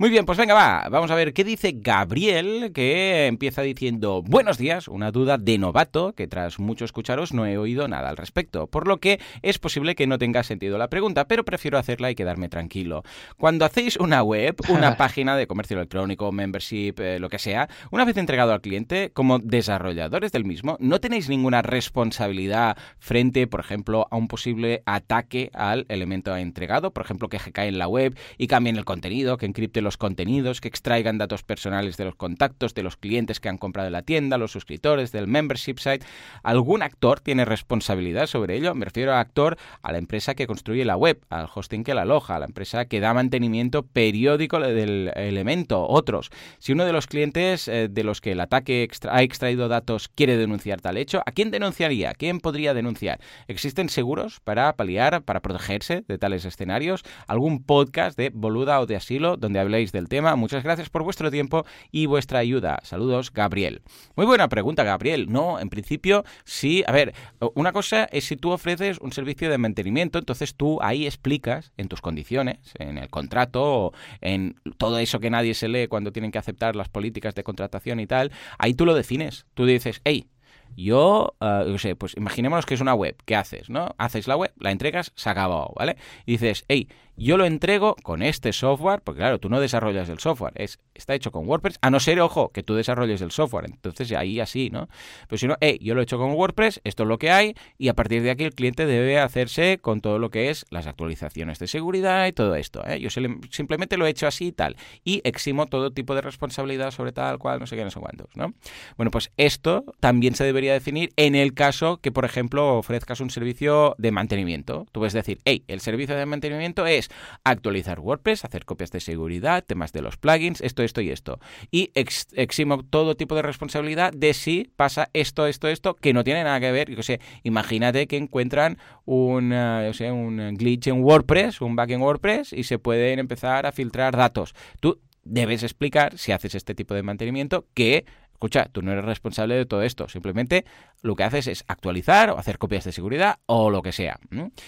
Muy 0.00 0.10
bien, 0.10 0.26
pues 0.26 0.38
venga, 0.38 0.54
va, 0.54 0.88
vamos 0.90 1.10
a 1.10 1.16
ver 1.16 1.32
qué 1.32 1.42
dice 1.42 1.74
Gabriel, 1.74 2.70
que 2.72 3.26
empieza 3.26 3.62
diciendo, 3.62 4.22
buenos 4.22 4.56
días, 4.56 4.86
una 4.86 5.10
duda 5.10 5.38
de 5.38 5.58
novato, 5.58 6.12
que 6.12 6.28
tras 6.28 6.60
mucho 6.60 6.84
escucharos 6.84 7.34
no 7.34 7.46
he 7.46 7.58
oído 7.58 7.88
nada 7.88 8.08
al 8.08 8.16
respecto, 8.16 8.68
por 8.68 8.86
lo 8.86 8.98
que 8.98 9.18
es 9.42 9.58
posible 9.58 9.96
que 9.96 10.06
no 10.06 10.16
tenga 10.16 10.44
sentido 10.44 10.78
la 10.78 10.88
pregunta, 10.88 11.26
pero 11.26 11.44
prefiero 11.44 11.78
hacerla 11.78 12.12
y 12.12 12.14
quedarme 12.14 12.48
tranquilo. 12.48 13.02
Cuando 13.38 13.64
hacéis 13.64 13.96
una 13.96 14.22
web, 14.22 14.54
una 14.68 14.96
página 14.96 15.36
de 15.36 15.48
comercio 15.48 15.76
electrónico, 15.76 16.30
membership, 16.30 16.94
eh, 17.00 17.18
lo 17.18 17.28
que 17.28 17.40
sea, 17.40 17.68
una 17.90 18.04
vez 18.04 18.16
entregado 18.18 18.52
al 18.52 18.60
cliente, 18.60 19.10
como 19.12 19.40
desarrolladores 19.40 20.30
del 20.30 20.44
mismo, 20.44 20.76
no 20.78 21.00
tenéis 21.00 21.28
ninguna 21.28 21.60
responsabilidad 21.60 22.76
frente, 23.00 23.48
por 23.48 23.58
ejemplo, 23.58 24.06
a 24.12 24.16
un 24.16 24.28
posible 24.28 24.84
ataque 24.86 25.50
al 25.54 25.86
elemento 25.88 26.36
entregado, 26.36 26.92
por 26.92 27.04
ejemplo, 27.04 27.28
que 27.28 27.38
cae 27.50 27.66
en 27.66 27.78
la 27.78 27.88
web 27.88 28.16
y 28.36 28.46
cambien 28.46 28.76
el 28.76 28.84
contenido, 28.84 29.38
que 29.38 29.46
encripte 29.46 29.82
los 29.87 29.87
contenidos, 29.96 30.60
que 30.60 30.68
extraigan 30.68 31.18
datos 31.18 31.42
personales 31.42 31.96
de 31.96 32.04
los 32.04 32.14
contactos, 32.14 32.74
de 32.74 32.82
los 32.82 32.96
clientes 32.96 33.40
que 33.40 33.48
han 33.48 33.58
comprado 33.58 33.86
en 33.88 33.92
la 33.92 34.02
tienda, 34.02 34.38
los 34.38 34.52
suscriptores, 34.52 35.12
del 35.12 35.26
membership 35.26 35.78
site. 35.78 36.04
¿Algún 36.42 36.82
actor 36.82 37.20
tiene 37.20 37.44
responsabilidad 37.44 38.26
sobre 38.26 38.56
ello? 38.56 38.74
Me 38.74 38.84
refiero 38.84 39.14
a 39.14 39.20
actor 39.20 39.56
a 39.82 39.92
la 39.92 39.98
empresa 39.98 40.34
que 40.34 40.46
construye 40.46 40.84
la 40.84 40.96
web, 40.96 41.20
al 41.30 41.48
hosting 41.52 41.84
que 41.84 41.94
la 41.94 42.02
aloja, 42.02 42.36
a 42.36 42.38
la 42.38 42.46
empresa 42.46 42.84
que 42.84 43.00
da 43.00 43.14
mantenimiento 43.14 43.82
periódico 43.82 44.60
del 44.60 45.12
elemento, 45.14 45.86
otros. 45.86 46.30
Si 46.58 46.72
uno 46.72 46.84
de 46.84 46.92
los 46.92 47.06
clientes 47.06 47.68
eh, 47.68 47.88
de 47.88 48.04
los 48.04 48.20
que 48.20 48.32
el 48.32 48.40
ataque 48.40 48.88
ha 49.08 49.22
extraído 49.22 49.68
datos 49.68 50.08
quiere 50.08 50.36
denunciar 50.36 50.80
tal 50.80 50.96
hecho, 50.96 51.22
¿a 51.26 51.32
quién 51.32 51.50
denunciaría? 51.50 52.12
¿Quién 52.14 52.40
podría 52.40 52.74
denunciar? 52.74 53.20
¿Existen 53.46 53.88
seguros 53.88 54.40
para 54.40 54.74
paliar, 54.76 55.22
para 55.22 55.40
protegerse 55.40 56.04
de 56.06 56.18
tales 56.18 56.44
escenarios? 56.44 57.02
¿Algún 57.26 57.62
podcast 57.62 58.16
de 58.16 58.30
boluda 58.30 58.80
o 58.80 58.86
de 58.86 58.96
asilo 58.96 59.36
donde 59.36 59.58
del 59.86 60.08
tema. 60.08 60.36
Muchas 60.36 60.64
gracias 60.64 60.90
por 60.90 61.04
vuestro 61.04 61.30
tiempo 61.30 61.64
y 61.92 62.06
vuestra 62.06 62.40
ayuda. 62.40 62.80
Saludos, 62.82 63.32
Gabriel. 63.32 63.82
Muy 64.16 64.26
buena 64.26 64.48
pregunta, 64.48 64.82
Gabriel. 64.82 65.26
No, 65.30 65.60
en 65.60 65.68
principio 65.68 66.24
sí. 66.44 66.82
A 66.86 66.92
ver, 66.92 67.14
una 67.54 67.72
cosa 67.72 68.04
es 68.10 68.24
si 68.24 68.36
tú 68.36 68.50
ofreces 68.50 68.98
un 68.98 69.12
servicio 69.12 69.48
de 69.50 69.58
mantenimiento, 69.58 70.18
entonces 70.18 70.54
tú 70.54 70.78
ahí 70.82 71.06
explicas 71.06 71.72
en 71.76 71.88
tus 71.88 72.00
condiciones, 72.00 72.58
en 72.78 72.98
el 72.98 73.08
contrato, 73.08 73.92
en 74.20 74.56
todo 74.76 74.98
eso 74.98 75.20
que 75.20 75.30
nadie 75.30 75.54
se 75.54 75.68
lee 75.68 75.86
cuando 75.86 76.12
tienen 76.12 76.32
que 76.32 76.38
aceptar 76.38 76.74
las 76.74 76.88
políticas 76.88 77.34
de 77.34 77.44
contratación 77.44 78.00
y 78.00 78.06
tal, 78.06 78.32
ahí 78.58 78.74
tú 78.74 78.84
lo 78.84 78.94
defines. 78.94 79.46
Tú 79.54 79.64
dices, 79.64 80.00
hey, 80.04 80.28
yo, 80.76 81.34
uh, 81.40 81.78
sé, 81.78 81.96
pues 81.96 82.16
imaginémonos 82.16 82.66
que 82.66 82.74
es 82.74 82.80
una 82.80 82.94
web. 82.94 83.16
¿Qué 83.24 83.34
haces? 83.34 83.68
¿No? 83.70 83.94
Haces 83.98 84.28
la 84.28 84.36
web, 84.36 84.52
la 84.58 84.70
entregas, 84.70 85.12
se 85.16 85.28
acabó, 85.30 85.72
¿vale? 85.76 85.96
Y 86.26 86.32
dices, 86.32 86.64
hey, 86.68 86.88
yo 87.18 87.36
lo 87.36 87.44
entrego 87.44 87.96
con 88.02 88.22
este 88.22 88.52
software, 88.52 89.00
porque 89.02 89.18
claro, 89.18 89.38
tú 89.38 89.48
no 89.48 89.60
desarrollas 89.60 90.08
el 90.08 90.18
software, 90.18 90.52
es, 90.56 90.78
está 90.94 91.14
hecho 91.14 91.32
con 91.32 91.46
WordPress, 91.48 91.78
a 91.82 91.90
no 91.90 92.00
ser, 92.00 92.20
ojo, 92.20 92.50
que 92.50 92.62
tú 92.62 92.74
desarrolles 92.74 93.20
el 93.20 93.30
software, 93.30 93.66
entonces 93.66 94.12
ahí 94.12 94.40
así, 94.40 94.70
¿no? 94.70 94.88
Pero 95.28 95.38
si 95.38 95.46
no, 95.46 95.56
hey, 95.60 95.78
yo 95.82 95.94
lo 95.94 96.00
he 96.00 96.04
hecho 96.04 96.18
con 96.18 96.32
WordPress, 96.32 96.80
esto 96.84 97.02
es 97.02 97.08
lo 97.08 97.18
que 97.18 97.30
hay, 97.30 97.54
y 97.76 97.88
a 97.88 97.94
partir 97.94 98.22
de 98.22 98.30
aquí 98.30 98.44
el 98.44 98.54
cliente 98.54 98.86
debe 98.86 99.18
hacerse 99.18 99.78
con 99.78 100.00
todo 100.00 100.18
lo 100.18 100.30
que 100.30 100.50
es 100.50 100.64
las 100.70 100.86
actualizaciones 100.86 101.58
de 101.58 101.66
seguridad 101.66 102.26
y 102.26 102.32
todo 102.32 102.54
esto, 102.54 102.86
¿eh? 102.86 103.00
Yo 103.00 103.10
simplemente 103.10 103.96
lo 103.96 104.06
he 104.06 104.10
hecho 104.10 104.26
así 104.26 104.46
y 104.46 104.52
tal, 104.52 104.76
y 105.04 105.20
eximo 105.24 105.66
todo 105.66 105.90
tipo 105.90 106.14
de 106.14 106.20
responsabilidad 106.20 106.90
sobre 106.92 107.12
tal 107.12 107.38
cual, 107.38 107.58
no 107.58 107.66
sé 107.66 107.76
qué, 107.76 107.84
no 107.84 107.90
sé 107.90 108.00
cuántos, 108.00 108.28
¿no? 108.36 108.54
Bueno, 108.96 109.10
pues 109.10 109.30
esto 109.36 109.84
también 110.00 110.34
se 110.34 110.44
debería 110.44 110.72
definir 110.72 111.10
en 111.16 111.34
el 111.34 111.54
caso 111.54 111.98
que, 111.98 112.12
por 112.12 112.24
ejemplo, 112.24 112.78
ofrezcas 112.78 113.20
un 113.20 113.30
servicio 113.30 113.94
de 113.98 114.12
mantenimiento. 114.12 114.86
Tú 114.92 115.00
puedes 115.00 115.12
decir, 115.12 115.40
hey, 115.44 115.64
el 115.68 115.80
servicio 115.80 116.16
de 116.16 116.26
mantenimiento 116.26 116.86
es 116.86 117.07
actualizar 117.44 118.00
WordPress, 118.00 118.44
hacer 118.44 118.64
copias 118.64 118.90
de 118.90 119.00
seguridad, 119.00 119.64
temas 119.64 119.92
de 119.92 120.02
los 120.02 120.16
plugins, 120.16 120.60
esto, 120.60 120.82
esto 120.82 121.00
y 121.00 121.10
esto. 121.10 121.38
Y 121.70 121.90
eximo 121.94 122.82
todo 122.84 123.16
tipo 123.16 123.34
de 123.34 123.42
responsabilidad 123.42 124.12
de 124.12 124.34
si 124.34 124.70
pasa 124.76 125.10
esto, 125.12 125.46
esto, 125.46 125.68
esto, 125.68 125.94
que 125.94 126.12
no 126.12 126.24
tiene 126.24 126.44
nada 126.44 126.60
que 126.60 126.72
ver. 126.72 126.90
Yo 126.94 127.02
sé, 127.02 127.20
imagínate 127.42 128.06
que 128.06 128.16
encuentran 128.16 128.78
un, 129.04 129.54
sé, 129.92 130.10
un 130.12 130.54
glitch 130.56 130.88
en 130.88 131.02
WordPress, 131.02 131.60
un 131.60 131.76
bug 131.76 131.90
en 131.90 132.00
WordPress, 132.00 132.52
y 132.52 132.64
se 132.64 132.78
pueden 132.78 133.18
empezar 133.18 133.66
a 133.66 133.72
filtrar 133.72 134.16
datos. 134.16 134.54
Tú 134.80 135.00
debes 135.24 135.62
explicar, 135.62 136.16
si 136.16 136.32
haces 136.32 136.54
este 136.54 136.74
tipo 136.74 136.94
de 136.94 137.02
mantenimiento, 137.02 137.66
que 137.74 138.06
Escucha, 138.38 138.66
tú 138.70 138.82
no 138.82 138.92
eres 138.92 139.04
responsable 139.04 139.56
de 139.56 139.66
todo 139.66 139.82
esto, 139.82 140.08
simplemente 140.08 140.64
lo 141.02 141.16
que 141.16 141.24
haces 141.24 141.48
es 141.48 141.64
actualizar 141.66 142.30
o 142.30 142.38
hacer 142.38 142.58
copias 142.58 142.84
de 142.84 142.92
seguridad 142.92 143.40
o 143.46 143.68
lo 143.68 143.82
que 143.82 143.90
sea. 143.90 144.20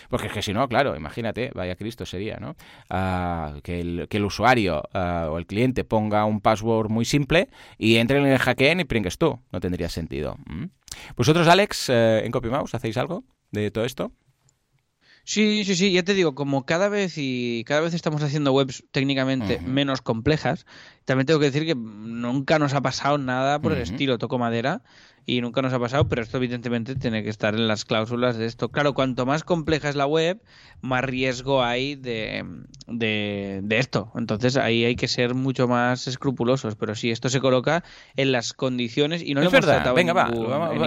Porque 0.09 0.27
es 0.27 0.33
que 0.33 0.43
si 0.43 0.53
no, 0.53 0.69
claro, 0.69 0.97
imagínate, 0.97 1.53
vaya 1.55 1.77
Cristo 1.77 2.05
sería, 2.05 2.39
¿no? 2.39 2.57
Ah, 2.89 3.55
que, 3.63 3.79
el, 3.79 4.25
usuario 4.25 4.83
ah, 4.93 5.29
o 5.31 5.39
el 5.39 5.47
cliente 5.47 5.85
ponga 5.85 6.25
un 6.25 6.41
password 6.41 6.89
muy 6.89 7.05
simple 7.05 7.49
y 7.79 7.99
entre 7.99 8.19
en 8.19 8.27
el 8.27 8.39
hackeen 8.39 8.81
y 8.81 8.85
pringues 8.85 9.19
tú. 9.19 9.39
No 9.53 9.61
tendría 9.61 9.89
sentido. 9.89 10.37
¿Vosotros, 11.15 11.47
Alex, 11.47 11.91
eh, 11.91 12.23
en 12.25 12.33
CopyMouse, 12.33 12.75
hacéis 12.75 12.97
algo 12.97 13.23
de 13.53 13.71
todo 13.71 13.85
esto? 13.85 14.11
Sí, 15.31 15.65
sí, 15.65 15.77
sí, 15.77 15.93
ya 15.93 16.03
te 16.03 16.15
digo, 16.15 16.35
como 16.35 16.67
cada 16.67 16.89
vez 16.89 17.15
y 17.17 17.63
cada 17.65 17.81
vez 17.83 17.95
estamos 17.95 18.21
haciendo 18.25 18.53
webs 18.53 18.83
técnicamente 18.91 19.61
menos 19.65 20.03
complejas, 20.03 20.67
también 21.05 21.25
tengo 21.27 21.39
que 21.39 21.47
decir 21.47 21.65
que 21.67 21.77
nunca 21.77 22.59
nos 22.59 22.75
ha 22.75 22.81
pasado 22.81 23.17
nada 23.17 23.61
por 23.61 23.71
el 23.71 23.79
estilo, 23.79 24.19
toco 24.19 24.41
madera, 24.41 24.83
y 25.27 25.41
nunca 25.41 25.63
nos 25.63 25.73
ha 25.73 25.79
pasado, 25.79 26.09
pero 26.09 26.23
esto 26.23 26.39
evidentemente 26.39 26.97
tiene 26.97 27.23
que 27.23 27.31
estar 27.31 27.55
en 27.55 27.69
las 27.69 27.85
cláusulas 27.85 28.37
de 28.37 28.47
esto. 28.47 28.69
Claro, 28.69 28.95
cuanto 28.95 29.27
más 29.27 29.45
compleja 29.45 29.89
es 29.89 29.97
la 29.97 30.07
web, 30.07 30.43
más 30.81 31.05
riesgo 31.05 31.63
hay 31.63 31.95
de, 31.95 32.45
de, 32.89 33.79
esto. 33.79 34.13
Entonces 34.17 34.57
ahí 34.57 34.85
hay 34.85 34.97
que 34.97 35.09
ser 35.09 35.35
mucho 35.35 35.69
más 35.69 36.07
escrupulosos, 36.07 36.77
pero 36.77 36.95
sí, 36.95 37.11
esto 37.11 37.29
se 37.29 37.41
coloca 37.41 37.85
en 38.17 38.33
las 38.33 38.53
condiciones 38.53 39.23
y 39.23 39.35
no 39.35 39.43
es 39.43 39.51
verdad. 39.51 39.95
Venga, 39.95 40.13
va, 40.13 40.31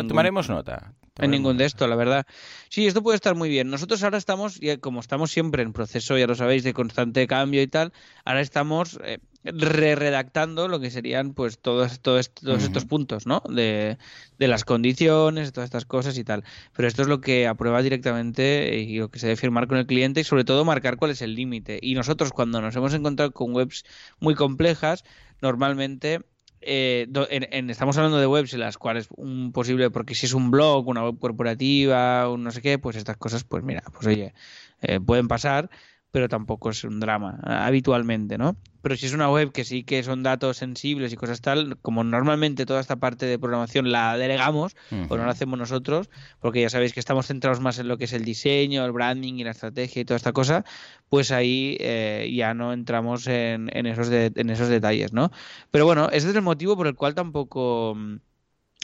tomaremos 0.07 0.49
nota. 0.49 0.93
En 1.19 1.29
ningún 1.29 1.57
de 1.57 1.65
esto, 1.65 1.88
la 1.88 1.95
verdad. 1.95 2.25
Sí, 2.69 2.88
esto 2.88 3.03
puede 3.03 3.15
estar 3.15 3.36
muy 3.36 3.47
bien. 3.47 3.69
Nosotros 3.69 4.03
ahora 4.03 4.17
estamos, 4.17 4.59
como 4.81 4.99
estamos 4.99 5.31
siempre 5.31 5.61
en 5.61 5.71
proceso, 5.71 6.17
ya 6.17 6.25
lo 6.25 6.34
sabéis, 6.34 6.63
de 6.63 6.73
constante 6.73 7.27
cambio 7.27 7.61
y 7.61 7.67
tal, 7.67 7.93
ahora 8.25 8.41
estamos 8.41 8.99
eh, 9.03 9.19
re-redactando 9.44 10.68
lo 10.68 10.80
que 10.80 10.89
serían 10.89 11.34
pues 11.34 11.60
todos, 11.60 12.00
todos, 12.00 12.34
todos 12.34 12.64
estos 12.64 12.86
puntos, 12.86 13.28
¿no? 13.28 13.41
De, 13.50 13.98
de, 14.39 14.48
las 14.48 14.64
condiciones, 14.66 15.48
de 15.48 15.52
todas 15.52 15.68
estas 15.68 15.86
cosas 15.86 16.18
y 16.18 16.24
tal. 16.24 16.44
Pero 16.76 16.88
esto 16.88 17.02
es 17.02 17.08
lo 17.08 17.22
que 17.22 17.48
aprueba 17.48 17.82
directamente 17.82 18.78
y 18.78 18.98
lo 18.98 19.10
que 19.10 19.20
se 19.20 19.28
debe 19.28 19.38
firmar 19.38 19.68
con 19.68 19.78
el 19.78 19.86
cliente 19.86 20.22
y 20.22 20.24
sobre 20.24 20.46
todo 20.46 20.66
marcar 20.66 20.98
cuál 20.98 21.12
es 21.12 21.22
el 21.22 21.36
límite. 21.36 21.80
Y 21.82 21.96
nosotros 21.96 22.32
cuando 22.32 22.62
nos 22.62 22.76
hemos 22.76 22.94
encontrado 22.94 23.32
con 23.32 23.54
webs 23.54 23.84
muy 24.20 24.36
complejas, 24.36 25.04
normalmente 25.41 26.22
eh, 26.62 27.08
estamos 27.68 27.98
hablando 27.98 28.20
de 28.20 28.28
webs 28.28 28.54
en 28.54 28.62
las 28.62 28.78
cuales 28.78 29.08
un 29.18 29.52
posible, 29.52 29.89
porque 29.91 30.16
si 30.16 30.26
es 30.26 30.34
un 30.34 30.52
blog, 30.52 30.88
una 30.88 31.04
web 31.04 31.20
corporativa, 31.20 32.30
un 32.30 32.44
no 32.44 32.52
sé 32.52 32.62
qué, 32.62 32.80
pues 32.80 32.96
estas 32.96 33.18
cosas, 33.18 33.44
pues 33.44 33.64
mira, 33.64 33.84
pues 33.91 34.08
oye, 34.08 34.34
eh, 34.82 35.00
pueden 35.02 35.28
pasar 35.28 35.70
pero 36.14 36.30
tampoco 36.30 36.70
es 36.70 36.84
un 36.84 36.99
drama 36.99 37.39
habitualmente, 37.43 38.38
¿no? 38.38 38.55
Pero 38.84 38.95
si 38.95 39.07
es 39.07 39.14
una 39.14 39.32
web 39.32 39.51
que 39.51 39.64
sí 39.64 39.84
que 39.84 40.03
son 40.03 40.22
datos 40.22 40.57
sensibles 40.57 41.11
y 41.11 41.16
cosas 41.16 41.41
tal, 41.41 41.80
como 41.82 42.03
normalmente 42.03 42.68
toda 42.68 42.82
esta 42.82 42.97
parte 42.97 43.26
de 43.26 43.39
programación 43.39 43.91
la 43.91 44.16
delegamos 44.16 44.76
o 45.09 45.18
no 45.18 45.26
la 45.26 45.32
hacemos 45.32 45.57
nosotros, 45.57 46.11
porque 46.39 46.61
ya 46.61 46.70
sabéis 46.70 46.93
que 46.93 46.99
estamos 46.99 47.26
centrados 47.26 47.61
más 47.61 47.80
en 47.80 47.88
lo 47.88 47.97
que 47.97 48.03
es 48.03 48.14
el 48.14 48.26
diseño, 48.26 48.86
el 48.86 48.91
branding 48.91 49.34
y 49.34 49.43
la 49.43 49.51
estrategia 49.51 50.03
y 50.03 50.05
toda 50.05 50.18
esta 50.18 50.34
cosa, 50.34 50.64
pues 51.09 51.32
ahí 51.32 51.78
eh, 51.80 52.32
ya 52.32 52.53
no 52.53 52.74
entramos 52.74 53.26
en, 53.26 53.70
esos 53.74 54.11
en 54.11 54.49
esos 54.51 54.68
detalles, 54.68 55.14
¿no? 55.14 55.32
Pero 55.72 55.86
bueno, 55.86 56.09
ese 56.11 56.30
es 56.30 56.36
el 56.36 56.43
motivo 56.43 56.78
por 56.78 56.86
el 56.86 56.93
cual 56.93 57.16
tampoco 57.16 57.97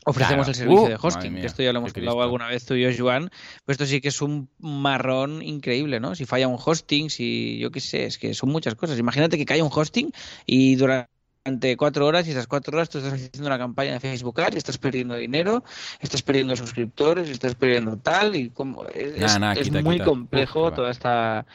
Ofrecemos 0.06 0.48
el 0.48 0.56
servicio 0.56 0.88
de 0.88 0.96
uh, 0.96 1.00
hosting, 1.02 1.36
que 1.36 1.46
esto 1.46 1.62
ya 1.62 1.74
lo 1.74 1.80
hemos 1.80 1.96
hablado 1.96 2.22
alguna 2.22 2.48
vez 2.48 2.66
tú 2.66 2.74
y 2.74 2.82
yo, 2.82 2.90
Joan, 2.98 3.30
pero 3.66 3.74
esto 3.74 3.86
sí 3.86 4.00
que 4.02 4.08
es 4.08 4.22
un 4.22 4.50
marrón 4.58 5.42
increíble, 5.42 6.00
¿no? 6.00 6.16
Si 6.16 6.26
falla 6.26 6.48
un 6.48 6.58
hosting, 6.64 7.10
si 7.10 7.60
yo 7.60 7.70
qué 7.70 7.80
sé, 7.80 8.06
es 8.06 8.18
que 8.18 8.34
son 8.34 8.50
muchas 8.50 8.76
cosas. 8.76 8.98
Imagínate 8.98 9.38
que 9.38 9.46
cae 9.46 9.62
un 9.62 9.70
hosting 9.72 10.12
y 10.46 10.76
durante 10.76 11.78
cuatro 11.78 12.06
horas 12.08 12.28
y 12.28 12.32
esas 12.32 12.48
cuatro 12.48 12.78
horas 12.78 12.90
tú 12.90 13.00
estás 13.00 13.14
haciendo 13.14 13.48
una 13.48 13.58
campaña 13.58 13.94
de 13.94 14.00
Facebook 14.00 14.40
Ads 14.40 14.56
y 14.56 14.58
estás 14.58 14.78
perdiendo 14.78 15.16
dinero, 15.16 15.64
estás 16.00 16.22
perdiendo 16.22 16.56
suscriptores, 16.56 17.30
estás 17.30 17.56
perdiendo 17.56 17.98
tal 17.98 18.36
y 18.36 18.50
como 18.50 18.86
es, 18.88 19.40
muy 19.84 20.00
complejo 20.00 20.72
toda 20.72 20.92
esta 20.92 21.46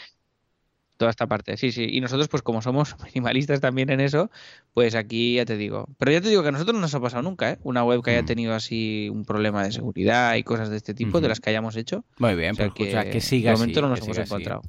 toda 0.96 1.10
esta 1.10 1.26
parte. 1.26 1.56
Sí, 1.56 1.72
sí. 1.72 1.86
Y 1.90 2.00
nosotros, 2.00 2.28
pues 2.28 2.42
como 2.42 2.62
somos 2.62 2.96
minimalistas 3.04 3.60
también 3.60 3.90
en 3.90 4.00
eso, 4.00 4.30
pues 4.72 4.94
aquí 4.94 5.34
ya 5.34 5.44
te 5.44 5.56
digo. 5.56 5.88
Pero 5.98 6.12
ya 6.12 6.20
te 6.20 6.28
digo 6.28 6.42
que 6.42 6.48
a 6.48 6.52
nosotros 6.52 6.74
no 6.74 6.80
nos 6.80 6.94
ha 6.94 7.00
pasado 7.00 7.22
nunca, 7.22 7.52
¿eh? 7.52 7.58
Una 7.62 7.84
web 7.84 8.02
que 8.02 8.12
haya 8.12 8.22
mm. 8.22 8.26
tenido 8.26 8.54
así 8.54 9.08
un 9.10 9.24
problema 9.24 9.64
de 9.64 9.72
seguridad 9.72 10.34
y 10.36 10.42
cosas 10.42 10.70
de 10.70 10.76
este 10.76 10.94
tipo, 10.94 11.20
de 11.20 11.28
las 11.28 11.40
que 11.40 11.50
hayamos 11.50 11.76
hecho. 11.76 12.04
Muy 12.18 12.34
bien, 12.34 12.56
pero 12.56 12.72
pues, 12.74 12.94
que, 12.94 13.10
que 13.10 13.20
siga 13.20 13.50
De 13.50 13.56
momento 13.56 13.82
no 13.82 13.88
nos 13.88 14.00
hemos 14.00 14.18
encontrado. 14.18 14.62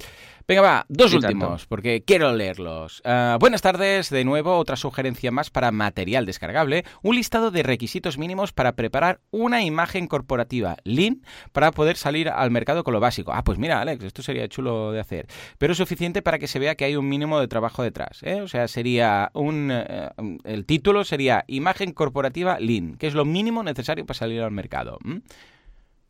Venga, 0.48 0.62
va, 0.62 0.86
dos 0.88 1.12
últimos, 1.12 1.66
porque 1.66 2.04
quiero 2.04 2.32
leerlos. 2.32 3.02
Ah, 3.04 3.36
buenas 3.40 3.62
tardes, 3.62 4.10
de 4.10 4.24
nuevo, 4.24 4.56
otra 4.58 4.76
sugerencia 4.76 5.32
más 5.32 5.50
para 5.50 5.72
material 5.72 6.24
descargable, 6.24 6.84
un 7.02 7.16
listado 7.16 7.50
de 7.50 7.64
requisitos 7.64 8.16
mínimos 8.16 8.52
para 8.52 8.76
preparar 8.76 9.18
una 9.32 9.64
imagen 9.64 10.06
corporativa 10.06 10.76
Lean 10.84 11.22
para 11.50 11.72
poder 11.72 11.96
salir 11.96 12.28
al 12.28 12.52
mercado 12.52 12.84
con 12.84 12.94
lo 12.94 13.00
básico. 13.00 13.32
Ah, 13.32 13.42
pues 13.42 13.58
mira, 13.58 13.80
Alex, 13.80 14.04
esto 14.04 14.22
sería 14.22 14.46
chulo 14.46 14.92
de 14.92 15.00
hacer, 15.00 15.26
pero 15.58 15.72
es 15.72 15.78
suficiente 15.78 16.22
para 16.22 16.38
que 16.38 16.46
se 16.46 16.60
vea 16.60 16.76
que 16.76 16.84
hay 16.84 16.94
un 16.94 17.08
mínimo 17.08 17.40
de 17.40 17.48
trabajo 17.48 17.82
detrás. 17.82 18.22
¿eh? 18.22 18.40
O 18.40 18.46
sea, 18.46 18.68
sería 18.68 19.32
un... 19.34 19.72
Eh, 19.72 20.10
el 20.44 20.64
título 20.64 21.02
sería 21.02 21.42
Imagen 21.48 21.90
corporativa 21.90 22.60
Lean, 22.60 22.94
que 22.98 23.08
es 23.08 23.14
lo 23.14 23.24
mínimo 23.24 23.64
necesario 23.64 24.06
para 24.06 24.16
salir 24.16 24.42
al 24.42 24.52
mercado. 24.52 25.00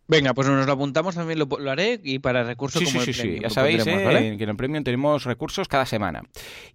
Venga, 0.09 0.35
pues 0.35 0.49
nos 0.49 0.67
lo 0.67 0.73
apuntamos, 0.73 1.17
también 1.17 1.41
lo, 1.41 1.71
haré 1.71 2.01
y 2.03 2.21
para 2.21 2.45
recursos 2.45 2.83
como 2.85 3.01
sí, 3.03 3.11
el 3.11 3.15
sí, 3.15 3.39
Ya 3.43 3.51
sabéis 3.51 3.85
eh, 3.87 4.37
que 4.39 4.45
en 4.45 4.51
el 4.51 4.57
Premium 4.57 4.85
tenemos 4.85 5.25
recursos 5.25 5.67
cada 5.67 5.85
semana. 5.85 6.23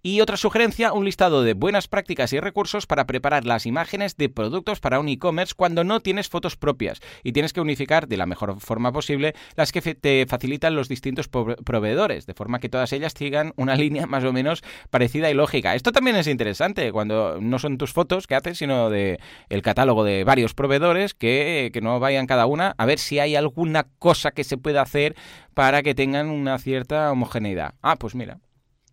Y 0.02 0.20
otra 0.20 0.36
sugerencia, 0.36 0.92
un 0.92 1.06
listado 1.06 1.42
de 1.42 1.54
buenas 1.54 1.88
prácticas 1.88 2.34
y 2.34 2.40
recursos 2.40 2.86
para 2.86 3.06
preparar 3.06 3.46
las 3.46 3.64
imágenes 3.64 4.18
de 4.18 4.28
productos 4.28 4.80
para 4.80 5.00
un 5.00 5.08
e-commerce 5.08 5.54
cuando 5.56 5.82
no 5.82 6.00
tienes 6.00 6.28
fotos 6.28 6.56
propias 6.56 7.00
y 7.22 7.32
tienes 7.32 7.54
que 7.54 7.62
unificar 7.62 8.06
de 8.06 8.18
la 8.18 8.26
mejor 8.26 8.60
forma 8.60 8.92
posible 8.92 9.34
las 9.56 9.72
que 9.72 9.80
te 9.80 10.26
facilitan 10.28 10.74
los 10.74 10.88
distintos 10.88 11.28
proveedores, 11.28 12.26
de 12.26 12.34
forma 12.34 12.58
que 12.58 12.68
todas 12.68 12.92
ellas 12.92 13.14
sigan 13.16 13.54
una 13.56 13.74
línea 13.82 14.06
más 14.06 14.24
o 14.24 14.32
menos 14.34 14.62
parecida 14.90 15.30
y 15.30 15.34
lógica. 15.34 15.74
Esto 15.74 15.90
también 15.90 16.16
es 16.16 16.26
interesante 16.26 16.92
cuando 16.92 17.40
no 17.40 17.58
son 17.58 17.78
tus 17.78 17.94
fotos 17.94 18.26
que 18.26 18.34
haces, 18.34 18.58
sino 18.58 18.90
de 18.90 19.18
el 19.48 19.62
catálogo 19.62 20.04
de 20.04 20.24
varios 20.24 20.52
proveedores 20.52 21.14
que, 21.14 21.70
que 21.72 21.80
no 21.80 21.98
vayan 21.98 22.26
cada 22.26 22.44
una 22.44 22.74
a 22.76 22.84
ver 22.84 22.98
si 22.98 23.21
hay 23.22 23.36
alguna 23.36 23.84
cosa 23.98 24.32
que 24.32 24.44
se 24.44 24.58
pueda 24.58 24.82
hacer 24.82 25.16
para 25.54 25.82
que 25.82 25.94
tengan 25.94 26.28
una 26.28 26.58
cierta 26.58 27.10
homogeneidad. 27.10 27.74
Ah, 27.82 27.96
pues 27.96 28.14
mira. 28.14 28.38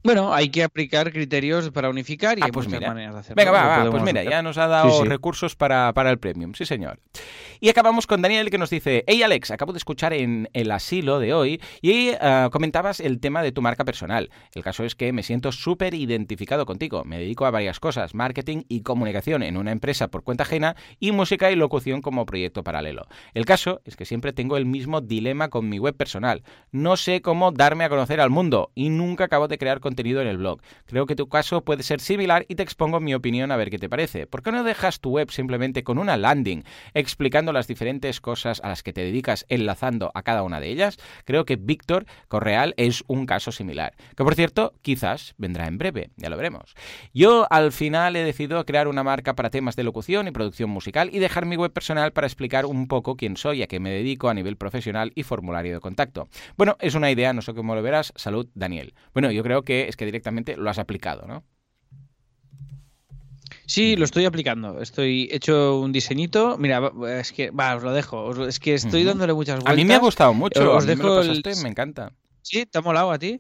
Bueno, 0.02 0.34
hay 0.34 0.50
que 0.50 0.64
aplicar 0.64 1.12
criterios 1.12 1.72
para 1.72 1.90
unificar 1.90 2.40
y 2.40 2.42
ah, 2.42 2.46
hay 2.46 2.52
pues 2.52 2.68
muchas 2.68 2.82
maneras 2.82 3.14
de 3.14 3.20
hacerlo. 3.20 3.36
Venga, 3.36 3.52
va, 3.52 3.92
pues 3.92 4.02
mira, 4.02 4.24
ya 4.24 4.42
nos 4.42 4.58
ha 4.58 4.68
dado 4.68 5.04
recursos 5.04 5.58
para, 5.58 5.92
para, 5.94 6.10
el 6.10 6.20
Premium, 6.20 6.54
sí 6.54 6.66
señor. 6.66 7.00
Y 7.60 7.68
acabamos 7.68 8.08
con 8.08 8.22
Daniel 8.22 8.50
que 8.50 8.58
nos 8.58 8.70
dice, 8.70 9.04
hey 9.08 9.24
Alex, 9.24 9.52
acabo 9.52 9.74
de 9.74 9.78
escuchar 9.78 10.14
en 10.14 10.50
el 10.54 10.72
asilo 10.72 11.20
de 11.20 11.34
hoy 11.34 11.62
y 11.82 12.12
uh, 12.12 12.50
comentabas 12.50 13.02
el 13.02 13.20
tema 13.20 13.44
de 13.44 13.52
tu 13.52 13.62
marca 13.62 13.84
personal. 13.84 14.30
El 14.54 14.64
caso 14.64 14.86
es 14.86 14.96
que 14.96 15.12
me 15.12 15.22
siento 15.22 15.52
súper 15.52 15.94
identificado 15.94 16.66
contigo. 16.66 17.04
Me 17.04 17.20
dedico 17.20 17.46
a 17.46 17.52
varias 17.52 17.82
cosas, 17.82 18.16
marketing 18.16 18.64
y 18.70 18.84
comunicación 18.84 19.44
en 19.44 19.58
una 19.58 19.74
empresa 19.74 20.08
por 20.08 20.24
cuenta 20.24 20.44
ajena 20.44 20.78
y 21.02 21.12
música 21.12 21.52
y 21.52 21.58
locución 21.58 22.02
como 22.02 22.26
proyecto 22.26 22.64
paralelo. 22.64 23.06
El 23.34 23.44
caso 23.44 23.82
es 23.84 23.98
que 23.98 24.06
siempre 24.06 24.32
tengo 24.32 24.56
el 24.56 24.66
mismo 24.66 25.02
dilema 25.02 25.50
con 25.50 25.68
mi 25.68 25.78
web 25.78 25.98
personal. 25.98 26.44
No 26.72 26.96
sé 26.96 27.22
cómo 27.22 27.52
darme 27.52 27.84
a 27.84 27.90
conocer 27.90 28.22
al 28.22 28.30
mundo 28.30 28.72
y 28.76 28.90
nunca 28.90 29.26
acabo 29.26 29.50
de 29.50 29.58
crear 29.58 29.82
contenido 29.82 29.89
en 29.98 30.28
el 30.28 30.38
blog. 30.38 30.62
Creo 30.86 31.06
que 31.06 31.16
tu 31.16 31.28
caso 31.28 31.62
puede 31.62 31.84
ser 31.84 32.00
similar 32.00 32.46
y 32.48 32.56
te 32.56 32.64
expongo 32.64 33.00
mi 33.00 33.14
opinión 33.14 33.52
a 33.52 33.58
ver 33.58 33.70
qué 33.70 33.78
te 33.78 33.90
parece. 33.90 34.28
¿Por 34.28 34.44
qué 34.44 34.52
no 34.52 34.64
dejas 34.64 35.00
tu 35.00 35.12
web 35.12 35.32
simplemente 35.32 35.84
con 35.84 35.98
una 35.98 36.18
landing 36.18 36.64
explicando 36.94 37.52
las 37.52 37.68
diferentes 37.68 38.22
cosas 38.22 38.62
a 38.64 38.70
las 38.70 38.84
que 38.84 38.94
te 38.94 39.02
dedicas 39.02 39.46
enlazando 39.50 40.12
a 40.14 40.24
cada 40.24 40.44
una 40.44 40.60
de 40.60 40.70
ellas? 40.70 40.98
Creo 41.26 41.46
que 41.46 41.56
Víctor 41.56 42.06
Correal 42.28 42.74
es 42.78 43.04
un 43.08 43.26
caso 43.26 43.52
similar. 43.52 43.94
Que 44.16 44.24
por 44.24 44.36
cierto, 44.36 44.74
quizás 44.82 45.34
vendrá 45.38 45.68
en 45.68 45.78
breve, 45.78 46.10
ya 46.16 46.30
lo 46.30 46.38
veremos. 46.38 46.76
Yo 47.14 47.48
al 47.50 47.72
final 47.72 48.16
he 48.16 48.24
decidido 48.24 48.66
crear 48.66 48.88
una 48.88 49.04
marca 49.04 49.36
para 49.36 49.50
temas 49.50 49.76
de 49.76 49.84
locución 49.84 50.28
y 50.28 50.32
producción 50.32 50.70
musical 50.70 51.10
y 51.12 51.20
dejar 51.20 51.46
mi 51.46 51.56
web 51.56 51.72
personal 51.72 52.12
para 52.12 52.28
explicar 52.28 52.66
un 52.66 52.88
poco 52.88 53.16
quién 53.16 53.38
soy, 53.38 53.64
a 53.64 53.68
qué 53.68 53.80
me 53.80 53.92
dedico 53.92 54.30
a 54.30 54.34
nivel 54.34 54.56
profesional 54.56 55.12
y 55.16 55.24
formulario 55.24 55.74
de 55.74 55.80
contacto. 55.80 56.28
Bueno, 56.58 56.78
es 56.80 56.96
una 56.96 57.12
idea, 57.12 57.34
no 57.34 57.42
sé 57.42 57.54
cómo 57.54 57.76
lo 57.76 57.82
verás. 57.82 58.14
Salud, 58.16 58.48
Daniel. 58.54 58.94
Bueno, 59.14 59.32
yo 59.32 59.44
creo 59.44 59.64
que 59.64 59.79
es 59.88 59.96
que 59.96 60.06
directamente 60.06 60.58
lo 60.58 60.70
has 60.70 60.80
aplicado, 60.80 61.28
¿no? 61.28 61.44
Sí, 63.66 63.96
lo 63.96 64.06
estoy 64.06 64.26
aplicando. 64.26 64.82
Estoy 64.82 65.30
hecho 65.32 65.80
un 65.80 65.92
diseñito. 65.92 66.58
Mira, 66.58 66.92
es 67.20 67.32
que, 67.32 67.52
va, 67.52 67.76
os 67.76 67.84
lo 67.84 67.94
dejo. 67.94 68.48
Es 68.48 68.60
que 68.60 68.74
estoy 68.74 69.04
dándole 69.04 69.34
muchas 69.34 69.58
vueltas. 69.58 69.74
A 69.74 69.76
mí 69.76 69.86
me 69.86 69.94
ha 69.94 70.00
gustado 70.00 70.34
mucho. 70.34 70.74
Os 70.74 70.88
dejo 70.88 71.22
me, 71.22 71.56
me 71.64 71.70
encanta. 71.70 72.12
Sí, 72.42 72.66
te 72.66 72.80
ha 72.80 72.82
molado 72.82 73.12
a 73.12 73.20
ti. 73.20 73.40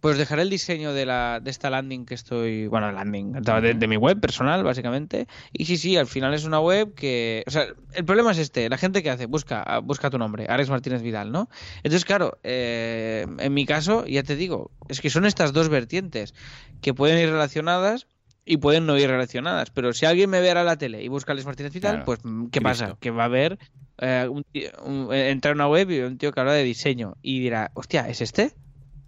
Pues 0.00 0.18
dejaré 0.18 0.42
el 0.42 0.50
diseño 0.50 0.92
de, 0.92 1.06
la, 1.06 1.40
de 1.42 1.50
esta 1.50 1.70
landing 1.70 2.04
que 2.04 2.14
estoy. 2.14 2.66
Bueno, 2.66 2.92
landing, 2.92 3.32
de, 3.32 3.86
mi 3.86 3.96
web 3.96 4.20
personal, 4.20 4.62
básicamente. 4.62 5.26
Y 5.52 5.64
sí, 5.64 5.76
sí, 5.76 5.96
al 5.96 6.06
final 6.06 6.34
es 6.34 6.44
una 6.44 6.60
web 6.60 6.94
que. 6.94 7.42
O 7.46 7.50
sea, 7.50 7.66
el 7.94 8.04
problema 8.04 8.32
es 8.32 8.38
este: 8.38 8.68
la 8.68 8.78
gente 8.78 9.02
que 9.02 9.10
hace, 9.10 9.26
busca, 9.26 9.78
busca 9.80 10.10
tu 10.10 10.18
nombre, 10.18 10.46
Alex 10.48 10.68
Martínez 10.68 11.02
Vidal, 11.02 11.32
¿no? 11.32 11.48
Entonces, 11.78 12.04
claro, 12.04 12.38
eh, 12.42 13.26
en 13.38 13.54
mi 13.54 13.66
caso, 13.66 14.04
ya 14.06 14.22
te 14.22 14.36
digo, 14.36 14.70
es 14.88 15.00
que 15.00 15.10
son 15.10 15.24
estas 15.26 15.52
dos 15.52 15.68
vertientes 15.68 16.34
que 16.82 16.92
pueden 16.92 17.18
ir 17.18 17.30
relacionadas 17.30 18.06
y 18.44 18.58
pueden 18.58 18.86
no 18.86 18.98
ir 18.98 19.08
relacionadas. 19.08 19.70
Pero 19.70 19.92
si 19.92 20.06
alguien 20.06 20.30
me 20.30 20.40
ve 20.40 20.50
a 20.50 20.64
la 20.64 20.76
tele 20.76 21.02
y 21.02 21.08
busca 21.08 21.32
Alex 21.32 21.46
Martínez 21.46 21.72
Vidal, 21.72 22.04
pues, 22.04 22.20
¿qué 22.50 22.60
pasa? 22.60 22.96
Que 23.00 23.10
va 23.10 23.24
a 23.24 23.28
ver. 23.28 23.58
Eh, 23.98 24.28
entrar 25.12 25.52
a 25.52 25.54
una 25.54 25.68
web 25.68 25.88
y 25.90 26.00
un 26.00 26.18
tío 26.18 26.32
que 26.32 26.40
habla 26.40 26.52
de 26.52 26.64
diseño 26.64 27.16
y 27.22 27.38
dirá, 27.40 27.70
hostia, 27.74 28.08
¿es 28.08 28.20
este? 28.20 28.52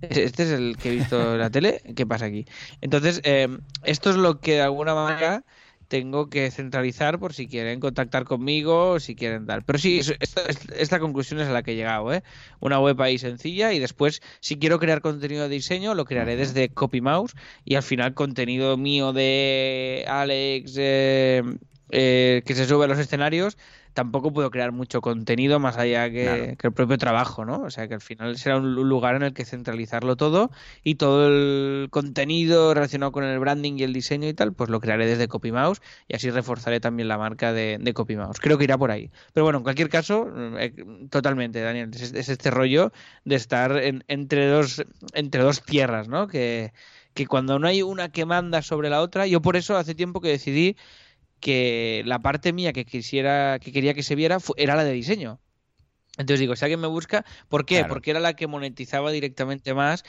Este 0.02 0.42
es 0.42 0.50
el 0.50 0.76
que 0.76 0.90
he 0.90 0.96
visto 0.96 1.34
en 1.34 1.38
la 1.38 1.50
tele. 1.50 1.80
¿Qué 1.94 2.06
pasa 2.06 2.26
aquí? 2.26 2.46
Entonces, 2.80 3.20
eh, 3.24 3.48
esto 3.84 4.10
es 4.10 4.16
lo 4.16 4.40
que 4.40 4.54
de 4.54 4.62
alguna 4.62 4.94
manera 4.94 5.44
tengo 5.88 6.28
que 6.28 6.50
centralizar 6.50 7.18
por 7.18 7.32
si 7.32 7.46
quieren 7.46 7.80
contactar 7.80 8.24
conmigo 8.24 8.90
o 8.92 9.00
si 9.00 9.14
quieren 9.14 9.46
dar. 9.46 9.64
Pero 9.64 9.78
sí, 9.78 9.98
esta, 9.98 10.42
esta, 10.76 10.98
conclusión 10.98 11.40
es 11.40 11.48
a 11.48 11.52
la 11.52 11.62
que 11.62 11.72
he 11.72 11.76
llegado. 11.76 12.12
¿eh? 12.12 12.22
Una 12.60 12.80
web 12.80 13.00
ahí 13.02 13.18
sencilla 13.18 13.72
y 13.72 13.78
después, 13.78 14.20
si 14.40 14.58
quiero 14.58 14.78
crear 14.78 15.00
contenido 15.00 15.44
de 15.44 15.48
diseño, 15.50 15.94
lo 15.94 16.04
crearé 16.04 16.36
desde 16.36 16.68
CopyMouse 16.68 17.34
y 17.64 17.76
al 17.76 17.82
final 17.82 18.14
contenido 18.14 18.76
mío 18.76 19.12
de 19.12 20.04
Alex 20.08 20.74
eh, 20.76 21.42
eh, 21.90 22.42
que 22.44 22.54
se 22.54 22.66
sube 22.66 22.84
a 22.84 22.88
los 22.88 22.98
escenarios 22.98 23.56
tampoco 23.96 24.30
puedo 24.30 24.50
crear 24.50 24.72
mucho 24.72 25.00
contenido 25.00 25.58
más 25.58 25.78
allá 25.78 26.10
que, 26.10 26.54
el 26.62 26.72
propio 26.72 26.98
trabajo, 26.98 27.46
¿no? 27.46 27.62
O 27.62 27.70
sea 27.70 27.88
que 27.88 27.94
al 27.94 28.02
final 28.02 28.36
será 28.36 28.58
un 28.58 28.74
lugar 28.74 29.16
en 29.16 29.22
el 29.22 29.32
que 29.32 29.46
centralizarlo 29.46 30.16
todo 30.16 30.50
y 30.84 30.96
todo 30.96 31.28
el 31.28 31.88
contenido 31.88 32.74
relacionado 32.74 33.10
con 33.10 33.24
el 33.24 33.38
branding 33.38 33.78
y 33.78 33.84
el 33.84 33.94
diseño 33.94 34.28
y 34.28 34.34
tal, 34.34 34.52
pues 34.52 34.68
lo 34.68 34.80
crearé 34.80 35.06
desde 35.06 35.28
CopyMouse 35.28 35.80
y 36.08 36.14
así 36.14 36.28
reforzaré 36.28 36.78
también 36.78 37.08
la 37.08 37.16
marca 37.16 37.54
de, 37.54 37.78
de 37.80 37.94
CopyMouse. 37.94 38.38
Creo 38.38 38.58
que 38.58 38.64
irá 38.64 38.76
por 38.76 38.90
ahí. 38.90 39.10
Pero 39.32 39.44
bueno, 39.44 39.60
en 39.60 39.64
cualquier 39.64 39.88
caso, 39.88 40.28
eh, 40.58 40.74
totalmente, 41.08 41.62
Daniel, 41.62 41.90
es, 41.94 42.12
este 42.12 42.50
rollo 42.50 42.92
de 43.24 43.36
estar 43.36 43.80
entre, 44.08 44.46
dos, 44.48 44.84
entre 45.14 45.40
dos 45.40 45.62
tierras, 45.62 46.06
¿no? 46.06 46.28
Que, 46.28 46.74
que 47.14 47.26
cuando 47.26 47.58
no 47.58 47.66
hay 47.66 47.80
una 47.80 48.10
que 48.10 48.26
manda 48.26 48.60
sobre 48.60 48.90
la 48.90 49.00
otra, 49.00 49.26
yo 49.26 49.40
por 49.40 49.56
eso 49.56 49.74
hace 49.78 49.94
tiempo 49.94 50.20
que 50.20 50.28
decidí 50.28 50.76
que 51.46 52.02
la 52.06 52.18
parte 52.22 52.52
mía 52.52 52.72
que 52.72 52.84
quisiera, 52.84 53.60
que 53.60 53.70
quería 53.70 53.94
que 53.94 54.02
se 54.02 54.16
viera 54.16 54.38
era 54.56 54.74
la 54.74 54.82
de 54.82 54.90
diseño. 54.90 55.38
Entonces 56.18 56.40
digo, 56.40 56.56
si 56.56 56.64
alguien 56.64 56.80
me 56.80 56.88
busca, 56.88 57.24
¿por 57.48 57.64
qué? 57.64 57.84
Porque 57.84 58.10
era 58.10 58.18
la 58.18 58.34
que 58.34 58.48
monetizaba 58.48 59.12
directamente 59.12 59.72
más 59.72 60.02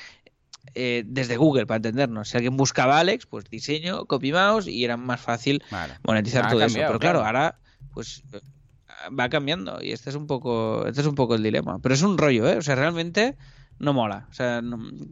eh, 0.74 1.04
desde 1.06 1.38
Google, 1.38 1.68
para 1.68 1.76
entendernos. 1.76 2.30
Si 2.30 2.38
alguien 2.38 2.58
buscaba 2.58 2.98
Alex, 2.98 3.28
pues 3.28 3.46
diseño, 3.52 4.06
copy 4.06 4.32
mouse 4.32 4.66
y 4.66 4.84
era 4.84 4.98
más 4.98 5.22
fácil 5.22 5.64
monetizar 6.04 6.50
todo 6.50 6.60
eso. 6.64 6.80
Pero 6.80 6.98
claro, 6.98 7.24
ahora 7.24 7.60
pues 7.94 8.24
va 9.08 9.30
cambiando 9.30 9.78
y 9.80 9.92
este 9.92 10.10
es 10.10 10.16
un 10.16 10.26
poco 10.26 10.88
este 10.88 11.02
es 11.02 11.08
un 11.08 11.14
poco 11.14 11.36
el 11.36 11.44
dilema. 11.44 11.78
Pero 11.84 11.94
es 11.94 12.02
un 12.02 12.18
rollo, 12.18 12.50
¿eh? 12.50 12.58
O 12.58 12.64
sea, 12.64 12.74
realmente 12.74 13.38
no 13.80 13.94
mola. 13.94 14.28
O 14.30 14.34
sea, 14.34 14.62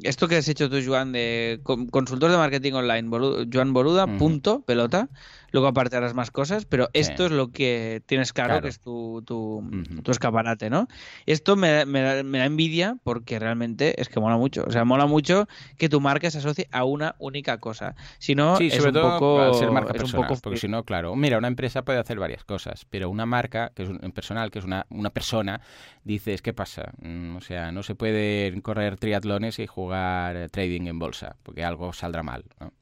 esto 0.04 0.28
que 0.28 0.38
has 0.38 0.48
hecho 0.48 0.70
tú, 0.70 0.78
Joan, 0.84 1.12
de 1.12 1.62
consultor 1.64 2.32
de 2.32 2.38
marketing 2.38 2.74
online, 2.74 3.48
Joan 3.52 3.74
Boluda, 3.74 4.08
punto, 4.18 4.62
pelota, 4.62 5.10
luego 5.56 5.70
aparte 5.70 5.95
harás 5.95 6.14
más 6.14 6.32
cosas, 6.32 6.66
pero 6.66 6.89
esto 6.91 7.28
es 7.28 7.32
lo 7.32 7.49
que 7.49 8.03
tienes 8.06 8.34
claro, 8.34 8.62
que 8.62 8.68
es 8.68 8.82
tu, 8.82 9.24
tu, 9.26 9.64
escaparate, 10.12 10.70
¿no? 10.70 10.89
Esto 11.26 11.56
me, 11.56 11.86
me, 11.86 12.01
da 12.01 12.45
envidia 12.45 12.97
porque 13.03 13.39
realmente 13.39 14.01
es 14.01 14.10
que 14.10 14.20
mola 14.20 14.36
mucho. 14.36 14.66
O 14.68 14.72
sea, 14.72 14.84
mola 14.84 15.06
mucho 15.06 15.47
que 15.78 15.88
tu 15.88 16.01
marca 16.01 16.30
se 16.30 16.39
asocie 16.39 16.68
a 16.74 16.84
una 16.84 17.16
única 17.20 17.58
cosa. 17.60 17.95
Si 18.20 18.36
no, 18.36 18.58
sí, 18.58 18.68
es 18.68 18.76
sobre 18.76 18.89
un 18.89 18.93
todo 18.95 19.18
poco, 19.18 19.53
ser 19.53 19.72
marca 19.72 19.93
personal, 19.93 20.38
porque 20.43 20.60
si 20.60 20.68
no, 20.68 20.84
claro, 20.84 21.16
mira, 21.16 21.38
una 21.38 21.47
empresa 21.47 21.86
puede 21.86 21.99
hacer 21.99 22.20
varias 22.20 22.43
cosas, 22.43 22.86
pero 22.89 23.10
una 23.10 23.26
marca, 23.26 23.72
que 23.74 23.84
es 23.84 23.89
un 23.89 24.12
personal, 24.12 24.51
que 24.51 24.60
es 24.60 24.66
una, 24.66 24.86
una 24.89 25.12
persona, 25.12 25.62
dices, 26.03 26.41
¿qué 26.41 26.51
pasa? 26.51 26.91
Mm, 27.01 27.38
o 27.38 27.41
sea, 27.41 27.72
no 27.72 27.82
se 27.82 27.95
puede 27.95 28.62
correr 28.62 28.97
triatlones 28.97 29.60
y 29.60 29.68
jugar 29.68 30.49
trading 30.49 30.88
en 30.88 30.99
bolsa, 30.99 31.38
porque 31.43 31.64
algo 31.64 31.93
saldrá 31.93 32.24
mal, 32.24 32.43
¿no? 32.60 32.74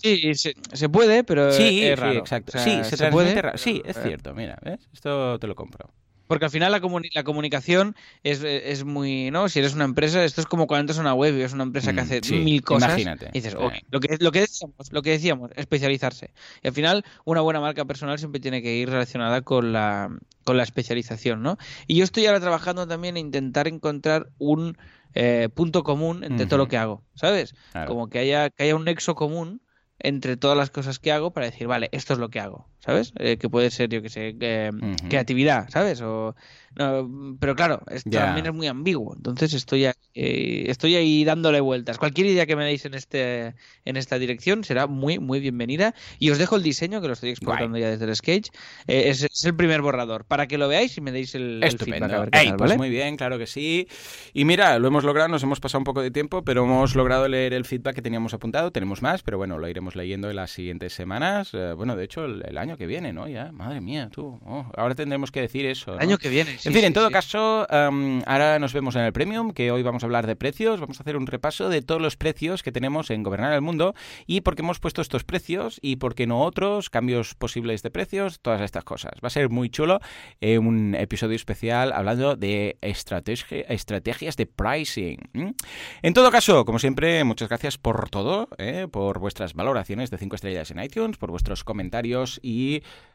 Sí, 0.00 0.32
se, 0.36 0.54
se, 0.72 0.88
puede, 0.88 1.24
pero 1.24 1.50
sí, 1.50 1.84
es 1.84 1.98
raro. 1.98 2.12
Sí, 2.12 2.18
exacto. 2.18 2.58
sí, 2.58 2.84
se, 2.84 3.10
puede. 3.10 3.58
Sí, 3.58 3.82
es 3.84 4.00
cierto, 4.00 4.32
mira, 4.32 4.56
¿ves? 4.62 4.88
Esto 4.92 5.40
te 5.40 5.48
lo 5.48 5.56
compro. 5.56 5.90
Porque 6.28 6.44
al 6.44 6.50
final 6.50 6.70
la, 6.70 6.80
la 7.14 7.24
comunicación 7.24 7.96
es, 8.22 8.44
es, 8.44 8.84
muy, 8.84 9.30
¿no? 9.30 9.48
Si 9.48 9.58
eres 9.58 9.74
una 9.74 9.86
empresa, 9.86 10.22
esto 10.22 10.42
es 10.42 10.46
como 10.46 10.66
cuando 10.66 10.82
entras 10.82 10.98
a 10.98 11.00
una 11.00 11.14
web 11.14 11.36
y 11.36 11.40
es 11.40 11.52
una 11.52 11.64
empresa 11.64 11.92
que 11.92 12.02
mm, 12.02 12.04
hace 12.04 12.20
mil 12.32 12.62
cosas. 12.62 12.90
Imagínate. 12.90 13.30
Y 13.32 13.40
dices, 13.40 13.54
lo, 13.54 13.70
que, 13.98 14.18
lo, 14.20 14.30
que 14.30 14.40
decíamos, 14.40 14.92
lo 14.92 15.02
que 15.02 15.10
decíamos, 15.10 15.50
especializarse. 15.56 16.30
Y 16.62 16.68
al 16.68 16.74
final, 16.74 17.04
una 17.24 17.40
buena 17.40 17.60
marca 17.60 17.84
personal 17.86 18.18
siempre 18.18 18.40
tiene 18.40 18.62
que 18.62 18.76
ir 18.76 18.90
relacionada 18.90 19.40
con 19.40 19.72
la, 19.72 20.10
con 20.44 20.58
la 20.58 20.62
especialización, 20.62 21.42
¿no? 21.42 21.56
Y 21.86 21.96
yo 21.96 22.04
estoy 22.04 22.26
ahora 22.26 22.40
trabajando 22.40 22.86
también 22.86 23.16
en 23.16 23.26
intentar 23.26 23.66
encontrar 23.66 24.28
un 24.36 24.76
eh, 25.14 25.48
punto 25.52 25.82
común 25.82 26.22
entre 26.24 26.44
todo 26.44 26.58
lo 26.58 26.68
que 26.68 26.76
hago, 26.76 27.02
¿sabes? 27.14 27.54
Como 27.86 28.10
que 28.10 28.18
haya, 28.18 28.50
que 28.50 28.64
haya 28.64 28.76
un 28.76 28.84
nexo 28.84 29.14
común 29.14 29.62
entre 29.98 30.36
todas 30.36 30.56
las 30.56 30.70
cosas 30.70 30.98
que 30.98 31.12
hago 31.12 31.32
para 31.32 31.46
decir, 31.46 31.66
vale, 31.66 31.88
esto 31.92 32.12
es 32.12 32.18
lo 32.18 32.28
que 32.28 32.40
hago, 32.40 32.66
¿sabes? 32.80 33.12
Eh, 33.18 33.36
que 33.36 33.48
puede 33.48 33.70
ser, 33.70 33.88
yo 33.88 34.02
que 34.02 34.08
sé, 34.08 34.36
eh, 34.40 34.70
creatividad, 35.08 35.68
¿sabes? 35.70 36.00
O 36.00 36.34
no, 36.76 37.36
pero 37.40 37.56
claro, 37.56 37.82
esto 37.90 38.10
también 38.10 38.46
es 38.46 38.52
muy 38.52 38.66
ambiguo. 38.68 39.14
Entonces 39.16 39.52
estoy 39.52 39.86
ahí, 39.86 40.64
estoy 40.68 40.94
ahí 40.94 41.24
dándole 41.24 41.60
vueltas. 41.60 41.98
Cualquier 41.98 42.28
idea 42.28 42.46
que 42.46 42.56
me 42.56 42.64
deis 42.64 42.84
en 42.84 42.94
este 42.94 43.54
en 43.84 43.96
esta 43.96 44.18
dirección 44.18 44.64
será 44.64 44.86
muy, 44.86 45.18
muy 45.18 45.40
bienvenida. 45.40 45.94
Y 46.18 46.30
os 46.30 46.38
dejo 46.38 46.56
el 46.56 46.62
diseño, 46.62 47.00
que 47.00 47.08
lo 47.08 47.14
estoy 47.14 47.30
exportando 47.30 47.78
ya 47.78 47.90
desde 47.90 48.04
el 48.04 48.14
sketch. 48.14 48.50
Eh, 48.86 49.04
es, 49.08 49.26
el 49.44 49.56
primer 49.56 49.82
borrador, 49.82 50.24
para 50.24 50.46
que 50.46 50.58
lo 50.58 50.68
veáis 50.68 50.96
y 50.98 51.00
me 51.00 51.10
deis 51.10 51.34
el, 51.34 51.64
feedback. 51.78 52.56
pues 52.56 52.76
muy 52.76 52.90
bien, 52.90 53.16
claro 53.16 53.38
que 53.38 53.46
sí. 53.46 53.88
Y 54.32 54.44
mira, 54.44 54.78
lo 54.78 54.88
hemos 54.88 55.04
logrado, 55.04 55.28
nos 55.28 55.42
hemos 55.42 55.60
pasado 55.60 55.80
un 55.80 55.84
poco 55.84 56.02
de 56.02 56.10
tiempo, 56.10 56.44
pero 56.44 56.64
hemos 56.64 56.94
logrado 56.94 57.26
leer 57.28 57.54
el 57.54 57.64
feedback 57.64 57.96
que 57.96 58.02
teníamos 58.02 58.34
apuntado. 58.34 58.70
Tenemos 58.70 59.02
más, 59.02 59.22
pero 59.22 59.38
bueno, 59.38 59.58
lo 59.58 59.68
iremos 59.68 59.96
leyendo 59.96 60.30
en 60.30 60.36
las 60.36 60.50
siguientes 60.50 60.92
semanas. 60.92 61.50
Eh, 61.54 61.72
bueno, 61.72 61.96
de 61.96 62.04
hecho, 62.04 62.24
el, 62.24 62.58
año 62.58 62.67
que 62.76 62.86
viene, 62.86 63.12
¿no? 63.12 63.28
Ya, 63.28 63.52
madre 63.52 63.80
mía, 63.80 64.08
tú. 64.12 64.40
Oh, 64.44 64.66
ahora 64.76 64.94
tendremos 64.94 65.30
que 65.30 65.40
decir 65.40 65.66
eso. 65.66 65.96
Año 65.98 66.18
que 66.18 66.28
viene 66.28 66.48
en 66.64 66.72
fin, 66.72 66.84
en 66.84 66.92
todo 66.92 67.10
caso, 67.10 67.66
ahora 67.70 68.58
nos 68.58 68.72
vemos 68.72 68.96
en 68.96 69.02
el 69.02 69.12
Premium, 69.12 69.52
que 69.52 69.70
hoy 69.70 69.82
vamos 69.82 70.02
a 70.02 70.06
hablar 70.06 70.26
de 70.26 70.36
precios. 70.36 70.80
Vamos 70.80 70.98
a 71.00 71.02
hacer 71.02 71.16
un 71.16 71.26
repaso 71.26 71.68
de 71.68 71.82
todos 71.82 72.00
los 72.00 72.16
precios 72.16 72.62
que 72.62 72.72
tenemos 72.72 73.10
en 73.10 73.22
Gobernar 73.22 73.52
el 73.52 73.60
Mundo 73.60 73.94
y 74.26 74.40
por 74.40 74.54
qué 74.54 74.62
hemos 74.62 74.80
puesto 74.80 75.02
estos 75.02 75.24
precios 75.24 75.78
y 75.82 75.96
por 75.96 76.14
qué 76.14 76.26
no 76.26 76.42
otros, 76.42 76.90
cambios 76.90 77.34
posibles 77.34 77.82
de 77.82 77.90
precios, 77.90 78.40
todas 78.40 78.60
estas 78.60 78.84
cosas. 78.84 79.12
Va 79.22 79.28
a 79.28 79.30
ser 79.30 79.48
muy 79.48 79.70
chulo 79.70 80.00
eh, 80.40 80.58
un 80.58 80.94
episodio 80.94 81.36
especial 81.36 81.92
hablando 81.92 82.36
de 82.36 82.78
estrategias 82.80 84.36
de 84.36 84.46
pricing. 84.46 85.54
En 86.02 86.14
todo 86.14 86.30
caso, 86.30 86.64
como 86.64 86.78
siempre, 86.78 87.24
muchas 87.24 87.48
gracias 87.48 87.78
por 87.78 88.08
todo, 88.10 88.48
eh, 88.58 88.86
por 88.90 89.18
vuestras 89.18 89.54
valoraciones 89.54 90.10
de 90.10 90.18
5 90.18 90.36
estrellas 90.36 90.70
en 90.70 90.82
iTunes, 90.82 91.16
por 91.16 91.30
vuestros 91.30 91.64
comentarios 91.64 92.40
y 92.42 92.57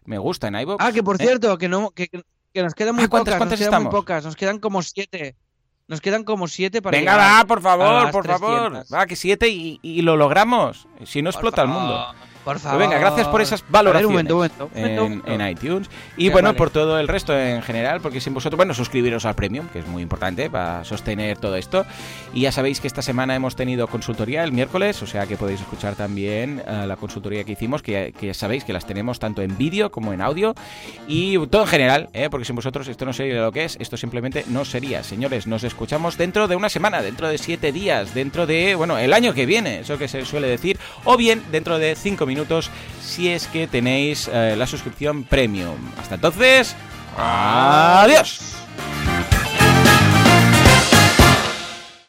me 0.06 0.18
gusta 0.18 0.48
en 0.48 0.56
iVoox. 0.56 0.84
Ah, 0.84 0.92
que 0.92 1.04
por 1.04 1.22
¿eh? 1.22 1.26
cierto, 1.26 1.58
que 1.58 1.70
no... 1.70 1.92
Que, 1.92 2.10
que 2.54 2.62
nos 2.62 2.76
quedan 2.76 2.96
muy 2.96 3.06
ah, 3.06 3.10
pocas, 3.10 3.40
nos 3.40 3.60
quedan 3.60 3.84
muy 3.84 3.92
pocas, 3.92 4.26
nos 4.26 4.36
quedan 4.36 4.60
como 4.60 4.82
siete. 4.84 5.36
Nos 5.88 6.00
quedan 6.00 6.24
como 6.24 6.48
siete 6.48 6.82
para 6.82 6.98
Venga, 6.98 7.18
va, 7.18 7.44
por 7.46 7.62
favor, 7.62 8.12
por 8.12 8.26
favor. 8.26 8.86
Va, 8.94 9.06
que 9.06 9.16
siete 9.16 9.50
y, 9.50 9.80
y, 9.82 10.02
lo 10.02 10.16
logramos. 10.16 10.88
Si 11.04 11.22
no 11.22 11.30
explota 11.30 11.64
el 11.64 11.68
mundo. 11.68 12.14
Por 12.44 12.60
favor. 12.60 12.80
venga, 12.80 12.98
gracias 12.98 13.28
por 13.28 13.42
esas 13.42 13.64
valoraciones 13.70 14.52
en, 14.76 15.48
iTunes. 15.48 15.90
Y 16.18 16.30
bueno, 16.30 16.54
por 16.56 16.70
todo 16.70 17.00
el 17.00 17.08
resto 17.08 17.38
en 17.38 17.62
general, 17.62 18.02
porque 18.02 18.20
sin 18.20 18.34
vosotros, 18.34 18.58
bueno, 18.58 18.74
suscribiros 18.74 19.26
al 19.26 19.36
Premium, 19.36 19.68
que 19.70 19.80
es 19.80 19.88
muy 19.88 20.04
importante 20.04 20.50
para 20.50 20.84
sostener 20.84 21.38
todo 21.38 21.56
esto. 21.56 21.86
Y 22.34 22.42
ya 22.42 22.52
sabéis 22.52 22.80
que 22.80 22.88
esta 22.88 23.02
semana 23.02 23.36
hemos 23.36 23.56
tenido 23.56 23.88
consultoría 23.88 24.44
el 24.44 24.52
miércoles, 24.52 25.02
o 25.02 25.08
sea 25.08 25.26
que 25.26 25.38
podéis 25.38 25.62
escuchar 25.62 25.96
también 25.96 26.62
eh, 26.68 26.86
la 26.86 26.96
consultoría 26.96 27.44
que 27.44 27.54
hicimos, 27.54 27.82
que, 27.82 28.14
ya 28.22 28.34
sabéis 28.34 28.64
que 28.64 28.74
las 28.74 28.86
tenemos 28.86 29.20
tanto 29.20 29.42
en 29.42 29.58
vídeo 29.58 29.92
como 29.92 30.14
en 30.14 30.22
audio. 30.22 30.54
Y 31.08 31.38
todo 31.48 31.64
en 31.64 31.68
general, 31.68 32.10
¿eh? 32.14 32.30
porque 32.30 32.46
sin 32.46 32.56
vosotros 32.56 32.88
esto 32.88 33.06
no 33.06 33.14
sería 33.14 33.42
lo 33.42 33.52
que 33.52 33.66
es, 33.66 33.78
esto 33.80 33.98
simplemente 33.98 34.44
no 34.48 34.66
sería. 34.66 35.04
Señores, 35.04 35.48
nos 35.48 35.64
escuchamos 35.64 36.18
dentro 36.18 36.48
de 36.48 36.56
una 36.56 36.70
semana, 36.70 37.02
dentro 37.02 37.28
de 37.28 37.38
siete 37.38 37.72
días, 37.72 38.14
dentro 38.14 38.46
de, 38.46 38.76
bueno, 38.76 38.98
el 38.98 39.14
año 39.14 39.34
que 39.34 39.46
viene, 39.46 39.80
eso 39.80 39.98
que 39.98 40.08
se 40.08 40.26
suele 40.26 40.48
decir, 40.48 40.78
o 41.06 41.18
bien 41.18 41.44
dentro 41.52 41.80
de 41.80 41.96
cinco 41.96 42.26
minutos 42.26 42.33
minutos 42.34 42.70
si 43.02 43.30
es 43.30 43.48
que 43.48 43.68
tenéis 43.68 44.30
eh, 44.32 44.56
la 44.58 44.68
suscripción 44.68 45.24
premium. 45.24 45.78
Hasta 46.00 46.16
entonces, 46.16 46.76
adiós. 47.18 48.40